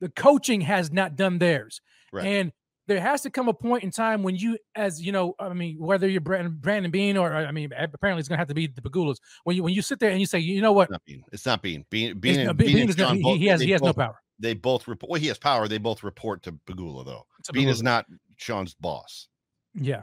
the 0.00 0.08
coaching 0.08 0.60
has 0.62 0.90
not 0.90 1.16
done 1.16 1.38
theirs. 1.38 1.80
Right. 2.12 2.26
And 2.26 2.52
there 2.88 3.00
has 3.00 3.22
to 3.22 3.30
come 3.30 3.48
a 3.48 3.54
point 3.54 3.82
in 3.84 3.90
time 3.90 4.22
when 4.22 4.36
you, 4.36 4.58
as 4.74 5.02
you 5.02 5.10
know, 5.12 5.34
I 5.40 5.52
mean, 5.52 5.76
whether 5.78 6.08
you're 6.08 6.20
Brandon, 6.20 6.56
Brandon 6.60 6.90
Beane 6.90 7.16
or 7.16 7.34
I 7.34 7.50
mean, 7.52 7.70
apparently 7.72 8.20
it's 8.20 8.28
going 8.28 8.36
to 8.36 8.40
have 8.40 8.48
to 8.48 8.54
be 8.54 8.66
the 8.68 8.80
Pegulas. 8.80 9.16
When 9.44 9.56
you 9.56 9.62
when 9.62 9.74
you 9.74 9.82
sit 9.82 9.98
there 9.98 10.10
and 10.10 10.20
you 10.20 10.26
say, 10.26 10.38
you 10.38 10.60
know 10.62 10.72
what, 10.72 10.84
It's 10.84 10.92
not 10.92 11.04
Beane. 11.04 11.22
It's 11.32 11.46
not 11.46 11.62
Beane. 11.62 11.84
Beane, 11.90 12.18
Beane, 12.18 12.40
and, 12.48 12.56
Beane- 12.56 12.66
Beane 12.68 12.76
Beane 12.76 12.88
is 12.88 12.96
not- 12.98 13.16
he- 13.16 13.22
both- 13.22 13.38
he 13.38 13.46
has 13.46 13.60
he 13.60 13.70
has 13.70 13.82
no 13.82 13.92
power. 13.92 14.20
They 14.38 14.54
both 14.54 14.86
report. 14.86 15.10
Well, 15.10 15.20
he 15.20 15.28
has 15.28 15.38
power. 15.38 15.66
They 15.66 15.78
both 15.78 16.02
report 16.02 16.42
to 16.42 16.52
Pegula, 16.52 17.04
though. 17.06 17.26
To 17.44 17.52
Beane 17.52 17.68
is 17.68 17.82
not 17.82 18.04
Sean's 18.36 18.74
boss. 18.74 19.28
Yeah. 19.74 20.02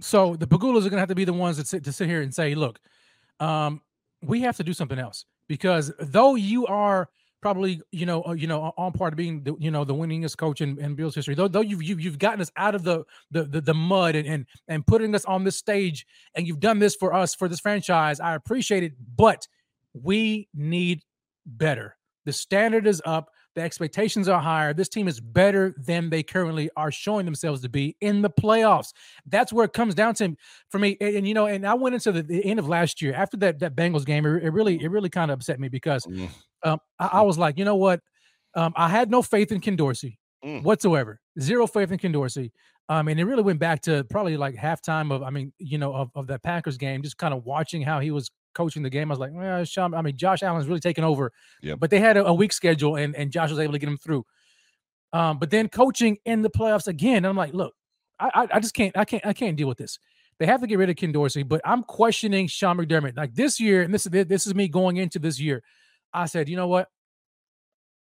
So 0.00 0.36
the 0.36 0.46
Pegulas 0.46 0.80
are 0.80 0.90
going 0.90 0.92
to 0.92 0.98
have 0.98 1.08
to 1.08 1.14
be 1.14 1.24
the 1.24 1.32
ones 1.32 1.56
that 1.56 1.66
sit 1.66 1.82
to 1.84 1.92
sit 1.92 2.06
here 2.08 2.20
and 2.20 2.34
say, 2.34 2.54
look, 2.54 2.78
um, 3.40 3.80
we 4.22 4.42
have 4.42 4.56
to 4.58 4.62
do 4.64 4.74
something 4.74 4.98
else 4.98 5.24
because 5.48 5.90
though 5.98 6.34
you 6.34 6.66
are 6.66 7.08
probably 7.40 7.80
you 7.92 8.06
know 8.06 8.22
uh, 8.24 8.32
you 8.32 8.46
know 8.46 8.72
on 8.76 8.92
part 8.92 9.12
of 9.12 9.16
being 9.16 9.42
the, 9.42 9.54
you 9.58 9.70
know 9.70 9.84
the 9.84 9.94
winningest 9.94 10.36
coach 10.36 10.60
in, 10.60 10.78
in 10.80 10.94
Bills 10.94 11.14
history, 11.14 11.34
though 11.34 11.48
though 11.48 11.60
you've, 11.60 11.82
you've 11.82 12.18
gotten 12.18 12.40
us 12.40 12.50
out 12.56 12.74
of 12.74 12.82
the 12.82 13.04
the 13.30 13.44
the, 13.44 13.60
the 13.60 13.74
mud 13.74 14.14
and, 14.14 14.26
and 14.26 14.46
and 14.68 14.86
putting 14.86 15.14
us 15.14 15.24
on 15.24 15.44
this 15.44 15.56
stage 15.56 16.06
and 16.34 16.46
you've 16.46 16.60
done 16.60 16.78
this 16.78 16.94
for 16.94 17.12
us 17.14 17.34
for 17.34 17.48
this 17.48 17.60
franchise, 17.60 18.20
I 18.20 18.34
appreciate 18.34 18.82
it, 18.82 18.92
but 19.16 19.46
we 19.92 20.48
need 20.54 21.02
better. 21.44 21.96
The 22.24 22.32
standard 22.32 22.86
is 22.86 23.00
up. 23.04 23.30
The 23.54 23.62
expectations 23.62 24.28
are 24.28 24.38
higher. 24.38 24.74
This 24.74 24.90
team 24.90 25.08
is 25.08 25.18
better 25.18 25.74
than 25.78 26.10
they 26.10 26.22
currently 26.22 26.68
are 26.76 26.90
showing 26.90 27.24
themselves 27.24 27.62
to 27.62 27.70
be 27.70 27.96
in 28.02 28.20
the 28.20 28.28
playoffs. 28.28 28.92
That's 29.24 29.50
where 29.50 29.64
it 29.64 29.72
comes 29.72 29.94
down 29.94 30.12
to 30.16 30.36
for 30.68 30.78
me. 30.78 30.98
And, 31.00 31.16
and, 31.16 31.28
you 31.28 31.32
know, 31.32 31.46
and 31.46 31.66
I 31.66 31.72
went 31.72 31.94
into 31.94 32.12
the, 32.12 32.22
the 32.22 32.44
end 32.44 32.58
of 32.58 32.68
last 32.68 33.00
year 33.00 33.14
after 33.14 33.38
that 33.38 33.60
that 33.60 33.74
Bengals 33.74 34.04
game. 34.04 34.26
It, 34.26 34.44
it 34.44 34.50
really 34.50 34.82
it 34.82 34.90
really 34.90 35.08
kind 35.08 35.30
of 35.30 35.38
upset 35.38 35.58
me 35.58 35.68
because 35.68 36.04
Mm. 36.04 36.28
Um, 36.66 36.78
I, 36.98 37.06
I 37.06 37.22
was 37.22 37.38
like, 37.38 37.58
you 37.58 37.64
know 37.64 37.76
what? 37.76 38.00
Um, 38.54 38.72
I 38.76 38.88
had 38.88 39.10
no 39.10 39.22
faith 39.22 39.52
in 39.52 39.60
Ken 39.60 39.76
Dorsey 39.76 40.18
Mm. 40.44 40.62
whatsoever. 40.62 41.18
Zero 41.40 41.66
faith 41.66 41.90
in 41.90 41.98
Ken 41.98 42.12
Dorsey. 42.12 42.52
Um, 42.88 43.08
and 43.08 43.18
it 43.18 43.24
really 43.24 43.42
went 43.42 43.58
back 43.58 43.80
to 43.82 44.04
probably 44.04 44.36
like 44.36 44.54
halftime 44.54 45.10
of, 45.10 45.22
I 45.22 45.30
mean, 45.30 45.52
you 45.58 45.78
know, 45.78 45.94
of, 45.94 46.10
of 46.14 46.26
that 46.28 46.42
Packers 46.42 46.76
game, 46.76 47.02
just 47.02 47.16
kind 47.18 47.34
of 47.34 47.44
watching 47.44 47.82
how 47.82 47.98
he 48.00 48.10
was 48.10 48.30
coaching 48.54 48.82
the 48.82 48.90
game. 48.90 49.10
I 49.10 49.12
was 49.12 49.18
like, 49.18 49.32
well, 49.34 49.64
Sean, 49.64 49.94
I 49.94 50.02
mean, 50.02 50.16
Josh 50.16 50.42
Allen's 50.42 50.68
really 50.68 50.78
taking 50.80 51.04
over. 51.04 51.32
Yep. 51.62 51.80
But 51.80 51.90
they 51.90 51.98
had 51.98 52.16
a, 52.16 52.26
a 52.26 52.34
weak 52.34 52.52
schedule 52.52 52.96
and, 52.96 53.16
and 53.16 53.32
Josh 53.32 53.50
was 53.50 53.58
able 53.58 53.72
to 53.72 53.78
get 53.78 53.88
him 53.88 53.96
through. 53.98 54.24
Um, 55.12 55.38
but 55.38 55.50
then 55.50 55.68
coaching 55.68 56.18
in 56.26 56.42
the 56.42 56.50
playoffs 56.50 56.86
again, 56.86 57.24
I'm 57.24 57.36
like, 57.36 57.54
look, 57.54 57.74
I, 58.20 58.30
I, 58.34 58.48
I 58.56 58.60
just 58.60 58.74
can't, 58.74 58.96
I 58.96 59.04
can't, 59.04 59.24
I 59.26 59.32
can't 59.32 59.56
deal 59.56 59.68
with 59.68 59.78
this. 59.78 59.98
They 60.38 60.46
have 60.46 60.60
to 60.60 60.66
get 60.66 60.78
rid 60.78 60.90
of 60.90 60.96
Ken 60.96 61.12
Dorsey, 61.12 61.42
but 61.42 61.62
I'm 61.64 61.82
questioning 61.82 62.46
Sean 62.46 62.76
McDermott. 62.76 63.16
Like 63.16 63.34
this 63.34 63.58
year, 63.58 63.82
and 63.82 63.92
this 63.92 64.04
is 64.04 64.12
this 64.26 64.46
is 64.46 64.54
me 64.54 64.68
going 64.68 64.98
into 64.98 65.18
this 65.18 65.40
year. 65.40 65.62
I 66.16 66.26
said, 66.26 66.48
you 66.48 66.56
know 66.56 66.68
what? 66.68 66.88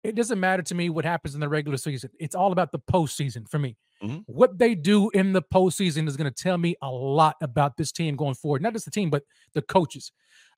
It 0.03 0.15
doesn't 0.15 0.39
matter 0.39 0.63
to 0.63 0.75
me 0.75 0.89
what 0.89 1.05
happens 1.05 1.35
in 1.35 1.41
the 1.41 1.49
regular 1.49 1.77
season. 1.77 2.09
It's 2.19 2.33
all 2.35 2.51
about 2.51 2.71
the 2.71 2.79
postseason 2.79 3.47
for 3.47 3.59
me. 3.59 3.77
Mhm. 4.01 4.23
What 4.25 4.57
they 4.57 4.73
do 4.73 5.11
in 5.11 5.31
the 5.31 5.43
postseason 5.43 6.07
is 6.07 6.17
going 6.17 6.31
to 6.31 6.43
tell 6.43 6.57
me 6.57 6.75
a 6.81 6.89
lot 6.89 7.35
about 7.41 7.77
this 7.77 7.91
team 7.91 8.15
going 8.15 8.33
forward. 8.33 8.63
Not 8.63 8.73
just 8.73 8.85
the 8.85 8.91
team, 8.91 9.11
but 9.11 9.23
the 9.53 9.61
coaches. 9.61 10.11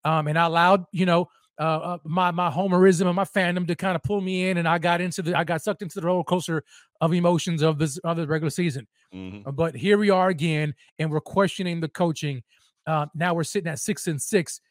Um, 0.05 0.27
and 0.27 0.39
I 0.39 0.45
allowed, 0.45 0.85
you 0.93 1.05
know, 1.05 1.27
uh, 1.59 1.63
uh, 1.63 1.97
my 2.05 2.31
my 2.31 2.49
homerism 2.49 3.05
and 3.05 3.15
my 3.15 3.25
fandom 3.25 3.67
to 3.67 3.75
kind 3.75 3.95
of 3.95 4.01
pull 4.03 4.21
me 4.21 4.49
in, 4.49 4.57
and 4.57 4.67
I 4.67 4.77
got 4.79 5.01
into 5.01 5.21
the 5.21 5.37
I 5.37 5.43
got 5.43 5.61
sucked 5.61 5.81
into 5.81 5.99
the 5.99 6.07
roller 6.07 6.23
coaster 6.23 6.63
of 7.01 7.13
emotions 7.13 7.61
of 7.61 7.77
this 7.77 7.97
of 7.99 8.15
the 8.17 8.25
regular 8.25 8.49
season. 8.49 8.87
Mhm. 9.13 9.45
Uh, 9.45 9.51
But 9.51 9.75
here 9.75 9.97
we 9.97 10.09
are 10.09 10.29
again, 10.29 10.73
and 10.97 11.11
we're 11.11 11.19
questioning 11.21 11.81
the 11.81 11.89
coaching. 11.89 12.43
Uh, 12.87 13.07
now 13.13 13.33
we're 13.33 13.43
sitting 13.43 13.69
at 13.71 13.79
six 13.79 14.07
and 14.07 14.21
six, 14.21 14.61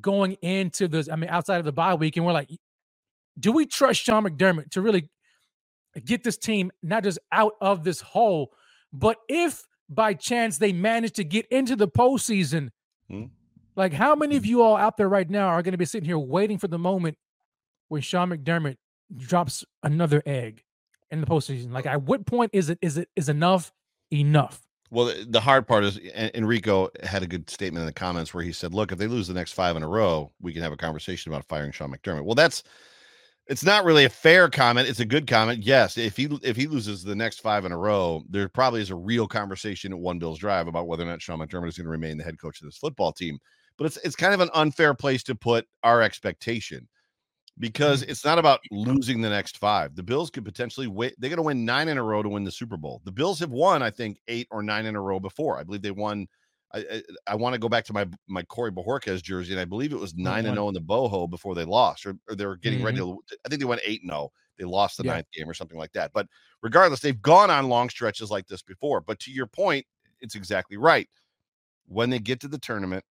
going 0.00 0.32
into 0.42 0.88
this. 0.88 1.08
I 1.08 1.16
mean, 1.16 1.30
outside 1.30 1.58
of 1.58 1.64
the 1.64 1.72
bye 1.72 1.94
week, 1.94 2.16
and 2.16 2.26
we're 2.26 2.32
like, 2.32 2.50
do 3.38 3.52
we 3.52 3.66
trust 3.66 4.00
Sean 4.00 4.24
McDermott 4.24 4.70
to 4.70 4.80
really 4.80 5.08
get 6.04 6.24
this 6.24 6.36
team 6.36 6.70
not 6.82 7.04
just 7.04 7.18
out 7.32 7.52
of 7.60 7.84
this 7.84 8.00
hole, 8.00 8.52
but 8.92 9.16
if 9.28 9.62
by 9.88 10.14
chance 10.14 10.58
they 10.58 10.72
manage 10.72 11.12
to 11.12 11.24
get 11.24 11.46
into 11.48 11.76
the 11.76 11.88
postseason, 11.88 12.70
Hmm. 13.08 13.24
like 13.76 13.92
how 13.92 14.14
many 14.16 14.36
of 14.36 14.44
you 14.44 14.62
all 14.62 14.76
out 14.76 14.96
there 14.96 15.08
right 15.08 15.28
now 15.28 15.46
are 15.48 15.62
going 15.62 15.72
to 15.72 15.78
be 15.78 15.84
sitting 15.84 16.06
here 16.06 16.18
waiting 16.18 16.58
for 16.58 16.66
the 16.66 16.78
moment 16.78 17.16
when 17.88 18.02
Sean 18.02 18.30
McDermott 18.30 18.76
drops 19.16 19.64
another 19.82 20.22
egg 20.26 20.64
in 21.10 21.20
the 21.20 21.26
postseason? 21.26 21.70
Like, 21.72 21.86
at 21.86 22.02
what 22.02 22.26
point 22.26 22.50
is 22.52 22.68
it 22.68 22.78
is 22.82 22.96
it 22.96 23.08
is 23.14 23.28
enough 23.28 23.72
enough? 24.12 24.65
Well, 24.90 25.12
the- 25.26 25.40
hard 25.40 25.66
part 25.66 25.84
is 25.84 25.98
Enrico 26.34 26.90
had 27.02 27.22
a 27.22 27.26
good 27.26 27.50
statement 27.50 27.80
in 27.82 27.86
the 27.86 27.92
comments 27.92 28.32
where 28.32 28.44
he 28.44 28.52
said, 28.52 28.72
"Look, 28.74 28.92
if 28.92 28.98
they 28.98 29.06
lose 29.06 29.26
the 29.28 29.34
next 29.34 29.52
five 29.52 29.76
in 29.76 29.82
a 29.82 29.88
row, 29.88 30.32
we 30.40 30.52
can 30.52 30.62
have 30.62 30.72
a 30.72 30.76
conversation 30.76 31.32
about 31.32 31.44
firing 31.48 31.72
Sean 31.72 31.92
McDermott." 31.92 32.24
Well, 32.24 32.34
that's 32.34 32.62
it's 33.48 33.64
not 33.64 33.84
really 33.84 34.04
a 34.04 34.08
fair 34.10 34.48
comment. 34.50 34.88
It's 34.88 35.00
a 35.00 35.04
good 35.06 35.26
comment. 35.26 35.64
Yes, 35.64 35.98
if 35.98 36.16
he 36.16 36.28
if 36.42 36.56
he 36.56 36.66
loses 36.66 37.02
the 37.04 37.14
next 37.16 37.40
five 37.40 37.64
in 37.64 37.72
a 37.72 37.78
row, 37.78 38.24
there 38.28 38.48
probably 38.48 38.80
is 38.82 38.90
a 38.90 38.96
real 38.96 39.28
conversation 39.28 39.92
at 39.92 39.98
One 39.98 40.18
Bills 40.18 40.38
Drive 40.38 40.68
about 40.68 40.88
whether 40.88 41.04
or 41.04 41.06
not 41.06 41.22
Sean 41.22 41.38
McDermott 41.40 41.68
is 41.68 41.76
going 41.78 41.86
to 41.86 41.90
remain 41.90 42.16
the 42.18 42.24
head 42.24 42.38
coach 42.40 42.60
of 42.60 42.66
this 42.66 42.78
football 42.78 43.12
team. 43.12 43.38
But 43.78 43.86
it's 43.86 43.98
it's 43.98 44.16
kind 44.16 44.34
of 44.34 44.40
an 44.40 44.50
unfair 44.54 44.94
place 44.94 45.22
to 45.24 45.34
put 45.34 45.66
our 45.84 46.02
expectation 46.02 46.88
because 47.58 48.04
mm. 48.04 48.08
it's 48.10 48.24
not 48.24 48.38
about 48.38 48.60
losing 48.70 49.20
the 49.20 49.30
next 49.30 49.58
five. 49.58 49.94
The 49.94 50.02
Bills 50.02 50.30
could 50.30 50.44
potentially 50.44 50.86
win. 50.86 51.12
They're 51.18 51.30
going 51.30 51.38
to 51.38 51.42
win 51.42 51.64
nine 51.64 51.88
in 51.88 51.98
a 51.98 52.02
row 52.02 52.22
to 52.22 52.28
win 52.28 52.44
the 52.44 52.50
Super 52.50 52.76
Bowl. 52.76 53.00
The 53.04 53.12
Bills 53.12 53.38
have 53.40 53.50
won, 53.50 53.82
I 53.82 53.90
think, 53.90 54.18
eight 54.28 54.48
or 54.50 54.62
nine 54.62 54.86
in 54.86 54.96
a 54.96 55.00
row 55.00 55.20
before. 55.20 55.58
I 55.58 55.62
believe 55.62 55.82
they 55.82 55.90
won. 55.90 56.26
I 56.74 56.80
I, 56.80 57.02
I 57.28 57.34
want 57.34 57.54
to 57.54 57.58
go 57.58 57.68
back 57.68 57.84
to 57.86 57.92
my 57.92 58.06
my 58.28 58.42
Corey 58.42 58.72
Bajorquez 58.72 59.22
jersey, 59.22 59.52
and 59.52 59.60
I 59.60 59.64
believe 59.64 59.92
it 59.92 60.00
was 60.00 60.12
oh, 60.12 60.22
nine 60.22 60.46
and 60.46 60.54
zero 60.54 60.66
oh 60.66 60.68
in 60.68 60.74
the 60.74 60.80
boho 60.80 61.28
before 61.28 61.54
they 61.54 61.64
lost, 61.64 62.06
or, 62.06 62.16
or 62.28 62.34
they 62.34 62.46
were 62.46 62.56
getting 62.56 62.82
ready 62.82 62.98
mm-hmm. 62.98 63.16
to. 63.28 63.38
I 63.44 63.48
think 63.48 63.60
they 63.60 63.66
went 63.66 63.82
eight 63.84 64.02
and 64.02 64.10
zero. 64.10 64.32
They 64.58 64.64
lost 64.64 64.96
the 64.96 65.04
Yeah. 65.04 65.14
ninth 65.14 65.26
game 65.32 65.48
or 65.48 65.54
something 65.54 65.78
like 65.78 65.92
that. 65.92 66.12
But 66.14 66.28
regardless, 66.62 67.00
they've 67.00 67.20
gone 67.20 67.50
on 67.50 67.68
long 67.68 67.90
stretches 67.90 68.30
like 68.30 68.46
this 68.46 68.62
before. 68.62 69.00
But 69.00 69.18
to 69.20 69.30
your 69.30 69.46
point, 69.46 69.86
it's 70.20 70.34
exactly 70.34 70.76
right. 70.76 71.08
When 71.86 72.10
they 72.10 72.18
get 72.18 72.40
to 72.40 72.48
the 72.48 72.58
tournament, 72.58 73.04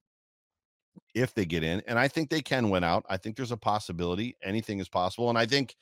if 1.15 1.33
they 1.33 1.45
get 1.45 1.63
in, 1.63 1.81
and 1.87 1.99
I 1.99 2.07
think 2.07 2.29
they 2.29 2.41
can 2.41 2.69
win 2.69 2.83
out. 2.83 3.05
I 3.09 3.17
think 3.17 3.35
there's 3.35 3.51
a 3.51 3.57
possibility. 3.57 4.37
Anything 4.43 4.79
is 4.79 4.89
possible. 4.89 5.29
And 5.29 5.37
I 5.37 5.45
think 5.45 5.75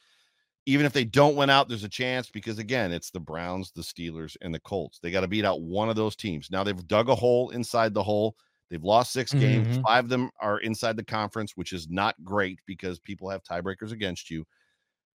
even 0.65 0.85
if 0.85 0.93
they 0.93 1.05
don't 1.05 1.35
win 1.35 1.49
out, 1.49 1.69
there's 1.69 1.83
a 1.83 1.89
chance 1.89 2.29
because 2.29 2.59
again, 2.59 2.91
it's 2.91 3.11
the 3.11 3.19
Browns, 3.19 3.71
the 3.71 3.81
Steelers, 3.81 4.37
and 4.41 4.53
the 4.53 4.59
Colts. 4.59 4.99
They 4.99 5.11
got 5.11 5.21
to 5.21 5.27
beat 5.27 5.45
out 5.45 5.61
one 5.61 5.89
of 5.89 5.95
those 5.95 6.15
teams. 6.15 6.51
Now 6.51 6.63
they've 6.63 6.87
dug 6.87 7.09
a 7.09 7.15
hole 7.15 7.49
inside 7.49 7.93
the 7.93 8.03
hole. 8.03 8.35
They've 8.69 8.83
lost 8.83 9.11
6 9.13 9.33
games. 9.33 9.67
Mhm. 9.67 9.87
Five 9.87 10.05
of 10.05 10.09
them 10.09 10.29
are 10.39 10.59
inside 10.59 10.97
the 10.97 11.03
conference, 11.03 11.53
which 11.57 11.73
is 11.73 11.89
not 11.89 12.15
great 12.23 12.59
because 12.67 12.99
people 12.99 13.29
have 13.29 13.43
tiebreakers 13.43 13.91
against 13.91 14.29
you. 14.29 14.45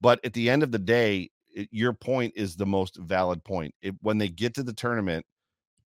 But 0.01 0.25
at 0.25 0.33
the 0.35 0.51
end 0.51 0.63
of 0.63 0.73
the 0.73 0.79
day, 0.79 1.31
it, 1.55 1.69
your 1.73 1.93
point 1.93 2.35
is 2.37 2.57
the 2.57 2.67
most 2.67 2.97
valid 2.99 3.45
point. 3.45 3.75
It, 3.83 3.95
when 4.03 4.19
they 4.19 4.29
get 4.29 4.55
to 4.55 4.63
the 4.63 4.73
tournament, 4.75 5.27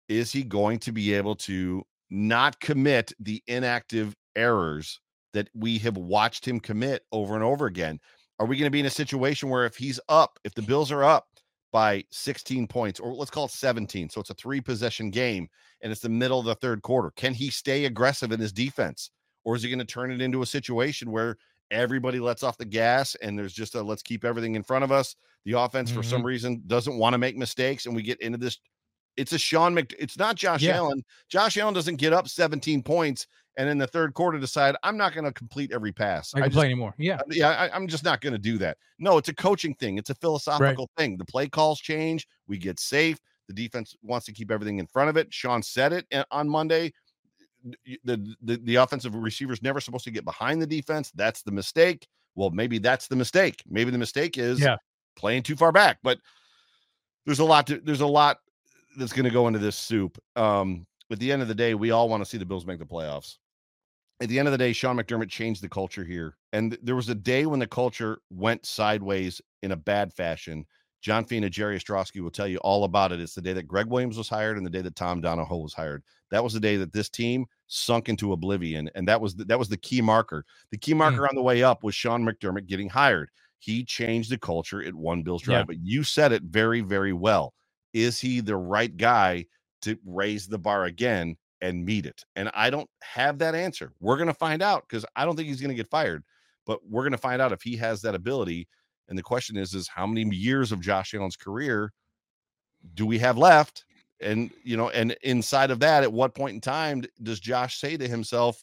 is 0.09 0.33
he 0.33 0.43
going 0.43 0.79
to 0.81 0.93
be 0.93 1.15
able 1.15 1.37
to 1.37 1.85
not 2.13 2.61
commit 2.61 3.13
the 3.19 3.43
inactive 3.47 4.15
errors 4.37 5.01
that 5.33 5.49
we 5.55 5.79
have 5.79 5.97
watched 5.97 6.47
him 6.47 6.61
commit 6.61 7.05
over 7.11 7.35
and 7.35 7.43
over 7.43 7.67
again? 7.67 7.99
Are 8.39 8.47
we 8.47 8.57
going 8.57 8.67
to 8.67 8.71
be 8.71 8.81
in 8.81 8.87
a 8.87 8.91
situation 8.91 9.49
where 9.49 9.65
if 9.65 9.77
he's 9.77 10.01
up, 10.09 10.39
if 10.45 10.55
the 10.55 10.63
Bills 10.63 10.93
are 10.93 11.05
up 11.05 11.27
by 11.73 12.05
16 12.11 12.67
points, 12.67 13.01
or 13.01 13.15
let's 13.15 13.31
call 13.31 13.47
it 13.47 13.51
17, 13.51 14.11
so 14.11 14.21
it's 14.21 14.31
a 14.31 14.35
three 14.35 14.61
possession 14.61 15.11
game 15.11 15.49
and 15.81 15.91
it's 15.91 16.03
the 16.03 16.09
middle 16.09 16.39
of 16.39 16.45
the 16.45 16.55
third 16.57 16.83
quarter, 16.83 17.11
can 17.17 17.33
he 17.33 17.51
stay 17.51 17.87
aggressive 17.87 18.31
in 18.31 18.41
his 18.41 18.53
defense? 18.53 19.11
Or 19.45 19.57
is 19.57 19.63
he 19.63 19.71
going 19.71 19.79
to 19.79 19.85
turn 19.85 20.13
it 20.13 20.21
into 20.21 20.43
a 20.43 20.47
situation 20.47 21.11
where 21.11 21.37
everybody 21.71 22.21
lets 22.21 22.43
off 22.43 22.59
the 22.59 22.65
gas 22.65 23.15
and 23.17 23.39
there's 23.39 23.55
just 23.55 23.75
a 23.75 23.83
let's 23.83 24.03
keep 24.03 24.25
everything 24.25 24.55
in 24.55 24.63
front 24.63 24.85
of 24.85 24.93
us? 24.93 25.17
The 25.45 25.59
offense, 25.59 25.91
for 25.91 26.03
some 26.03 26.19
mm-hmm. 26.19 26.27
reason, 26.27 26.63
doesn't 26.67 26.97
want 26.97 27.15
to 27.15 27.19
make 27.19 27.37
mistakes, 27.37 27.87
and 27.87 27.97
we 27.97 28.03
get 28.03 28.21
into 28.21 28.39
this. 28.39 28.59
It's 29.17 29.33
a 29.33 29.39
Sean 29.39 29.75
Mc. 29.75 29.95
It's 29.99 30.19
not 30.19 30.37
Josh 30.37 30.63
Yeah. 30.63 30.77
Allen. 30.77 31.05
Josh 31.29 31.57
Allen 31.59 31.75
doesn't 31.75 31.97
get 31.97 32.13
up 32.13 32.29
17 32.29 32.83
points 32.83 33.27
and 33.59 33.69
in 33.69 33.77
the 33.77 33.87
third 33.87 34.15
quarter 34.15 34.39
decide 34.39 34.75
I'm 34.83 34.97
not 34.97 35.13
going 35.15 35.25
to 35.25 35.33
complete 35.33 35.73
every 35.73 35.93
pass. 35.93 36.33
I 36.35 36.41
can 36.41 36.49
just- 36.49 36.57
play 36.57 36.67
anymore. 36.67 36.95
Yeah. 36.99 37.21
yeah, 37.31 37.51
I, 37.51 37.75
I'm 37.75 37.87
just 37.87 38.05
not 38.05 38.21
going 38.23 38.33
to 38.33 38.39
do 38.39 38.57
that. 38.59 38.79
No, 38.99 39.19
it's 39.19 39.29
a 39.29 39.35
coaching 39.35 39.75
thing. 39.75 39.99
It's 39.99 40.11
a 40.11 40.15
philosophical 40.15 40.89
thing. 40.97 41.17
The 41.19 41.25
play 41.27 41.49
calls 41.49 41.79
change. 41.81 42.27
We 42.47 42.57
get 42.59 42.81
safe. 42.81 43.19
The 43.49 43.55
The 43.55 43.63
defense 43.65 43.95
wants 44.03 44.25
to 44.27 44.33
keep 44.33 44.51
everything 44.51 44.79
in 44.79 44.87
front 44.87 45.11
of 45.11 45.17
it. 45.19 45.33
Sean 45.33 45.63
said 45.63 45.93
it 45.93 46.07
eh, 46.11 46.23
on 46.31 46.49
Monday. 46.49 46.93
The, 48.05 48.35
the 48.43 48.57
the 48.65 48.75
offensive 48.77 49.15
receivers 49.15 49.63
never 49.63 49.81
supposed 49.81 50.05
to 50.05 50.11
get 50.11 50.25
behind 50.25 50.61
the 50.61 50.67
defense. 50.67 51.13
That's 51.15 51.43
the 51.43 51.53
mistake. 51.53 52.09
Well, 52.35 52.51
maybe 52.51 52.79
that's 52.79 53.07
the 53.07 53.15
mistake. 53.17 53.63
Maybe 53.69 53.91
the 53.91 53.99
mistake 53.99 54.37
is 54.39 54.59
Yeah. 54.59 54.77
playing 55.17 55.43
too 55.45 55.55
far 55.55 55.71
back. 55.71 55.99
But 56.03 56.19
there's 57.27 57.39
a 57.41 57.45
lot 57.45 57.67
to 57.69 57.79
there's 57.85 58.01
a 58.01 58.07
lot 58.07 58.39
that's 58.97 59.13
going 59.13 59.25
to 59.25 59.31
go 59.31 59.47
into 59.47 59.59
this 59.59 59.77
soup. 59.77 60.19
Um, 60.37 60.87
at 61.11 61.19
the 61.19 61.31
end 61.31 61.43
of 61.43 61.49
the 61.49 61.55
day, 61.55 61.75
we 61.75 61.91
all 61.91 62.09
want 62.09 62.23
to 62.23 62.29
see 62.29 62.39
the 62.39 62.47
Bills 62.47 62.67
make 62.67 62.79
the 62.79 62.87
playoffs. 62.87 63.37
At 64.21 64.29
the 64.29 64.39
end 64.39 64.49
of 64.49 64.53
the 64.53 64.59
day, 64.59 64.73
Sean 64.73 64.97
McDermott 64.97 65.29
changed 65.29 65.63
the 65.63 65.69
culture 65.69 66.05
here. 66.05 66.37
And 66.53 66.73
th- 66.73 66.81
there 66.85 66.97
was 66.97 67.09
a 67.09 67.15
day 67.15 67.47
when 67.47 67.59
the 67.59 67.67
culture 67.67 68.19
went 68.31 68.65
sideways 68.65 69.41
in 69.63 69.73
a 69.73 69.77
bad 69.77 70.13
fashion. 70.13 70.65
John 71.01 71.25
Fina, 71.25 71.51
Jerry 71.51 71.77
Ostroski 71.77 72.21
will 72.21 72.31
tell 72.31 72.47
you 72.47 72.59
all 72.59 72.85
about 72.85 73.11
it. 73.11 73.21
It's 73.21 73.35
the 73.35 73.43
day 73.43 73.53
that 73.55 73.67
Gregg 73.67 73.89
Williams 73.89 74.17
was 74.17 74.29
hired 74.29 74.57
and 74.57 74.65
the 74.65 74.71
day 74.71 74.83
that 74.83 74.95
Tom 74.95 75.21
Donahoe 75.21 75.59
was 75.59 75.75
hired. 75.75 76.05
That 76.31 76.45
was 76.45 76.53
the 76.53 76.61
day 76.61 76.77
that 76.77 76.93
this 76.93 77.09
team 77.09 77.47
sunk 77.67 78.09
into 78.09 78.33
oblivion. 78.33 78.89
And 78.95 79.09
that 79.09 79.21
was 79.21 79.35
the, 79.35 79.45
that 79.47 79.59
was 79.59 79.69
the 79.69 79.77
key 79.77 80.01
marker. 80.01 80.45
The 80.71 80.79
key 80.79 80.95
marker 80.95 81.29
on 81.29 81.35
the 81.35 81.43
way 81.43 81.65
up 81.65 81.83
was 81.83 81.95
Sean 81.95 82.25
McDermott 82.25 82.67
getting 82.67 82.89
hired. 82.89 83.31
He 83.59 83.85
changed 83.85 84.31
the 84.31 84.39
culture 84.39 84.83
at 84.83 84.95
one 84.95 85.23
Bills 85.23 85.43
drive. 85.43 85.61
Yeah. 85.61 85.65
But 85.65 85.79
you 85.81 86.05
said 86.05 86.33
it 86.33 86.45
very, 86.45 86.81
very 86.81 87.13
well. 87.13 87.55
Is 87.93 88.21
he 88.21 88.41
the 88.41 88.57
right 88.57 88.97
guy 88.97 89.47
to 89.83 89.99
raise 90.05 90.47
the 90.47 90.59
bar 90.59 90.85
again 90.85 91.37
and 91.61 91.85
meet 91.85 92.07
it? 92.07 92.25
And 92.37 92.51
I 92.55 92.71
don't 92.71 92.89
have 93.03 93.39
that 93.39 93.55
answer. 93.55 93.93
We're 94.01 94.17
going 94.17 94.29
to 94.29 94.35
find 94.35 94.63
out 94.63 94.85
because 94.89 95.05
I 95.17 95.25
don't 95.25 95.37
think 95.37 95.49
he's 95.49 95.61
going 95.61 95.71
to 95.71 95.75
get 95.75 95.91
fired, 95.91 96.25
but 96.67 96.81
we're 96.89 97.03
going 97.03 97.13
to 97.13 97.19
find 97.19 97.43
out 97.43 97.53
if 97.53 97.63
he 97.63 97.77
has 97.77 98.03
that 98.03 98.15
ability. 98.15 98.69
And 99.09 99.19
the 99.19 99.23
question 99.23 99.57
is, 99.57 99.75
is 99.75 99.89
how 99.89 100.07
many 100.07 100.25
years 100.35 100.73
of 100.73 100.81
Josh 100.81 101.15
Allen's 101.15 101.37
career 101.37 101.93
do 102.95 103.07
we 103.07 103.19
have 103.19 103.39
left? 103.39 103.85
And 104.21 104.51
you 104.63 104.77
know, 104.77 104.91
and 104.91 105.17
inside 105.23 105.71
of 105.71 105.81
that, 105.81 106.05
at 106.05 106.13
what 106.13 106.35
point 106.35 106.55
in 106.55 106.61
time 106.61 107.03
does 107.23 107.41
Josh 107.41 107.79
say 107.81 107.97
to 107.97 108.07
himself, 108.07 108.63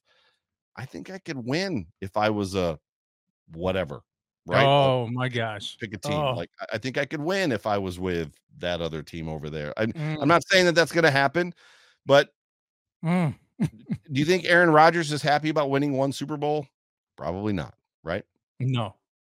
I 0.78 0.86
think 0.86 1.10
I 1.10 1.18
could 1.20 1.38
win 1.38 1.88
if 2.00 2.16
I 2.16 2.30
was 2.30 2.56
a 2.56 2.80
whatever, 3.54 4.02
right? 4.50 4.66
Oh 4.66 5.08
my 5.08 5.30
gosh. 5.30 5.78
pick 5.80 5.94
a 5.94 5.98
team. 5.98 6.14
Oh. 6.14 6.34
Like 6.34 6.50
I- 6.74 6.78
think 6.78 6.98
I 6.98 7.06
could 7.06 7.22
win 7.22 7.52
if 7.52 7.68
I 7.68 7.78
was 7.78 8.00
with 8.00 8.34
that 8.60 8.82
other 8.82 9.04
team 9.04 9.30
over 9.30 9.50
there. 9.50 9.74
I, 9.78 9.86
Mm, 9.86 10.18
I'm 10.22 10.28
not 10.28 10.44
saying 10.48 10.66
that 10.66 10.76
that's 10.76 10.92
going 10.92 11.04
to 11.04 11.12
happen, 11.12 11.54
but 12.06 12.34
mm. 13.04 13.34
do 13.60 13.68
you 14.12 14.26
think 14.26 14.46
Aaron 14.46 14.72
Rodgers 14.72 15.12
is 15.12 15.22
happy 15.22 15.50
about 15.50 15.70
winning 15.70 15.94
one 15.94 16.12
Super 16.12 16.38
Bowl? 16.38 16.68
Probably 17.16 17.54
not, 17.54 17.74
right? 18.04 18.24
No. 18.60 18.96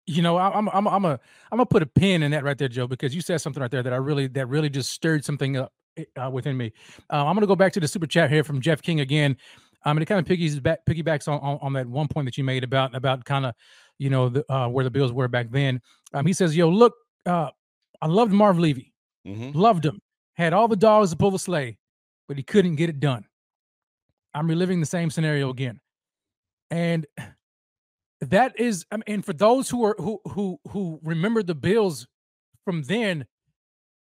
You 0.07 0.21
know, 0.21 0.37
I'm 0.37 0.67
I'm 0.69 0.87
I'm 0.87 1.05
a 1.05 1.19
I'm 1.51 1.57
gonna 1.57 1.65
put 1.65 1.83
a 1.83 1.85
pin 1.85 2.23
in 2.23 2.31
that 2.31 2.43
right 2.43 2.57
there, 2.57 2.67
Joe, 2.67 2.87
because 2.87 3.13
you 3.15 3.21
said 3.21 3.39
something 3.39 3.61
right 3.61 3.71
there 3.71 3.83
that 3.83 3.93
I 3.93 3.97
really 3.97 4.27
that 4.27 4.47
really 4.47 4.69
just 4.69 4.89
stirred 4.89 5.23
something 5.23 5.57
up 5.57 5.71
uh, 6.19 6.29
within 6.29 6.57
me. 6.57 6.73
Uh, 7.09 7.25
I'm 7.25 7.35
gonna 7.35 7.47
go 7.47 7.55
back 7.55 7.71
to 7.73 7.79
the 7.79 7.87
super 7.87 8.07
chat 8.07 8.29
here 8.29 8.43
from 8.43 8.61
Jeff 8.61 8.81
King 8.81 8.99
again. 8.99 9.37
Um, 9.83 9.97
and 9.97 10.03
it 10.03 10.05
kind 10.05 10.19
of 10.19 10.25
piggies 10.25 10.59
back 10.59 10.85
piggybacks 10.85 11.27
on, 11.27 11.39
on 11.39 11.59
on 11.61 11.73
that 11.73 11.87
one 11.87 12.07
point 12.07 12.25
that 12.25 12.37
you 12.37 12.43
made 12.43 12.63
about 12.63 12.93
about 12.95 13.25
kind 13.25 13.45
of 13.45 13.55
you 14.01 14.09
know 14.09 14.29
the 14.29 14.43
uh, 14.51 14.67
where 14.67 14.83
the 14.83 14.89
Bills 14.89 15.13
were 15.13 15.27
back 15.27 15.51
then. 15.51 15.79
Um, 16.13 16.25
he 16.25 16.33
says, 16.33 16.57
"Yo, 16.57 16.67
look, 16.69 16.93
uh, 17.27 17.51
I 18.01 18.07
loved 18.07 18.33
Marv 18.33 18.57
Levy, 18.57 18.91
Mm-hmm. 19.27 19.57
loved 19.57 19.85
him, 19.85 20.01
had 20.33 20.51
all 20.53 20.67
the 20.67 20.75
dogs 20.75 21.11
to 21.11 21.15
pull 21.15 21.29
the 21.29 21.37
sleigh, 21.37 21.77
but 22.27 22.35
he 22.35 22.41
couldn't 22.43 22.77
get 22.77 22.89
it 22.89 22.99
done. 22.99 23.25
I'm 24.33 24.47
reliving 24.47 24.79
the 24.79 24.87
same 24.87 25.11
scenario 25.11 25.51
again, 25.51 25.79
and 26.71 27.05
that 28.21 28.59
is, 28.59 28.85
I 28.91 28.97
mean, 28.97 29.03
and 29.05 29.25
for 29.25 29.33
those 29.33 29.69
who 29.69 29.83
are 29.85 29.95
who 29.99 30.19
who 30.29 30.59
who 30.69 30.99
remember 31.03 31.43
the 31.43 31.53
Bills 31.53 32.07
from 32.65 32.81
then, 32.83 33.27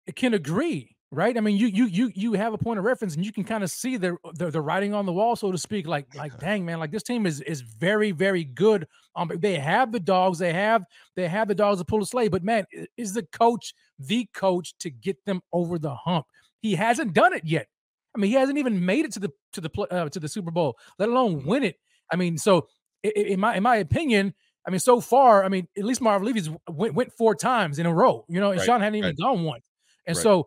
it 0.07 0.17
can 0.17 0.35
agree, 0.35 0.98
right? 1.11 1.37
I 1.37 1.41
mean, 1.41 1.57
you 1.57 1.67
you 1.67 1.87
you 1.87 2.13
you 2.15 2.33
have 2.35 2.53
a 2.53 2.59
point 2.59 2.79
of 2.79 2.85
reference, 2.85 3.17
and 3.17 3.25
you 3.25 3.33
can 3.33 3.45
kind 3.45 3.65
of 3.65 3.71
see 3.71 3.97
the, 3.97 4.17
the 4.35 4.51
the 4.51 4.61
writing 4.61 4.95
on 4.95 5.07
the 5.07 5.13
wall, 5.13 5.37
so 5.37 5.51
to 5.51 5.59
speak. 5.59 5.87
Like 5.87 6.15
like, 6.15 6.39
dang 6.39 6.65
man, 6.65 6.79
like 6.79 6.91
this 6.91 7.03
team 7.03 7.27
is 7.27 7.41
is 7.43 7.61
very 7.63 8.11
very 8.11 8.45
good. 8.45 8.87
Um, 9.17 9.31
they 9.37 9.59
have 9.59 9.93
the 9.93 10.01
dogs, 10.01 10.39
they 10.39 10.53
have 10.53 10.85
they 11.17 11.29
have 11.29 11.49
the 11.49 11.55
dogs 11.55 11.79
to 11.79 11.85
pull 11.85 12.01
the 12.01 12.07
sleigh, 12.07 12.29
but 12.29 12.43
man, 12.43 12.65
is 12.97 13.15
the 13.15 13.23
coach 13.25 13.75
the 13.99 14.29
coach 14.35 14.75
to 14.79 14.91
get 14.91 15.25
them 15.25 15.41
over 15.53 15.79
the 15.79 15.95
hump? 15.95 16.27
He 16.61 16.75
hasn't 16.75 17.15
done 17.15 17.33
it 17.33 17.45
yet. 17.45 17.69
I 18.15 18.19
mean, 18.19 18.31
he 18.31 18.37
hasn't 18.37 18.59
even 18.59 18.85
made 18.85 19.05
it 19.05 19.13
to 19.13 19.21
the 19.21 19.31
to 19.53 19.61
the 19.61 19.71
uh, 19.91 20.09
to 20.09 20.21
the 20.21 20.29
Super 20.29 20.51
Bowl, 20.51 20.77
let 20.99 21.09
alone 21.09 21.45
win 21.45 21.63
it. 21.63 21.77
I 22.11 22.17
mean, 22.17 22.39
so 22.39 22.69
in 23.03 23.41
my 23.41 23.57
in 23.57 23.63
my 23.63 23.77
opinion, 23.77 24.35
I 24.67 24.71
mean, 24.71 24.81
so 24.81 25.01
far, 25.01 25.45
I 25.45 25.49
mean, 25.49 25.67
at 25.79 25.85
least 25.85 26.01
Marv 26.01 26.23
Levy's 26.23 26.51
went, 26.69 26.95
went 26.95 27.13
four 27.13 27.35
times 27.35 27.79
in 27.79 27.87
a 27.87 27.95
row, 27.95 28.25
you 28.29 28.39
know, 28.41 28.51
and 28.51 28.59
Right, 28.59 28.67
Sean 28.67 28.81
hadn't 28.81 28.97
even 28.97 29.11
right. 29.11 29.19
gone 29.19 29.45
once. 29.45 29.65
And 30.07 30.17
Right. 30.17 30.23
so, 30.23 30.47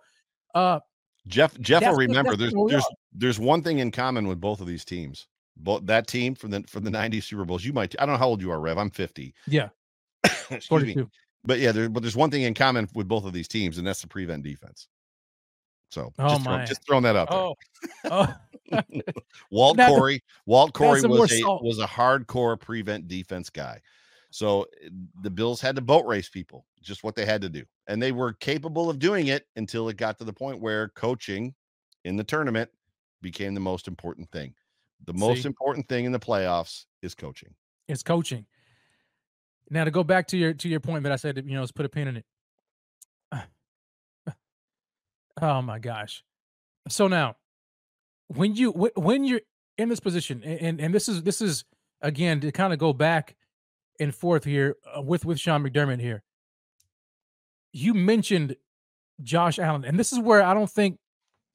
uh, 0.55 0.79
Jeff 1.27 1.57
Jeff 1.59 1.83
will 1.83 1.95
remember 1.95 2.35
there's 2.35 2.53
there's 2.67 2.85
there's 3.13 3.39
one 3.39 3.61
thing 3.61 3.79
in 3.79 3.91
common 3.91 4.27
with 4.27 4.39
both 4.41 4.61
of 4.61 4.67
these 4.67 4.83
teams. 4.85 5.27
Both 5.57 5.85
that 5.85 6.07
team 6.07 6.33
from 6.33 6.51
the 6.51 6.63
from 6.67 6.83
the 6.83 6.89
90s 6.91 7.23
Super 7.23 7.45
Bowls. 7.45 7.63
You 7.63 7.73
might 7.73 7.93
I 7.99 8.05
don't 8.05 8.13
know 8.13 8.19
how 8.19 8.27
old 8.29 8.41
you 8.41 8.51
are, 8.51 8.59
Rev. 8.59 8.77
I'm 8.77 8.89
50. 8.89 9.33
yeah, 9.47 9.69
Excuse 10.23 10.51
me. 10.61 10.67
42. 10.93 11.09
But 11.43 11.59
yeah, 11.59 11.71
there, 11.71 11.89
but 11.89 12.01
there's 12.03 12.15
one 12.15 12.29
thing 12.31 12.43
in 12.43 12.53
common 12.53 12.87
with 12.93 13.07
both 13.07 13.25
of 13.25 13.33
these 13.33 13.47
teams, 13.47 13.77
and 13.77 13.85
that's 13.85 14.01
the 14.01 14.07
prevent 14.07 14.43
defense. 14.43 14.87
So 15.89 16.13
Oh, 16.19 16.29
just, 16.29 16.43
throw- 16.43 16.65
just 16.65 16.87
throwing 16.87 17.03
that 17.03 17.15
out 17.15 17.29
there. 17.29 17.39
Oh, 17.39 17.55
oh, 18.05 18.35
Walt 19.51 19.77
Corey, 19.77 20.23
Walt 20.45 20.73
Corey 20.73 21.01
was 21.01 21.31
a 21.31 21.39
salt. 21.39 21.63
was 21.63 21.79
a 21.79 21.85
hardcore 21.87 22.59
prevent 22.59 23.07
defense 23.07 23.49
guy. 23.49 23.81
So 24.31 24.63
eh, 24.83 24.89
the 25.21 25.29
Bills 25.29 25.61
had 25.61 25.75
to 25.75 25.81
boat 25.81 26.05
race 26.05 26.29
people, 26.29 26.65
just 26.81 27.03
what 27.03 27.15
they 27.15 27.25
had 27.25 27.41
to 27.41 27.49
do. 27.49 27.63
And 27.87 28.01
they 28.01 28.11
were 28.11 28.33
capable 28.33 28.89
of 28.89 28.97
doing 28.97 29.27
it 29.27 29.45
until 29.55 29.87
it 29.89 29.97
got 29.97 30.17
to 30.17 30.23
the 30.23 30.33
point 30.33 30.59
where 30.59 30.89
coaching 30.89 31.53
in 32.03 32.15
the 32.15 32.23
tournament 32.23 32.69
became 33.21 33.53
the 33.53 33.59
most 33.59 33.87
important 33.87 34.31
thing. 34.31 34.55
The 35.05 35.13
most 35.13 35.45
important 35.45 35.87
thing 35.87 36.05
in 36.05 36.11
the 36.11 36.19
playoffs 36.19 36.85
is 37.01 37.13
coaching. 37.15 37.53
it's 37.87 38.03
coaching. 38.03 38.45
Now 39.69 39.83
to 39.83 39.91
go 39.91 40.03
back 40.03 40.27
to 40.27 40.37
your 40.37 40.53
to 40.53 40.69
your 40.69 40.79
point 40.79 41.03
that 41.03 41.11
I 41.11 41.15
said, 41.15 41.37
you 41.37 41.53
know, 41.53 41.61
let's 41.61 41.71
put 41.71 41.85
a 41.85 41.89
pin 41.89 42.07
in 42.07 42.17
it. 42.17 42.25
Oh 45.41 45.61
my 45.61 45.79
gosh. 45.79 46.23
So 46.89 47.07
now, 47.07 47.37
when 48.27 48.53
you 48.53 48.71
when 48.71 49.23
you're 49.23 49.41
in 49.77 49.89
this 49.89 50.01
position, 50.01 50.43
and 50.43 50.79
and 50.79 50.93
this 50.93 51.07
is 51.07 51.23
this 51.23 51.41
is 51.41 51.63
again 52.01 52.41
to 52.41 52.51
kind 52.51 52.73
of 52.73 52.79
go 52.79 52.93
back 52.93 53.35
and 54.01 54.13
forth 54.13 54.43
here 54.43 54.75
uh, 54.95 55.01
with 55.01 55.23
with 55.25 55.39
Sean 55.39 55.63
McDermott 55.63 55.99
here. 56.01 56.23
You 57.73 57.93
mentioned 57.93 58.55
Josh 59.21 59.59
Allen, 59.59 59.85
and 59.85 59.97
this 59.99 60.11
is 60.11 60.19
where 60.19 60.41
I 60.43 60.53
don't 60.53 60.69
think 60.69 60.99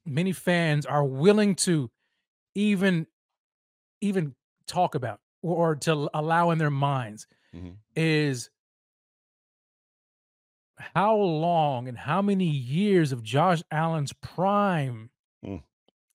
many 0.07 0.33
fans 0.33 0.87
are 0.87 1.05
willing 1.05 1.55
to 1.57 1.91
even 2.55 3.07
even 4.01 4.35
talk 4.67 4.95
about 4.95 5.21
or, 5.43 5.71
or 5.71 5.77
to 5.77 6.09
allow 6.15 6.51
in 6.51 6.59
their 6.59 6.71
minds 6.71 7.27
Mhm. 7.55 7.77
is 7.95 8.51
how 10.95 11.17
long 11.17 11.89
and 11.89 11.97
how 11.97 12.21
many 12.21 12.45
years 12.47 13.13
of 13.13 13.23
Josh 13.23 13.63
Allen's 13.71 14.13
prime 14.13 15.11
Mm. 15.45 15.63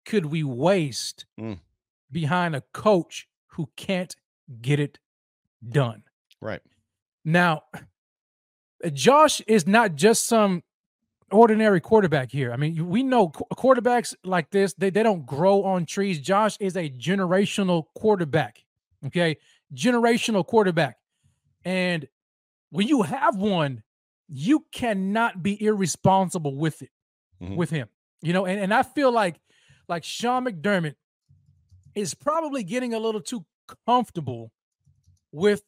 could 0.06 0.26
we 0.28 0.44
waste 0.44 1.26
Mm. 1.40 1.60
behind 2.12 2.56
a 2.56 2.62
coach 2.74 3.28
who 3.48 3.72
can't 3.76 4.16
get 4.62 4.80
it 4.80 5.00
done? 5.68 6.04
Right. 6.42 6.62
Now, 7.24 7.64
Josh 8.94 9.42
is 9.42 9.68
not 9.68 9.96
just 9.96 10.26
some 10.26 10.64
ordinary 11.32 11.80
quarterback 11.80 12.32
here. 12.32 12.52
I 12.52 12.58
mean, 12.58 12.88
we 12.90 13.04
know 13.04 13.30
quarterbacks 13.30 14.16
like 14.24 14.50
this, 14.52 14.74
they, 14.74 14.90
they 14.90 15.04
don't 15.04 15.26
grow 15.26 15.64
on 15.64 15.86
trees. 15.86 16.20
Josh 16.20 16.58
is 16.60 16.76
a 16.76 16.90
generational 16.90 17.86
quarterback. 17.96 18.64
Okay. 19.06 19.38
Generational 19.74 20.46
quarterback. 20.46 20.98
And 21.64 22.08
when 22.72 22.88
you 22.88 23.04
have 23.04 23.38
one, 23.38 23.84
you 24.28 24.66
cannot 24.72 25.44
be 25.44 25.62
irresponsible 25.64 26.56
with 26.56 26.82
it, 26.82 26.90
Mhm. 27.42 27.56
with 27.56 27.70
him. 27.70 27.88
You 28.22 28.34
know, 28.34 28.46
and, 28.46 28.60
and 28.60 28.74
I 28.74 28.84
feel 28.84 29.12
like 29.12 29.40
like 29.88 30.04
Sean 30.04 30.46
McDermott 30.46 30.96
is 31.96 32.14
probably 32.14 32.64
getting 32.64 32.94
a 32.94 33.00
little 33.00 33.20
too 33.22 33.46
comfortable 33.86 34.52
with 35.32 35.64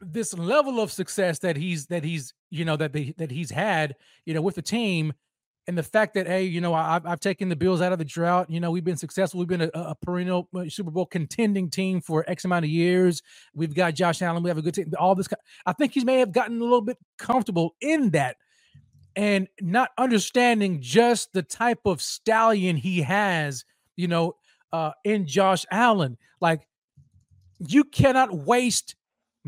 this 0.00 0.34
level 0.34 0.80
of 0.80 0.92
success 0.92 1.38
that 1.40 1.56
he's 1.56 1.86
that 1.86 2.04
he's 2.04 2.34
you 2.50 2.64
know 2.64 2.76
that 2.76 2.92
they, 2.92 3.14
that 3.18 3.30
he's 3.30 3.50
had 3.50 3.96
you 4.24 4.34
know 4.34 4.42
with 4.42 4.54
the 4.54 4.62
team 4.62 5.12
and 5.66 5.76
the 5.76 5.82
fact 5.82 6.14
that 6.14 6.26
hey 6.26 6.44
you 6.44 6.60
know 6.60 6.74
I've, 6.74 7.04
I've 7.06 7.20
taken 7.20 7.48
the 7.48 7.56
Bills 7.56 7.80
out 7.80 7.92
of 7.92 7.98
the 7.98 8.04
drought 8.04 8.50
you 8.50 8.60
know 8.60 8.70
we've 8.70 8.84
been 8.84 8.96
successful 8.96 9.38
we've 9.38 9.48
been 9.48 9.62
a, 9.62 9.70
a 9.74 9.94
perennial 9.94 10.48
uh, 10.56 10.68
Super 10.68 10.90
Bowl 10.90 11.06
contending 11.06 11.70
team 11.70 12.00
for 12.00 12.24
X 12.28 12.44
amount 12.44 12.64
of 12.64 12.70
years 12.70 13.22
we've 13.54 13.74
got 13.74 13.94
Josh 13.94 14.22
Allen 14.22 14.42
we 14.42 14.50
have 14.50 14.58
a 14.58 14.62
good 14.62 14.74
team 14.74 14.92
all 14.98 15.14
this 15.14 15.28
I 15.66 15.72
think 15.72 15.92
he 15.92 16.04
may 16.04 16.18
have 16.18 16.32
gotten 16.32 16.58
a 16.58 16.64
little 16.64 16.80
bit 16.80 16.98
comfortable 17.18 17.74
in 17.80 18.10
that 18.10 18.36
and 19.16 19.48
not 19.60 19.90
understanding 19.98 20.80
just 20.80 21.32
the 21.32 21.42
type 21.42 21.80
of 21.84 22.00
stallion 22.00 22.76
he 22.76 23.02
has 23.02 23.64
you 23.96 24.08
know 24.08 24.36
uh 24.72 24.92
in 25.04 25.26
Josh 25.26 25.64
Allen 25.70 26.16
like 26.40 26.66
you 27.58 27.84
cannot 27.84 28.32
waste 28.32 28.94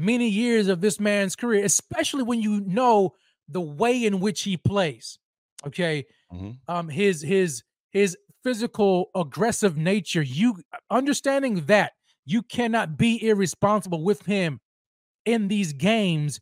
many 0.01 0.29
years 0.29 0.69
of 0.69 0.81
this 0.81 0.99
man's 0.99 1.37
career, 1.37 1.65
especially 1.65 2.23
when 2.23 2.41
you 2.41 2.61
know 2.61 3.15
the 3.49 3.61
way 3.61 4.05
in 4.05 4.21
which 4.21 4.43
he 4.43 4.57
plays. 4.57 5.19
Okay. 5.67 6.07
mm-hmm. 6.33 6.51
um, 6.69 6.89
his 6.89 7.23
his 7.23 7.63
his 7.91 8.17
physical 8.43 9.11
aggressive 9.15 9.77
nature. 9.77 10.23
You 10.23 10.57
understanding 10.91 11.67
that 11.67 11.93
you 12.25 12.43
cannot 12.43 12.97
be 12.97 13.27
irresponsible 13.27 14.03
with 14.03 14.25
him 14.27 14.61
in 15.25 15.49
these 15.49 15.73
games 15.73 16.41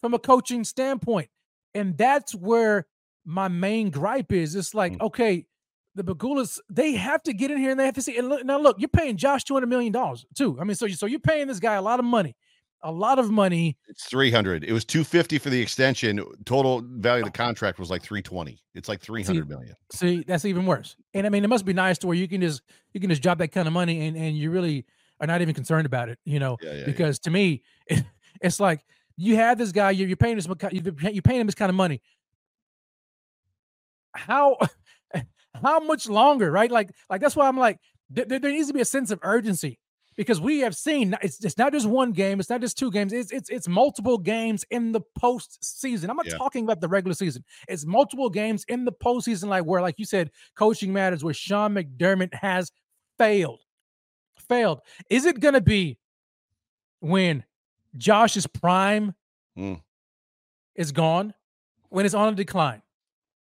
from 0.00 0.14
a 0.14 0.18
coaching 0.18 0.64
standpoint. 0.64 1.28
And 1.74 1.96
that's 1.96 2.34
where 2.34 2.86
my 3.24 3.48
main 3.48 3.90
gripe 3.90 4.32
is. 4.32 4.54
It's 4.54 4.74
like, 4.74 4.92
mm-hmm. 4.92 5.06
okay, 5.06 5.46
the 5.94 6.04
Pegulas, 6.04 6.58
they 6.68 6.92
have 6.92 7.22
to 7.22 7.32
get 7.32 7.50
in 7.50 7.58
here 7.58 7.70
and 7.70 7.80
they 7.80 7.86
have 7.86 7.94
to 7.94 8.02
see. 8.02 8.18
And 8.18 8.28
look, 8.28 8.44
now, 8.44 8.58
look, 8.58 8.76
you're 8.78 8.88
paying 8.88 9.16
Josh 9.16 9.44
two 9.44 9.54
hundred 9.54 9.68
million 9.68 9.92
dollars 9.92 10.26
too. 10.36 10.58
I 10.60 10.64
mean, 10.64 10.74
so 10.74 10.86
you 10.86 10.94
so 10.94 11.06
you're 11.06 11.20
paying 11.20 11.46
this 11.46 11.60
guy 11.60 11.74
a 11.74 11.82
lot 11.82 11.98
of 11.98 12.04
money, 12.04 12.36
a 12.84 12.92
lot 12.92 13.18
of 13.18 13.30
money. 13.30 13.76
It's 13.88 14.04
three 14.04 14.30
hundred. 14.30 14.62
It 14.62 14.72
was 14.72 14.84
two 14.84 15.02
fifty 15.02 15.38
for 15.38 15.50
the 15.50 15.60
extension. 15.60 16.22
Total 16.44 16.82
value 16.82 17.24
of 17.24 17.32
the 17.32 17.40
oh. 17.40 17.44
contract 17.44 17.78
was 17.78 17.90
like 17.90 18.02
three 18.02 18.22
twenty. 18.22 18.62
It's 18.74 18.88
like 18.88 19.00
three 19.00 19.24
hundred 19.24 19.48
million. 19.48 19.74
See, 19.90 20.22
that's 20.26 20.44
even 20.44 20.66
worse. 20.66 20.94
And 21.14 21.26
I 21.26 21.30
mean, 21.30 21.42
it 21.42 21.48
must 21.48 21.64
be 21.64 21.72
nice 21.72 21.98
to 21.98 22.06
where 22.06 22.16
you 22.16 22.28
can 22.28 22.40
just 22.40 22.62
you 22.92 23.00
can 23.00 23.10
just 23.10 23.22
drop 23.22 23.38
that 23.38 23.48
kind 23.48 23.66
of 23.66 23.72
money 23.72 24.06
and 24.06 24.16
and 24.16 24.36
you 24.36 24.50
really 24.50 24.84
are 25.20 25.26
not 25.26 25.40
even 25.40 25.54
concerned 25.54 25.86
about 25.86 26.10
it. 26.10 26.18
You 26.24 26.38
know, 26.38 26.58
yeah, 26.62 26.74
yeah, 26.74 26.84
because 26.84 27.18
yeah. 27.20 27.24
to 27.24 27.30
me, 27.30 27.62
it, 27.88 28.04
it's 28.40 28.60
like 28.60 28.84
you 29.16 29.36
have 29.36 29.58
this 29.58 29.72
guy, 29.72 29.90
you're, 29.90 30.08
you're 30.08 30.16
paying 30.16 30.36
this, 30.36 30.46
you're 30.46 31.22
paying 31.22 31.40
him 31.40 31.46
this 31.46 31.54
kind 31.54 31.70
of 31.70 31.76
money. 31.76 32.02
How 34.14 34.58
how 35.62 35.80
much 35.80 36.08
longer, 36.08 36.50
right? 36.50 36.70
Like, 36.70 36.90
like 37.08 37.20
that's 37.20 37.34
why 37.34 37.48
I'm 37.48 37.58
like, 37.58 37.78
there, 38.10 38.26
there 38.26 38.52
needs 38.52 38.68
to 38.68 38.74
be 38.74 38.80
a 38.80 38.84
sense 38.84 39.10
of 39.10 39.18
urgency 39.22 39.78
because 40.16 40.40
we 40.40 40.60
have 40.60 40.76
seen 40.76 41.16
it's, 41.22 41.44
it's 41.44 41.58
not 41.58 41.72
just 41.72 41.86
one 41.86 42.12
game, 42.12 42.40
it's 42.40 42.50
not 42.50 42.60
just 42.60 42.78
two 42.78 42.90
games, 42.90 43.12
it's 43.12 43.32
it's 43.32 43.50
it's 43.50 43.68
multiple 43.68 44.18
games 44.18 44.64
in 44.70 44.92
the 44.92 45.00
postseason. 45.20 46.08
I'm 46.08 46.16
not 46.16 46.26
yeah. 46.26 46.36
talking 46.36 46.64
about 46.64 46.80
the 46.80 46.88
regular 46.88 47.14
season. 47.14 47.44
It's 47.68 47.84
multiple 47.84 48.30
games 48.30 48.64
in 48.68 48.84
the 48.84 48.92
postseason, 48.92 49.48
like 49.48 49.64
where, 49.64 49.82
like 49.82 49.98
you 49.98 50.04
said, 50.04 50.30
coaching 50.54 50.92
matters, 50.92 51.24
where 51.24 51.34
Sean 51.34 51.74
McDermott 51.74 52.34
has 52.34 52.70
failed. 53.18 53.60
Failed. 54.48 54.80
Is 55.10 55.24
it 55.24 55.40
gonna 55.40 55.60
be 55.60 55.98
when 57.00 57.44
Josh's 57.96 58.46
prime 58.46 59.14
mm. 59.58 59.80
is 60.74 60.92
gone, 60.92 61.34
when 61.88 62.06
it's 62.06 62.14
on 62.14 62.32
a 62.32 62.36
decline? 62.36 62.82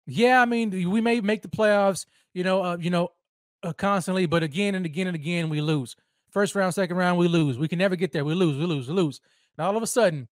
Yeah, 0.06 0.42
I 0.42 0.44
mean, 0.44 0.90
we 0.90 1.00
may 1.00 1.20
make 1.20 1.42
the 1.42 1.48
playoffs, 1.48 2.04
you 2.34 2.44
know, 2.44 2.62
uh, 2.62 2.76
you 2.76 2.90
know, 2.90 3.08
uh, 3.62 3.72
constantly, 3.72 4.26
but 4.26 4.42
again 4.42 4.74
and 4.74 4.84
again 4.84 5.06
and 5.06 5.16
again 5.16 5.48
we 5.48 5.60
lose. 5.60 5.96
First 6.34 6.56
round, 6.56 6.74
second 6.74 6.96
round, 6.96 7.16
we 7.16 7.28
lose. 7.28 7.58
We 7.58 7.68
can 7.68 7.78
never 7.78 7.94
get 7.94 8.10
there. 8.10 8.24
We 8.24 8.34
lose, 8.34 8.58
we 8.58 8.66
lose, 8.66 8.88
we 8.88 8.94
lose. 8.94 9.20
And 9.56 9.64
all 9.64 9.76
of 9.76 9.84
a 9.84 9.86
sudden, 9.86 10.26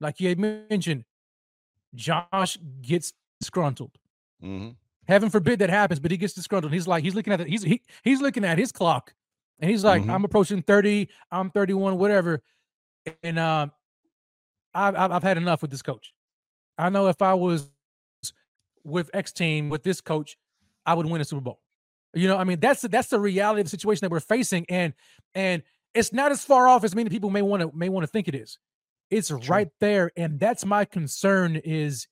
like 0.00 0.20
you 0.20 0.28
had 0.28 0.38
mentioned, 0.38 1.04
Josh 1.96 2.56
gets 2.80 3.12
disgruntled. 3.40 3.90
Mm-hmm. 4.40 4.70
Heaven 5.08 5.28
forbid 5.28 5.58
that 5.58 5.68
happens, 5.68 5.98
but 5.98 6.12
he 6.12 6.16
gets 6.16 6.32
disgruntled. 6.32 6.72
He's 6.72 6.86
like, 6.86 7.02
he's 7.02 7.16
looking 7.16 7.32
at 7.32 7.40
it. 7.40 7.48
He's 7.48 7.64
he, 7.64 7.82
he's 8.04 8.20
looking 8.20 8.44
at 8.44 8.56
his 8.56 8.70
clock, 8.70 9.14
and 9.58 9.68
he's 9.68 9.82
like, 9.82 10.02
mm-hmm. 10.02 10.12
I'm 10.12 10.24
approaching 10.24 10.62
30, 10.62 11.08
I'm 11.32 11.50
31, 11.50 11.98
whatever. 11.98 12.40
And 13.24 13.36
um, 13.40 13.72
I've 14.74 14.94
I've 14.94 15.22
had 15.24 15.38
enough 15.38 15.60
with 15.60 15.72
this 15.72 15.82
coach. 15.82 16.14
I 16.78 16.88
know 16.88 17.08
if 17.08 17.20
I 17.20 17.34
was 17.34 17.68
with 18.84 19.10
X 19.12 19.32
team 19.32 19.70
with 19.70 19.82
this 19.82 20.00
coach, 20.00 20.38
I 20.84 20.94
would 20.94 21.06
win 21.06 21.20
a 21.20 21.24
Super 21.24 21.40
Bowl. 21.40 21.58
You 22.16 22.28
know, 22.28 22.38
I 22.38 22.44
mean, 22.44 22.60
that's 22.60 22.82
that's 22.82 23.08
the 23.08 23.20
reality 23.20 23.60
of 23.60 23.66
the 23.66 23.70
situation 23.70 24.00
that 24.00 24.10
we're 24.10 24.20
facing, 24.20 24.64
and 24.68 24.94
and 25.34 25.62
it's 25.94 26.12
not 26.12 26.32
as 26.32 26.44
far 26.44 26.66
off 26.66 26.82
as 26.82 26.94
many 26.94 27.10
people 27.10 27.30
may 27.30 27.42
want 27.42 27.62
to 27.62 27.70
may 27.74 27.90
want 27.90 28.04
to 28.04 28.08
think 28.08 28.26
it 28.26 28.34
is. 28.34 28.58
It's 29.10 29.28
True. 29.28 29.40
right 29.48 29.68
there, 29.80 30.10
and 30.16 30.40
that's 30.40 30.64
my 30.64 30.84
concern 30.86 31.56
is 31.56 32.08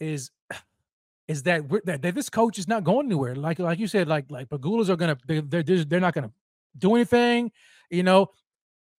is 0.00 0.30
is 1.28 1.44
that, 1.44 1.68
that 1.84 2.02
that 2.02 2.14
this 2.14 2.28
coach 2.28 2.58
is 2.58 2.68
not 2.68 2.84
going 2.84 3.06
anywhere. 3.06 3.34
Like 3.34 3.58
like 3.58 3.78
you 3.78 3.86
said, 3.86 4.06
like 4.06 4.26
like 4.30 4.48
Pegulas 4.50 4.90
are 4.90 4.96
gonna 4.96 5.16
they, 5.26 5.40
they're 5.40 5.62
they're 5.62 6.00
not 6.00 6.14
gonna 6.14 6.32
do 6.76 6.94
anything. 6.94 7.50
You 7.90 8.02
know, 8.02 8.28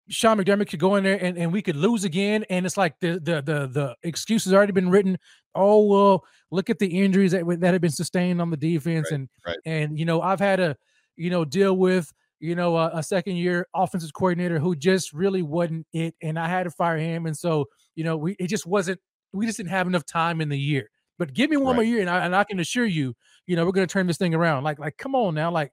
Sean 0.09 0.39
McDermott 0.39 0.69
could 0.69 0.81
go 0.81 0.97
in 0.97 1.05
there 1.05 1.23
and, 1.23 1.37
and 1.37 1.53
we 1.53 1.63
could 1.63 1.77
lose 1.77 2.05
again. 2.05 2.45
And 2.51 2.67
it's 2.67 2.77
like 2.77 2.99
the 3.01 3.21
the 3.21 3.43
the 3.43 3.67
the 3.67 3.97
excuse 4.03 4.45
has 4.45 4.55
already 4.55 4.73
been 4.73 4.91
written. 4.91 5.19
Oh 5.55 5.87
well, 5.87 6.25
look 6.51 6.71
at 6.71 6.79
the 6.79 6.87
injuries 6.87 7.33
that 7.33 7.45
that 7.61 7.73
have 7.73 7.81
been 7.81 7.91
sustained 7.91 8.41
on 8.41 8.51
the 8.51 8.57
defense, 8.57 9.09
right, 9.11 9.19
and 9.19 9.29
right. 9.47 9.59
and 9.65 9.99
you 9.99 10.05
know 10.05 10.21
I've 10.21 10.41
had 10.41 10.57
to 10.57 10.77
you 11.17 11.31
know 11.31 11.45
deal 11.45 11.77
with 11.77 12.13
you 12.41 12.55
know 12.55 12.77
a, 12.77 12.91
a, 12.95 13.03
second 13.03 13.37
year 13.37 13.67
offensive 13.75 14.13
coordinator 14.13 14.59
who 14.59 14.77
just 14.77 15.13
really 15.13 15.43
wasn't 15.43 15.87
it, 15.93 16.15
and 16.23 16.39
I 16.39 16.49
had 16.49 16.65
to 16.65 16.71
fire 16.71 16.99
him. 16.99 17.27
And 17.27 17.37
so 17.37 17.67
you 17.95 18.05
know 18.05 18.17
we 18.17 18.37
it 18.39 18.47
just 18.47 18.67
wasn't 18.67 19.01
we 19.33 19.47
just 19.47 19.59
didn't 19.59 19.71
have 19.71 19.87
enough 19.87 20.07
time 20.07 20.41
in 20.41 20.49
the 20.49 20.59
year. 20.59 20.91
But 21.19 21.35
give 21.35 21.51
me 21.51 21.57
one 21.57 21.77
right. 21.77 21.77
more 21.77 21.85
year, 21.85 22.01
and 22.01 22.09
I, 22.09 22.25
and 22.25 22.35
I 22.35 22.45
can 22.45 22.61
assure 22.61 22.87
you, 22.87 23.15
you 23.47 23.57
know, 23.57 23.67
we're 23.67 23.73
going 23.73 23.87
to 23.87 23.93
turn 23.93 24.07
this 24.07 24.19
thing 24.19 24.35
around. 24.35 24.63
Like, 24.63 24.79
like, 24.79 24.97
come 24.97 25.17
on 25.17 25.35
now, 25.35 25.51
like 25.51 25.73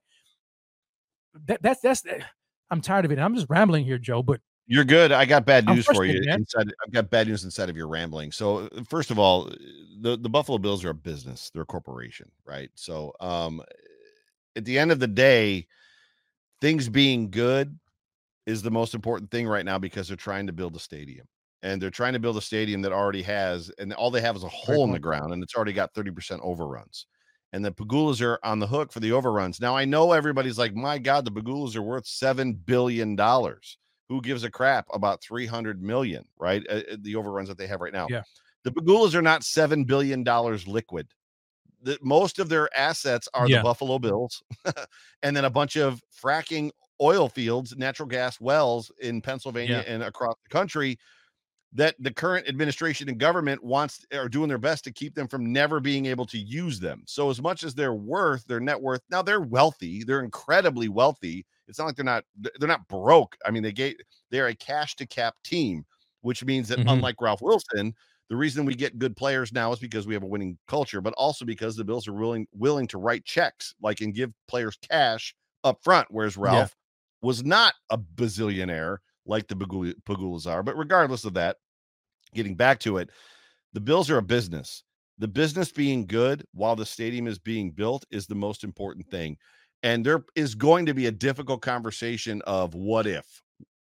that. 1.45 1.61
That's 1.61 1.81
that's 1.81 2.03
I'm 2.71 2.81
tired 2.81 3.05
of 3.05 3.11
it. 3.11 3.19
I'm 3.19 3.35
just 3.35 3.47
rambling 3.49 3.85
here, 3.85 3.97
Joe, 3.97 4.23
but 4.23 4.41
you're 4.67 4.83
good. 4.83 5.11
I 5.11 5.25
got 5.25 5.45
bad 5.45 5.67
news 5.67 5.85
for 5.85 6.05
you. 6.05 6.21
Inside, 6.27 6.73
I've 6.83 6.91
got 6.91 7.09
bad 7.09 7.27
news 7.27 7.43
inside 7.43 7.69
of 7.69 7.77
your 7.77 7.87
rambling. 7.87 8.31
So, 8.31 8.67
uh, 8.75 8.83
first 8.89 9.11
of 9.11 9.19
all, 9.19 9.49
the, 10.01 10.17
the 10.17 10.29
Buffalo 10.29 10.57
Bills 10.57 10.83
are 10.83 10.89
a 10.89 10.95
business, 10.95 11.51
they're 11.53 11.63
a 11.63 11.67
corporation, 11.67 12.31
right? 12.45 12.71
So, 12.73 13.13
um, 13.19 13.61
at 14.55 14.65
the 14.65 14.79
end 14.79 14.91
of 14.91 14.99
the 14.99 15.07
day, 15.07 15.67
things 16.61 16.89
being 16.89 17.29
good 17.29 17.77
is 18.47 18.61
the 18.61 18.71
most 18.71 18.95
important 18.95 19.29
thing 19.29 19.47
right 19.47 19.65
now 19.65 19.77
because 19.77 20.07
they're 20.07 20.17
trying 20.17 20.47
to 20.47 20.53
build 20.53 20.75
a 20.75 20.79
stadium 20.79 21.27
and 21.61 21.81
they're 21.81 21.89
trying 21.89 22.13
to 22.13 22.19
build 22.19 22.37
a 22.37 22.41
stadium 22.41 22.81
that 22.81 22.91
already 22.91 23.21
has, 23.21 23.71
and 23.77 23.93
all 23.93 24.09
they 24.09 24.21
have 24.21 24.35
is 24.35 24.43
a 24.43 24.49
hole 24.49 24.83
in 24.85 24.91
the 24.91 24.99
ground 24.99 25.33
and 25.33 25.43
it's 25.43 25.55
already 25.55 25.73
got 25.73 25.93
30% 25.93 26.39
overruns 26.41 27.05
and 27.55 27.63
the 27.63 27.71
Pegulas 27.71 28.21
are 28.21 28.37
on 28.43 28.59
the 28.59 28.67
hook 28.67 28.91
for 28.91 28.99
the 28.99 29.13
overruns. 29.13 29.61
Now 29.61 29.77
I 29.77 29.85
know 29.85 30.11
everybody's 30.11 30.57
like, 30.57 30.75
my 30.75 30.99
God, 30.99 31.23
the 31.23 31.31
Pegulas 31.31 31.77
are 31.77 31.81
worth 31.81 32.05
seven 32.05 32.51
billion 32.51 33.15
dollars. 33.15 33.77
Who 34.09 34.21
gives 34.21 34.43
a 34.43 34.51
crap 34.51 34.85
about 34.93 35.23
three 35.23 35.45
hundred 35.45 35.81
million? 35.81 36.25
Right, 36.37 36.63
uh, 36.69 36.81
uh, 36.91 36.97
the 36.99 37.15
overruns 37.15 37.47
that 37.47 37.57
they 37.57 37.65
have 37.67 37.79
right 37.79 37.93
now. 37.93 38.07
Yeah, 38.09 38.23
the 38.65 38.71
Pegulas 38.71 39.15
are 39.15 39.21
not 39.21 39.45
seven 39.45 39.85
billion 39.85 40.21
dollars 40.21 40.67
liquid. 40.67 41.07
The, 41.81 41.97
most 42.01 42.39
of 42.39 42.49
their 42.49 42.69
assets 42.77 43.29
are 43.33 43.47
yeah. 43.47 43.57
the 43.57 43.63
Buffalo 43.63 43.99
Bills, 43.99 44.43
and 45.23 45.35
then 45.35 45.45
a 45.45 45.49
bunch 45.49 45.77
of 45.77 46.03
fracking 46.21 46.71
oil 47.01 47.29
fields, 47.29 47.73
natural 47.77 48.09
gas 48.09 48.39
wells 48.41 48.91
in 49.01 49.21
Pennsylvania 49.21 49.83
yeah. 49.85 49.93
and 49.93 50.03
across 50.03 50.35
the 50.43 50.49
country 50.49 50.99
that 51.75 51.93
the 51.99 52.11
current 52.11 52.47
administration 52.47 53.09
and 53.09 53.19
government 53.19 53.61
wants 53.61 54.05
are 54.13 54.29
doing 54.29 54.47
their 54.47 54.57
best 54.57 54.85
to 54.85 54.93
keep 54.93 55.13
them 55.13 55.27
from 55.27 55.51
never 55.51 55.81
being 55.81 56.05
able 56.05 56.25
to 56.25 56.37
use 56.37 56.79
them. 56.79 57.03
So 57.05 57.29
as 57.29 57.41
much 57.41 57.63
as 57.63 57.75
they're 57.75 57.93
worth, 57.93 58.45
their 58.45 58.61
net 58.61 58.81
worth, 58.81 59.01
now 59.11 59.21
they're 59.21 59.41
wealthy, 59.41 60.03
they're 60.05 60.23
incredibly 60.23 60.87
wealthy. 60.87 61.45
It's 61.67 61.77
not 61.77 61.85
like 61.85 61.97
they're 61.97 62.05
not 62.05 62.23
they're 62.59 62.67
not 62.67 62.87
broke. 62.87 63.35
I 63.45 63.51
mean, 63.51 63.61
they 63.61 63.73
get 63.73 63.97
they're 64.31 64.47
a 64.47 64.55
cash 64.55 64.95
to 64.95 65.05
cap 65.05 65.35
team, 65.43 65.85
which 66.21 66.45
means 66.45 66.69
that 66.69 66.79
mm-hmm. 66.79 66.89
unlike 66.89 67.19
Ralph 67.19 67.41
Wilson, 67.41 67.93
the 68.29 68.37
reason 68.37 68.63
we 68.63 68.73
get 68.73 68.97
good 68.97 69.17
players 69.17 69.51
now 69.51 69.73
is 69.73 69.79
because 69.79 70.07
we 70.07 70.13
have 70.13 70.23
a 70.23 70.27
winning 70.27 70.57
culture, 70.69 71.01
but 71.01 71.13
also 71.15 71.43
because 71.43 71.75
the 71.75 71.83
Bills 71.83 72.07
are 72.07 72.13
willing 72.13 72.47
willing 72.53 72.87
to 72.87 72.97
write 72.97 73.25
checks, 73.25 73.75
like 73.81 73.99
and 73.99 74.13
give 74.13 74.31
players 74.47 74.77
cash 74.89 75.35
up 75.65 75.79
front, 75.83 76.07
whereas 76.09 76.37
Ralph 76.37 76.73
yeah. 76.73 77.27
was 77.27 77.43
not 77.43 77.73
a 77.89 77.97
bazillionaire 77.97 78.97
like 79.25 79.47
the 79.47 79.55
Pegulas 79.55 80.47
are. 80.47 80.63
But 80.63 80.77
regardless 80.77 81.25
of 81.25 81.33
that, 81.33 81.57
getting 82.35 82.55
back 82.55 82.79
to 82.81 82.97
it, 82.97 83.09
the 83.73 83.81
Bills 83.81 84.09
are 84.09 84.17
a 84.17 84.23
business. 84.23 84.83
The 85.17 85.27
business 85.27 85.71
being 85.71 86.05
good 86.05 86.45
while 86.53 86.75
the 86.75 86.85
stadium 86.85 87.27
is 87.27 87.39
being 87.39 87.71
built 87.71 88.05
is 88.11 88.27
the 88.27 88.35
most 88.35 88.63
important 88.63 89.07
thing. 89.09 89.37
And 89.81 90.05
there 90.05 90.25
is 90.35 90.55
going 90.55 90.85
to 90.87 90.93
be 90.93 91.05
a 91.05 91.11
difficult 91.11 91.61
conversation 91.61 92.41
of 92.45 92.73
what 92.73 93.07
if. 93.07 93.25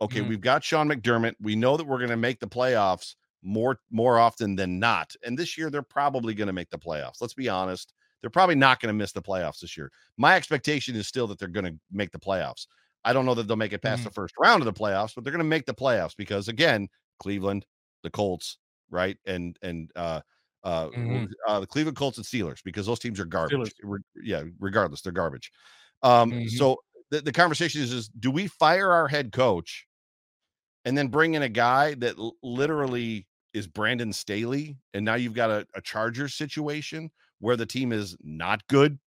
Okay, 0.00 0.20
mm-hmm. 0.20 0.28
we've 0.28 0.40
got 0.40 0.62
Sean 0.62 0.88
McDermott. 0.88 1.34
We 1.40 1.56
know 1.56 1.76
that 1.76 1.86
we're 1.86 1.98
going 1.98 2.10
to 2.10 2.16
make 2.16 2.38
the 2.38 2.46
playoffs 2.46 3.14
more 3.42 3.78
more 3.90 4.18
often 4.18 4.56
than 4.56 4.78
not. 4.78 5.14
And 5.24 5.38
this 5.38 5.58
year 5.58 5.70
they're 5.70 5.82
probably 5.82 6.34
going 6.34 6.46
to 6.46 6.52
make 6.52 6.70
the 6.70 6.78
playoffs. 6.78 7.20
Let's 7.20 7.34
be 7.34 7.48
honest. 7.48 7.92
They're 8.20 8.30
probably 8.30 8.54
not 8.54 8.80
going 8.80 8.88
to 8.88 8.96
miss 8.96 9.12
the 9.12 9.20
playoffs 9.20 9.60
this 9.60 9.76
year. 9.76 9.90
My 10.16 10.34
expectation 10.34 10.96
is 10.96 11.06
still 11.06 11.26
that 11.26 11.38
they're 11.38 11.48
going 11.48 11.66
to 11.66 11.78
make 11.92 12.10
the 12.10 12.18
playoffs. 12.18 12.66
I 13.04 13.12
don't 13.12 13.26
know 13.26 13.34
that 13.34 13.46
they'll 13.46 13.56
make 13.56 13.74
it 13.74 13.82
past 13.82 14.00
mm-hmm. 14.00 14.08
the 14.08 14.14
first 14.14 14.34
round 14.38 14.62
of 14.62 14.66
the 14.66 14.72
playoffs, 14.72 15.14
but 15.14 15.24
they're 15.24 15.32
going 15.32 15.44
to 15.44 15.44
make 15.44 15.66
the 15.66 15.74
playoffs 15.74 16.16
because 16.16 16.48
again, 16.48 16.88
Cleveland, 17.20 17.66
the 18.04 18.10
Colts, 18.10 18.58
right? 18.90 19.16
And 19.26 19.58
and 19.62 19.90
uh 19.96 20.20
uh, 20.62 20.88
mm-hmm. 20.88 21.24
uh 21.48 21.60
the 21.60 21.66
Cleveland 21.66 21.96
Colts 21.96 22.16
and 22.16 22.26
Steelers 22.26 22.62
because 22.64 22.86
those 22.86 23.00
teams 23.00 23.18
are 23.18 23.24
garbage. 23.24 23.74
Re- 23.82 23.98
yeah, 24.22 24.44
regardless, 24.60 25.02
they're 25.02 25.12
garbage. 25.12 25.50
Um 26.02 26.30
mm-hmm. 26.30 26.48
so 26.48 26.76
the, 27.10 27.20
the 27.20 27.32
conversation 27.32 27.82
is 27.82 27.92
is 27.92 28.08
do 28.08 28.30
we 28.30 28.46
fire 28.46 28.92
our 28.92 29.08
head 29.08 29.32
coach 29.32 29.86
and 30.84 30.96
then 30.96 31.08
bring 31.08 31.34
in 31.34 31.42
a 31.42 31.48
guy 31.48 31.94
that 31.94 32.16
l- 32.18 32.36
literally 32.42 33.26
is 33.52 33.66
Brandon 33.66 34.12
Staley 34.12 34.76
and 34.94 35.04
now 35.04 35.14
you've 35.14 35.34
got 35.34 35.50
a, 35.50 35.66
a 35.74 35.80
Chargers 35.80 36.34
situation 36.34 37.10
where 37.40 37.56
the 37.56 37.66
team 37.66 37.92
is 37.92 38.16
not 38.22 38.66
good, 38.68 38.98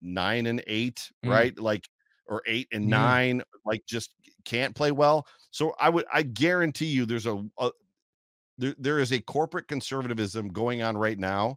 9 0.00 0.46
and 0.46 0.62
8, 0.66 0.94
mm-hmm. 0.96 1.30
right? 1.30 1.58
Like 1.58 1.88
or 2.26 2.42
8 2.46 2.68
and 2.72 2.82
mm-hmm. 2.84 2.90
9 2.90 3.42
like 3.66 3.84
just 3.86 4.10
can't 4.44 4.74
play 4.74 4.92
well. 4.92 5.26
So 5.50 5.74
I 5.78 5.90
would 5.90 6.04
I 6.12 6.22
guarantee 6.22 6.86
you 6.86 7.04
there's 7.04 7.26
a, 7.26 7.44
a 7.58 7.70
there, 8.60 8.74
there 8.78 8.98
is 9.00 9.12
a 9.12 9.20
corporate 9.20 9.68
conservatism 9.68 10.48
going 10.48 10.82
on 10.82 10.96
right 10.96 11.18
now 11.18 11.56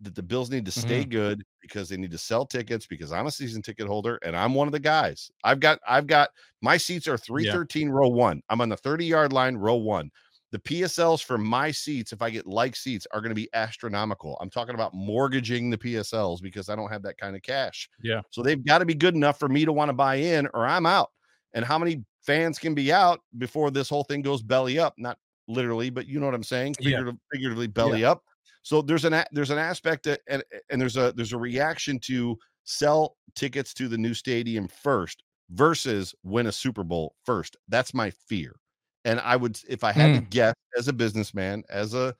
that 0.00 0.14
the 0.14 0.22
Bills 0.22 0.50
need 0.50 0.64
to 0.66 0.72
stay 0.72 1.04
Mhm. 1.04 1.10
good 1.10 1.44
because 1.60 1.88
they 1.88 1.96
need 1.96 2.10
to 2.12 2.18
sell 2.18 2.46
tickets 2.46 2.86
because 2.86 3.12
I'm 3.12 3.26
a 3.26 3.30
season 3.30 3.62
ticket 3.62 3.86
holder 3.86 4.18
and 4.22 4.36
I'm 4.36 4.54
one 4.54 4.68
of 4.68 4.72
the 4.72 4.80
guys. 4.80 5.30
I've 5.44 5.60
got 5.60 5.78
I've 5.86 6.06
got 6.06 6.30
my 6.62 6.76
seats 6.78 7.08
are 7.08 7.18
313 7.18 7.90
row 7.90 8.08
1. 8.08 8.42
I'm 8.48 8.60
on 8.60 8.68
the 8.70 8.76
30-yard 8.76 9.32
line 9.32 9.56
row 9.56 9.76
1. 9.76 10.10
The 10.52 10.58
PSLs 10.60 11.22
for 11.22 11.36
my 11.38 11.70
seats 11.72 12.12
if 12.12 12.22
I 12.22 12.30
get 12.30 12.46
like 12.46 12.76
seats 12.76 13.06
are 13.12 13.20
going 13.20 13.30
to 13.30 13.34
be 13.34 13.48
astronomical. 13.54 14.38
I'm 14.40 14.50
talking 14.50 14.74
about 14.76 14.94
mortgaging 14.94 15.70
the 15.70 15.78
PSLs 15.78 16.40
because 16.40 16.68
I 16.68 16.76
don't 16.76 16.90
have 16.92 17.02
that 17.02 17.18
kind 17.18 17.34
of 17.36 17.42
cash. 17.42 17.88
Yeah. 18.02 18.22
So 18.30 18.42
they've 18.42 18.64
got 18.64 18.78
to 18.78 18.86
be 18.86 18.94
good 18.94 19.14
enough 19.16 19.38
for 19.38 19.48
me 19.48 19.64
to 19.64 19.72
want 19.72 19.88
to 19.88 19.94
buy 19.94 20.16
in 20.16 20.46
or 20.54 20.66
I'm 20.66 20.86
out. 20.86 21.10
And 21.54 21.64
how 21.64 21.78
many 21.78 22.04
fans 22.22 22.58
can 22.58 22.74
be 22.74 22.92
out 22.92 23.20
before 23.38 23.70
this 23.70 23.88
whole 23.88 24.04
thing 24.04 24.22
goes 24.22 24.42
belly 24.42 24.78
up? 24.78 24.94
Not 24.96 25.18
literally, 25.48 25.90
but 25.90 26.06
you 26.06 26.20
know 26.20 26.26
what 26.26 26.34
I'm 26.34 26.42
saying? 26.42 26.76
Yeah. 26.80 27.10
Figuratively 27.32 27.66
belly 27.66 28.04
up. 28.04 28.22
So 28.62 28.80
there's 28.80 29.04
an 29.04 29.22
there's 29.30 29.50
an 29.50 29.58
aspect 29.58 30.04
that, 30.04 30.20
and 30.26 30.42
and 30.70 30.80
there's 30.80 30.96
a 30.96 31.12
there's 31.14 31.34
a 31.34 31.38
reaction 31.38 31.98
to 32.00 32.38
sell 32.64 33.16
tickets 33.34 33.74
to 33.74 33.88
the 33.88 33.98
new 33.98 34.14
stadium 34.14 34.68
first 34.68 35.22
versus 35.50 36.14
win 36.22 36.46
a 36.46 36.52
Super 36.52 36.82
Bowl 36.82 37.14
first. 37.24 37.56
That's 37.68 37.92
my 37.92 38.10
fear. 38.10 38.56
And 39.04 39.20
I 39.20 39.36
would 39.36 39.60
if 39.68 39.84
I 39.84 39.92
had 39.92 40.14
to 40.14 40.20
mm. 40.22 40.30
guess 40.30 40.54
as 40.78 40.88
a 40.88 40.94
businessman, 40.94 41.62
as 41.68 41.92
a 41.92 42.14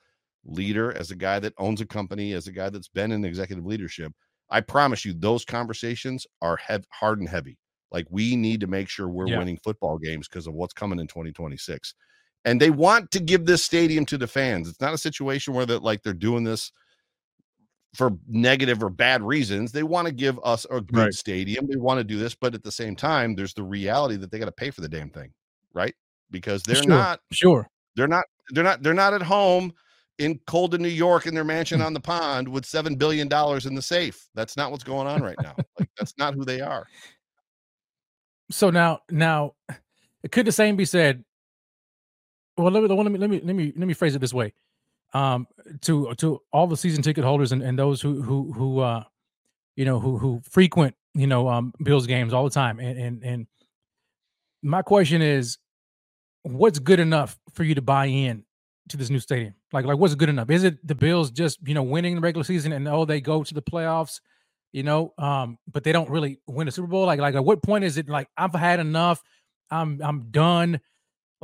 leader, 0.45 0.93
as 0.93 1.11
a 1.11 1.17
guy 1.17 1.39
that 1.41 1.55
owns 1.57 1.81
a 1.81 1.87
company, 1.87 2.35
as 2.35 2.47
a 2.47 2.53
guy 2.53 2.69
that's 2.69 2.89
been 2.89 3.11
in 3.11 3.25
executive 3.25 3.65
leadership, 3.65 4.13
I 4.51 4.61
promise 4.61 5.05
you 5.05 5.15
those 5.15 5.47
conversations 5.47 6.27
are 6.43 6.57
hev- 6.57 6.87
hard 6.91 7.21
and 7.21 7.29
heavy. 7.29 7.57
Like 7.91 8.07
we 8.11 8.37
need 8.37 8.61
to 8.61 8.67
make 8.67 8.91
sure 8.91 9.09
we're 9.09 9.29
Yeah. 9.29 9.39
winning 9.39 9.59
football 9.65 9.99
games 9.99 10.29
because 10.29 10.47
of 10.47 10.53
what's 10.53 10.75
coming 10.75 10.99
in 10.99 11.07
2026 11.07 11.95
and 12.45 12.61
they 12.61 12.71
want 12.71 13.11
to 13.13 13.21
give 13.21 13.47
this 13.47 13.63
stadium 13.63 14.05
to 14.07 14.19
the 14.19 14.27
fans. 14.27 14.69
It's 14.69 14.81
not 14.81 14.95
a 14.95 14.99
situation 14.99 15.55
where 15.55 15.67
that 15.67 15.83
like 15.83 16.03
they're 16.03 16.13
doing 16.13 16.45
this 16.45 16.73
for 17.95 18.11
negative 18.29 18.83
or 18.83 18.91
bad 18.91 19.23
reasons. 19.23 19.73
They 19.73 19.85
want 19.85 20.07
to 20.09 20.13
give 20.13 20.39
us 20.43 20.67
a 20.71 20.81
good 20.81 20.99
Right. 20.99 21.15
stadium. 21.15 21.67
They 21.69 21.77
want 21.77 21.99
to 21.99 22.05
do 22.05 22.19
this, 22.19 22.35
but 22.35 22.55
at 22.55 22.63
the 22.63 22.73
same 22.73 22.97
time, 22.97 23.35
there's 23.35 23.55
the 23.55 23.63
reality 23.63 24.17
that 24.17 24.31
they 24.31 24.39
got 24.39 24.47
to 24.47 24.53
pay 24.53 24.71
for 24.71 24.81
the 24.81 24.89
damn 24.89 25.11
thing, 25.11 25.33
right? 25.73 25.95
Because 26.31 26.63
they're 26.65 26.77
sure, 26.77 26.89
not 26.89 27.21
sure. 27.33 27.69
they're 27.97 28.09
not 28.09 28.25
they're 28.51 28.65
not 28.65 28.83
they're 28.83 28.95
not 28.95 29.15
at 29.15 29.23
home 29.23 29.73
in 30.19 30.39
Colden, 30.47 30.83
New 30.83 30.89
York, 30.89 31.27
in 31.27 31.35
their 31.35 31.45
mansion 31.45 31.81
on 31.81 31.93
the 31.93 32.01
pond 32.01 32.47
with 32.47 32.65
seven 32.65 32.95
billion 32.95 33.29
dollars 33.29 33.67
in 33.67 33.75
the 33.75 33.83
safe. 33.83 34.29
That's 34.35 34.57
not 34.57 34.71
what's 34.71 34.85
going 34.85 35.07
on 35.07 35.23
right 35.23 35.39
now. 35.41 35.55
Like 35.79 35.89
that's 35.97 36.15
not 36.19 36.35
who 36.35 36.45
they 36.45 36.61
are. 36.61 36.87
So 38.51 38.71
now, 38.71 39.01
now, 39.11 39.55
it 40.23 40.31
could 40.31 40.47
the 40.47 40.53
same 40.53 40.77
be 40.77 40.85
said? 40.85 41.25
Well, 42.57 42.71
let 42.71 42.83
me 42.83 42.89
let 42.89 43.11
me 43.13 43.19
let 43.19 43.31
me 43.31 43.41
let 43.43 43.57
me 43.57 43.73
let 43.77 43.87
me 43.89 43.95
phrase 43.95 44.15
it 44.15 44.21
this 44.21 44.35
way: 44.35 44.53
um, 45.13 45.47
to 45.83 46.15
to 46.17 46.41
all 46.53 46.67
the 46.67 46.77
season 46.77 47.03
ticket 47.03 47.25
holders 47.25 47.53
and, 47.53 47.63
and 47.63 47.79
those 47.79 48.01
who 48.01 48.23
who 48.23 48.53
who 48.53 48.81
uh, 48.81 49.05
you 49.77 49.85
know 49.85 50.01
who 50.01 50.19
who 50.19 50.41
frequent 50.49 50.95
you 51.15 51.27
know 51.27 51.49
um 51.49 51.73
Bills 51.83 52.07
games 52.07 52.33
all 52.33 52.45
the 52.45 52.51
time, 52.51 52.81
and 52.81 52.99
and 52.99 53.25
and 53.25 53.47
my 54.63 54.83
question 54.83 55.23
is, 55.23 55.59
what's 56.43 56.79
good 56.79 57.01
enough 57.01 57.39
for 57.55 57.65
you 57.65 57.75
to 57.75 57.83
buy 57.83 58.07
in 58.07 58.45
to 58.89 58.97
this 58.97 59.11
new 59.11 59.21
stadium? 59.21 59.55
Like 59.73 59.85
like 59.87 59.99
what's 59.99 60.15
good 60.15 60.29
enough? 60.29 60.51
Is 60.51 60.65
it 60.65 60.87
the 60.87 60.95
Bills 60.95 61.31
just 61.31 61.59
you 61.67 61.75
know 61.75 61.83
winning 61.83 62.17
the 62.17 62.21
regular 62.21 62.45
season 62.45 62.73
and 62.73 62.89
oh 62.89 63.05
they 63.05 63.21
go 63.21 63.45
to 63.45 63.55
the 63.55 63.63
playoffs? 63.63 64.21
you 64.73 64.83
know 64.83 65.15
um 65.19 65.57
but 65.73 65.85
they 65.85 65.93
don't 65.93 66.11
really 66.11 66.41
win 66.49 66.69
a 66.69 66.71
super 66.71 66.89
bowl 66.89 67.07
like 67.07 67.21
like 67.21 67.37
at 67.37 67.45
what 67.45 67.63
point 67.63 67.85
is 67.85 67.97
it 67.97 68.09
like 68.09 68.29
i've 68.37 68.53
had 68.55 68.81
enough 68.81 69.23
i'm 69.71 70.01
i'm 70.03 70.31
done 70.33 70.81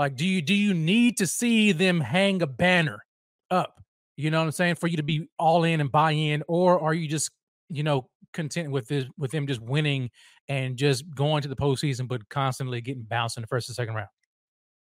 like 0.01 0.17
do 0.17 0.27
you 0.27 0.43
do 0.43 0.55
you 0.55 0.75
need 0.75 1.19
to 1.19 1.27
see 1.27 1.73
them 1.73 2.01
hang 2.01 2.43
a 2.43 2.47
banner 2.47 3.05
up 3.51 3.81
you 4.17 4.31
know 4.31 4.39
what 4.39 4.47
i'm 4.47 4.53
saying 4.53 4.75
for 4.75 4.87
you 4.87 4.97
to 4.97 5.03
be 5.03 5.29
all 5.39 5.65
in 5.65 5.81
and 5.81 5.93
buy 5.93 6.13
in? 6.13 6.43
Or 6.49 6.81
are 6.81 6.95
you 6.95 7.07
just 7.07 7.31
you 7.69 7.83
know 7.83 8.09
content 8.33 8.71
with 8.71 8.89
this 8.89 9.05
with 9.19 9.31
them 9.31 9.47
just 9.47 9.61
winning 9.61 10.11
and 10.49 10.77
just 10.77 11.05
going 11.15 11.43
to 11.43 11.49
the 11.49 11.57
postseason 11.57 12.09
but 12.09 12.29
constantly 12.29 12.81
getting 12.81 13.03
bounced 13.03 13.37
in 13.37 13.43
the 13.43 13.47
first 13.47 13.69
and 13.69 13.77
second 13.77 13.95
round 13.95 14.09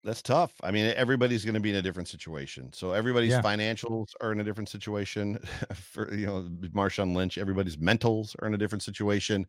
That's 0.04 0.22
tough. 0.22 0.54
I 0.64 0.72
mean, 0.72 0.94
everybody's 0.96 1.44
going 1.44 1.56
to 1.56 1.60
be 1.60 1.70
in 1.72 1.76
a 1.76 1.82
different 1.82 2.08
situation. 2.08 2.72
So 2.72 2.94
everybody's 2.94 3.32
Yeah. 3.32 3.42
financials 3.42 4.10
are 4.22 4.32
in 4.32 4.40
a 4.40 4.44
different 4.44 4.70
situation. 4.70 5.38
For 5.74 6.14
you 6.14 6.26
know, 6.28 6.48
Marshawn 6.74 7.14
Lynch, 7.14 7.38
everybody's 7.38 7.76
mentals 7.78 8.34
are 8.42 8.48
in 8.48 8.54
a 8.54 8.58
different 8.58 8.84
situation. 8.84 9.46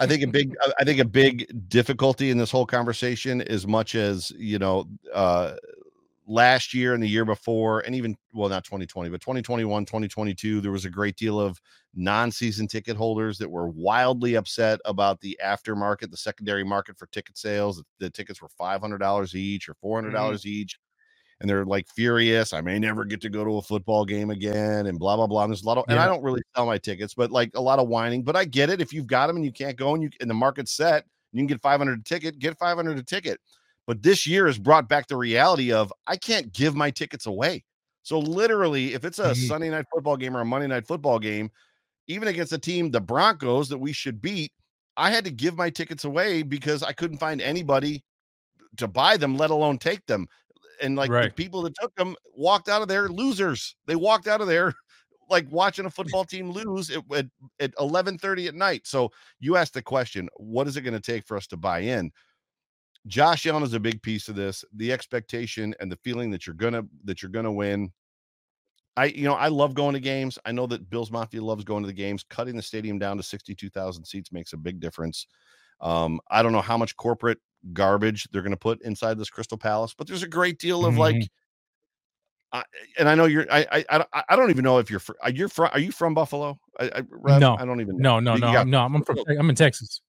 I 0.00 0.06
think 0.06 0.22
a 0.22 0.26
big, 0.38 0.54
I- 0.62 0.72
I 0.80 0.84
think 0.84 1.00
a 1.00 1.04
big 1.06 1.68
difficulty 1.70 2.30
in 2.30 2.36
this 2.38 2.50
whole 2.50 2.66
conversation, 2.66 3.40
as 3.42 3.66
much 3.66 3.94
as 3.94 4.30
you 4.32 4.58
know, 4.58 4.84
uh, 5.14 5.54
last 6.28 6.74
year 6.74 6.94
and 6.94 7.02
the 7.02 7.08
year 7.08 7.24
before, 7.24 7.80
and 7.80 7.94
even 7.94 8.14
well, 8.32 8.48
not 8.48 8.62
2020, 8.62 9.08
but 9.10 9.20
2021, 9.20 9.84
2022, 9.86 10.60
there 10.60 10.70
was 10.70 10.84
a 10.84 10.90
great 10.90 11.16
deal 11.16 11.40
of 11.40 11.60
non-season 11.94 12.68
ticket 12.68 12.96
holders 12.96 13.38
that 13.38 13.50
were 13.50 13.68
wildly 13.68 14.34
upset 14.34 14.78
about 14.84 15.20
the 15.20 15.36
aftermarket, 15.44 16.10
the 16.10 16.16
secondary 16.16 16.62
market 16.62 16.98
for 16.98 17.06
ticket 17.06 17.38
sales. 17.38 17.82
The 17.98 18.10
tickets 18.10 18.42
were 18.42 18.50
$500 18.60 19.34
each 19.34 19.68
or 19.68 19.74
mm-hmm. 19.74 20.14
$400 20.14 20.44
each. 20.44 20.78
And 21.40 21.48
they're 21.48 21.64
like 21.64 21.86
furious. 21.88 22.52
I 22.52 22.60
may 22.60 22.80
never 22.80 23.04
get 23.04 23.20
to 23.20 23.30
go 23.30 23.44
to 23.44 23.58
a 23.58 23.62
football 23.62 24.04
game 24.04 24.30
again, 24.30 24.86
and 24.86 24.98
blah 24.98 25.14
blah 25.14 25.28
blah. 25.28 25.44
And 25.44 25.52
there's 25.52 25.62
a 25.62 25.66
lot 25.66 25.78
of, 25.78 25.84
and 25.86 25.96
I 25.96 26.06
don't 26.06 26.20
really 26.20 26.42
sell 26.56 26.66
my 26.66 26.78
tickets, 26.78 27.14
but 27.14 27.30
like 27.30 27.52
a 27.54 27.60
lot 27.60 27.78
of 27.78 27.86
whining. 27.86 28.24
But 28.24 28.34
I 28.34 28.44
get 28.44 28.70
it. 28.70 28.80
If 28.80 28.92
you've 28.92 29.06
got 29.06 29.28
them 29.28 29.36
and 29.36 29.44
you 29.44 29.52
can't 29.52 29.76
go, 29.76 29.94
and 29.94 30.02
you 30.02 30.10
and 30.20 30.28
the 30.28 30.34
market's 30.34 30.72
set, 30.72 31.04
you 31.32 31.38
can 31.38 31.46
get 31.46 31.62
500 31.62 32.00
a 32.00 32.02
ticket. 32.02 32.40
Get 32.40 32.58
500 32.58 32.98
a 32.98 33.04
ticket. 33.04 33.40
But 33.88 34.02
this 34.04 34.26
year 34.26 34.46
has 34.46 34.58
brought 34.58 34.88
back 34.88 35.08
the 35.08 35.16
reality 35.16 35.72
of 35.72 35.92
I 36.06 36.18
can't 36.18 36.52
give 36.52 36.76
my 36.76 36.92
tickets 36.92 37.26
away. 37.26 37.64
So 38.04 38.18
literally, 38.20 38.94
if 38.94 39.04
it's 39.04 39.18
a 39.18 39.32
Mhm. 39.32 39.48
Sunday 39.48 39.70
night 39.70 39.86
football 39.92 40.18
game 40.18 40.36
or 40.36 40.42
a 40.42 40.46
Monday 40.46 40.68
night 40.68 40.86
football 40.86 41.18
game, 41.18 41.50
even 42.08 42.28
against 42.28 42.52
a 42.52 42.58
team, 42.58 42.90
the 42.90 43.00
Broncos, 43.00 43.68
that 43.70 43.78
we 43.78 43.92
should 43.94 44.20
beat, 44.20 44.52
I 44.96 45.10
had 45.10 45.24
to 45.24 45.30
give 45.32 45.56
my 45.56 45.70
tickets 45.70 46.04
away 46.04 46.42
because 46.42 46.82
I 46.82 46.92
couldn't 46.92 47.18
find 47.18 47.40
anybody 47.40 48.04
to 48.78 48.88
buy 48.88 49.16
them, 49.16 49.36
let 49.36 49.50
alone 49.50 49.78
take 49.78 50.06
them. 50.06 50.28
And 50.82 50.96
like 50.96 51.12
the 51.20 51.30
people 51.30 51.62
that 51.62 51.74
took 51.80 51.94
them 51.96 52.16
walked 52.36 52.68
out 52.68 52.82
of 52.82 52.88
there 52.88 53.08
losers. 53.08 53.76
They 53.86 53.96
walked 53.96 54.28
out 54.28 54.40
of 54.40 54.46
there 54.48 54.74
like 55.30 55.50
watching 55.50 55.86
a 55.86 55.90
football 55.90 56.24
team 56.24 56.50
lose 56.50 56.90
at, 56.90 57.04
at, 57.14 57.26
at 57.60 57.74
11:30 57.78 58.48
at 58.48 58.54
night. 58.54 58.86
So 58.86 59.10
you 59.40 59.56
asked 59.56 59.74
the 59.74 59.82
question, 59.82 60.28
what 60.36 60.68
is 60.68 60.76
it 60.76 60.82
going 60.82 60.94
to 60.94 61.00
take 61.00 61.26
for 61.26 61.36
us 61.36 61.46
to 61.48 61.56
buy 61.56 61.80
in? 61.80 62.12
Josh 63.08 63.46
Allen 63.46 63.62
is 63.62 63.72
a 63.74 63.80
big 63.80 64.00
piece 64.02 64.28
of 64.28 64.36
this. 64.36 64.64
The 64.74 64.92
expectation 64.92 65.74
and 65.80 65.90
the 65.90 65.96
feeling 65.96 66.30
that 66.30 66.46
you're 66.46 66.54
gonna 66.54 66.82
that 67.04 67.22
you're 67.22 67.30
gonna 67.32 67.52
win. 67.52 67.90
I 68.96 69.06
you 69.06 69.24
know 69.24 69.34
I 69.34 69.48
love 69.48 69.74
going 69.74 69.94
to 69.94 70.00
games. 70.00 70.38
I 70.44 70.52
know 70.52 70.66
that 70.68 70.88
Bills 70.90 71.10
Mafia 71.10 71.42
loves 71.42 71.64
going 71.64 71.82
to 71.82 71.86
the 71.86 71.92
games. 71.92 72.24
Cutting 72.28 72.56
the 72.56 72.62
stadium 72.62 72.98
down 72.98 73.16
to 73.16 73.22
62,000 73.22 74.04
seats 74.04 74.32
makes 74.32 74.52
a 74.52 74.56
big 74.56 74.78
difference. 74.80 75.26
Um, 75.80 76.20
I 76.30 76.42
don't 76.42 76.52
know 76.52 76.60
how 76.60 76.76
much 76.76 76.96
corporate 76.96 77.38
garbage 77.72 78.28
they're 78.30 78.42
going 78.42 78.50
to 78.52 78.56
put 78.56 78.82
inside 78.82 79.16
this 79.18 79.30
Crystal 79.30 79.56
Palace, 79.58 79.94
but 79.96 80.06
there's 80.06 80.22
a 80.24 80.28
great 80.28 80.58
deal 80.58 80.84
of 80.84 80.98
like. 80.98 81.16
Mhm. 81.16 81.28
I 82.50 82.64
and 82.98 83.08
I 83.08 83.14
know 83.14 83.26
you're. 83.26 83.46
I 83.50 83.84
I 83.90 84.04
I 84.28 84.34
don't- 84.36 84.50
even 84.50 84.64
know 84.64 84.78
if 84.78 84.90
you're. 84.90 85.00
fr- 85.00 85.12
Are 85.22 85.30
you 85.30 85.48
from? 85.48 85.68
Are 85.72 85.78
you 85.78 85.92
from 85.92 86.14
Buffalo? 86.14 86.58
I, 86.80 86.84
I, 86.86 87.02
Rev? 87.10 87.40
No. 87.40 87.56
I 87.58 87.64
don't 87.66 87.80
even. 87.80 87.98
know. 87.98 88.18
no 88.20 88.32
no 88.32 88.34
You 88.36 88.40
no 88.40 88.52
got- 88.52 88.60
I'm, 88.62 88.70
no 88.70 88.80
i'm 88.84 89.04
from 89.04 89.18
i'm 89.38 89.50
in 89.50 89.54
texas 89.54 90.00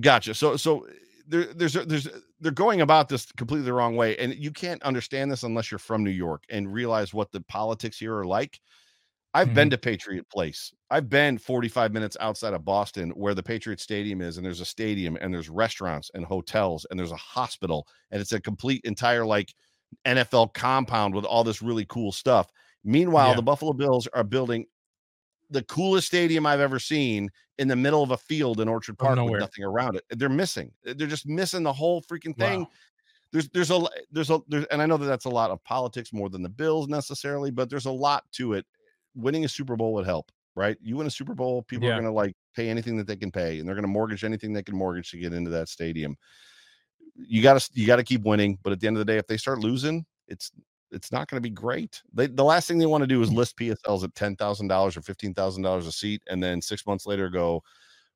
Gotcha. 0.00 0.32
So 0.34 0.56
so 0.56 0.86
there, 1.26 1.44
there's 1.52 1.72
there's 1.74 2.08
they're 2.42 2.52
going 2.52 2.80
about 2.80 3.08
this 3.08 3.30
completely 3.32 3.64
the 3.64 3.72
wrong 3.72 3.96
way, 3.96 4.16
and 4.16 4.34
you 4.34 4.50
can't 4.50 4.82
understand 4.82 5.30
this 5.30 5.44
unless 5.44 5.70
you're 5.70 5.78
from 5.78 6.02
New 6.02 6.10
York 6.10 6.42
and 6.50 6.72
realize 6.72 7.14
what 7.14 7.30
the 7.30 7.40
politics 7.42 7.98
here 7.98 8.16
are 8.16 8.26
like. 8.26 8.60
I've 9.34 9.54
been 9.54 9.68
mm-hmm. 9.68 9.70
to 9.70 9.78
Patriot 9.78 10.28
Place. 10.28 10.74
I've 10.90 11.08
been 11.08 11.38
45 11.38 11.92
minutes 11.92 12.18
outside 12.20 12.52
of 12.52 12.66
Boston, 12.66 13.10
where 13.10 13.32
the 13.32 13.42
Patriot 13.42 13.80
Stadium 13.80 14.20
is, 14.20 14.36
and 14.36 14.44
there's 14.44 14.60
a 14.60 14.64
stadium, 14.66 15.16
and 15.20 15.32
there's 15.32 15.48
restaurants 15.48 16.10
and 16.12 16.24
hotels, 16.24 16.84
and 16.90 16.98
there's 16.98 17.12
a 17.12 17.16
hospital, 17.16 17.86
and 18.10 18.20
it's 18.20 18.32
a 18.32 18.40
complete 18.40 18.82
entire 18.84 19.24
like 19.24 19.54
NFL 20.04 20.52
compound 20.52 21.14
with 21.14 21.24
all 21.24 21.44
this 21.44 21.62
really 21.62 21.86
cool 21.86 22.12
stuff. 22.12 22.50
Meanwhile, 22.84 23.30
Yeah. 23.30 23.36
the 23.36 23.42
Buffalo 23.42 23.72
Bills 23.72 24.06
are 24.08 24.24
building 24.24 24.66
the 25.52 25.62
coolest 25.64 26.06
stadium 26.08 26.46
I've 26.46 26.60
ever 26.60 26.78
seen 26.78 27.30
in 27.58 27.68
the 27.68 27.76
middle 27.76 28.02
of 28.02 28.10
a 28.10 28.16
field 28.16 28.60
in 28.60 28.68
Orchard 28.68 28.98
Park 28.98 29.16
with 29.18 29.40
nothing 29.40 29.64
around 29.64 29.96
it. 29.96 30.04
They're 30.10 30.28
missing. 30.28 30.72
They're 30.84 31.06
just 31.06 31.26
missing 31.26 31.62
the 31.62 31.72
whole 31.72 32.02
freaking 32.02 32.36
thing. 32.36 32.60
Wow. 32.60 32.70
There's 33.32 33.48
there's 33.50 33.70
a 33.70 33.80
there's 34.10 34.30
a 34.30 34.40
there's 34.48 34.64
and 34.66 34.82
I 34.82 34.86
know 34.86 34.96
that 34.98 35.06
that's 35.06 35.24
a 35.24 35.30
lot 35.30 35.50
of 35.50 35.62
politics 35.64 36.12
more 36.12 36.28
than 36.28 36.42
the 36.42 36.48
Bills 36.48 36.88
necessarily, 36.88 37.50
but 37.50 37.70
there's 37.70 37.86
a 37.86 37.90
lot 37.90 38.24
to 38.32 38.54
it. 38.54 38.66
Winning 39.14 39.44
a 39.44 39.48
Super 39.48 39.76
Bowl 39.76 39.94
would 39.94 40.04
help, 40.06 40.30
right? 40.54 40.76
You 40.82 40.96
win 40.96 41.06
a 41.06 41.10
Super 41.10 41.34
Bowl, 41.34 41.62
people 41.62 41.86
Yeah. 41.88 41.94
are 41.94 42.00
going 42.00 42.04
to 42.04 42.12
like 42.12 42.34
pay 42.54 42.68
anything 42.68 42.96
that 42.98 43.06
they 43.06 43.16
can 43.16 43.30
pay, 43.30 43.58
and 43.58 43.66
they're 43.66 43.74
going 43.74 43.84
to 43.84 43.88
mortgage 43.88 44.24
anything 44.24 44.52
they 44.52 44.62
can 44.62 44.76
mortgage 44.76 45.10
to 45.12 45.18
get 45.18 45.32
into 45.32 45.50
that 45.50 45.68
stadium. 45.68 46.16
You 47.14 47.42
got 47.42 47.60
to 47.60 47.70
you 47.74 47.86
got 47.86 47.96
to 47.96 48.04
keep 48.04 48.22
winning, 48.22 48.58
but 48.62 48.72
at 48.72 48.80
the 48.80 48.86
end 48.86 48.96
of 48.96 49.06
the 49.06 49.10
day, 49.12 49.18
if 49.18 49.26
they 49.26 49.36
start 49.38 49.60
losing, 49.60 50.04
it's 50.28 50.50
it's 50.92 51.12
not 51.12 51.28
going 51.28 51.36
to 51.38 51.40
be 51.48 51.50
great. 51.50 52.02
They, 52.12 52.26
the 52.28 52.44
last 52.44 52.68
thing 52.68 52.78
they 52.78 52.86
want 52.86 53.02
to 53.02 53.08
do 53.08 53.22
is 53.22 53.32
list 53.32 53.56
PSLs 53.58 54.04
at 54.04 54.14
ten 54.14 54.36
thousand 54.36 54.68
dollars 54.68 54.96
or 54.96 55.02
fifteen 55.02 55.34
thousand 55.34 55.62
dollars 55.62 55.86
a 55.86 55.92
seat, 55.92 56.22
and 56.28 56.42
then 56.42 56.60
six 56.62 56.86
months 56.86 57.06
later 57.06 57.28
go, 57.30 57.62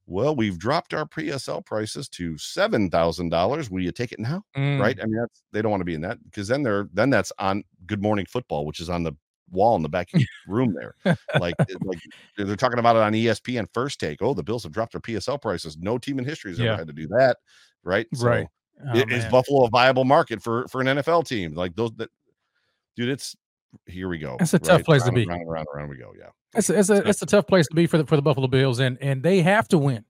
well, 0.07 0.37
we've 0.37 0.59
dropped 0.59 0.95
our 0.95 1.07
PSL 1.07 1.65
prices 1.65 2.09
to 2.11 2.39
seven 2.39 2.91
thousand 2.91 3.31
dollars. 3.31 3.71
Will 3.71 3.83
you 3.83 3.93
take 3.93 4.13
it 4.13 4.21
now? 4.21 4.45
Mm, 4.57 4.81
Right? 4.81 4.99
I 5.01 5.07
mean, 5.07 5.17
that's 5.21 5.43
they 5.53 5.63
don't 5.63 5.71
want 5.71 5.81
to 5.81 5.85
be 5.87 5.95
in 5.95 6.01
that 6.03 6.23
because 6.25 6.49
then 6.49 6.63
they're 6.63 6.89
then 6.93 7.11
that's 7.11 7.33
on 7.39 7.65
Good 7.87 8.03
Morning 8.03 8.27
Football, 8.27 8.67
which 8.67 8.81
is 8.81 8.89
on 8.91 9.03
the 9.03 9.13
wall 9.51 9.77
in 9.77 9.83
the 9.83 9.89
back 9.89 10.09
room 10.47 10.75
there. 10.75 10.95
Like, 11.35 11.57
like 11.83 11.99
they're 12.37 12.57
talking 12.57 12.79
about 12.79 12.97
it 12.97 13.03
on 13.03 13.15
ESPN 13.15 13.67
First 13.73 14.01
Take. 14.01 14.23
Oh, 14.23 14.35
the 14.35 14.43
Bills 14.43 14.63
have 14.65 14.73
dropped 14.73 14.93
their 14.93 15.01
PSL 15.01 15.41
prices. 15.41 15.77
No 15.79 15.99
team 15.99 16.19
in 16.19 16.25
history 16.25 16.51
has 16.53 16.59
Yeah. 16.59 16.73
ever 16.73 16.77
had 16.79 16.87
to 16.89 16.93
do 16.93 17.07
that, 17.09 17.39
right? 17.83 18.07
So 18.15 18.27
Right. 18.27 18.49
Oh, 18.89 19.05
is 19.09 19.25
man. 19.25 19.31
Buffalo 19.31 19.65
a 19.65 19.71
viable 19.71 20.05
market 20.05 20.43
for 20.43 20.69
for 20.69 20.81
an 20.81 20.89
NFL 20.89 21.23
team? 21.25 21.55
Like 21.55 21.75
those 21.77 21.93
that, 21.97 22.11
dude. 22.97 23.09
It's 23.11 23.37
here 23.87 24.09
we 24.09 24.19
go. 24.19 24.37
That's 24.39 24.55
a 24.55 24.59
tough 24.59 24.85
place 24.85 25.03
to 25.05 25.13
be. 25.13 25.23
and 25.23 25.31
Round 25.31 25.43
and 25.43 25.51
round 25.51 25.69
and 25.77 25.89
we 25.91 25.97
go. 25.97 26.13
Yeah. 26.19 26.27
It's 26.55 26.71
a, 26.71 26.79
it's 26.79 26.89
a 26.91 27.09
it's 27.09 27.23
a 27.23 27.27
tough 27.27 27.47
place 27.47 27.67
to 27.69 27.75
be 27.75 27.87
for 27.87 27.99
the 27.99 28.07
for 28.07 28.17
the 28.17 28.23
Buffalo 28.23 28.47
Bills, 28.47 28.79
and 28.81 28.97
and 29.01 29.23
they 29.23 29.43
have 29.43 29.69
to 29.69 29.79
win. 29.79 30.05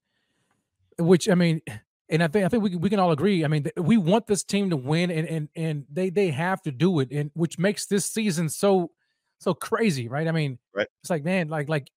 Which 0.98 1.28
I 1.28 1.34
mean, 1.34 1.60
and 2.08 2.22
I 2.22 2.28
think 2.28 2.44
I 2.44 2.48
think 2.48 2.62
we 2.62 2.70
can- 2.70 2.80
we 2.80 2.88
can 2.88 2.98
all 3.00 3.10
agree. 3.12 3.44
I 3.44 3.48
mean, 3.48 3.64
th- 3.64 3.74
we 3.76 3.96
want 3.96 4.26
this 4.26 4.44
team 4.44 4.70
to 4.70 4.76
win, 4.76 5.10
and 5.10 5.28
and 5.28 5.48
and 5.56 5.84
they 5.92 6.10
they 6.10 6.30
have 6.30 6.62
to 6.62 6.70
do 6.72 7.00
it, 7.00 7.10
and 7.10 7.30
which 7.34 7.58
makes 7.58 7.86
this 7.86 8.06
season 8.06 8.48
so 8.48 8.92
so 9.40 9.52
crazy, 9.52 10.08
right? 10.08 10.26
I 10.28 10.32
mean, 10.32 10.58
Right. 10.74 10.86
It's 11.02 11.10
like 11.10 11.24
man, 11.24 11.48
like 11.48 11.68
like 11.68 11.90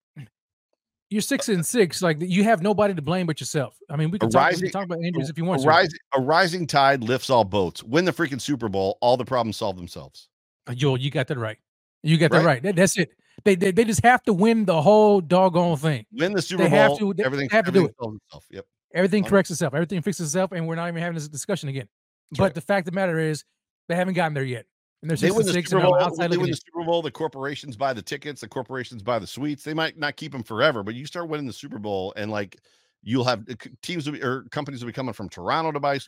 you're 1.10 1.22
six 1.22 1.48
and 1.50 1.66
six, 1.66 2.02
like 2.02 2.18
you 2.20 2.44
have 2.44 2.62
nobody 2.62 2.94
to 2.96 3.02
blame 3.02 3.28
but 3.28 3.40
yourself. 3.40 3.78
I 3.90 3.96
mean, 3.96 4.10
we 4.12 4.20
can 4.20 4.30
talk, 4.30 4.52
we 4.52 4.58
can 4.64 4.72
talk 4.72 4.86
about 4.86 5.00
injuries 5.04 5.30
if 5.30 5.38
you 5.38 5.46
want 5.46 5.64
A 5.64 5.68
rising, 5.68 6.00
a 6.16 6.22
rising 6.22 6.66
tide 6.68 7.04
lifts 7.04 7.30
all 7.30 7.44
boats. 7.46 7.84
Win 7.84 8.04
the 8.06 8.12
freaking 8.12 8.42
Super 8.42 8.68
Bowl, 8.68 8.98
all 9.02 9.16
the 9.18 9.26
problems 9.26 9.58
solve 9.58 9.78
themselves. 9.78 10.28
Yo, 10.76 10.96
you 10.96 11.10
got 11.12 11.28
that 11.28 11.38
right. 11.38 11.58
You 12.04 12.18
got 12.18 12.32
that 12.32 12.38
Right. 12.38 12.46
right. 12.46 12.64
That- 12.64 12.76
that's 12.76 12.98
it. 12.98 13.10
They, 13.46 13.56
they 13.56 13.72
they 13.72 13.86
just 13.86 14.04
have 14.04 14.22
to 14.24 14.34
win 14.34 14.66
the 14.66 14.82
whole 14.82 15.22
doggone 15.22 15.78
thing. 15.78 16.06
Win 16.12 16.34
the 16.34 16.42
Super 16.42 16.64
They 16.64 16.70
Bowl, 16.70 16.78
have 16.80 16.98
to- 17.00 17.14
they 17.14 17.24
everything, 17.24 17.50
have 17.50 17.66
to 17.66 17.72
do 17.72 17.80
everything 17.80 18.14
it. 18.14 18.22
itself. 18.26 18.46
Yep. 18.52 18.66
Everything 18.94 19.24
corrects 19.24 19.52
itself. 19.52 19.74
Everything 19.74 20.02
fixes 20.02 20.28
itself, 20.28 20.52
and 20.52 20.68
we're 20.68 20.76
not 20.76 20.88
even 20.90 21.02
having 21.02 21.16
this 21.16 21.28
discussion 21.28 21.70
again. 21.70 21.88
That's 22.32 22.38
but 22.40 22.44
right. 22.46 22.54
the 22.54 22.62
fact 22.62 22.88
of 22.88 22.94
the 22.94 22.96
matter 22.96 23.18
is, 23.20 23.46
they 23.88 23.96
haven't 23.96 24.16
gotten 24.16 24.34
there 24.34 24.44
yet. 24.44 24.66
And 25.02 25.10
they're 25.10 25.16
They 25.18 25.32
win 25.32 25.46
the 25.46 25.54
six, 25.54 25.70
Super 25.70 25.84
Bowl. 25.84 25.96
outside 25.96 26.30
They 26.32 26.38
win 26.38 26.50
the 26.50 26.56
Super 26.58 26.84
Bowl. 26.84 27.02
The 27.02 27.12
corporations 27.12 27.78
buy 27.78 27.94
the 27.94 28.02
tickets. 28.02 28.42
The 28.42 28.48
corporations 28.50 29.02
buy 29.02 29.18
the 29.20 29.28
suites. 29.28 29.64
They 29.64 29.74
might 29.74 29.98
not 29.98 30.18
keep 30.18 30.32
them 30.34 30.44
forever, 30.44 30.84
but 30.84 30.96
you 30.96 31.06
start 31.06 31.30
winning 31.30 31.48
the 31.48 31.54
Super 31.54 31.80
Bowl, 31.80 32.14
and 32.18 32.30
like 32.30 32.58
you'll 33.02 33.24
have 33.24 33.46
uh, 33.50 33.56
teams 33.82 34.06
will 34.06 34.14
be, 34.18 34.24
or 34.24 34.44
companies 34.52 34.82
will 34.84 34.90
be 34.90 34.94
coming 34.94 35.14
from 35.14 35.30
Toronto 35.30 35.72
to 35.72 35.80
buy 35.80 36.00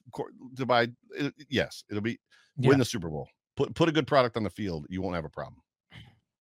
to 0.58 0.66
buy. 0.66 0.90
uh, 1.20 1.30
Yes, 1.48 1.86
it'll 1.90 2.02
be 2.02 2.20
Yeah. 2.58 2.70
win 2.70 2.80
the 2.80 2.86
Super 2.86 3.10
Bowl. 3.10 3.30
Put 3.62 3.76
put 3.76 3.90
a 3.90 3.92
good 3.92 4.08
product 4.08 4.38
on 4.38 4.44
the 4.44 4.50
field. 4.50 4.88
You 4.90 5.04
won't 5.04 5.14
have 5.14 5.26
a 5.26 5.30
problem. 5.30 5.62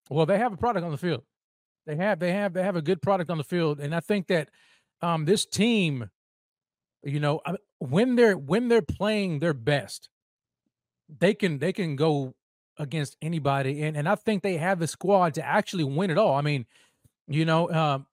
Well, 0.08 0.24
they 0.24 0.38
have 0.38 0.54
a 0.54 0.56
product 0.56 0.86
on 0.86 0.90
the 0.90 0.96
field. 0.96 1.22
They 1.86 1.94
have 1.96 2.18
they 2.18 2.32
have 2.32 2.54
they 2.54 2.62
have 2.62 2.76
a 2.76 2.82
good 2.82 3.02
product 3.02 3.28
on 3.28 3.36
the 3.36 3.44
field, 3.44 3.78
and 3.78 3.94
I 3.94 4.00
think 4.00 4.28
that 4.28 4.48
um, 5.02 5.26
this 5.26 5.44
team, 5.44 6.08
you 7.02 7.20
know, 7.20 7.42
when 7.78 8.16
they're 8.16 8.38
when 8.38 8.68
they're 8.68 8.80
playing 8.80 9.40
their 9.40 9.52
best, 9.52 10.08
they 11.18 11.34
can 11.34 11.58
they 11.58 11.74
can 11.74 11.94
go 11.94 12.34
against 12.78 13.18
anybody, 13.20 13.82
and 13.82 13.98
and 13.98 14.08
I 14.08 14.14
think 14.14 14.42
they 14.42 14.56
have 14.56 14.78
the 14.78 14.86
squad 14.86 15.34
to 15.34 15.44
actually 15.44 15.84
win 15.84 16.10
it 16.10 16.16
all. 16.16 16.34
I 16.34 16.40
mean, 16.40 16.64
you 17.28 17.44
know, 17.44 17.70
um, 17.70 18.06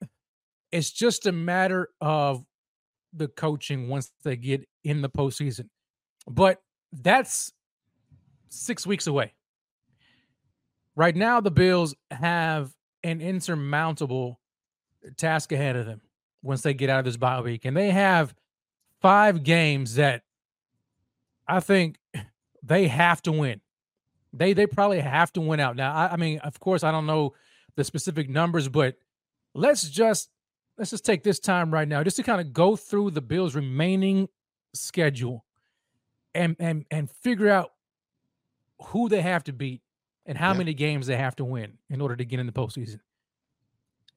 it's 0.74 0.92
just 0.92 1.26
a 1.28 1.32
matter 1.32 1.88
of 2.02 2.44
the 3.14 3.30
coaching 3.30 3.88
once 3.88 4.12
they 4.26 4.36
get 4.36 4.68
in 4.84 5.02
the 5.02 5.10
postseason, 5.10 5.70
but 6.30 6.60
that's 6.92 7.54
six 8.50 8.86
weeks 8.86 9.08
away. 9.08 9.34
Right 10.96 11.16
now, 11.16 11.42
the 11.42 11.52
Bills 11.52 11.96
have 12.12 12.72
an 13.04 13.22
insurmountable 13.22 14.40
task 15.16 15.52
ahead 15.52 15.76
of 15.76 15.86
them 15.86 16.02
once 16.42 16.62
they 16.62 16.74
get 16.74 16.90
out 16.90 17.00
of 17.00 17.06
this 17.06 17.18
bye 17.18 17.42
week, 17.42 17.66
and 17.66 17.78
they 17.78 17.92
have 17.92 18.34
five 19.02 19.44
games 19.44 19.96
that 19.96 20.24
I 21.48 21.60
think 21.60 22.00
they 22.64 22.88
have 22.88 23.22
to 23.24 23.32
win. 23.32 23.62
They 24.34 24.54
they 24.54 24.68
probably 24.68 25.00
have 25.00 25.32
to 25.34 25.42
win 25.42 25.60
out. 25.60 25.76
Now, 25.76 25.94
I, 25.94 26.14
I 26.14 26.18
mean, 26.18 26.40
of 26.40 26.60
course, 26.60 26.84
I 26.84 26.92
don't 26.92 27.06
know 27.06 27.34
the 27.76 27.84
specific 27.84 28.30
numbers, 28.30 28.68
but 28.68 28.96
let's 29.54 29.88
just 29.88 30.30
let's 30.78 30.92
just 30.92 31.06
take 31.06 31.24
this 31.24 31.40
time 31.40 31.72
right 31.72 31.88
now 31.88 32.04
just 32.04 32.18
to 32.18 32.24
kind 32.24 32.42
of 32.42 32.54
go 32.54 32.76
through 32.76 33.12
the 33.12 33.22
Bills' 33.22 33.56
remaining 33.56 34.28
schedule 34.74 35.46
and 36.36 36.56
and 36.60 36.86
and 36.92 37.10
figure 37.10 37.50
out 37.50 37.72
who 38.82 39.10
they 39.10 39.22
have 39.22 39.44
to 39.46 39.54
beat 39.54 39.82
and 40.26 40.38
how 40.38 40.52
Yeah. 40.52 40.58
many 40.60 40.74
games 40.74 41.08
they 41.08 41.18
have 41.18 41.36
to 41.38 41.46
win 41.46 41.78
in 41.90 42.02
order 42.02 42.16
to 42.16 42.26
get 42.26 42.40
in 42.40 42.46
the 42.46 42.52
postseason. 42.52 43.00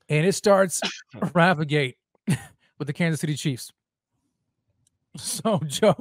And 0.09 0.27
it 0.27 0.33
starts 0.35 0.81
right 1.35 1.55
the 1.55 1.67
gate 1.67 1.97
with 2.79 2.87
the 2.87 2.93
Kansas 2.93 3.21
City 3.21 3.35
Chiefs. 3.37 3.73
So, 5.17 5.59
Joe, 5.67 5.97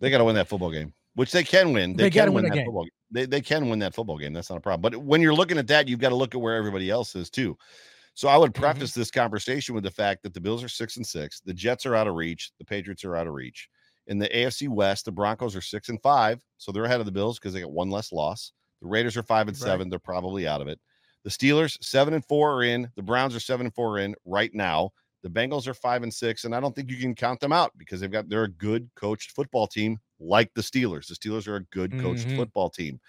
They 0.00 0.10
got 0.10 0.18
to 0.18 0.24
win 0.24 0.34
that 0.34 0.48
football 0.48 0.70
game, 0.70 0.92
which 1.14 1.30
they 1.32 1.44
can 1.44 1.72
win. 1.72 1.96
They, 1.96 2.04
They 2.04 2.10
can 2.10 2.26
win 2.26 2.34
win 2.34 2.44
that 2.44 2.54
game. 2.54 2.64
football 2.66 2.84
game. 2.84 2.90
They, 3.12 3.26
they 3.26 3.40
can 3.40 3.68
win 3.68 3.78
that 3.80 3.94
football 3.94 4.18
game. 4.18 4.32
That's 4.32 4.50
not 4.50 4.56
a 4.56 4.60
problem. 4.60 4.80
But 4.82 5.00
when 5.02 5.20
you're 5.20 5.34
looking 5.34 5.58
at 5.58 5.66
that, 5.68 5.88
you've 5.88 6.00
got 6.00 6.08
to 6.10 6.14
look 6.16 6.34
at 6.34 6.40
where 6.40 6.56
everybody 6.56 6.90
else 6.90 7.14
is 7.14 7.30
too. 7.30 7.56
So 8.14 8.28
I 8.28 8.36
would 8.36 8.52
Mm-hmm. 8.52 8.62
preface 8.62 8.92
this 8.94 9.10
conversation 9.10 9.74
with 9.74 9.84
the 9.84 9.90
fact 9.90 10.22
that 10.24 10.34
the 10.34 10.40
Bills 10.40 10.64
are 10.64 10.68
six 10.68 10.96
and 10.96 11.06
six, 11.06 11.40
the 11.40 11.54
Jets 11.54 11.86
are 11.86 11.94
out 11.94 12.08
of 12.08 12.14
reach, 12.14 12.50
the 12.58 12.64
Patriots 12.64 13.04
are 13.04 13.16
out 13.16 13.26
of 13.26 13.34
reach. 13.34 13.68
In 14.10 14.18
the 14.18 14.28
AFC 14.36 14.68
West, 14.68 15.06
the 15.06 15.12
Broncos 15.12 15.56
are 15.56 15.62
six 15.62 15.88
and 15.88 16.02
five, 16.02 16.42
so 16.58 16.72
they're 16.72 16.84
ahead 16.84 17.00
of 17.00 17.06
the 17.06 17.12
Bills 17.12 17.38
because 17.38 17.54
they 17.54 17.62
got 17.62 17.72
one 17.72 17.90
less 17.90 18.12
loss. 18.12 18.52
The 18.82 18.88
Raiders 18.88 19.16
are 19.16 19.22
five 19.22 19.48
and 19.48 19.56
Right. 19.56 19.58
seven; 19.58 19.88
they're 19.88 19.98
probably 20.00 20.48
out 20.48 20.60
of 20.60 20.68
it. 20.68 20.80
The 21.24 21.30
Steelers 21.30 21.82
seven 21.82 22.14
and 22.14 22.26
four 22.26 22.52
are 22.54 22.64
in. 22.64 22.90
The 22.96 23.02
Browns 23.04 23.36
are 23.36 23.40
seven 23.40 23.66
and 23.66 23.74
four 23.74 23.98
in 23.98 24.16
right 24.26 24.52
now. 24.54 24.90
The 25.22 25.30
Bengals 25.30 25.68
are 25.68 25.74
five 25.74 26.02
and 26.02 26.12
six, 26.12 26.44
and 26.44 26.54
I 26.54 26.60
don't 26.60 26.76
think 26.76 26.90
you 26.90 26.98
can 26.98 27.14
count 27.14 27.40
them 27.40 27.52
out 27.52 27.72
because 27.78 28.00
they've 28.00 28.10
got 28.12 28.28
they're 28.28 28.44
a 28.44 28.50
good 28.50 28.90
coached 28.96 29.32
football 29.32 29.68
team 29.68 29.98
like 30.18 30.52
the 30.54 30.62
Steelers. 30.62 31.08
The 31.08 31.14
Steelers 31.14 31.48
are 31.48 31.56
a 31.56 31.64
good 31.66 31.96
coached 31.98 32.32
Mhm. 32.32 32.34
football 32.34 32.70
team. 32.70 33.00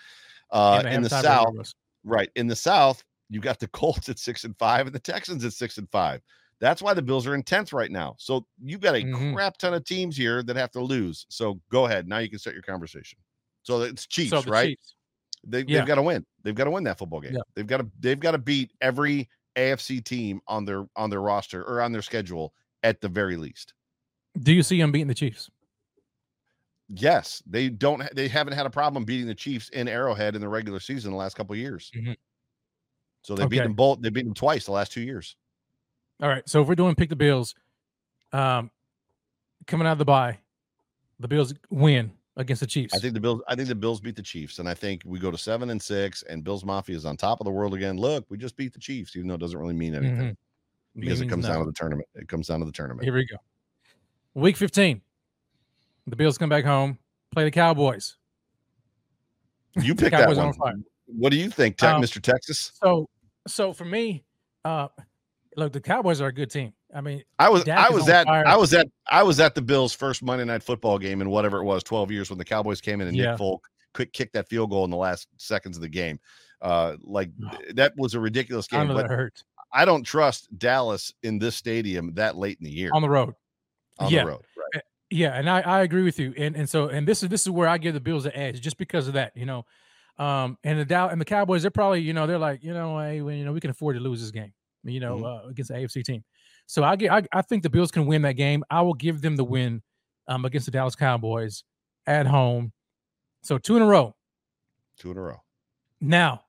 Uh, 0.51 0.83
in 0.89 1.01
the 1.01 1.09
South, 1.09 1.55
right 2.03 2.29
in 2.35 2.47
the 2.47 2.55
South, 2.55 3.03
you 3.29 3.39
got 3.41 3.59
the 3.59 3.67
Colts 3.73 4.09
at 4.09 4.19
six 4.19 4.43
and 4.43 4.57
five 4.57 4.87
and 4.87 4.95
the 4.95 4.99
Texans 4.99 5.45
at 5.45 5.53
six 5.53 5.77
and 5.77 5.89
five. 5.91 6.21
That's 6.61 6.81
why 6.81 6.93
the 6.93 7.01
Bills 7.01 7.25
are 7.27 7.33
in 7.35 7.41
tenth 7.43 7.73
right 7.73 7.91
now. 7.91 8.15
So 8.19 8.45
you've 8.63 8.79
got 8.81 8.95
a 8.95 8.99
Mhm. 9.03 9.33
crap 9.33 9.57
ton 9.57 9.73
of 9.73 9.83
teams 9.83 10.15
here 10.15 10.43
that 10.43 10.55
have 10.55 10.71
to 10.71 10.79
lose. 10.81 11.25
So 11.29 11.59
go 11.69 11.87
ahead 11.87 12.07
now. 12.07 12.19
You 12.19 12.29
can 12.29 12.37
start 12.39 12.55
your 12.55 12.61
conversation. 12.63 13.17
So 13.63 13.81
it's 13.81 14.05
Chiefs, 14.07 14.29
so 14.29 14.41
the 14.41 14.51
right? 14.51 14.67
Chiefs. 14.69 14.95
They, 15.43 15.59
Yeah. 15.63 15.79
They've 15.79 15.87
got 15.87 15.95
to 15.95 16.03
win. 16.03 16.23
They've 16.43 16.53
got 16.55 16.65
to 16.65 16.71
win 16.71 16.83
that 16.83 16.99
football 16.99 17.19
game. 17.19 17.33
Yeah. 17.33 17.41
They've 17.55 17.65
got 17.65 17.77
to 17.77 17.91
they've 17.99 18.19
got 18.19 18.31
to 18.31 18.37
beat 18.37 18.71
every 18.79 19.27
AFC 19.55 19.99
team 20.01 20.39
on 20.47 20.63
their 20.65 20.85
on 20.95 21.09
their 21.09 21.19
roster 21.21 21.63
or 21.63 21.81
on 21.81 21.91
their 21.91 22.03
schedule 22.03 22.53
at 22.83 23.01
the 23.01 23.09
very 23.09 23.37
least. 23.37 23.73
Do 24.39 24.53
you 24.53 24.61
see 24.63 24.79
them 24.79 24.91
beating 24.91 25.07
the 25.07 25.15
Chiefs? 25.15 25.49
Yes, 26.89 27.41
they 27.47 27.69
don't. 27.69 28.03
They 28.13 28.27
haven't 28.27 28.53
had 28.53 28.65
a 28.65 28.69
problem 28.69 29.03
beating 29.03 29.25
the 29.27 29.35
Chiefs 29.35 29.69
in 29.69 29.87
Arrowhead 29.87 30.35
in 30.35 30.41
the 30.41 30.49
regular 30.49 30.79
season 30.79 31.11
the 31.11 31.17
last 31.17 31.35
couple 31.35 31.53
of 31.53 31.59
years. 31.59 31.89
Mhm. 31.95 32.17
So 33.23 33.35
they 33.35 33.45
beat 33.47 33.59
them 33.59 33.73
both. 33.73 34.01
They 34.01 34.09
beat 34.09 34.25
them 34.25 34.33
twice 34.33 34.65
the 34.65 34.71
last 34.73 34.91
two 34.91 35.01
years. 35.01 35.35
All 36.21 36.29
right. 36.29 36.47
So 36.47 36.61
if 36.61 36.67
we're 36.67 36.75
doing 36.75 36.95
pick 36.95 37.09
the 37.09 37.15
Bills, 37.15 37.55
um, 38.33 38.69
coming 39.67 39.87
out 39.87 39.93
of 39.93 39.97
the 39.97 40.05
bye, 40.05 40.37
the 41.19 41.27
Bills 41.27 41.53
win 41.69 42.11
against 42.37 42.59
the 42.61 42.67
Chiefs. 42.67 42.93
I 42.95 42.99
think 42.99 43.13
the 43.13 43.19
Bills. 43.19 43.41
I 43.47 43.55
think 43.55 43.67
the 43.67 43.75
Bills 43.75 43.99
beat 43.99 44.15
the 44.15 44.21
Chiefs, 44.21 44.59
and 44.59 44.67
I 44.69 44.73
think 44.73 45.01
we 45.05 45.19
go 45.19 45.31
to 45.31 45.37
seven 45.37 45.69
and 45.69 45.81
six, 45.81 46.23
and 46.23 46.43
Bills 46.43 46.63
Mafia 46.63 46.95
is 46.95 47.05
on 47.05 47.17
top 47.17 47.41
of 47.41 47.45
the 47.45 47.51
world 47.51 47.73
again. 47.73 47.97
Look, 47.97 48.25
we 48.29 48.37
just 48.37 48.55
beat 48.55 48.73
the 48.73 48.79
Chiefs, 48.79 49.15
even 49.15 49.27
though 49.27 49.35
it 49.35 49.39
doesn't 49.41 49.59
really 49.59 49.73
mean 49.73 49.95
anything 49.95 50.17
Mhm. 50.17 50.37
because 50.95 51.19
it 51.19 51.23
Means 51.25 51.31
comes 51.31 51.45
down 51.47 51.59
to 51.59 51.65
the 51.65 51.73
tournament. 51.73 52.07
It 52.15 52.27
comes 52.27 52.47
down 52.47 52.59
to 52.59 52.65
the 52.65 52.71
tournament. 52.71 53.03
Here 53.03 53.13
we 53.13 53.25
go. 53.25 53.37
Week 54.33 54.55
15. 54.57 55.01
The 56.07 56.15
Bills 56.15 56.37
come 56.37 56.49
back 56.49 56.65
home, 56.65 56.97
play 57.31 57.43
the 57.43 57.51
Cowboys. 57.51 58.17
You 59.75 59.93
pick 59.95 60.11
that 60.11 60.27
one. 60.35 60.53
on. 60.59 60.85
What 61.05 61.31
do 61.31 61.37
you 61.37 61.49
think, 61.49 61.77
Tech, 61.77 61.95
Um, 61.95 62.01
Mr. 62.01 62.21
Texas? 62.21 62.71
So, 62.81 63.09
so 63.47 63.73
for 63.73 63.85
me, 63.85 64.23
uh, 64.63 64.87
look, 65.55 65.73
the 65.73 65.81
Cowboys 65.81 66.21
are 66.21 66.27
a 66.27 66.33
good 66.33 66.51
team. 66.51 66.73
I 66.93 67.01
mean, 67.01 67.23
I 67.39 67.49
was 67.49 67.63
Dak 67.63 67.77
I 67.77 67.93
was 67.93 68.09
at 68.09 68.25
fire. 68.25 68.45
I 68.45 68.57
was 68.57 68.73
at 68.73 68.87
I 69.09 69.23
was 69.23 69.39
at 69.39 69.55
the 69.55 69.61
Bills' 69.61 69.93
first 69.93 70.23
Monday 70.23 70.45
night 70.45 70.63
football 70.63 70.97
game 70.97 71.21
in 71.21 71.29
whatever 71.29 71.59
it 71.59 71.63
was, 71.63 71.83
twelve 71.83 72.11
years 72.11 72.29
when 72.29 72.37
the 72.37 72.45
Cowboys 72.45 72.81
came 72.81 73.01
in 73.01 73.07
and 73.07 73.15
Yeah. 73.15 73.31
Nick 73.31 73.37
Folk 73.37 73.67
quick 73.93 74.13
kicked 74.13 74.33
that 74.33 74.47
field 74.47 74.69
goal 74.69 74.85
in 74.85 74.91
the 74.91 74.97
last 74.97 75.27
seconds 75.37 75.77
of 75.77 75.81
the 75.81 75.89
game. 75.89 76.19
Uh, 76.61 76.95
like 77.01 77.31
that 77.73 77.93
was 77.97 78.13
a 78.13 78.19
ridiculous 78.19 78.67
game. 78.67 78.87
know 78.87 78.93
But 78.93 79.07
that 79.07 79.15
hurts 79.15 79.43
I 79.73 79.85
don't 79.85 80.03
trust 80.03 80.47
Dallas 80.57 81.13
in 81.23 81.39
this 81.39 81.55
stadium 81.55 82.13
that 82.15 82.37
late 82.37 82.57
in 82.59 82.65
the 82.65 82.71
year 82.71 82.91
on 82.93 83.01
the 83.01 83.09
road. 83.09 83.33
on 83.99 84.11
yeah. 84.11 84.23
the 84.23 84.27
road. 84.27 84.41
Right. 84.73 84.83
Yeah, 85.09 85.33
and 85.33 85.49
I, 85.49 85.61
I 85.61 85.81
agree 85.81 86.03
with 86.03 86.19
you. 86.19 86.33
And 86.37 86.55
and 86.55 86.69
so 86.69 86.87
and 86.87 87.07
this 87.07 87.23
is 87.23 87.29
this 87.29 87.41
is 87.41 87.49
where 87.49 87.67
I 87.67 87.77
give 87.77 87.93
the 87.93 87.99
Bills 87.99 88.23
the 88.23 88.37
edge 88.37 88.61
just 88.61 88.77
because 88.77 89.07
of 89.07 89.13
that, 89.13 89.35
you 89.35 89.45
know. 89.45 89.65
Um 90.17 90.57
and 90.63 90.79
the 90.79 90.85
Dow 90.85 91.09
and 91.09 91.19
the 91.19 91.25
Cowboys, 91.25 91.63
they're 91.63 91.71
probably, 91.71 92.01
you 92.01 92.13
know, 92.13 92.27
they're 92.27 92.37
like, 92.37 92.63
you 92.63 92.73
know, 92.73 92.99
hey, 92.99 93.21
well, 93.21 93.33
you 93.33 93.45
know, 93.45 93.53
we 93.53 93.59
can 93.59 93.71
afford 93.71 93.95
to 93.95 94.01
lose 94.01 94.21
this 94.21 94.31
game, 94.31 94.53
you 94.83 94.99
know, 94.99 95.17
Mhm. 95.17 95.45
uh, 95.45 95.49
against 95.49 95.69
the 95.69 95.77
AFC 95.77 96.03
team. 96.03 96.23
So 96.67 96.83
I 96.83 96.95
get 96.95 97.11
I, 97.11 97.23
I 97.33 97.41
think 97.41 97.63
the 97.63 97.69
Bills 97.69 97.91
can 97.91 98.05
win 98.05 98.21
that 98.23 98.33
game. 98.33 98.63
I 98.69 98.81
will 98.81 98.93
give 98.93 99.21
them 99.21 99.35
the 99.35 99.43
win 99.43 99.81
um 100.27 100.45
against 100.45 100.65
the 100.65 100.71
Dallas 100.71 100.95
Cowboys 100.95 101.63
at 102.07 102.25
home. 102.27 102.71
So 103.43 103.57
two 103.57 103.75
in 103.75 103.81
a 103.81 103.87
row. 103.87 104.15
Two 104.97 105.11
in 105.11 105.17
a 105.17 105.21
row. 105.21 105.41
Now, 105.99 106.45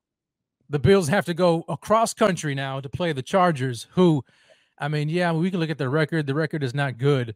the 0.69 0.79
Bills 0.79 1.09
have 1.09 1.25
to 1.27 1.35
go 1.35 1.65
across 1.69 2.15
country 2.15 2.55
now 2.55 2.81
to 2.81 2.89
play 2.89 3.13
the 3.13 3.23
Chargers, 3.23 3.87
who, 3.93 4.25
I 4.79 4.89
mean, 4.89 5.09
yeah, 5.09 5.33
we 5.33 5.51
can 5.51 5.61
look 5.61 5.71
at 5.71 5.79
the 5.79 5.89
record. 5.89 6.27
The 6.27 6.35
record 6.35 6.63
is 6.63 6.75
not 6.75 6.97
good, 6.99 7.35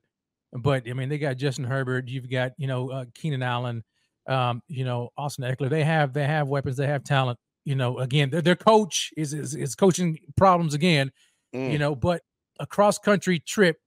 but 0.52 0.88
I 0.88 0.92
mean, 0.94 1.08
they 1.08 1.18
got 1.18 1.36
Justin 1.36 1.64
Herbert. 1.64 2.08
You've 2.08 2.30
got, 2.30 2.52
you 2.56 2.66
know, 2.66 2.90
uh, 2.90 3.04
Keenan 3.14 3.42
Allen, 3.42 3.84
um, 4.26 4.62
you 4.68 4.84
know, 4.84 5.10
Austin 5.18 5.44
Ekeler. 5.44 5.68
They 5.68 5.84
have 5.84 6.12
they 6.12 6.24
have 6.26 6.48
weapons. 6.48 6.76
They 6.76 6.86
have 6.86 7.04
talent. 7.04 7.38
You 7.66 7.74
know, 7.74 7.98
again, 7.98 8.30
their, 8.30 8.40
their 8.40 8.56
coach 8.56 9.10
is, 9.16 9.34
is 9.34 9.54
is 9.54 9.74
coaching 9.74 10.18
problems 10.36 10.72
again, 10.72 11.12
Mm. 11.54 11.72
you 11.72 11.78
know, 11.78 11.94
but 11.94 12.22
a 12.60 12.66
cross 12.66 12.98
country 12.98 13.38
trip 13.40 13.78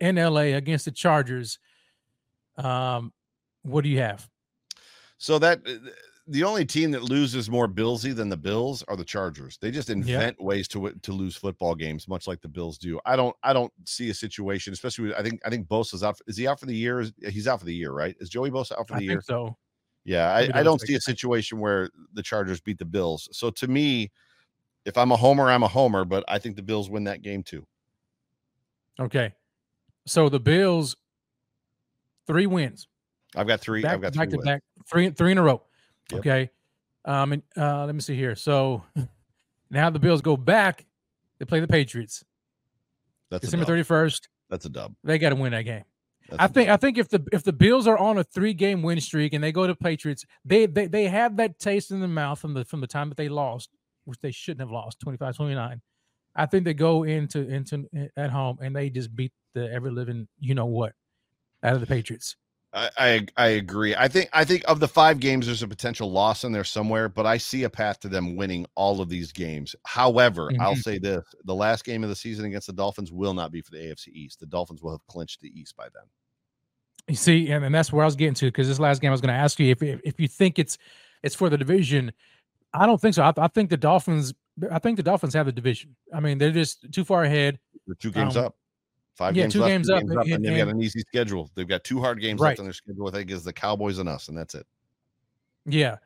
in 0.00 0.16
LA 0.16 0.56
against 0.56 0.84
the 0.86 0.90
Chargers. 0.90 1.58
Um, 2.56 3.12
what 3.62 3.84
do 3.84 3.90
you 3.90 3.98
have? 4.00 4.28
So 5.18 5.38
that 5.38 5.60
uh, 5.66 5.90
the 6.26 6.42
only 6.44 6.64
team 6.64 6.90
that 6.92 7.02
loses 7.02 7.48
more 7.50 7.68
Billsy 7.68 8.14
than 8.14 8.28
the 8.28 8.36
Bills 8.36 8.82
are 8.88 8.96
the 8.96 9.04
Chargers. 9.04 9.58
They 9.60 9.70
just 9.70 9.90
invent 9.90 10.40
ways 10.42 10.66
to 10.68 10.90
to 11.02 11.12
lose 11.12 11.36
football 11.36 11.74
games, 11.74 12.08
much 12.08 12.26
like 12.26 12.40
the 12.40 12.48
Bills 12.48 12.78
do. 12.78 12.98
I 13.06 13.14
don't 13.16 13.36
I 13.42 13.52
don't 13.52 13.72
see 13.84 14.10
a 14.10 14.14
situation, 14.14 14.72
especially 14.72 15.08
with, 15.08 15.16
I 15.18 15.22
think 15.22 15.40
I 15.44 15.50
think 15.50 15.68
Bosa's 15.68 16.02
out. 16.02 16.18
Is 16.26 16.36
he 16.36 16.46
out 16.46 16.60
for 16.60 16.66
the 16.66 16.74
year? 16.74 17.00
Is- 17.00 17.12
He's 17.30 17.46
out 17.48 17.60
for 17.60 17.66
the 17.66 17.74
year, 17.74 17.92
right? 17.92 18.16
Is 18.20 18.28
Joey 18.28 18.50
Bosa 18.50 18.78
out 18.78 18.88
for 18.88 18.96
the 18.96 19.02
year? 19.04 19.12
I 19.12 19.14
year? 19.14 19.22
so. 19.22 19.56
Yeah, 20.06 20.32
I, 20.32 20.60
I 20.60 20.62
don't 20.62 20.80
see 20.80 20.94
a 20.94 21.00
situation 21.00 21.58
where 21.58 21.90
the 22.14 22.22
Chargers 22.22 22.60
beat 22.60 22.78
the 22.78 22.84
Bills. 22.84 23.28
So 23.32 23.50
to 23.50 23.66
me, 23.66 24.12
if 24.84 24.96
I'm 24.96 25.10
a 25.10 25.16
homer, 25.16 25.50
I'm 25.50 25.64
a 25.64 25.68
homer, 25.68 26.04
but 26.04 26.22
I 26.28 26.38
think 26.38 26.54
the 26.54 26.62
Bills 26.62 26.88
win 26.88 27.04
that 27.04 27.22
game 27.22 27.42
too. 27.42 27.66
Okay. 29.00 29.34
So 30.06 30.28
the 30.28 30.38
Bills, 30.38 30.96
three 32.28 32.46
wins. 32.46 32.86
I've 33.34 33.48
got 33.48 33.60
three. 33.60 33.82
back, 33.82 33.94
I've 33.94 34.00
got 34.00 34.14
back 34.14 34.28
three 34.28 34.30
to 34.30 34.36
wins. 34.36 34.46
back, 34.46 34.62
three 34.88 35.10
three 35.10 35.32
in 35.32 35.38
a 35.38 35.42
row. 35.42 35.60
Yep. 36.12 36.20
Okay. 36.20 36.50
Um, 37.04 37.32
and 37.32 37.42
uh, 37.56 37.84
let 37.84 37.94
me 37.94 38.00
see 38.00 38.14
here. 38.14 38.36
So 38.36 38.84
now 39.70 39.90
the 39.90 39.98
Bills 39.98 40.22
go 40.22 40.36
back. 40.36 40.86
They 41.40 41.46
play 41.46 41.58
the 41.58 41.66
Patriots 41.66 42.24
That's 43.28 43.42
December 43.42 43.66
thirty 43.66 43.82
first. 43.82 44.28
That's 44.50 44.66
a 44.66 44.68
dub. 44.68 44.94
They 45.02 45.18
got 45.18 45.30
to 45.30 45.34
win 45.34 45.50
that 45.50 45.62
game. 45.62 45.84
That's 46.28 46.42
I 46.42 46.46
think. 46.48 46.68
I 46.70 46.76
think 46.76 46.98
if 46.98 47.08
the 47.08 47.24
if 47.32 47.42
the 47.42 47.52
Bills 47.52 47.86
are 47.86 47.98
on 47.98 48.18
a 48.18 48.24
three 48.24 48.54
game 48.54 48.82
win 48.82 49.00
streak 49.00 49.32
and 49.32 49.42
they 49.42 49.52
go 49.52 49.66
to 49.66 49.74
Patriots, 49.74 50.24
they 50.44 50.66
they 50.66 50.86
they 50.86 51.08
have 51.08 51.36
that 51.36 51.58
taste 51.58 51.90
in 51.90 52.00
the 52.00 52.08
mouth 52.08 52.38
from 52.38 52.54
the 52.54 52.64
from 52.64 52.80
the 52.80 52.86
time 52.86 53.08
that 53.08 53.16
they 53.16 53.28
lost, 53.28 53.70
which 54.04 54.18
they 54.20 54.32
shouldn't 54.32 54.60
have 54.60 54.70
lost 54.70 54.98
25-29. 55.00 55.80
I 56.34 56.46
think 56.46 56.64
they 56.64 56.74
go 56.74 57.04
into 57.04 57.48
into 57.48 57.86
at 58.16 58.30
home 58.30 58.58
and 58.60 58.74
they 58.74 58.90
just 58.90 59.14
beat 59.14 59.32
the 59.54 59.72
ever 59.72 59.90
living 59.90 60.28
you 60.38 60.54
know 60.54 60.66
what 60.66 60.92
out 61.62 61.74
of 61.74 61.80
the 61.80 61.86
Patriots. 61.86 62.36
I, 62.76 62.90
I 62.98 63.26
I 63.38 63.46
agree. 63.48 63.94
I 63.96 64.06
think 64.06 64.28
I 64.34 64.44
think 64.44 64.62
of 64.68 64.80
the 64.80 64.88
five 64.88 65.18
games, 65.18 65.46
there's 65.46 65.62
a 65.62 65.68
potential 65.68 66.12
loss 66.12 66.44
in 66.44 66.52
there 66.52 66.62
somewhere, 66.62 67.08
but 67.08 67.24
I 67.24 67.38
see 67.38 67.62
a 67.62 67.70
path 67.70 67.98
to 68.00 68.08
them 68.08 68.36
winning 68.36 68.66
all 68.74 69.00
of 69.00 69.08
these 69.08 69.32
games. 69.32 69.74
However, 69.86 70.52
I'll 70.60 70.74
Mhm. 70.74 70.82
say 70.82 70.98
this: 70.98 71.24
the 71.44 71.54
last 71.54 71.84
game 71.86 72.02
of 72.02 72.10
the 72.10 72.16
season 72.16 72.44
against 72.44 72.66
the 72.66 72.74
Dolphins 72.74 73.10
will 73.10 73.32
not 73.32 73.50
be 73.50 73.62
for 73.62 73.70
the 73.70 73.78
AFC 73.78 74.08
East. 74.12 74.40
The 74.40 74.46
Dolphins 74.46 74.82
will 74.82 74.90
have 74.92 75.06
clinched 75.06 75.40
the 75.40 75.48
East 75.58 75.74
by 75.74 75.84
then. 75.84 76.02
You 77.08 77.16
see, 77.16 77.50
and, 77.50 77.64
and 77.64 77.74
that's 77.74 77.92
where 77.92 78.02
I 78.02 78.06
was 78.06 78.16
getting 78.16 78.34
to 78.34 78.46
because 78.46 78.68
this 78.68 78.78
last 78.78 79.00
game 79.00 79.08
I 79.08 79.12
was 79.12 79.20
going 79.22 79.32
to 79.34 79.40
ask 79.40 79.58
you 79.58 79.70
if, 79.70 79.82
if 79.82 80.00
if 80.04 80.20
you 80.20 80.28
think 80.28 80.58
it's 80.58 80.76
it's 81.22 81.34
for 81.34 81.48
the 81.48 81.56
division. 81.56 82.12
I 82.74 82.84
don't 82.84 83.00
think 83.00 83.14
so. 83.14 83.22
I, 83.22 83.32
I 83.38 83.48
think 83.48 83.70
the 83.70 83.78
Dolphins. 83.78 84.34
I 84.70 84.78
think 84.80 84.98
the 84.98 85.02
Dolphins 85.02 85.32
have 85.34 85.46
the 85.46 85.52
division. 85.52 85.96
I 86.12 86.20
mean, 86.20 86.36
they're 86.36 86.50
just 86.50 86.92
too 86.92 87.04
far 87.04 87.24
ahead. 87.24 87.58
They're 87.86 87.94
two 87.94 88.10
games 88.10 88.36
Um, 88.36 88.46
up, 88.46 88.56
five 89.16 89.34
yeah, 89.36 89.44
games 89.44 89.52
two 89.54 89.60
left, 89.60 89.70
games 89.70 89.88
two 89.88 89.94
up, 89.94 90.02
games 90.02 90.16
and- 90.18 90.32
and 90.34 90.44
they've 90.44 90.64
got 90.64 90.68
an 90.74 90.80
easy 90.80 91.00
schedule. 91.00 91.50
They've 91.54 91.66
got 91.66 91.82
two 91.84 92.00
hard 92.00 92.20
games 92.20 92.40
Right. 92.40 92.50
left 92.50 92.60
on 92.60 92.66
their 92.66 92.72
schedule. 92.72 93.08
I 93.08 93.10
think 93.10 93.30
is 93.30 93.44
the 93.44 93.52
Cowboys 93.52 93.98
and 93.98 94.08
us, 94.08 94.28
and 94.28 94.36
that's 94.36 94.54
it. 94.54 94.66
Yeah, 95.64 95.96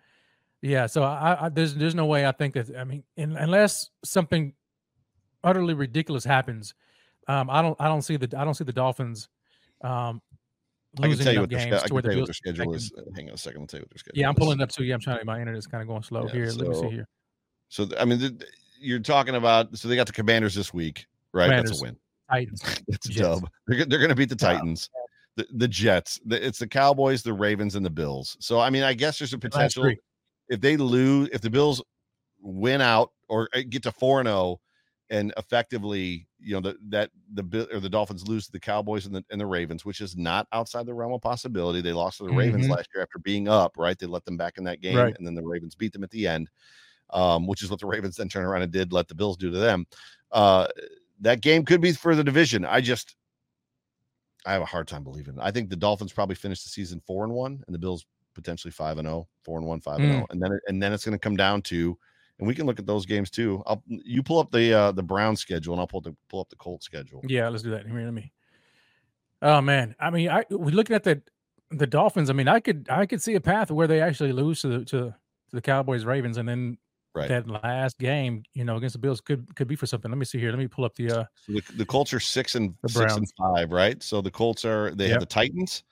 yeah. 0.63 0.87
So 0.87 1.03
I, 1.03 1.47
I 1.47 1.49
there's 1.51 1.75
there's 1.75 1.95
no 1.95 2.07
way 2.07 2.27
I 2.27 2.33
think 2.33 2.55
that. 2.55 2.75
I 2.77 2.85
mean, 2.85 3.05
in, 3.17 3.37
unless 3.37 3.91
something 4.05 4.55
utterly 5.45 5.75
ridiculous 5.75 6.25
happens, 6.25 6.75
um, 7.29 7.51
I 7.51 7.61
don't 7.63 7.77
I 7.81 7.89
don't 7.89 8.03
see 8.03 8.17
the 8.17 8.39
I 8.39 8.45
don't 8.45 8.55
see 8.55 8.65
the 8.65 8.73
Dolphins. 8.73 9.29
Um, 9.83 10.23
I 10.99 11.03
can 11.03 11.11
losing 11.11 11.25
tell 11.25 11.35
you 11.35 11.41
what 11.41 11.51
their, 11.51 11.59
games 11.61 11.71
sch- 11.71 11.85
I 11.85 11.87
to 11.87 11.89
can 11.89 11.97
the 11.97 12.03
tell 12.03 12.13
you 12.13 12.19
what 12.21 12.27
their 12.27 12.35
schedule 12.35 12.75
is. 12.75 12.93
Hang 13.15 13.29
on 13.29 13.35
a 13.35 13.39
second. 13.39 13.61
I'll 13.61 13.67
tell 13.67 13.79
you 13.81 13.83
what 13.85 13.91
their 13.91 13.99
schedule. 13.99 14.21
Yeah, 14.21 14.29
I'm 14.29 14.35
pulling 14.35 14.61
up 14.61 14.71
too. 14.71 14.85
Yeah, 14.85 14.95
I'm 14.95 15.01
trying 15.01 15.19
to. 15.21 15.25
My 15.25 15.41
internet's 15.41 15.67
kind 15.67 15.83
of 15.83 15.89
going 15.89 16.03
slow 16.03 16.27
Yeah, 16.27 16.33
here. 16.33 16.47
Let 16.47 16.69
me 16.69 16.75
see 16.75 16.89
here. 16.91 17.09
So 17.69 17.87
I 17.99 18.05
mean, 18.05 18.19
th- 18.19 18.39
th- 18.39 18.51
you're 18.81 18.99
talking 18.99 19.35
about. 19.37 19.77
So 19.77 19.89
they 19.89 19.95
got 19.97 20.07
the 20.07 20.13
Commanders 20.13 20.55
this 20.55 20.75
week, 20.75 21.07
right? 21.33 21.49
That's 21.49 21.79
a 21.81 21.83
win. 21.83 21.97
Titans. 22.31 22.63
It's 22.89 23.09
a 23.09 23.13
dub. 23.15 23.49
They're, 23.67 23.85
they're 23.85 23.99
going 23.99 24.09
to 24.11 24.15
beat 24.15 24.29
the 24.29 24.37
Titans, 24.37 24.89
the, 25.37 25.47
the 25.53 25.69
Jets. 25.69 26.21
The, 26.25 26.45
it's 26.45 26.59
the 26.59 26.67
Cowboys, 26.69 27.23
the 27.23 27.33
Ravens, 27.33 27.75
and 27.77 27.85
the 27.85 27.91
Bills. 27.91 28.37
So 28.41 28.61
I 28.61 28.71
mean, 28.71 28.83
I 28.83 28.95
guess 28.95 29.19
there's 29.19 29.33
a 29.33 29.39
potential 29.39 29.85
if 30.49 30.61
they 30.61 30.77
lose, 30.77 31.29
if 31.33 31.41
the 31.41 31.51
Bills 31.51 31.83
win 32.41 32.81
out 32.81 33.13
or 33.29 33.49
uh, 33.55 33.61
get 33.69 33.83
to 33.85 33.93
four 33.93 34.21
and 34.21 34.27
zero, 34.29 34.61
and 35.11 35.33
effectively, 35.37 36.27
you 36.39 36.55
know, 36.55 36.61
the, 36.61 36.77
that 36.89 37.11
the 37.35 37.43
Bill 37.43 37.67
or 37.73 37.81
the 37.81 37.89
Dolphins 37.89 38.27
lose 38.29 38.47
to 38.47 38.53
the 38.53 38.61
Cowboys 38.61 39.07
and 39.07 39.15
the 39.15 39.25
and 39.31 39.41
the 39.41 39.47
Ravens, 39.47 39.85
which 39.85 40.01
is 40.01 40.17
not 40.17 40.47
outside 40.53 40.87
the 40.87 40.95
realm 40.95 41.13
of 41.13 41.21
possibility. 41.21 41.81
They 41.81 41.93
lost 41.93 42.19
to 42.19 42.25
the 42.25 42.33
Ravens 42.33 42.67
Mhm. 42.67 42.71
last 42.71 42.89
year 42.95 43.03
after 43.03 43.19
being 43.19 43.49
up, 43.49 43.77
right? 43.77 43.99
They 43.99 44.07
let 44.07 44.25
them 44.25 44.37
back 44.37 44.59
in 44.59 44.65
that 44.65 44.81
game, 44.81 44.97
Right. 44.97 45.15
and 45.19 45.27
then 45.27 45.35
the 45.35 45.43
Ravens 45.43 45.75
beat 45.75 45.93
them 45.93 46.05
at 46.05 46.11
the 46.11 46.27
end, 46.27 46.49
um, 47.11 47.47
which 47.47 47.63
is 47.63 47.71
what 47.71 47.81
the 47.81 47.87
Ravens 47.87 48.17
then 48.17 48.29
turned 48.29 48.47
around 48.47 48.63
and 48.63 48.73
did 48.73 48.93
let 48.93 49.09
the 49.09 49.15
Bills 49.15 49.37
do 49.37 49.51
to 49.51 49.59
them. 49.59 49.87
Uh, 50.33 50.67
that 51.21 51.41
game 51.41 51.65
could 51.65 51.81
be 51.81 51.93
for 51.93 52.15
the 52.15 52.25
division. 52.25 52.65
I 52.65 52.81
just 52.81 53.17
I 54.47 54.53
have 54.53 54.63
a 54.63 54.67
hard 54.67 54.89
time 54.89 55.05
believing 55.05 55.35
it. 55.35 55.41
I 55.43 55.51
think 55.51 55.69
the 55.69 55.77
Dolphins 55.77 56.13
probably 56.13 56.35
finish 56.35 56.63
the 56.63 56.71
season 56.71 57.01
four 57.07 57.25
and 57.25 57.33
one, 57.33 57.63
and 57.67 57.75
the 57.75 57.79
Bills 57.79 58.07
potentially 58.35 58.71
five 58.73 58.99
and 58.99 59.07
oh, 59.07 59.29
four 59.45 59.59
and 59.59 59.67
one, 59.67 59.81
five 59.81 60.01
and 60.01 60.13
Mm. 60.13 60.23
oh, 60.23 60.27
and 60.31 60.43
then 60.43 60.59
and 60.69 60.83
then 60.83 60.93
it's 60.93 61.05
going 61.05 61.15
to 61.15 61.19
come 61.19 61.37
down 61.37 61.63
to, 61.63 61.97
and 62.39 62.49
we 62.49 62.55
can 62.55 62.67
look 62.67 62.79
at 62.79 62.87
those 62.87 63.07
games 63.07 63.31
too. 63.31 63.63
I'll 63.67 63.83
you 63.87 64.23
pull 64.23 64.39
up 64.39 64.51
the 64.51 64.73
uh 64.73 64.93
the 64.93 65.03
Brown 65.03 65.37
schedule, 65.37 65.75
and 65.75 65.81
I'll 65.81 65.87
pull 65.87 66.01
the 66.01 66.17
pull 66.29 66.41
up 66.41 66.49
the 66.49 66.57
Colt 66.57 66.83
schedule. 66.83 67.23
Yeah, 67.27 67.49
let's 67.49 67.63
do 67.63 67.71
that. 67.71 67.87
Here, 67.87 68.01
let 68.01 68.15
me. 68.15 68.33
Oh 69.43 69.61
man, 69.61 69.95
I 70.01 70.11
mean, 70.11 70.29
I 70.29 70.45
we 70.51 70.73
looking 70.73 70.97
at 70.97 71.05
the 71.05 71.23
the 71.71 71.87
Dolphins. 71.87 72.31
I 72.31 72.33
mean, 72.33 72.49
I 72.49 72.61
could 72.61 72.89
I 72.91 73.07
could 73.07 73.23
see 73.23 73.35
a 73.35 73.41
path 73.41 73.71
where 73.71 73.87
they 73.87 74.01
actually 74.01 74.33
lose 74.33 74.63
to 74.63 74.69
the 74.69 74.79
to, 74.87 74.99
to 75.01 75.15
the 75.53 75.61
Cowboys, 75.61 76.05
Ravens, 76.05 76.37
and 76.37 76.49
then 76.49 76.79
Right. 77.15 77.29
that 77.29 77.49
last 77.49 77.99
game, 77.99 78.45
you 78.55 78.65
know, 78.65 78.77
against 78.77 78.93
the 78.93 78.99
Bills 79.01 79.21
could 79.21 79.55
could 79.57 79.67
be 79.67 79.75
for 79.75 79.87
something. 79.87 80.11
Let 80.11 80.19
me 80.19 80.25
see 80.25 80.39
here. 80.39 80.51
Let 80.51 80.59
me 80.59 80.69
pull 80.69 80.85
up 80.85 80.95
the 80.95 81.11
uh 81.11 81.25
So 81.47 81.53
the, 81.55 81.63
the 81.77 81.85
Colts 81.87 82.13
are 82.13 82.21
six 82.21 82.55
and 82.55 82.75
six 82.87 83.17
and 83.17 83.27
five, 83.37 83.73
right? 83.73 84.01
So 84.03 84.21
the 84.21 84.31
Colts 84.31 84.65
are 84.65 84.95
they 84.95 85.07
Yep. 85.07 85.13
have 85.13 85.21
the 85.21 85.27
Titans, 85.27 85.83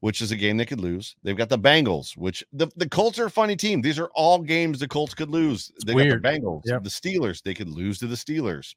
which 0.00 0.22
is 0.22 0.30
a 0.30 0.36
game 0.36 0.56
they 0.56 0.64
could 0.64 0.80
lose. 0.80 1.16
They've 1.24 1.36
got 1.36 1.48
the 1.48 1.58
Bengals, 1.58 2.16
which 2.16 2.44
the, 2.52 2.68
the 2.76 2.88
Colts 2.88 3.18
are 3.18 3.26
a 3.26 3.30
funny 3.30 3.56
team. 3.56 3.80
These 3.82 3.98
are 3.98 4.10
all 4.14 4.38
games 4.38 4.78
the 4.78 4.86
Colts 4.86 5.14
could 5.14 5.30
lose. 5.30 5.72
They 5.84 5.94
weird. 5.94 6.22
got 6.22 6.32
the 6.32 6.38
Bengals, 6.40 6.62
Yep. 6.64 6.84
the 6.84 6.90
Steelers, 6.90 7.42
they 7.42 7.54
could 7.54 7.68
lose 7.68 7.98
to 7.98 8.06
the 8.06 8.14
Steelers. 8.16 8.74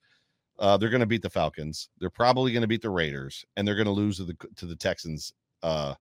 Uh, 0.57 0.77
they're 0.77 0.89
going 0.89 1.01
to 1.01 1.05
beat 1.05 1.21
the 1.21 1.29
Falcons. 1.29 1.89
They're 1.99 2.09
probably 2.09 2.51
going 2.51 2.61
to 2.61 2.67
beat 2.67 2.81
the 2.81 2.89
Raiders, 2.89 3.45
and 3.57 3.67
they're 3.67 3.75
going 3.75 3.85
to 3.85 3.91
lose 3.91 4.17
to 4.17 4.23
the 4.23 4.35
to 4.55 4.65
the 4.65 4.75
Texans. 4.75 5.33
Uh, 5.61 5.93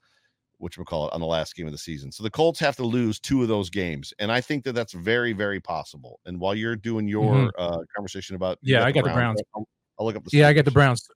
which 0.64 0.78
we 0.78 0.84
call 0.84 1.06
it 1.06 1.12
on 1.12 1.20
the 1.20 1.26
last 1.26 1.54
game 1.54 1.66
of 1.66 1.72
the 1.72 1.78
season. 1.78 2.10
So 2.10 2.22
the 2.22 2.30
Colts 2.30 2.58
have 2.60 2.74
to 2.76 2.84
lose 2.84 3.20
two 3.20 3.42
of 3.42 3.48
those 3.48 3.68
games, 3.68 4.14
and 4.18 4.32
I 4.32 4.40
think 4.40 4.64
that 4.64 4.72
that's 4.72 4.94
very, 4.94 5.34
very 5.34 5.60
possible. 5.60 6.20
And 6.24 6.40
while 6.40 6.54
you're 6.54 6.74
doing 6.74 7.06
your 7.06 7.34
Mhm. 7.34 7.50
uh, 7.58 7.78
conversation 7.94 8.34
about, 8.34 8.58
Yeah, 8.62 8.82
I 8.82 8.90
got 8.90 9.04
the 9.04 9.10
Browns. 9.10 9.42
I'll, 9.54 9.68
I'll 10.00 10.06
look 10.06 10.16
up 10.16 10.24
the. 10.24 10.34
yeah, 10.36 10.48
I 10.48 10.54
got 10.54 10.64
the 10.64 10.70
Browns. 10.70 11.06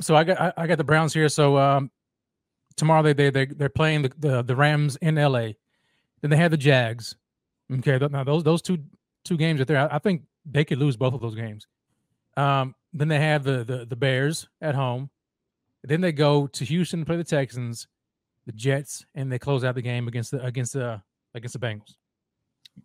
So 0.00 0.14
I 0.14 0.22
got 0.22 0.40
I, 0.40 0.52
I 0.56 0.66
got 0.68 0.78
the 0.78 0.84
Browns 0.84 1.12
here. 1.12 1.28
So 1.28 1.58
um 1.58 1.90
tomorrow 2.76 3.02
they 3.02 3.12
they 3.12 3.30
they 3.30 3.46
they're 3.46 3.68
playing 3.68 4.02
the, 4.02 4.12
the 4.18 4.42
the 4.42 4.54
Rams 4.56 4.94
in 5.02 5.16
LA. 5.16 5.54
Then 6.20 6.30
they 6.30 6.36
have 6.36 6.52
the 6.52 6.56
Jags. 6.56 7.16
Okay, 7.72 7.98
now 8.10 8.22
those 8.22 8.44
those 8.44 8.62
two 8.62 8.78
two 9.24 9.36
games 9.36 9.58
right 9.58 9.66
there, 9.66 9.90
I, 9.90 9.96
I 9.96 9.98
think 9.98 10.22
they 10.46 10.64
could 10.64 10.78
lose 10.78 10.96
both 10.96 11.14
of 11.14 11.20
those 11.20 11.34
games. 11.34 11.66
Um, 12.36 12.74
then 12.92 13.08
they 13.08 13.18
have 13.18 13.42
the 13.42 13.64
the 13.64 13.86
the 13.86 13.96
Bears 13.96 14.48
at 14.60 14.76
home. 14.76 15.10
Then 15.82 16.00
they 16.00 16.12
go 16.12 16.46
to 16.46 16.64
Houston 16.64 17.00
to 17.00 17.06
play 17.06 17.16
the 17.16 17.24
Texans, 17.24 17.86
the 18.46 18.52
Jets, 18.52 19.04
and 19.14 19.30
they 19.30 19.38
close 19.38 19.64
out 19.64 19.74
the 19.74 19.82
game 19.82 20.08
against 20.08 20.30
the 20.30 20.44
against 20.44 20.72
the 20.74 21.02
against 21.34 21.58
the 21.58 21.66
Bengals. 21.66 21.94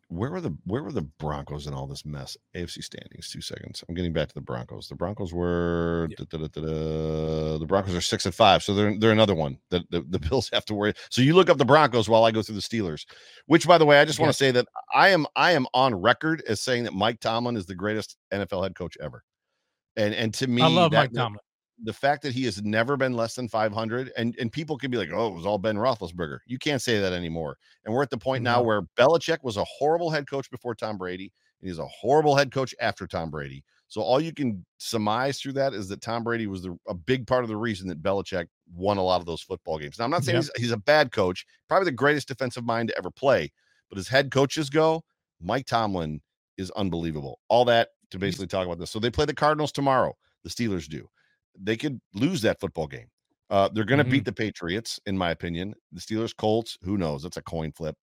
Where 0.10 0.30
were 0.30 0.42
the 0.42 0.56
Where 0.66 0.84
were 0.84 0.92
the 0.92 1.02
Broncos 1.02 1.66
in 1.66 1.74
all 1.74 1.88
this 1.88 2.06
mess? 2.06 2.38
AFC 2.56 2.84
standings. 2.84 3.32
Two 3.32 3.42
seconds. 3.42 3.84
I'm 3.90 3.96
getting 3.96 4.14
back 4.14 4.28
to 4.28 4.34
the 4.36 4.42
Broncos. 4.42 4.88
The 4.88 4.96
Broncos 4.96 5.34
were 5.34 6.08
Yeah. 6.12 6.26
da, 6.30 6.38
da, 6.38 6.48
da, 6.48 7.58
the 7.58 7.66
Broncos 7.68 7.96
are 7.96 8.02
six 8.02 8.26
and 8.26 8.36
five, 8.36 8.62
so 8.62 8.76
they're 8.76 8.98
they're 9.00 9.12
another 9.12 9.34
one 9.34 9.58
that 9.72 9.90
the, 9.90 10.02
the 10.08 10.20
Bills 10.30 10.50
have 10.54 10.66
to 10.66 10.76
worry. 10.76 10.94
So 11.10 11.24
you 11.24 11.34
look 11.34 11.50
up 11.50 11.58
the 11.58 11.66
Broncos 11.66 12.08
while 12.08 12.24
I 12.24 12.30
go 12.32 12.44
through 12.44 12.56
the 12.56 12.62
Steelers. 12.62 13.06
Which, 13.48 13.68
by 13.68 13.80
the 13.80 13.86
way, 13.86 14.00
I 14.00 14.06
just 14.06 14.20
want 14.20 14.30
to 14.30 14.38
say 14.38 14.52
that 14.52 14.68
I 14.94 15.10
am 15.10 15.26
I 15.36 15.54
am 15.54 15.66
on 15.74 15.96
record 15.96 16.44
as 16.48 16.62
saying 16.62 16.84
that 16.84 16.94
Mike 16.94 17.20
Tomlin 17.20 17.58
is 17.58 17.66
the 17.66 17.76
greatest 17.76 18.16
NFL 18.32 18.62
head 18.64 18.76
coach 18.76 18.96
ever. 19.02 19.24
And 19.96 20.14
and 20.14 20.32
to 20.36 20.46
me, 20.48 20.62
I 20.62 20.68
love 20.68 20.92
Mike 20.94 21.14
Tomlin. 21.14 21.40
The 21.84 21.94
fact 21.94 22.22
that 22.24 22.34
he 22.34 22.44
has 22.46 22.62
never 22.64 22.98
been 22.98 23.14
less 23.14 23.36
than 23.36 23.48
500 23.48 24.12
and 24.18 24.36
and 24.40 24.52
people 24.52 24.78
can 24.78 24.92
be 24.92 24.98
like 24.98 25.12
oh 25.14 25.28
it 25.28 25.34
was 25.34 25.46
all 25.46 25.58
ben 25.58 25.76
roethlisberger. 25.78 26.40
You 26.46 26.58
can't 26.58 26.82
say 26.82 27.00
that 27.00 27.14
anymore 27.14 27.58
and 27.86 27.94
we're 27.94 28.04
at 28.04 28.10
the 28.10 28.18
point 28.18 28.44
now 28.44 28.62
where 28.62 28.82
Belichick 28.98 29.38
was 29.44 29.58
a 29.58 29.64
horrible 29.66 30.10
head 30.10 30.30
coach 30.30 30.50
before 30.52 30.76
tom 30.76 30.98
brady 30.98 31.32
and 31.62 31.70
he's 31.70 31.80
a 31.80 31.88
horrible 31.88 32.36
head 32.36 32.52
coach 32.52 32.76
after 32.82 33.08
tom 33.08 33.30
brady. 33.30 33.64
So 33.88 34.02
all 34.02 34.22
you 34.22 34.34
can 34.34 34.64
surmise 34.78 35.40
through 35.40 35.54
that 35.54 35.74
is 35.74 35.88
that 35.90 36.02
tom 36.02 36.24
brady 36.24 36.48
was 36.48 36.64
the, 36.64 36.78
a 36.88 36.94
big 36.94 37.26
part 37.26 37.44
of 37.44 37.50
the 37.50 37.56
reason 37.58 37.88
that 37.88 38.04
Belichick 38.04 38.48
won 38.74 38.98
a 38.98 39.04
lot 39.04 39.20
of 39.22 39.26
those 39.26 39.42
football 39.42 39.78
games. 39.80 39.98
Now 40.00 40.06
i'm 40.06 40.12
not 40.12 40.24
saying 40.24 40.36
Yeah. 40.36 40.42
he's, 40.56 40.64
he's 40.64 40.72
a 40.72 40.78
bad 40.78 41.12
coach 41.12 41.46
probably 41.68 41.86
the 41.86 41.92
greatest 41.92 42.28
defensive 42.28 42.66
mind 42.66 42.90
to 42.90 42.98
ever 42.98 43.10
play 43.12 43.52
but 43.90 43.98
as 43.98 44.08
head 44.08 44.32
coaches 44.32 44.70
go 44.70 45.04
mike 45.42 45.66
tomlin 45.66 46.22
is 46.58 46.72
unbelievable. 46.72 47.40
All 47.48 47.64
that 47.66 47.90
to 48.12 48.20
basically 48.20 48.48
talk 48.48 48.66
about 48.66 48.80
this. 48.80 48.92
So 48.92 49.00
they 49.00 49.10
play 49.10 49.26
the 49.26 49.34
cardinals 49.34 49.72
tomorrow. 49.72 50.18
The 50.44 50.50
steelers 50.50 50.88
do 50.90 51.08
they 51.58 51.78
could 51.78 52.00
lose 52.14 52.42
that 52.42 52.60
football 52.60 52.88
game. 52.88 53.08
Uh, 53.50 53.68
they're 53.70 53.84
going 53.86 53.98
to 54.00 54.06
Mhm. 54.06 54.12
beat 54.12 54.26
the 54.26 54.32
Patriots, 54.34 55.00
in 55.06 55.18
my 55.18 55.32
opinion. 55.32 55.74
The 55.92 56.00
Steelers, 56.02 56.36
Colts, 56.36 56.78
who 56.84 56.98
knows? 56.98 57.24
That's 57.24 57.38
a 57.38 57.42
coin 57.42 57.72
flip. 57.72 57.96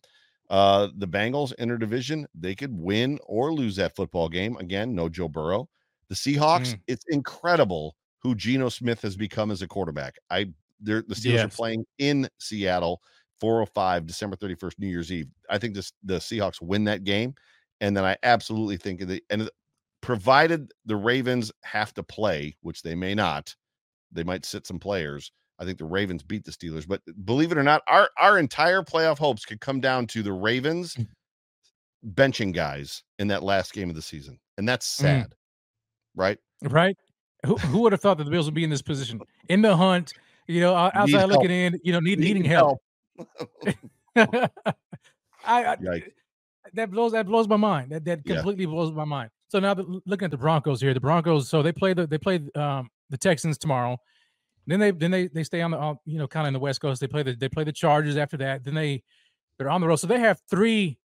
Uh, 0.50 0.88
the 0.96 1.08
Bengals 1.08 1.54
interdivision, 1.56 2.24
they 2.34 2.54
could 2.54 2.72
win 2.76 3.18
or 3.26 3.52
lose 3.52 3.76
that 3.76 3.94
football 3.96 4.28
game. 4.28 4.56
Again, 4.58 4.94
no 4.94 5.08
Joe 5.08 5.28
Burrow. 5.28 5.68
The 6.08 6.14
Seahawks, 6.14 6.74
Mm. 6.74 6.80
it's 6.86 7.04
incredible 7.08 7.96
who 8.20 8.34
Geno 8.34 8.68
Smith 8.68 9.00
has 9.02 9.16
become 9.16 9.50
as 9.50 9.62
a 9.62 9.68
quarterback. 9.68 10.16
I 10.30 10.52
they're 10.80 11.02
the 11.02 11.14
Steelers 11.14 11.44
are 11.44 11.48
playing 11.48 11.86
in 11.98 12.28
Seattle, 12.38 13.00
405, 13.40 14.06
December 14.06 14.36
31st, 14.36 14.78
New 14.78 14.88
Year's 14.88 15.10
Eve. 15.10 15.28
I 15.48 15.58
think 15.58 15.74
this 15.74 15.92
the 16.02 16.18
Seahawks 16.18 16.60
win 16.60 16.84
that 16.84 17.04
game. 17.04 17.34
And 17.80 17.96
then 17.96 18.04
I 18.04 18.16
absolutely 18.22 18.76
think 18.76 19.00
the 19.06 19.22
and 19.30 19.48
provided 20.06 20.72
the 20.84 20.94
Ravens 20.96 21.50
have 21.64 21.92
to 21.94 22.02
play, 22.02 22.56
which 22.62 22.80
they 22.82 22.94
may 22.94 23.12
not, 23.12 23.54
they 24.12 24.22
might 24.22 24.44
sit 24.44 24.64
some 24.66 24.78
players. 24.78 25.32
I 25.58 25.64
think 25.64 25.78
the 25.78 25.84
Ravens 25.84 26.22
beat 26.22 26.44
the 26.44 26.52
Steelers, 26.52 26.86
but 26.86 27.02
believe 27.24 27.50
it 27.50 27.58
or 27.58 27.64
not, 27.64 27.82
our 27.88 28.08
our 28.18 28.38
entire 28.38 28.82
playoff 28.82 29.18
hopes 29.18 29.44
could 29.44 29.60
come 29.60 29.80
down 29.80 30.06
to 30.08 30.22
the 30.22 30.32
Ravens 30.32 30.94
Mm. 30.94 31.08
benching 32.14 32.52
guys 32.54 33.02
in 33.18 33.26
that 33.28 33.42
last 33.42 33.72
game 33.72 33.88
of 33.90 33.96
the 33.96 34.02
season, 34.02 34.38
and 34.58 34.68
that's 34.68 34.86
Mm. 34.96 35.00
sad, 35.00 35.34
right? 36.14 36.38
right? 36.62 36.96
Who, 37.44 37.56
who 37.56 37.80
would 37.80 37.92
have 37.92 38.00
thought 38.00 38.18
that 38.18 38.24
the 38.24 38.30
Bills 38.30 38.46
would 38.46 38.54
be 38.54 38.64
in 38.64 38.70
this 38.70 38.82
position 38.82 39.20
in 39.48 39.60
the 39.62 39.76
hunt? 39.76 40.12
You 40.46 40.60
know, 40.60 40.74
o- 40.76 40.84
Need 40.86 40.94
outside 40.94 41.18
help. 41.18 41.30
looking 41.32 41.50
in, 41.50 41.80
you 41.82 41.92
know, 41.92 42.00
need, 42.00 42.20
needing 42.20 42.44
help. 42.44 42.78
I, 44.16 44.48
I 45.44 45.76
that 46.74 46.90
blows 46.90 47.12
that 47.12 47.26
blows 47.26 47.48
my 47.48 47.56
mind. 47.56 47.90
That 47.92 48.04
that 48.04 48.20
Yeah. 48.24 48.34
completely 48.36 48.66
blows 48.66 48.92
my 48.92 49.04
mind. 49.04 49.30
So 49.48 49.60
now 49.60 49.74
that, 49.74 49.86
looking 50.06 50.26
at 50.26 50.30
the 50.30 50.36
Broncos 50.36 50.80
here, 50.80 50.92
the 50.94 51.00
Broncos. 51.00 51.48
So 51.48 51.62
they 51.62 51.72
play 51.72 51.94
the 51.94 52.06
they 52.06 52.18
play 52.18 52.40
um, 52.54 52.88
the 53.10 53.16
Texans 53.16 53.58
tomorrow. 53.58 53.98
Then 54.66 54.80
they 54.80 54.90
then 54.90 55.10
they 55.10 55.28
they 55.28 55.44
stay 55.44 55.62
on 55.62 55.70
the 55.70 55.78
on, 55.78 55.98
you 56.04 56.18
know 56.18 56.26
kind 56.26 56.46
of 56.46 56.48
in 56.48 56.54
the 56.54 56.60
West 56.60 56.80
Coast. 56.80 57.00
They 57.00 57.06
play 57.06 57.22
the 57.22 57.34
they 57.34 57.48
play 57.48 57.64
the 57.64 57.72
Chargers 57.72 58.16
after 58.16 58.36
that. 58.38 58.64
Then 58.64 58.74
they 58.74 59.02
they're 59.58 59.70
on 59.70 59.80
the 59.80 59.86
road. 59.86 59.96
So 59.96 60.06
they 60.06 60.18
have 60.18 60.40
three 60.50 60.98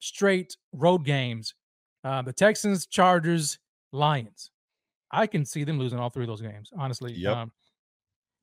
straight 0.00 0.56
road 0.72 1.04
games. 1.04 1.54
Uh, 2.02 2.22
the 2.22 2.32
Texans, 2.32 2.86
Chargers, 2.86 3.58
Lions. 3.92 4.50
I 5.10 5.26
can 5.26 5.44
see 5.44 5.64
them 5.64 5.78
losing 5.78 5.98
all 5.98 6.10
three 6.10 6.24
of 6.24 6.28
those 6.28 6.42
games. 6.42 6.70
Honestly. 6.78 7.12
Yep. 7.12 7.36
Um, 7.36 7.52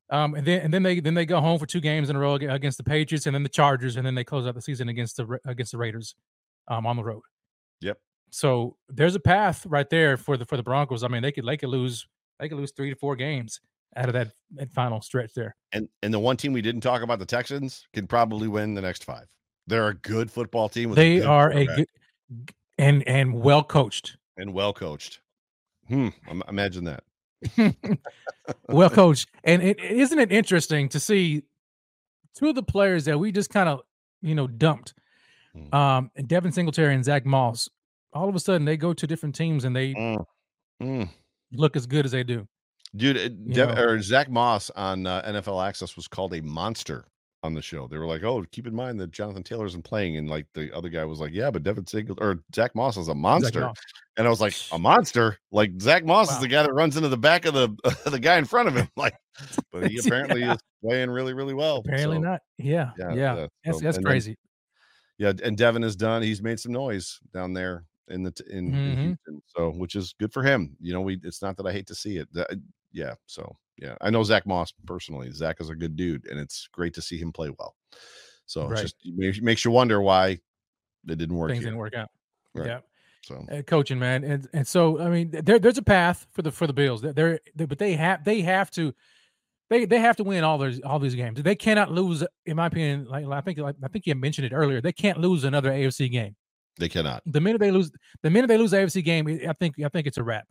um, 0.10 0.36
and 0.36 0.46
then 0.46 0.62
and 0.62 0.74
then 0.74 0.84
they 0.84 1.00
then 1.00 1.16
they 1.16 1.26
go 1.26 1.42
home 1.42 1.58
for 1.58 1.66
two 1.66 1.80
games 1.82 2.10
in 2.10 2.16
a 2.16 2.20
row 2.20 2.36
against 2.36 2.78
the 2.78 2.84
Patriots 2.84 3.26
and 3.26 3.34
then 3.34 3.42
the 3.42 3.50
Chargers 3.50 3.96
and 3.96 4.06
then 4.06 4.14
they 4.14 4.24
close 4.24 4.46
out 4.46 4.54
the 4.54 4.62
season 4.62 4.90
against 4.90 5.18
the 5.18 5.40
against 5.46 5.72
the 5.72 5.78
Raiders, 5.78 6.14
um, 6.68 6.86
on 6.86 6.98
the 6.98 7.04
road. 7.04 7.22
Yep. 7.82 7.98
So 8.34 8.78
there's 8.90 9.14
a 9.16 9.20
path 9.20 9.66
right 9.68 9.88
there 9.90 10.18
for 10.18 10.38
the 10.38 10.46
for 10.46 10.58
the 10.58 10.64
Broncos. 10.64 11.04
I 11.04 11.08
mean, 11.08 11.22
they 11.22 11.32
could 11.32 11.46
they 11.46 11.56
could 11.58 11.70
lose 11.70 12.08
they 12.40 12.50
could 12.50 12.58
lose 12.58 12.72
three 12.72 12.90
to 12.90 12.96
four 12.96 13.16
games 13.16 13.62
out 13.96 14.08
of 14.08 14.14
that, 14.14 14.30
that 14.56 14.72
final 14.72 15.02
stretch 15.02 15.34
there. 15.36 15.56
And 15.72 15.88
and 16.02 16.14
the 16.14 16.20
one 16.20 16.36
team 16.38 16.52
we 16.52 16.62
didn't 16.64 16.82
talk 16.82 17.04
about, 17.04 17.20
the 17.20 17.26
Texans, 17.28 17.86
can 17.94 18.08
probably 18.08 18.48
win 18.48 18.74
the 18.74 18.82
next 18.82 19.04
five. 19.04 19.28
They're 19.68 19.88
a 19.90 19.94
good 19.94 20.32
football 20.32 20.68
team. 20.68 20.90
With 20.90 20.98
They 20.98 21.18
good 21.18 21.26
are 21.28 21.52
a 21.52 21.66
good 21.66 21.88
and 22.80 23.08
and 23.08 23.36
well 23.36 23.64
coached. 23.64 24.18
and 24.38 24.52
well 24.54 24.74
coached. 24.74 25.20
Hmm. 25.88 26.10
Imagine 26.50 26.86
that. 26.86 27.04
well 28.68 28.90
coached. 28.90 29.30
And 29.44 29.62
it, 29.62 29.80
isn't 29.80 30.18
it 30.18 30.32
interesting 30.32 30.90
to 30.90 31.00
see 31.00 31.44
two 32.36 32.50
of 32.50 32.56
the 32.56 32.64
players 32.64 33.06
that 33.06 33.20
we 33.20 33.32
just 33.32 33.52
kind 33.52 33.70
of, 33.70 33.82
you 34.22 34.34
know, 34.36 34.48
dumped, 34.48 34.94
Mm. 35.56 35.72
um, 35.72 36.10
and 36.16 36.28
Devin 36.28 36.52
Singletary 36.52 36.96
and 36.96 37.06
Zack 37.06 37.28
Moss. 37.28 37.70
All 38.14 38.30
of 38.30 38.36
a 38.36 38.40
sudden, 38.40 38.66
they 38.66 38.78
go 38.78 38.94
to 38.94 39.08
different 39.08 39.36
teams 39.36 39.66
and 39.66 39.76
they 39.76 39.94
Mm. 39.94 40.26
Mm. 40.82 41.10
look 41.54 41.76
as 41.76 41.86
good 41.86 42.06
as 42.06 42.12
they 42.12 42.24
do. 42.24 42.48
Dude, 42.96 43.18
uh, 43.18 43.30
Dev, 43.54 43.78
or 43.78 44.00
Zack 44.02 44.30
Moss 44.30 44.70
on 44.72 45.08
uh, 45.08 45.24
NFL 45.26 45.66
Access 45.68 45.96
was 45.96 46.08
called 46.08 46.34
a 46.36 46.42
monster 46.42 47.06
on 47.42 47.54
the 47.56 47.62
show. 47.62 47.88
They 47.88 47.98
were 47.98 48.06
like, 48.06 48.24
"Oh, 48.24 48.46
keep 48.52 48.68
in 48.68 48.76
mind 48.76 49.00
that 49.00 49.12
Jonathan 49.12 49.42
Taylor 49.44 49.66
isn't 49.66 49.82
playing," 49.84 50.18
and 50.18 50.30
like 50.30 50.46
the 50.54 50.72
other 50.76 50.90
guy 50.90 51.04
was 51.04 51.20
like, 51.20 51.32
"Yeah, 51.34 51.50
but 51.50 51.64
Devin 51.64 51.88
Single 51.88 52.16
or 52.22 52.40
Zack 52.56 52.76
Moss 52.76 52.96
is 52.98 53.08
a 53.08 53.16
monster." 53.16 53.72
And 54.16 54.28
I 54.28 54.30
was 54.30 54.40
like, 54.40 54.54
"A 54.72 54.78
monster? 54.78 55.38
Like 55.52 55.72
Zack 55.82 56.06
Moss 56.06 56.32
is 56.32 56.40
the 56.40 56.48
guy 56.48 56.62
that 56.62 56.72
runs 56.74 56.96
into 56.96 57.10
the 57.10 57.18
back 57.18 57.46
of 57.46 57.56
the 57.56 57.70
the 58.12 58.20
guy 58.20 58.38
in 58.38 58.46
front 58.46 58.68
of 58.68 58.76
him." 58.76 58.88
Like, 58.96 59.16
but 59.72 59.88
he 59.90 59.96
Yeah. 59.96 60.02
apparently 60.06 60.44
is 60.44 60.58
playing 60.84 61.10
really, 61.10 61.34
really 61.34 61.56
well. 61.56 61.78
Apparently 61.78 62.18
so, 62.18 62.22
not. 62.22 62.42
Yeah, 62.60 62.92
Yeah, 63.00 63.10
yeah. 63.10 63.16
yeah, 63.16 63.48
That's 63.66 63.80
so- 63.80 63.84
that's 63.84 63.98
and 63.98 64.06
then- 64.06 64.12
crazy. 64.12 64.36
Yeah, 65.18 65.34
and 65.44 65.58
Devin 65.58 65.84
is 65.84 65.96
done. 65.96 66.22
He's 66.22 66.42
made 66.44 66.60
some 66.60 66.72
noise 66.74 67.20
down 67.34 67.54
there 67.54 67.86
in 68.10 68.24
the 68.24 68.34
in, 68.50 68.68
in 68.68 68.74
Mhm. 68.74 68.98
Houston, 69.06 69.42
so 69.48 69.70
which 69.72 69.96
is 69.96 70.14
good 70.20 70.34
for 70.34 70.44
him. 70.44 70.76
You 70.82 70.94
know, 70.94 71.02
we 71.02 71.20
it's 71.24 71.42
not 71.42 71.58
that 71.58 71.66
I 71.66 71.72
hate 71.72 71.88
to 71.88 71.96
see 71.96 72.18
it. 72.18 72.28
That- 72.34 72.50
yeah, 72.92 73.16
so 73.26 73.56
yeah, 73.78 73.96
I 74.02 74.10
know 74.12 74.24
Zack 74.24 74.46
Moss 74.46 74.72
personally. 74.86 75.32
Zack 75.32 75.60
is 75.60 75.70
a 75.70 75.76
good 75.76 75.96
dude, 75.96 76.28
and 76.28 76.40
it's 76.40 76.68
great 76.72 76.94
to 76.96 77.02
see 77.02 77.18
him 77.18 77.32
play 77.32 77.50
well. 77.58 77.76
So 78.46 78.68
Right. 78.68 78.82
just 78.82 78.96
it 79.04 79.42
makes- 79.42 79.66
you 79.66 79.72
wonder 79.72 80.00
why 80.02 80.40
it 81.08 81.18
didn't 81.18 81.36
work. 81.36 81.50
Things 81.50 81.62
here. 81.64 81.68
didn't 81.72 81.80
work 81.80 81.96
out. 81.96 82.10
Right. 82.54 82.68
Yeah. 82.68 82.80
So 83.26 83.46
uh, 83.52 83.62
coaching, 83.64 84.00
man, 84.00 84.24
and 84.26 84.48
and 84.54 84.68
so 84.68 85.00
I 85.00 85.10
mean, 85.10 85.32
there 85.32 85.58
there's 85.58 85.78
a 85.78 85.82
path 85.84 86.28
for 86.34 86.42
the 86.42 86.52
for 86.52 86.68
the 86.68 86.74
Bills. 86.74 87.02
They're, 87.02 87.40
they're 87.56 87.68
but 87.68 87.80
they 87.80 87.94
have 87.96 88.24
they 88.26 88.42
have 88.42 88.70
to 88.72 88.94
they 89.70 89.86
they 89.86 90.00
have 90.00 90.18
to 90.18 90.24
win 90.26 90.44
all 90.44 90.58
those 90.58 90.82
all 90.82 91.00
these 91.00 91.16
games. 91.16 91.42
They 91.42 91.56
cannot 91.56 91.90
lose, 91.90 92.22
in 92.46 92.58
my 92.58 92.68
opinion. 92.68 93.06
Like 93.06 93.26
I 93.26 93.40
think 93.42 93.58
like, 93.60 93.78
I 93.82 93.88
think 93.88 94.06
you 94.06 94.14
mentioned 94.14 94.46
it 94.46 94.54
earlier. 94.54 94.82
They 94.82 94.92
can't 94.92 95.20
lose 95.20 95.46
another 95.46 95.72
AFC 95.72 96.12
game. 96.12 96.36
They 96.78 96.90
cannot. 96.90 97.22
The 97.26 97.42
minute 97.42 97.60
they 97.60 97.72
lose, 97.72 97.92
the 98.22 98.30
minute 98.30 98.48
they 98.48 98.58
lose 98.58 98.72
the 98.72 98.78
AFC 98.78 99.04
game, 99.04 99.28
I 99.48 99.54
think 99.54 99.76
I 99.84 99.90
think 99.90 100.08
it's 100.08 100.18
a 100.18 100.24
wrap. 100.24 100.48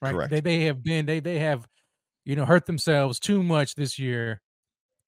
Right? 0.00 0.12
Correct. 0.12 0.30
They 0.30 0.40
they 0.40 0.60
have 0.64 0.82
been 0.82 1.06
they 1.06 1.20
they 1.20 1.38
have, 1.38 1.66
you 2.24 2.36
know, 2.36 2.44
hurt 2.44 2.66
themselves 2.66 3.18
too 3.18 3.42
much 3.42 3.74
this 3.74 3.98
year. 3.98 4.40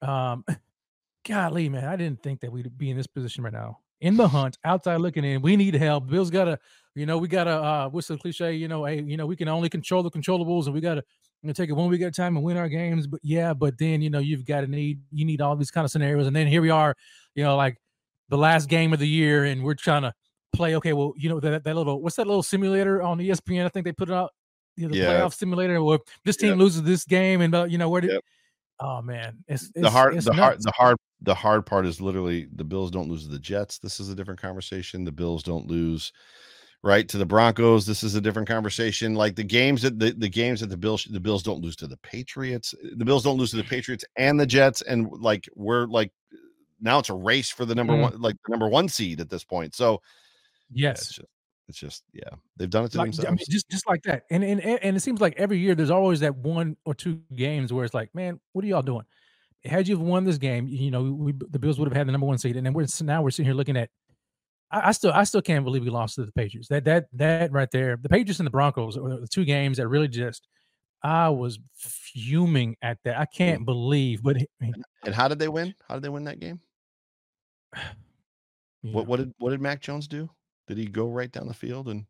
Um, 0.02 0.44
golly, 1.28 1.68
man, 1.68 1.84
I 1.84 1.96
didn't 1.96 2.22
think 2.22 2.40
that 2.40 2.52
we'd 2.52 2.76
be 2.76 2.90
in 2.90 2.96
this 2.96 3.06
position 3.06 3.44
right 3.44 3.52
now. 3.52 3.78
In 4.00 4.16
the 4.16 4.28
hunt, 4.28 4.58
outside 4.64 4.96
looking 4.96 5.24
in, 5.24 5.40
we 5.40 5.56
need 5.56 5.74
help. 5.74 6.08
Bill's 6.08 6.28
got 6.30 6.44
to, 6.44 6.58
you 6.94 7.06
know, 7.06 7.16
we 7.16 7.28
got 7.28 7.44
to. 7.44 7.50
uh 7.50 7.88
What's 7.88 8.08
the 8.08 8.18
cliche? 8.18 8.52
You 8.52 8.68
know, 8.68 8.84
hey, 8.84 9.02
you 9.02 9.16
know, 9.16 9.26
we 9.26 9.36
can 9.36 9.48
only 9.48 9.68
control 9.68 10.02
the 10.02 10.10
controllables, 10.10 10.66
and 10.66 10.74
we 10.74 10.80
got 10.80 10.96
to 10.96 11.04
you 11.42 11.48
know, 11.48 11.52
take 11.52 11.70
it 11.70 11.74
one 11.74 11.88
week 11.88 12.02
at 12.02 12.08
a 12.08 12.10
time 12.10 12.36
and 12.36 12.44
win 12.44 12.56
our 12.56 12.68
games. 12.68 13.06
But 13.06 13.20
yeah, 13.22 13.54
but 13.54 13.78
then 13.78 14.02
you 14.02 14.10
know, 14.10 14.18
you've 14.18 14.44
got 14.44 14.62
to 14.62 14.66
need 14.66 15.00
you 15.12 15.24
need 15.24 15.40
all 15.40 15.56
these 15.56 15.70
kind 15.70 15.84
of 15.84 15.90
scenarios, 15.90 16.26
and 16.26 16.34
then 16.34 16.46
here 16.46 16.60
we 16.60 16.70
are, 16.70 16.94
you 17.34 17.44
know, 17.44 17.56
like 17.56 17.78
the 18.28 18.36
last 18.36 18.68
game 18.68 18.92
of 18.92 18.98
the 18.98 19.08
year, 19.08 19.44
and 19.44 19.62
we're 19.62 19.74
trying 19.74 20.02
to 20.02 20.12
play. 20.56 20.76
Okay, 20.76 20.92
well, 20.92 21.12
you 21.16 21.28
know 21.28 21.40
that 21.40 21.64
that 21.64 21.76
little 21.76 22.00
what's 22.02 22.16
that 22.16 22.26
little 22.26 22.42
simulator 22.42 23.02
on 23.02 23.18
ESPN? 23.18 23.64
I 23.64 23.68
think 23.68 23.84
they 23.84 23.92
put 23.92 24.08
it 24.08 24.14
out. 24.14 24.32
You 24.76 24.88
know, 24.88 24.94
the 24.94 24.98
Yeah. 25.00 25.06
playoff 25.20 25.34
simulator 25.34 25.82
where 25.82 25.98
this 26.24 26.36
team 26.36 26.54
loses 26.54 26.82
this 26.82 27.04
game, 27.04 27.40
and 27.40 27.54
uh, 27.54 27.64
you 27.64 27.78
know 27.78 27.88
where 27.88 28.00
did. 28.00 28.10
Yep. 28.12 28.20
Oh 28.78 29.00
man, 29.00 29.42
it's, 29.48 29.70
the 29.70 29.88
hard 29.88 30.14
it's 30.14 30.26
the 30.26 30.34
hard 30.34 30.60
the 30.60 30.72
hard 30.72 30.96
the 31.22 31.34
hard 31.34 31.64
part 31.64 31.86
is 31.86 31.98
literally 32.00 32.46
the 32.56 32.64
bills 32.64 32.90
don't 32.90 33.08
lose 33.08 33.24
to 33.24 33.30
the 33.32 33.38
jets 33.38 33.78
this 33.78 34.00
is 34.00 34.10
a 34.10 34.14
different 34.14 34.40
conversation 34.40 35.02
the 35.02 35.10
bills 35.10 35.42
don't 35.42 35.66
lose 35.66 36.12
right 36.82 37.08
to 37.08 37.16
the 37.16 37.24
broncos 37.24 37.86
this 37.86 38.02
is 38.02 38.14
a 38.14 38.20
different 38.20 38.46
conversation 38.46 39.14
like 39.14 39.34
the 39.34 39.42
games 39.42 39.80
that 39.80 39.98
the, 39.98 40.12
the 40.18 40.28
games 40.28 40.60
that 40.60 40.68
the 40.68 40.76
bills 40.76 41.04
the 41.10 41.18
bills 41.18 41.42
don't 41.42 41.62
lose 41.62 41.74
to 41.74 41.86
the 41.86 41.96
patriots 41.98 42.74
the 42.96 43.04
bills 43.04 43.24
don't 43.24 43.38
lose 43.38 43.50
to 43.50 43.56
the 43.56 43.64
patriots 43.74 44.04
and 44.16 44.38
the 44.38 44.46
jets 44.46 44.82
and 44.82 45.08
like 45.22 45.48
we're 45.54 45.86
like 45.86 46.12
now 46.80 46.98
it's 46.98 47.08
a 47.08 47.14
race 47.14 47.50
for 47.50 47.64
the 47.64 47.74
number 47.74 47.94
Mm. 47.94 48.02
one 48.02 48.20
like 48.20 48.36
the 48.44 48.50
number 48.50 48.68
one 48.68 48.88
seed 48.90 49.20
at 49.22 49.30
this 49.30 49.42
point 49.42 49.74
so 49.74 50.02
Yes, 50.72 51.02
it's 51.02 51.14
just 51.14 51.28
it's 51.68 51.78
just 51.78 52.04
yeah 52.12 52.28
they've 52.56 52.70
done 52.70 52.84
it 52.84 52.92
to 52.92 52.98
like, 52.98 53.08
I 53.08 53.10
themselves 53.10 53.30
mean, 53.30 53.46
just 53.50 53.68
just 53.70 53.88
like 53.88 54.02
that. 54.04 54.24
And, 54.30 54.44
and 54.44 54.60
and 54.60 54.96
it 54.96 55.00
seems 55.00 55.20
like 55.20 55.34
every 55.36 55.58
year 55.58 55.74
there's 55.74 55.90
always 55.90 56.20
that 56.20 56.36
one 56.36 56.76
or 56.84 56.94
two 56.94 57.20
games 57.34 57.72
where 57.72 57.84
it's 57.84 57.94
like, 57.94 58.14
man, 58.14 58.40
what 58.52 58.64
are 58.64 58.68
y'all 58.68 58.82
doing? 58.82 59.04
Had 59.64 59.88
you 59.88 59.98
won 59.98 60.24
this 60.24 60.38
game, 60.38 60.68
you 60.68 60.90
know, 60.90 61.02
we 61.02 61.32
the 61.32 61.58
Bills 61.58 61.78
would 61.78 61.88
have 61.88 61.96
had 61.96 62.06
the 62.06 62.12
number 62.12 62.26
one 62.26 62.38
seed, 62.38 62.56
and 62.56 62.64
then 62.64 62.72
we're 62.72 62.86
now 63.02 63.22
we're 63.22 63.30
sitting 63.30 63.46
here 63.46 63.54
looking 63.54 63.76
at. 63.76 63.90
I, 64.70 64.88
I 64.88 64.92
still 64.92 65.12
I 65.12 65.24
still 65.24 65.42
can't 65.42 65.64
believe 65.64 65.82
we 65.82 65.90
lost 65.90 66.16
to 66.16 66.24
the 66.24 66.32
Patriots. 66.32 66.68
That 66.68 66.84
that 66.84 67.06
that 67.14 67.52
right 67.52 67.70
there, 67.70 67.96
the 68.00 68.08
Patriots 68.08 68.40
and 68.40 68.46
the 68.46 68.50
Broncos 68.50 68.96
are 68.96 69.20
the 69.20 69.28
two 69.28 69.44
games 69.44 69.78
that 69.78 69.88
really 69.88 70.08
just. 70.08 70.46
I 71.02 71.28
was 71.28 71.60
fuming 71.76 72.76
at 72.82 72.98
that. 73.04 73.16
I 73.16 73.24
hmm. 73.24 73.36
can't 73.36 73.64
believe, 73.64 74.22
but 74.22 74.36
I 74.38 74.46
mean, 74.60 74.74
and 75.06 75.14
how 75.14 75.28
did 75.28 75.38
they 75.38 75.48
win 75.48 75.74
how 75.88 75.94
did 75.94 76.02
they 76.02 76.08
win 76.08 76.24
that 76.24 76.40
game 76.40 76.60
what 78.82 78.92
know. 78.92 79.02
what 79.02 79.16
did 79.18 79.32
what 79.38 79.50
did 79.50 79.60
mac 79.60 79.80
jones 79.80 80.06
do 80.06 80.28
did 80.66 80.78
he 80.78 80.86
go 80.86 81.08
right 81.08 81.30
down 81.30 81.46
the 81.48 81.54
field 81.54 81.88
and 81.88 82.04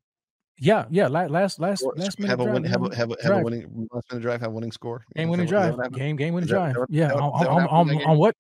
Yeah, 0.59 0.87
yeah. 0.91 1.07
Last 1.09 1.61
last 1.61 1.83
Or 1.83 1.93
last 1.97 2.19
minute 2.19 2.31
have 2.31 2.41
a 2.41 2.45
drive, 2.45 2.55
win, 2.55 2.65
have 2.65 2.83
a 2.83 2.95
have 2.97 3.11
a, 3.11 3.17
have 3.23 3.33
a 3.39 3.43
winning 3.43 3.89
last 3.93 4.11
minute 4.11 4.23
drive, 4.23 4.41
have 4.41 4.51
a 4.51 4.55
winning 4.55 4.73
score. 4.73 5.05
game 5.15 5.29
winning 5.29 5.47
that 5.47 5.55
what- 5.55 5.71
is 5.71 5.77
that 5.77 5.91
drive, 5.91 5.93
game 5.93 6.17
game 6.17 6.35
winning 6.35 6.49
Is 6.49 6.51
that- 6.53 6.69
is 6.69 6.75
drive. 6.75 6.87
that 6.89 6.95
Yeah, 6.95 7.09
that 7.09 7.17
on, 7.17 7.41
that 7.43 7.49
on, 7.49 7.55
what 7.63 7.71
on, 7.71 8.03
on 8.11 8.19
what 8.19 8.37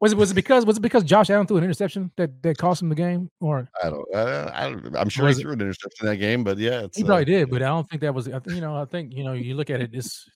was 0.00 0.12
it? 0.12 0.16
Was 0.18 0.30
it 0.30 0.34
because 0.34 0.64
was 0.64 0.76
it 0.78 0.80
because 0.80 1.04
Josh 1.04 1.28
Allen 1.28 1.46
threw 1.46 1.58
an 1.58 1.64
interception 1.64 2.10
that 2.16 2.42
that 2.42 2.56
cost 2.56 2.80
him 2.80 2.88
the 2.88 2.94
game, 2.94 3.30
or 3.40 3.68
I 3.84 3.90
don't, 3.90 4.14
I. 4.16 4.74
I'm 4.98 5.08
sure 5.10 5.26
he 5.26 5.32
it- 5.32 5.38
threw 5.42 5.52
an 5.52 5.60
interception 5.60 6.06
in 6.06 6.12
that 6.12 6.16
game, 6.16 6.42
but 6.44 6.56
yeah, 6.56 6.84
it's 6.84 6.96
he 6.96 7.02
uh, 7.02 7.06
probably 7.06 7.24
did? 7.26 7.50
But 7.50 7.62
I 7.62 7.66
don't 7.66 7.86
think 7.90 8.00
that 8.02 8.14
was. 8.14 8.26
I 8.28 8.38
think 8.38 8.54
you 8.54 8.60
know. 8.62 8.76
I 8.80 8.84
think 8.86 9.12
you 9.12 9.24
know. 9.24 9.32
You 9.34 9.54
look 9.56 9.68
at 9.70 9.80
it. 9.82 9.90
It's 9.92 10.26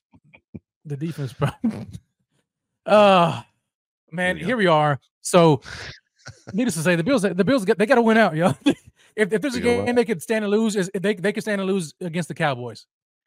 the 0.85 0.95
defense. 0.97 1.33
probably- 1.33 1.87
Uh 2.85 3.41
man, 4.11 4.35
you 4.35 4.41
go. 4.41 4.45
here 4.47 4.57
we 4.57 4.67
are. 4.67 4.99
So, 5.21 5.61
needless 6.53 6.75
to 6.75 6.81
say, 6.81 6.95
the 6.95 7.03
Bills. 7.03 7.23
The 7.23 7.43
Bills. 7.43 7.65
Get, 7.65 7.79
they 7.79 7.87
got 7.87 7.95
to 7.95 8.03
win 8.03 8.17
out, 8.17 8.35
yo. 8.35 8.53
if, 9.15 9.31
if 9.33 9.41
there's 9.41 9.55
a 9.55 9.61
game 9.61 9.93
they 9.95 10.05
could 10.05 10.21
stand 10.21 10.43
and 10.45 10.51
lose, 10.51 10.75
is 10.75 10.89
they 10.93 11.13
they 11.15 11.31
can 11.31 11.41
stand 11.41 11.61
and 11.61 11.69
lose 11.69 11.93
against 12.01 12.27
the 12.27 12.33
Cowboys. 12.35 12.85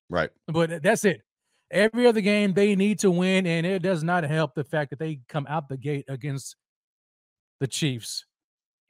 right. 0.09 0.31
But 0.47 0.83
that's 0.83 1.05
it. 1.05 1.23
Every 1.71 2.07
other 2.07 2.21
game 2.23 2.55
they 2.55 2.75
need 2.77 2.99
to 3.01 3.11
win, 3.11 3.47
and 3.47 3.67
it 3.67 3.83
does 3.83 4.03
not 4.03 4.25
help 4.25 4.55
the 4.55 4.65
fact 4.65 4.91
that 4.91 4.99
they 4.99 5.21
come 5.29 5.47
out 5.49 5.69
the 5.69 5.77
gate 5.77 6.05
against 6.09 6.57
the 7.61 7.67
Chiefs 7.67 8.25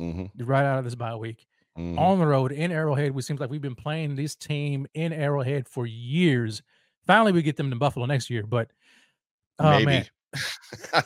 Mm-hmm. 0.00 0.44
right 0.44 0.64
out 0.64 0.78
of 0.78 0.84
this 0.84 0.94
bye 0.94 1.16
week. 1.16 1.44
Mhm. 1.76 1.98
On 1.98 2.18
the 2.20 2.26
road 2.26 2.52
in 2.52 2.70
Arrowhead, 2.70 3.10
we 3.12 3.22
seems 3.22 3.40
like 3.40 3.50
we've 3.50 3.60
been 3.60 3.74
playing 3.74 4.14
this 4.14 4.36
team 4.36 4.86
in 4.94 5.12
Arrowhead 5.12 5.68
for 5.68 5.86
years. 5.86 6.62
Finally, 7.06 7.32
we 7.32 7.42
get 7.42 7.56
them 7.56 7.70
to 7.70 7.76
Buffalo 7.76 8.06
next 8.06 8.30
year, 8.30 8.44
but 8.46 8.70
oh 9.58 9.70
Maybe. 9.84 10.08
man, 10.92 11.04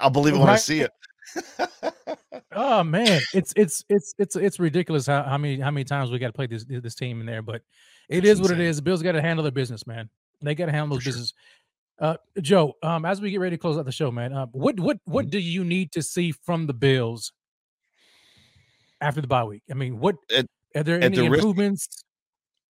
I'll 0.00 0.10
believe 0.10 0.34
it 0.34 0.38
when 0.38 0.48
I 0.48 0.52
Right. 0.52 0.60
see 0.60 0.80
it. 0.80 0.90
oh 2.52 2.82
man, 2.84 3.20
it's 3.32 3.52
it's 3.56 3.84
it's 3.88 4.14
it's 4.18 4.36
it's 4.36 4.58
ridiculous 4.58 5.06
how, 5.06 5.22
how 5.22 5.38
many 5.38 5.58
how 5.60 5.70
many 5.70 5.84
times 5.84 6.10
we 6.10 6.18
got 6.18 6.28
to 6.28 6.32
play 6.32 6.46
this 6.46 6.64
this 6.68 6.94
team 6.94 7.20
in 7.20 7.26
there, 7.26 7.42
but 7.42 7.62
it 8.08 8.24
is 8.24 8.40
what 8.40 8.50
it 8.50 8.60
is. 8.60 8.80
Bills 8.80 9.02
got 9.02 9.12
to 9.12 9.22
handle 9.22 9.42
their 9.42 9.52
business, 9.52 9.86
man. 9.86 10.08
They 10.42 10.54
got 10.54 10.66
to 10.66 10.72
handle 10.72 10.88
their 10.88 10.96
those 10.96 11.02
sure. 11.02 11.12
business. 11.12 11.32
Uh, 11.98 12.16
Joe, 12.40 12.74
um, 12.82 13.04
as 13.04 13.20
we 13.20 13.30
get 13.30 13.40
ready 13.40 13.56
to 13.56 13.60
close 13.60 13.78
out 13.78 13.84
the 13.84 13.92
show, 13.92 14.10
man, 14.10 14.32
uh, 14.32 14.46
what 14.46 14.78
what 14.80 14.96
Mm-hmm. 14.98 15.12
what 15.12 15.30
do 15.30 15.38
you 15.38 15.64
need 15.64 15.92
to 15.92 16.02
see 16.02 16.32
from 16.32 16.66
the 16.66 16.74
Bills 16.74 17.32
after 19.00 19.20
the 19.20 19.26
bye 19.28 19.44
week? 19.44 19.62
I 19.70 19.74
mean, 19.74 19.98
what 19.98 20.16
At- 20.34 20.46
are 20.76 20.82
there 20.82 20.96
at 20.96 21.04
any 21.04 21.16
the 21.16 21.28
risk- 21.30 21.34
improvements? 21.44 22.03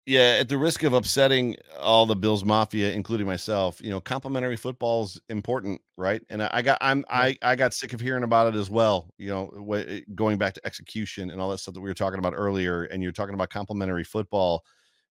Yeah, 0.05 0.39
at 0.41 0.49
the 0.49 0.59
risk 0.59 0.83
of 0.83 0.95
upsetting 0.95 1.55
all 1.79 2.07
the 2.07 2.17
Bills 2.17 2.45
Mafia, 2.45 2.91
including 2.91 3.25
myself, 3.25 3.81
you 3.81 3.89
know, 3.91 4.01
complementary 4.01 4.57
football 4.57 5.05
is 5.05 5.21
important, 5.29 5.81
right? 5.97 6.21
And 6.29 6.43
I, 6.43 6.61
got, 6.61 6.79
I'm, 6.81 7.05
I, 7.09 7.37
I 7.41 7.55
got 7.55 7.73
sick 7.73 7.93
of 7.93 8.01
hearing 8.01 8.25
about 8.25 8.53
it 8.53 8.59
as 8.59 8.69
well. 8.69 9.09
You 9.17 9.29
know, 9.29 9.47
wh- 9.71 9.89
eh, 9.89 10.01
going 10.17 10.39
back 10.39 10.55
to 10.55 10.67
execution 10.67 11.31
and 11.31 11.41
all 11.41 11.51
that 11.51 11.59
stuff 11.59 11.75
that 11.75 11.81
we 11.81 11.89
were 11.89 11.95
talking 11.95 12.19
about 12.19 12.35
earlier, 12.37 12.85
and 12.85 13.01
you're 13.01 13.13
talking 13.13 13.35
about 13.35 13.51
complementary 13.51 14.03
football, 14.03 14.65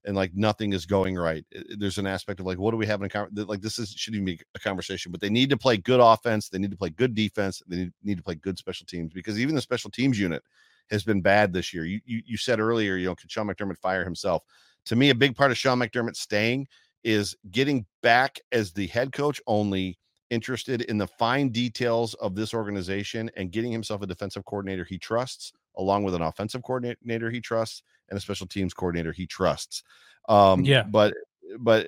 and 0.03 0.13
like 0.13 0.33
nothing 0.35 0.73
is 0.73 0.85
going 0.85 1.15
right. 1.15 1.45
I- 1.55 1.59
eh, 1.59 1.75
There's 1.77 1.97
an 1.97 2.05
aspect 2.07 2.41
of 2.41 2.45
like, 2.45 2.59
what 2.59 2.71
do 2.71 2.77
we 2.77 2.85
have 2.87 2.99
in 2.99 3.05
a 3.05 3.09
con- 3.09 3.29
like 3.33 3.61
this 3.61 3.79
is 3.79 3.91
shouldn't 3.91 4.21
even 4.23 4.25
be 4.35 4.41
a 4.55 4.59
conversation, 4.59 5.09
but 5.09 5.21
they 5.21 5.29
need 5.29 5.49
to 5.51 5.57
play 5.57 5.77
good 5.77 6.01
offense, 6.01 6.49
they 6.49 6.59
need 6.59 6.71
to 6.71 6.77
play 6.77 6.89
good 6.89 7.15
defense, 7.15 7.63
they 7.65 7.77
need, 7.77 7.93
need 8.03 8.17
to 8.17 8.23
play 8.23 8.35
good 8.35 8.57
special 8.57 8.85
teams 8.85 9.13
because 9.13 9.39
even 9.39 9.55
the 9.55 9.61
special 9.61 9.89
teams 9.89 10.19
unit 10.19 10.43
has 10.89 11.03
been 11.05 11.21
bad 11.21 11.53
this 11.53 11.73
year. 11.73 11.85
You, 11.85 12.01
you, 12.03 12.21
you 12.25 12.35
said 12.37 12.59
earlier, 12.59 12.97
you 12.97 13.05
know, 13.05 13.15
could 13.15 13.31
Sean 13.31 13.47
McDermott 13.47 13.77
fire 13.77 14.03
himself? 14.03 14.43
To 14.85 14.95
me, 14.95 15.09
a 15.09 15.15
big 15.15 15.35
part 15.35 15.51
of 15.51 15.57
Sean 15.57 15.79
McDermott 15.79 16.15
staying 16.15 16.67
is 17.03 17.35
getting 17.49 17.85
back 18.03 18.39
as 18.51 18.71
the 18.73 18.87
head 18.87 19.11
coach 19.11 19.41
only 19.47 19.97
interested 20.29 20.81
in 20.83 20.97
the 20.97 21.07
fine 21.07 21.49
details 21.49 22.13
of 22.15 22.35
this 22.35 22.53
organization 22.53 23.29
and 23.35 23.51
getting 23.51 23.71
himself 23.71 24.01
a 24.01 24.07
defensive 24.07 24.45
coordinator 24.45 24.83
he 24.85 24.97
trusts, 24.97 25.51
along 25.77 26.03
with 26.03 26.15
an 26.15 26.21
offensive 26.21 26.63
coordinator 26.63 27.29
he 27.29 27.41
trusts 27.41 27.83
and 28.09 28.17
a 28.17 28.21
special 28.21 28.47
teams 28.47 28.73
coordinator 28.73 29.11
he 29.11 29.25
trusts. 29.27 29.83
Um, 30.29 30.63
Yeah. 30.63 30.83
but 30.83 31.13
but 31.59 31.85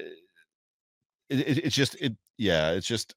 it, 1.30 1.40
it, 1.40 1.58
it's 1.66 1.76
just 1.76 1.96
it 2.02 2.14
yeah, 2.38 2.72
it's 2.72 2.88
just 2.88 3.16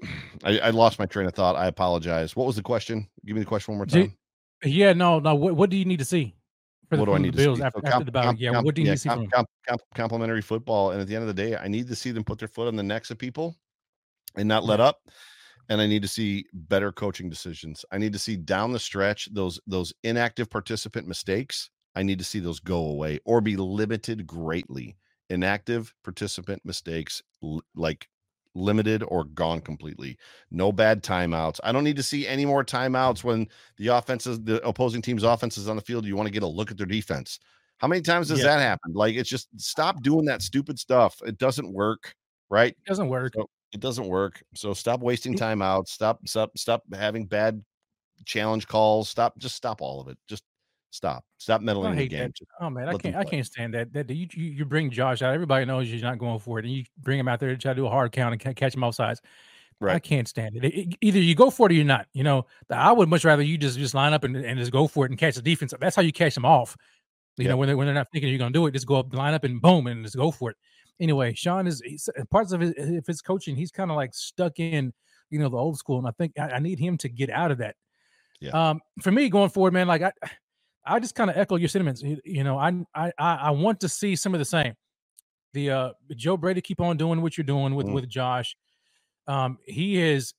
I, 0.44 0.58
I 0.58 0.70
lost 0.70 0.98
my 0.98 1.06
train 1.06 1.26
of 1.26 1.34
thought. 1.34 1.56
I 1.56 1.66
apologize. 1.66 2.36
What 2.36 2.46
was 2.46 2.56
the 2.56 2.62
question? 2.62 3.08
Give 3.26 3.34
me 3.34 3.40
the 3.42 3.46
question 3.46 3.72
one 3.72 3.78
more 3.78 3.86
Do- 3.86 4.02
time. 4.06 4.16
Yeah, 4.62 4.92
no, 4.92 5.18
no. 5.20 5.34
What 5.34 5.56
what 5.56 5.70
do 5.70 5.76
you 5.76 5.84
need 5.84 5.98
to 6.00 6.04
see? 6.04 6.34
What 6.98 7.06
do 7.06 7.12
I 7.12 7.18
need 7.18 7.28
the 7.28 7.38
to 7.38 7.44
Bills 7.44 7.58
see? 7.58 7.64
after, 7.64 7.80
So 7.80 7.86
after 7.86 7.98
comp- 7.98 8.06
the 8.06 8.12
comp- 8.22 8.40
Yeah, 8.40 8.52
comp- 8.52 8.64
what 8.64 8.74
do 8.74 8.82
you 8.82 8.86
yeah, 8.86 8.92
need 8.92 8.96
to 8.96 9.00
see 9.02 9.08
from 9.08 9.28
comp- 9.66 9.80
complementary 9.94 10.42
football? 10.42 10.90
And 10.90 11.00
at 11.00 11.06
the 11.06 11.14
end 11.14 11.22
of 11.22 11.28
the 11.28 11.34
day, 11.42 11.56
I 11.56 11.68
need 11.68 11.88
to 11.88 11.94
see 11.96 12.10
them 12.10 12.24
put 12.24 12.38
their 12.38 12.48
foot 12.48 12.68
on 12.68 12.76
the 12.76 12.82
necks 12.82 13.10
of 13.10 13.18
people 13.18 13.56
and 14.36 14.48
not 14.48 14.64
let 14.64 14.80
up. 14.80 14.98
And 15.68 15.80
I 15.80 15.86
need 15.86 16.02
to 16.02 16.08
see 16.08 16.46
better 16.52 16.90
coaching 16.90 17.30
decisions. 17.30 17.84
I 17.92 17.98
need 17.98 18.12
to 18.12 18.18
see 18.18 18.36
down 18.36 18.72
the 18.72 18.78
stretch 18.80 19.28
those 19.32 19.60
those 19.68 19.92
inactive 20.02 20.50
participant 20.50 21.06
mistakes. 21.06 21.70
I 21.94 22.02
need 22.02 22.18
to 22.18 22.24
see 22.24 22.40
those 22.40 22.58
go 22.60 22.86
away 22.86 23.20
or 23.24 23.40
be 23.40 23.56
limited 23.56 24.26
greatly. 24.26 24.96
Inactive 25.28 25.94
participant 26.02 26.64
mistakes, 26.64 27.22
like 27.76 28.08
limited 28.54 29.02
or 29.08 29.24
gone 29.24 29.60
completely. 29.60 30.16
No 30.50 30.72
bad 30.72 31.02
timeouts. 31.02 31.60
I 31.62 31.72
don't 31.72 31.84
need 31.84 31.96
to 31.96 32.02
see 32.02 32.26
any 32.26 32.44
more 32.44 32.64
timeouts 32.64 33.22
when 33.22 33.46
the 33.78 33.88
offenses, 33.88 34.40
the 34.42 34.60
opposing 34.66 35.02
team's 35.02 35.22
offense 35.22 35.56
is 35.56 35.68
on 35.68 35.76
the 35.76 35.82
field. 35.82 36.04
You 36.04 36.16
want 36.16 36.26
to 36.26 36.32
get 36.32 36.42
a 36.42 36.46
look 36.48 36.70
at 36.70 36.76
their 36.76 36.86
defense. 36.86 37.38
How 37.78 37.88
many 37.88 38.02
times 38.02 38.28
does 38.28 38.40
Yeah. 38.40 38.46
that 38.56 38.60
happen? 38.60 38.92
Like 38.92 39.14
it's 39.14 39.30
just 39.30 39.48
stop 39.58 40.02
doing 40.02 40.24
that 40.26 40.42
stupid 40.42 40.78
stuff. 40.78 41.20
It 41.24 41.38
doesn't 41.38 41.72
work, 41.72 42.14
right? 42.50 42.72
It 42.72 42.84
doesn't 42.86 43.08
work. 43.08 43.32
So 43.36 43.48
it 43.72 43.80
doesn't 43.80 44.06
work. 44.08 44.42
So 44.54 44.74
stop 44.74 45.00
wasting 45.00 45.34
It- 45.34 45.40
timeouts. 45.40 45.88
Stop, 45.88 46.26
stop, 46.26 46.58
stop 46.58 46.82
having 46.92 47.26
bad 47.26 47.64
challenge 48.26 48.66
calls. 48.66 49.08
Stop, 49.08 49.38
just 49.38 49.54
stop 49.56 49.80
all 49.80 50.00
of 50.00 50.08
it. 50.08 50.18
Just 50.28 50.42
stop. 50.90 51.24
Stop 51.38 51.62
meddling 51.62 51.92
in 51.92 51.98
the 51.98 52.08
game. 52.08 52.32
that. 52.38 52.46
Oh 52.60 52.70
man, 52.70 52.88
I 52.88 52.92
let 52.92 53.02
them 53.02 53.12
can't. 53.12 53.16
I 53.16 53.28
can't 53.28 53.46
stand 53.46 53.74
that. 53.74 53.92
That 53.92 54.10
you, 54.10 54.26
you 54.32 54.44
you 54.50 54.64
bring 54.64 54.90
Josh 54.90 55.22
out. 55.22 55.32
Everybody 55.34 55.64
knows 55.64 55.90
you're 55.90 56.02
not 56.02 56.18
going 56.18 56.38
for 56.38 56.58
it, 56.58 56.64
and 56.64 56.74
you 56.74 56.84
bring 56.98 57.18
him 57.18 57.28
out 57.28 57.40
there 57.40 57.50
to 57.50 57.56
try 57.56 57.72
to 57.72 57.76
do 57.76 57.86
a 57.86 57.90
hard 57.90 58.12
count 58.12 58.32
and 58.42 58.56
catch 58.56 58.74
him 58.74 58.84
off 58.84 58.94
sides. 58.94 59.20
Right. 59.80 59.96
I 59.96 59.98
can't 59.98 60.28
stand 60.28 60.56
it. 60.56 60.64
It- 60.64 60.74
it- 60.74 60.96
Either 61.00 61.18
you 61.18 61.34
go 61.34 61.48
for 61.50 61.66
it 61.66 61.72
or 61.72 61.74
you're 61.74 61.84
not. 61.86 62.06
You 62.12 62.22
know, 62.22 62.44
I 62.68 62.92
would 62.92 63.08
much 63.08 63.24
rather 63.24 63.42
you 63.42 63.56
just 63.56 63.78
just 63.78 63.94
line 63.94 64.12
up 64.12 64.24
and, 64.24 64.36
and 64.36 64.58
just 64.58 64.72
go 64.72 64.86
for 64.86 65.06
it 65.06 65.10
and 65.10 65.18
catch 65.18 65.36
the 65.36 65.42
defense. 65.42 65.72
That's 65.80 65.96
how 65.96 66.02
you 66.02 66.12
catch 66.12 66.34
them 66.34 66.44
off. 66.44 66.76
You 67.38 67.48
know, 67.48 67.56
when 67.56 67.68
they 67.68 67.74
when 67.74 67.86
they're 67.86 67.94
not 67.94 68.08
thinking 68.12 68.28
you're 68.28 68.38
gonna 68.38 68.50
do 68.52 68.66
it, 68.66 68.72
just 68.72 68.86
go 68.86 68.96
up, 68.96 69.14
line 69.14 69.32
up, 69.32 69.44
and 69.44 69.62
boom, 69.62 69.86
and 69.86 70.04
just 70.04 70.16
go 70.16 70.30
for 70.30 70.50
it. 70.50 70.56
Anyway, 71.00 71.32
Sean 71.32 71.66
is 71.66 71.80
he's, 71.82 72.10
parts 72.30 72.52
of 72.52 72.60
his 72.60 72.74
if 72.76 73.06
his 73.06 73.22
coaching, 73.22 73.56
he's 73.56 73.70
kind 73.70 73.90
of 73.90 73.96
like 73.96 74.12
stuck 74.12 74.58
in 74.60 74.92
you 75.30 75.38
know 75.38 75.48
the 75.48 75.56
old 75.56 75.78
school, 75.78 75.96
and 75.98 76.06
I 76.06 76.10
think 76.10 76.38
I, 76.38 76.50
I 76.50 76.58
need 76.58 76.78
him 76.78 76.98
to 76.98 77.08
get 77.08 77.30
out 77.30 77.50
of 77.50 77.58
that. 77.58 77.76
Yeah. 78.40 78.50
Um, 78.50 78.80
for 79.00 79.10
me 79.10 79.30
going 79.30 79.48
forward, 79.48 79.72
man, 79.72 79.88
like 79.88 80.02
I, 80.02 80.12
I 80.84 80.98
just 80.98 81.14
kind 81.14 81.30
of 81.30 81.36
echo 81.36 81.56
your 81.56 81.68
sentiments. 81.68 82.02
You, 82.02 82.18
you 82.24 82.42
know, 82.44 82.58
I, 82.58 82.72
I 82.94 83.12
I 83.18 83.50
want 83.50 83.80
to 83.80 83.88
see 83.88 84.16
some 84.16 84.34
of 84.34 84.38
the 84.38 84.44
same. 84.44 84.74
The 85.52 85.70
uh 85.70 85.90
Joe 86.16 86.36
Brady 86.36 86.60
keep 86.60 86.80
on 86.80 86.96
doing 86.96 87.20
what 87.22 87.36
you're 87.36 87.44
doing 87.44 87.74
with 87.74 87.86
Mhm. 87.86 87.94
with 87.94 88.08
Josh. 88.08 88.56
Um, 89.26 89.58
he 89.64 90.00
is, 90.00 90.32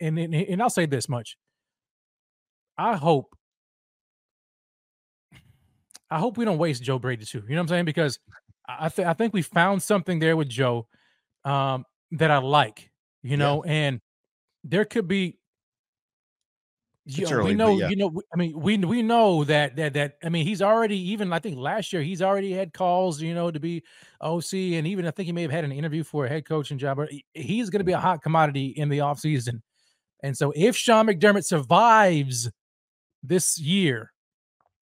and, 0.00 0.18
and 0.18 0.34
and 0.34 0.62
I'll 0.62 0.70
say 0.70 0.86
this 0.86 1.08
much. 1.08 1.36
I 2.76 2.96
hope. 2.96 3.34
I 6.10 6.18
hope 6.18 6.38
we 6.38 6.44
don't 6.44 6.58
waste 6.58 6.82
Joe 6.82 6.98
Brady 6.98 7.24
too. 7.24 7.42
You 7.46 7.54
know 7.54 7.56
what 7.56 7.62
I'm 7.64 7.68
saying? 7.68 7.84
Because 7.84 8.18
I 8.68 8.86
I, 8.86 8.88
th- 8.88 9.06
I 9.08 9.14
think 9.14 9.34
we 9.34 9.42
found 9.42 9.82
something 9.82 10.18
there 10.18 10.36
with 10.36 10.48
Joe 10.48 10.86
um, 11.44 11.84
that 12.12 12.30
I 12.30 12.38
like. 12.38 12.90
You 13.22 13.30
Yeah. 13.32 13.36
know, 13.36 13.62
and 13.64 14.00
there 14.64 14.84
could 14.84 15.08
be. 15.08 15.38
Know, 17.16 17.30
early, 17.30 17.50
we 17.50 17.54
know, 17.54 17.78
yeah. 17.78 17.88
you 17.88 17.96
know. 17.96 18.20
I 18.34 18.36
mean, 18.36 18.58
we 18.58 18.76
we 18.76 19.02
know 19.02 19.42
that 19.44 19.76
that 19.76 19.94
that. 19.94 20.18
I 20.22 20.28
mean, 20.28 20.46
he's 20.46 20.60
already 20.60 20.98
even. 21.10 21.32
I 21.32 21.38
think 21.38 21.56
last 21.56 21.90
year 21.92 22.02
he's 22.02 22.20
already 22.20 22.52
had 22.52 22.74
calls, 22.74 23.22
you 23.22 23.34
know, 23.34 23.50
to 23.50 23.58
be 23.58 23.82
OC, 24.20 24.52
and 24.52 24.86
even 24.86 25.06
I 25.06 25.10
think 25.10 25.26
he 25.26 25.32
may 25.32 25.42
have 25.42 25.50
had 25.50 25.64
an 25.64 25.72
interview 25.72 26.04
for 26.04 26.26
a 26.26 26.28
head 26.28 26.46
coaching 26.46 26.76
job. 26.76 26.98
But 26.98 27.08
he's 27.32 27.70
going 27.70 27.80
to 27.80 27.84
be 27.84 27.92
a 27.92 27.98
hot 27.98 28.22
commodity 28.22 28.74
in 28.76 28.90
the 28.90 28.98
offseason. 28.98 29.62
and 30.22 30.36
so 30.36 30.52
if 30.54 30.76
Sean 30.76 31.06
McDermott 31.06 31.46
survives 31.46 32.50
this 33.22 33.58
year, 33.58 34.12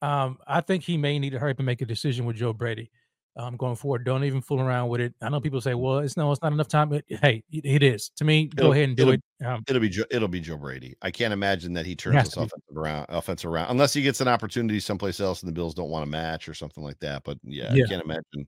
um, 0.03 0.39
I 0.49 0.63
think 0.63 0.83
he 0.83 0.97
may 0.97 1.21
need 1.21 1.31
to 1.31 1.39
hurry 1.39 1.53
up 1.53 1.59
and 1.59 1.67
make 1.67 1.81
a 1.81 1.87
decision 1.87 2.27
with 2.27 2.37
Joe 2.37 2.53
Brady 2.53 2.91
um, 3.37 3.57
going 3.57 3.77
forward. 3.77 4.05
Don't 4.05 4.25
even 4.25 4.41
fool 4.41 4.61
around 4.61 4.89
with 4.89 5.01
it. 5.01 5.15
I 5.21 5.29
know 5.29 5.41
people 5.41 5.61
say, 5.61 5.75
"Well, 5.75 5.99
it's 5.99 6.17
no, 6.17 6.33
it's 6.33 6.41
not 6.43 6.53
enough 6.53 6.69
time." 6.69 6.89
But 6.89 7.05
hey, 7.09 7.43
it, 7.51 7.65
it 7.67 7.83
is 7.83 8.11
to 8.17 8.25
me. 8.25 8.47
Go 8.47 8.63
It'll- 8.65 8.73
ahead 8.73 8.85
and 8.89 8.97
do 8.97 9.03
it'll- 9.03 9.15
it. 9.15 9.23
Um, 9.45 9.63
It'll 9.69 9.81
be 9.83 9.91
Joe, 9.91 10.05
it'll 10.11 10.29
be 10.29 10.41
Joe 10.41 10.57
Brady. 10.57 10.95
I 11.03 11.11
can't 11.11 11.35
imagine 11.35 11.75
that 11.75 11.85
he 11.85 11.95
turns 11.95 12.25
this 12.25 12.37
offensive 12.39 12.75
around, 12.75 13.05
offense 13.11 13.45
around, 13.45 13.71
unless 13.71 13.93
he 13.93 14.01
gets 14.01 14.23
an 14.23 14.29
opportunity 14.29 14.81
someplace 14.81 15.21
else 15.21 15.43
and 15.43 15.49
the 15.49 15.53
Bills 15.53 15.75
don't 15.75 15.91
want 15.91 16.05
to 16.07 16.11
match 16.11 16.49
or 16.49 16.55
something 16.55 16.83
like 16.83 16.99
that. 17.01 17.23
But 17.23 17.37
yeah, 17.45 17.71
Yeah. 17.75 17.85
I 17.85 17.89
can't 17.89 18.03
imagine 18.03 18.47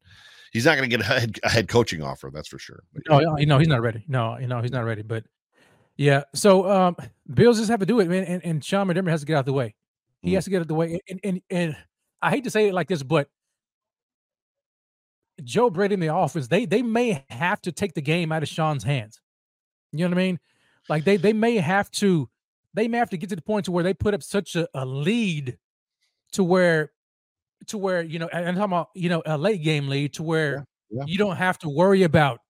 he's 0.51 0.65
not 0.65 0.79
going 0.79 0.89
to 0.89 0.97
get 0.97 1.05
a 1.07 1.21
head, 1.21 1.39
a 1.45 1.51
head 1.51 1.69
coaching 1.69 2.03
offer. 2.03 2.31
That's 2.33 2.49
for 2.49 2.59
sure. 2.59 2.85
But 2.95 3.03
No, 3.23 3.37
you 3.37 3.45
know 3.45 3.59
he's 3.59 3.69
not 3.69 3.83
ready. 3.83 4.03
No, 4.09 4.39
you 4.39 4.47
know 4.47 4.63
he's 4.63 4.73
not 4.73 4.85
ready. 4.87 5.03
But 5.03 5.25
yeah, 5.99 6.23
so 6.35 6.71
um, 6.71 6.97
Bills 7.35 7.59
just 7.59 7.69
have 7.71 7.81
to 7.81 7.87
do 7.87 8.01
it, 8.01 8.09
man. 8.09 8.25
And, 8.25 8.43
and 8.45 8.65
Sean 8.65 8.87
McDermott 8.87 9.11
has 9.11 9.21
to 9.21 9.27
get 9.27 9.37
out 9.37 9.45
the 9.45 9.53
way. 9.53 9.75
He 10.23 10.31
Mm. 10.31 10.35
has 10.37 10.45
to 10.45 10.51
get 10.51 10.61
out 10.63 10.69
the 10.69 10.75
way. 10.75 10.99
And, 11.11 11.21
and 11.23 11.41
and 11.51 11.77
I 12.23 12.31
hate 12.31 12.45
to 12.45 12.51
say 12.51 12.69
it 12.69 12.73
like 12.73 12.89
this, 12.89 13.03
but 13.03 13.29
Joe 15.45 15.71
Brady 15.71 15.95
in 15.95 16.01
the 16.01 16.15
offense, 16.15 16.49
they 16.49 16.65
they 16.65 16.83
may 16.83 17.25
have 17.31 17.61
to 17.63 17.73
take 17.73 17.95
the 17.95 18.03
game 18.03 18.33
out 18.33 18.43
of 18.43 18.49
Sean's 18.49 18.85
hands. 18.85 19.21
You 19.93 20.01
know 20.01 20.11
what 20.11 20.19
I 20.19 20.27
mean? 20.27 20.41
Like 20.89 21.05
they 21.05 21.17
they 21.17 21.33
may 21.33 21.57
have 21.57 21.91
to 21.93 22.29
they 22.75 22.89
may 22.89 22.99
have 22.99 23.11
to 23.11 23.17
get 23.17 23.31
to 23.31 23.37
the 23.37 23.43
point 23.43 23.67
to 23.67 23.73
where 23.73 23.85
they 23.85 23.95
put 23.95 24.15
up 24.15 24.23
such 24.23 24.57
a, 24.57 24.69
a 24.75 24.85
lead 24.85 25.59
to 26.33 26.45
where 26.45 26.93
to 27.67 27.79
where 27.79 28.03
you 28.03 28.19
know 28.19 28.29
and 28.29 28.47
I'm 28.47 28.55
talking 28.55 28.65
about 28.73 28.89
you 28.95 29.09
know 29.09 29.23
a 29.27 29.39
late 29.39 29.63
game 29.63 29.89
lead 29.89 30.15
to 30.15 30.23
where 30.23 30.67
yeah. 30.91 31.05
you 31.07 31.19
don't 31.19 31.37
have 31.37 31.59
to 31.61 31.69
worry 31.69 32.03
about 32.03 32.41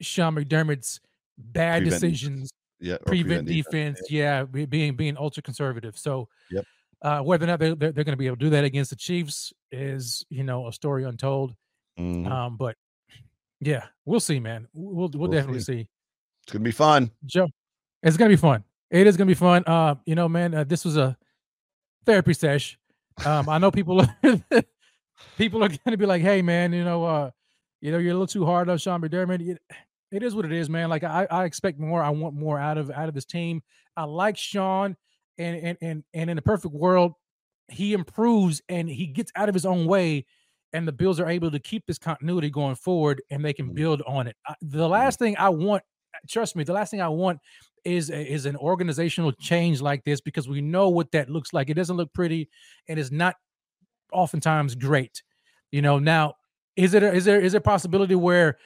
Sean 0.00 0.34
McDermott's 0.34 1.00
bad 1.36 1.82
Prevent 1.82 1.84
defense. 1.84 2.00
decisions, 2.00 2.50
yeah, 2.80 2.94
or 2.94 2.98
prevent, 3.06 3.46
defense, 3.46 4.00
yeah, 4.10 4.44
be- 4.44 4.66
being 4.66 4.96
being 4.96 5.16
ultra 5.16 5.42
conservative. 5.42 5.98
So, 5.98 6.28
Yep. 6.50 6.64
uh, 7.02 7.20
whether 7.20 7.44
or 7.44 7.48
not 7.48 7.60
they're, 7.60 7.74
they're, 7.74 7.92
they're 7.92 8.04
going 8.04 8.12
to 8.12 8.18
be 8.18 8.26
able 8.26 8.36
to 8.36 8.44
do 8.44 8.50
that 8.50 8.64
against 8.64 8.90
the 8.90 8.96
Chiefs 8.96 9.52
is 9.72 10.24
you 10.30 10.44
know 10.44 10.68
a 10.68 10.72
story 10.72 11.04
untold. 11.04 11.54
Mhm. 11.98 12.30
Um, 12.30 12.56
but 12.56 12.76
yeah, 13.60 13.86
we'll 14.04 14.20
see, 14.20 14.38
man. 14.40 14.68
We'll 14.72 15.08
we'll, 15.08 15.10
We'll 15.14 15.30
definitely 15.30 15.60
see. 15.60 15.88
It's 16.44 16.52
gonna 16.52 16.64
be 16.64 16.70
fun. 16.70 17.10
Joe, 17.26 17.48
it's 18.02 18.16
gonna 18.16 18.28
be 18.30 18.36
fun. 18.36 18.64
It 18.90 19.06
is 19.06 19.16
gonna 19.16 19.26
be 19.28 19.34
fun. 19.34 19.64
Uh, 19.66 19.96
you 20.06 20.14
know, 20.14 20.28
man, 20.28 20.54
uh, 20.54 20.64
this 20.64 20.84
was 20.84 20.96
a 20.96 21.16
therapy 22.06 22.32
sesh. 22.34 22.78
Um, 23.26 23.48
I 23.48 23.58
know 23.58 23.70
people 23.70 24.04
people 25.36 25.64
are 25.64 25.68
gonna 25.84 25.96
be 25.96 26.06
like, 26.06 26.22
hey, 26.22 26.42
man, 26.42 26.72
you 26.72 26.84
know, 26.84 27.04
uh, 27.04 27.30
you 27.80 27.92
know, 27.92 27.98
you're 27.98 28.12
a 28.12 28.14
little 28.14 28.26
too 28.26 28.46
hard 28.46 28.68
on 28.68 28.78
Sean 28.78 29.00
McDermott. 29.02 29.46
It, 29.46 29.60
it 30.10 30.22
is 30.22 30.34
what 30.34 30.44
it 30.44 30.52
is, 30.52 30.70
man. 30.70 30.88
Like 30.88 31.04
I, 31.04 31.26
I 31.30 31.44
expect 31.44 31.78
more. 31.78 32.02
I 32.02 32.10
want 32.10 32.34
more 32.34 32.58
out 32.58 32.78
of 32.78 32.90
out 32.90 33.08
of 33.08 33.14
this 33.14 33.24
team. 33.26 33.62
I 33.96 34.04
like 34.04 34.36
Sean. 34.36 34.96
and 35.36 35.56
and 35.56 35.78
and 35.82 36.04
and 36.14 36.30
in 36.30 36.36
the 36.36 36.42
perfect 36.42 36.74
world, 36.74 37.14
he 37.68 37.92
improves 37.92 38.62
and 38.68 38.88
he 38.88 39.06
gets 39.06 39.30
out 39.36 39.48
of 39.48 39.54
his 39.54 39.66
own 39.66 39.86
way, 39.86 40.24
and 40.72 40.86
the 40.86 40.92
Bills 40.92 41.20
are 41.20 41.28
able 41.28 41.50
to 41.50 41.58
keep 41.58 41.86
this 41.86 41.98
continuity 41.98 42.50
going 42.50 42.76
forward, 42.76 43.22
and 43.30 43.44
they 43.44 43.52
can 43.52 43.70
Mhm. 43.70 43.74
build 43.74 44.02
on 44.06 44.26
it. 44.26 44.36
The 44.62 44.88
last 44.88 45.18
thing 45.18 45.36
I 45.38 45.48
want, 45.48 45.82
trust 46.28 46.56
me, 46.56 46.64
the 46.64 46.72
last 46.72 46.90
thing 46.90 47.00
I 47.00 47.08
want 47.08 47.40
is 47.84 48.10
is 48.10 48.46
an 48.46 48.56
organizational 48.56 49.32
change 49.32 49.80
like 49.80 50.04
this 50.04 50.20
because 50.20 50.48
we 50.48 50.60
know 50.60 50.88
what 50.90 51.12
that 51.12 51.30
looks 51.30 51.52
like. 51.52 51.70
It 51.70 51.74
doesn't 51.74 51.96
look 51.96 52.12
pretty, 52.12 52.48
and 52.88 52.98
it's 52.98 53.10
not 53.10 53.36
oftentimes 54.12 54.74
great. 54.74 55.22
You 55.70 55.82
know, 55.82 55.98
now 55.98 56.34
is 56.76 56.94
it 56.94 57.02
a, 57.02 57.12
is 57.12 57.24
there 57.24 57.40
is 57.40 57.52
there 57.52 57.58
a 57.60 57.62
possibility 57.62 58.14
where 58.14 58.58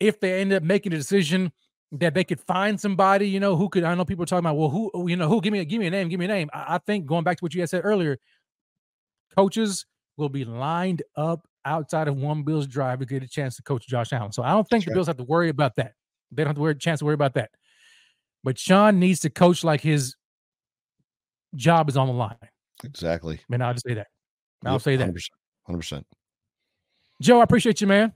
if 0.00 0.20
they 0.20 0.40
end 0.40 0.52
up 0.52 0.62
making 0.62 0.92
a 0.94 0.96
decision 0.96 1.52
that 1.92 2.14
they 2.14 2.24
could 2.24 2.40
find 2.40 2.80
somebody, 2.80 3.28
you 3.28 3.40
know, 3.40 3.56
who 3.56 3.68
could 3.68 3.84
I 3.84 3.94
know 3.94 4.04
people 4.04 4.24
are 4.24 4.26
talking 4.26 4.46
about, 4.46 4.56
well, 4.56 4.70
who 4.70 4.90
you 5.08 5.16
know, 5.16 5.28
who 5.28 5.40
give 5.40 5.52
me 5.52 5.60
a 5.60 5.64
give 5.66 5.80
me 5.80 5.86
a 5.88 5.90
name, 5.90 6.08
give 6.08 6.20
me 6.20 6.26
a 6.26 6.28
name. 6.28 6.50
I, 6.52 6.76
I 6.76 6.78
think 6.78 7.06
going 7.06 7.24
back 7.24 7.38
to 7.38 7.44
what 7.44 7.54
you 7.54 7.62
had 7.62 7.70
said 7.70 7.82
earlier, 7.84 8.18
coaches 9.36 9.86
will 10.16 10.28
be 10.28 10.44
lined 10.44 11.02
up 11.16 11.46
outside 11.64 12.08
of 12.08 12.16
one 12.16 12.42
Bills 12.42 12.66
drive 12.66 13.00
to 13.00 13.06
get 13.06 13.22
a 13.22 13.28
chance 13.28 13.56
to 13.56 13.62
coach 13.62 13.86
Josh 13.86 14.12
Allen. 14.12 14.32
So 14.32 14.42
I 14.42 14.50
don't 14.50 14.68
think 14.68 14.84
That's 14.84 14.92
the. 14.92 14.94
Bills 14.94 15.06
have 15.06 15.16
to 15.16 15.24
worry 15.24 15.48
about 15.48 15.76
that. 15.76 15.94
They 16.30 16.42
don't 16.42 16.50
have 16.50 16.56
to 16.56 16.62
worry 16.62 16.74
chance 16.76 17.00
to 17.00 17.04
worry 17.04 17.14
about 17.14 17.34
that. 17.34 17.50
But 18.42 18.58
Sean 18.58 18.98
needs 18.98 19.20
to 19.20 19.30
coach 19.30 19.64
like 19.64 19.80
his 19.80 20.16
job 21.54 21.88
is 21.88 21.96
on 21.96 22.08
the 22.08 22.12
line. 22.12 22.36
Exactly. 22.82 23.40
Man, 23.48 23.62
I'll 23.62 23.72
just 23.72 23.86
say 23.86 23.94
that. 23.94 24.08
I'll 24.64 24.74
Yep, 24.74 24.82
say 24.82 24.96
that. 24.96 25.08
100%. 25.08 25.28
100%. 25.68 26.04
Joe, 27.22 27.40
I 27.40 27.44
appreciate 27.44 27.80
you, 27.80 27.86
man. 27.86 28.12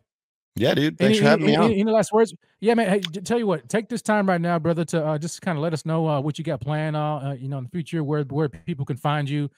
Yeah, 0.56 0.74
dude. 0.74 0.98
Thanks 0.98 1.18
any, 1.18 1.18
for 1.18 1.24
having 1.24 1.44
any, 1.44 1.52
me 1.52 1.56
on. 1.56 1.64
any, 1.66 1.80
any 1.80 1.90
last 1.92 2.12
words? 2.12 2.34
Yeah, 2.60 2.74
man. 2.74 2.88
Hey, 2.88 3.00
tell 3.00 3.38
you 3.38 3.46
what, 3.46 3.68
take 3.68 3.88
this 3.88 4.02
time 4.02 4.28
right 4.28 4.40
now, 4.40 4.58
brother, 4.58 4.84
to 4.86 5.04
uh, 5.04 5.18
just 5.18 5.40
kind 5.40 5.56
of 5.56 5.62
let 5.62 5.72
us 5.72 5.86
know 5.86 6.08
uh, 6.08 6.20
what 6.20 6.36
you 6.36 6.44
got 6.44 6.60
planned, 6.60 6.96
uh, 6.96 7.16
uh, 7.16 7.36
you 7.38 7.48
know, 7.48 7.58
in 7.58 7.64
the 7.64 7.70
future, 7.70 8.02
where 8.02 8.24
where 8.24 8.48
people 8.48 8.84
can 8.84 8.96
find 8.96 9.30
you, 9.30 9.48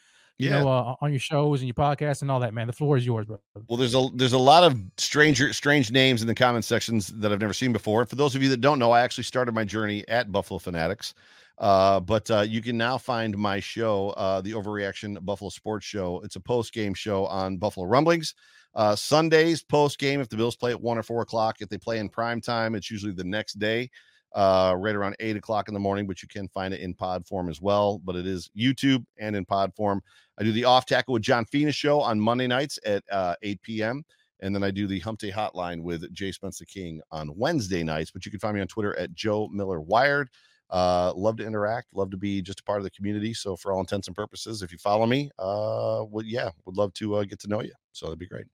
you 0.40 0.50
Yeah. 0.50 0.62
know, 0.62 0.68
uh, 0.68 0.94
on 1.00 1.10
your 1.12 1.20
shows 1.20 1.60
and 1.60 1.68
your 1.68 1.74
podcasts 1.74 2.22
and 2.22 2.30
all 2.30 2.40
that, 2.40 2.54
man. 2.54 2.66
The 2.66 2.72
floor 2.72 2.96
is 2.96 3.04
yours, 3.04 3.26
brother. 3.26 3.42
Well, 3.68 3.76
there's 3.76 3.94
a 3.94 4.08
there's 4.14 4.32
a 4.32 4.38
lot 4.38 4.64
of 4.64 4.80
stranger 4.96 5.52
strange 5.52 5.90
names 5.90 6.22
in 6.22 6.28
the 6.28 6.34
comment 6.34 6.64
sections 6.64 7.08
that 7.08 7.32
I've 7.32 7.40
never 7.40 7.52
seen 7.52 7.72
before. 7.72 8.06
For 8.06 8.16
those 8.16 8.34
of 8.34 8.42
you 8.42 8.48
that 8.50 8.60
don't 8.60 8.78
know, 8.78 8.90
I 8.92 9.02
actually 9.02 9.24
started 9.24 9.54
my 9.54 9.64
journey 9.64 10.06
at 10.08 10.32
Buffalo 10.32 10.58
Fanatics. 10.58 11.14
Uh, 11.58 12.00
but 12.00 12.30
uh, 12.30 12.40
you 12.40 12.62
can 12.62 12.78
now 12.78 12.96
find 12.96 13.36
my 13.36 13.60
show, 13.60 14.10
uh, 14.10 14.40
the 14.40 14.52
Overreaction 14.52 15.22
Buffalo 15.26 15.50
Sports 15.50 15.84
Show. 15.84 16.22
It's 16.24 16.36
a 16.36 16.40
post 16.40 16.72
game 16.72 16.94
show 16.94 17.26
on 17.26 17.58
Buffalo 17.58 17.84
Rumblings. 17.86 18.34
Uh, 18.74 18.96
Sundays 18.96 19.62
post 19.62 19.98
game 19.98 20.20
if 20.22 20.28
the 20.30 20.36
Bills 20.36 20.56
play 20.56 20.70
at 20.70 20.80
one 20.80 20.96
or 20.96 21.02
four 21.02 21.20
o'clock. 21.20 21.56
If 21.60 21.68
they 21.68 21.76
play 21.76 21.98
in 21.98 22.08
prime 22.08 22.40
time, 22.40 22.74
it's 22.74 22.90
usually 22.90 23.12
the 23.12 23.24
next 23.24 23.58
day, 23.58 23.90
uh, 24.32 24.74
right 24.76 24.94
around 24.94 25.16
eight 25.20 25.36
o'clock 25.36 25.68
in 25.68 25.74
the 25.74 25.80
morning. 25.80 26.06
But 26.06 26.22
you 26.22 26.28
can 26.28 26.48
find 26.48 26.72
it 26.74 26.80
in 26.80 26.94
pod 26.94 27.26
form 27.26 27.48
as 27.48 27.60
well. 27.60 28.00
But 28.04 28.16
it 28.16 28.26
is 28.26 28.50
YouTube 28.56 29.04
and 29.18 29.36
in 29.36 29.44
pod 29.44 29.74
form. 29.74 30.02
I 30.38 30.44
do 30.44 30.52
the 30.52 30.64
Off 30.64 30.86
Tackle 30.86 31.14
with 31.14 31.22
John 31.22 31.44
Fina 31.44 31.72
show 31.72 32.00
on 32.00 32.20
Monday 32.20 32.46
nights 32.46 32.78
at 32.84 33.04
uh, 33.10 33.36
8 33.42 33.62
p.m. 33.62 34.04
And 34.40 34.54
then 34.54 34.62
I 34.62 34.70
do 34.70 34.86
the 34.86 35.00
Hump 35.00 35.18
Day 35.18 35.30
Hotline 35.30 35.82
with 35.82 36.10
Jay 36.14 36.32
Spencer 36.32 36.64
King 36.64 37.00
on 37.10 37.30
Wednesday 37.36 37.82
nights. 37.82 38.10
But 38.10 38.24
you 38.24 38.30
can 38.30 38.40
find 38.40 38.54
me 38.54 38.62
on 38.62 38.68
Twitter 38.68 38.98
at 38.98 39.14
Joe 39.14 39.48
Miller 39.48 39.80
Wired. 39.80 40.30
Uh, 40.70 41.12
love 41.16 41.36
to 41.36 41.44
interact, 41.44 41.88
love 41.94 42.10
to 42.12 42.16
be 42.16 42.40
just 42.40 42.60
a 42.60 42.62
part 42.62 42.78
of 42.78 42.84
the 42.84 42.90
community. 42.90 43.34
So, 43.34 43.56
for 43.56 43.72
all 43.72 43.80
intents 43.80 44.06
and 44.06 44.16
purposes, 44.16 44.62
if 44.62 44.70
you 44.70 44.78
follow 44.78 45.04
me, 45.04 45.28
uh, 45.38 46.04
would 46.08 46.26
yeah, 46.26 46.50
would 46.64 46.76
love 46.76 46.94
to 46.94 47.16
uh, 47.16 47.24
get 47.24 47.40
to 47.40 47.48
know 47.48 47.60
you. 47.60 47.72
So 47.92 48.06
that'd 48.06 48.20
be 48.20 48.28
great. 48.28 48.46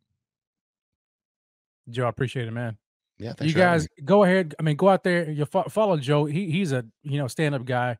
Joe, 1.90 2.07
I 2.07 2.09
appreciate 2.09 2.48
it, 2.48 2.53
man. 2.53 2.78
Yeah, 3.18 3.32
you 3.40 3.52
guys 3.55 3.88
go 4.05 4.24
ahead. 4.24 4.55
I 4.59 4.62
mean, 4.62 4.76
go 4.76 4.88
out 4.88 5.02
there. 5.05 5.30
You 5.30 5.47
fo- 5.47 5.68
follow 5.70 5.97
Joe. 5.97 6.24
He 6.26 6.51
he's 6.51 6.72
a 6.72 6.84
you 7.02 7.18
know 7.18 7.28
stand 7.28 7.55
up 7.55 7.64
guy. 7.64 7.97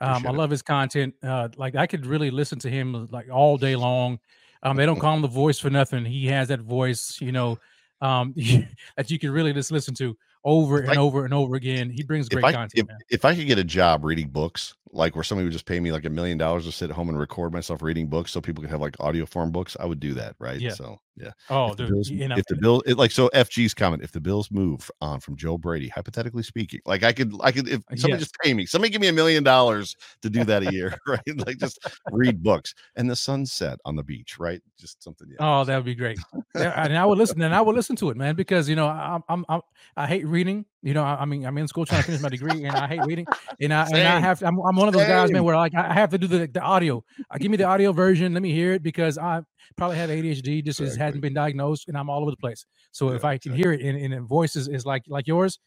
Um, 0.00 0.26
I 0.26 0.30
love 0.30 0.50
his 0.50 0.62
content. 0.62 1.14
Uh, 1.22 1.48
like 1.56 1.76
I 1.76 1.86
could 1.86 2.06
really 2.06 2.30
listen 2.30 2.58
to 2.60 2.70
him 2.70 3.06
like 3.10 3.30
all 3.30 3.56
day 3.58 3.76
long. 3.76 4.18
Um, 4.62 4.76
they 4.76 4.86
don't 4.86 4.98
call 5.00 5.14
him 5.14 5.22
the 5.22 5.28
voice 5.28 5.58
for 5.58 5.70
nothing. 5.70 6.04
He 6.04 6.26
has 6.26 6.48
that 6.48 6.60
voice, 6.60 7.18
you 7.20 7.32
know, 7.32 7.58
um, 8.02 8.34
that 8.96 9.10
you 9.10 9.18
can 9.18 9.30
really 9.30 9.52
just 9.52 9.70
listen 9.72 9.94
to 9.94 10.16
over 10.44 10.82
If 10.82 10.88
and 10.90 10.98
I- 10.98 11.02
over 11.02 11.24
and 11.24 11.32
over 11.34 11.54
again. 11.56 11.90
He 11.90 12.02
brings 12.02 12.26
if 12.26 12.32
great 12.32 12.44
I 12.44 12.52
content, 12.52 12.90
if, 13.08 13.20
if 13.20 13.24
I 13.24 13.34
could 13.34 13.46
get 13.46 13.58
a 13.58 13.64
job 13.64 14.04
reading 14.04 14.28
books, 14.28 14.74
like 14.92 15.14
where 15.14 15.24
somebody 15.24 15.44
would 15.44 15.52
just 15.52 15.66
pay 15.66 15.80
me 15.80 15.92
like 15.92 16.04
a 16.06 16.10
million 16.10 16.36
dollars 16.38 16.64
to 16.66 16.72
sit 16.72 16.90
at 16.90 16.96
home 16.96 17.08
and 17.10 17.18
record 17.18 17.52
myself 17.52 17.80
reading 17.82 18.06
books, 18.06 18.30
so 18.32 18.40
people 18.40 18.62
could 18.62 18.70
have 18.70 18.80
like 18.80 18.96
audio 19.00 19.24
form 19.26 19.50
books, 19.50 19.76
I 19.78 19.84
would 19.86 20.00
do 20.00 20.14
that, 20.14 20.34
right? 20.38 20.60
Yeah. 20.60 20.72
So 20.72 21.00
yeah. 21.20 21.32
Oh, 21.48 21.70
if 21.70 21.76
the 21.76 21.84
dude, 21.84 21.92
Bills, 21.92 22.10
you 22.10 22.28
know, 22.28 22.36
if 22.36 22.46
the 22.46 22.56
Bills, 22.56 22.82
it, 22.86 22.96
like 22.96 23.10
so, 23.10 23.28
FG's 23.34 23.74
comment, 23.74 24.02
if 24.02 24.12
the 24.12 24.20
Bills 24.20 24.50
move 24.50 24.90
on 25.00 25.20
from 25.20 25.36
Joe 25.36 25.58
Brady, 25.58 25.88
hypothetically 25.88 26.42
speaking, 26.42 26.80
like 26.86 27.02
I 27.02 27.12
could, 27.12 27.34
I 27.42 27.52
could, 27.52 27.68
if 27.68 27.82
somebody 27.96 28.20
Yes. 28.20 28.20
just 28.20 28.38
pay 28.42 28.54
me, 28.54 28.66
somebody 28.66 28.90
give 28.90 29.00
me 29.00 29.08
a 29.08 29.12
million 29.12 29.42
dollars 29.42 29.96
to 30.22 30.30
do 30.30 30.44
that 30.44 30.62
a 30.62 30.72
year, 30.72 30.96
right? 31.06 31.20
Like 31.46 31.58
just 31.58 31.78
read 32.10 32.42
books 32.42 32.74
and 32.96 33.10
the 33.10 33.16
sunset 33.16 33.78
on 33.84 33.96
the 33.96 34.02
beach, 34.02 34.38
right? 34.38 34.60
Just 34.78 35.02
something. 35.02 35.28
Yeah. 35.30 35.36
Oh, 35.40 35.64
that 35.64 35.76
would 35.76 35.84
be 35.84 35.94
great. 35.94 36.18
Yeah, 36.54 36.72
and 36.84 36.96
I 36.96 37.04
would 37.06 37.18
listen, 37.18 37.40
and 37.42 37.54
I 37.54 37.60
would 37.60 37.76
listen 37.76 37.96
to 37.96 38.10
it, 38.10 38.16
man, 38.16 38.34
because 38.34 38.68
you 38.68 38.76
know 38.76 38.88
I'm 38.88 39.22
I'm, 39.28 39.44
I'm 39.48 39.60
I 39.96 40.06
hate 40.06 40.26
reading. 40.26 40.64
You 40.82 40.94
know, 40.94 41.04
I, 41.04 41.22
I 41.22 41.24
mean, 41.26 41.44
I'm 41.44 41.56
in 41.58 41.68
school 41.68 41.84
trying 41.84 42.00
to 42.02 42.06
finish 42.06 42.20
my 42.20 42.28
degree, 42.28 42.64
and 42.64 42.76
I 42.76 42.86
hate 42.86 43.04
reading. 43.04 43.26
And 43.60 43.72
I 43.72 43.86
and 43.86 44.06
I 44.06 44.18
have 44.20 44.38
to, 44.40 44.46
I'm, 44.46 44.58
I'm 44.60 44.76
one 44.76 44.88
of 44.88 44.94
those 44.94 45.06
guys, 45.06 45.30
man, 45.30 45.44
where 45.44 45.56
like 45.56 45.74
I 45.74 45.92
have 45.92 46.10
to 46.10 46.18
do 46.18 46.26
the 46.26 46.46
the 46.46 46.60
audio. 46.60 47.04
Uh, 47.30 47.38
give 47.38 47.50
me 47.50 47.56
the 47.56 47.64
audio 47.64 47.92
version. 47.92 48.32
Let 48.32 48.42
me 48.42 48.52
hear 48.52 48.72
it 48.72 48.82
because 48.82 49.18
I 49.18 49.42
probably 49.76 49.96
have 49.96 50.10
ADHD. 50.10 50.64
Just 50.64 50.80
Exactly. 50.80 51.04
hasn't 51.04 51.22
been 51.22 51.34
diagnosed, 51.34 51.88
and 51.88 51.96
I'm 51.96 52.10
all 52.10 52.22
over 52.22 52.30
the 52.30 52.36
place. 52.36 52.64
So 52.92 53.10
if 53.10 53.24
I 53.24 53.38
can 53.38 53.52
exactly. 53.52 53.62
hear 53.62 53.72
it 53.72 53.80
in, 53.80 53.96
and 54.12 54.12
the 54.12 54.26
voice 54.26 54.56
is, 54.56 54.86
like 54.86 55.04
like 55.08 55.26
yours, 55.26 55.58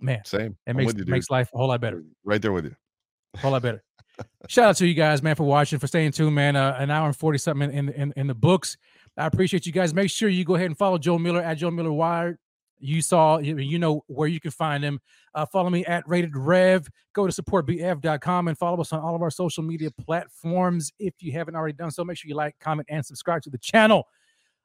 man, 0.00 0.22
Same. 0.24 0.56
it 0.66 0.70
I'm 0.70 0.76
makes 0.76 0.94
you, 0.94 1.04
makes 1.06 1.30
life 1.30 1.50
a 1.54 1.58
whole 1.58 1.68
lot 1.68 1.80
better. 1.80 2.02
Right 2.24 2.40
there 2.40 2.52
with 2.52 2.64
you. 2.64 2.76
A 3.34 3.38
whole 3.38 3.52
lot 3.52 3.62
better. 3.62 3.82
Shout 4.48 4.68
out 4.70 4.76
to 4.76 4.86
you 4.86 4.94
guys, 4.94 5.22
man, 5.22 5.34
for 5.34 5.44
watching, 5.44 5.78
for 5.78 5.86
staying 5.86 6.12
tuned, 6.12 6.34
man. 6.34 6.56
Uh, 6.56 6.76
an 6.78 6.90
hour 6.90 7.06
and 7.06 7.16
40 7.16 7.38
something 7.38 7.70
in, 7.70 7.88
in, 7.90 8.12
in 8.16 8.26
the 8.26 8.34
books. 8.34 8.76
I 9.18 9.26
appreciate 9.26 9.66
you 9.66 9.72
guys. 9.72 9.92
Make 9.94 10.10
sure 10.10 10.28
you 10.28 10.44
go 10.44 10.54
ahead 10.54 10.66
and 10.66 10.76
follow 10.76 10.98
Joe 10.98 11.18
Miller 11.18 11.42
at 11.42 11.54
Joe 11.58 11.70
Miller 11.70 11.92
Wired. 11.92 12.38
You 12.78 13.00
saw, 13.00 13.38
you 13.38 13.78
know 13.78 14.02
where 14.06 14.28
you 14.28 14.38
can 14.38 14.50
find 14.50 14.84
him. 14.84 15.00
Uh, 15.34 15.46
follow 15.46 15.70
me 15.70 15.84
at 15.86 16.06
Rated 16.06 16.36
Rev. 16.36 16.86
Go 17.14 17.26
to 17.26 17.42
supportbf.com 17.42 18.48
and 18.48 18.58
follow 18.58 18.80
us 18.80 18.92
on 18.92 19.00
all 19.00 19.14
of 19.14 19.22
our 19.22 19.30
social 19.30 19.62
media 19.62 19.90
platforms. 19.90 20.92
If 20.98 21.14
you 21.20 21.32
haven't 21.32 21.56
already 21.56 21.72
done 21.74 21.90
so, 21.90 22.04
make 22.04 22.18
sure 22.18 22.28
you 22.28 22.34
like, 22.34 22.54
comment, 22.60 22.86
and 22.90 23.04
subscribe 23.04 23.42
to 23.42 23.50
the 23.50 23.58
channel. 23.58 24.06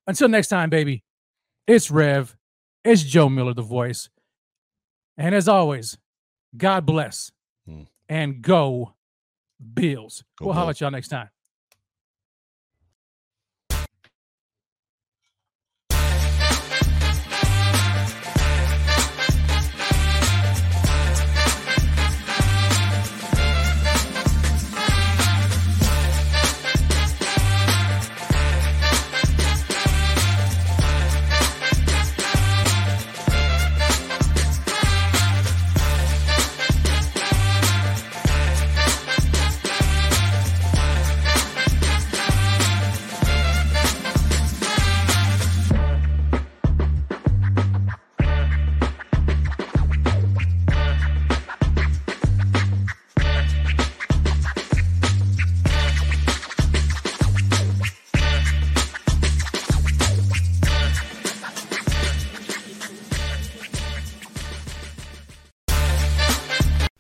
Until 0.07 0.27
next 0.27 0.49
time, 0.49 0.69
baby, 0.69 1.03
it's 1.67 1.89
Rev. 1.89 2.35
It's 2.83 3.03
Joe 3.03 3.29
Miller, 3.29 3.53
the 3.53 3.61
voice. 3.61 4.09
And 5.17 5.33
as 5.35 5.47
always, 5.47 5.97
God 6.57 6.85
bless 6.85 7.31
Hmm. 7.65 7.83
and 8.09 8.41
go 8.41 8.95
Bills. 9.73 10.23
Go 10.39 10.45
we'll 10.47 10.53
holler 10.55 10.71
at 10.71 10.81
y'all 10.81 10.89
next 10.91 11.09
time. 11.09 11.29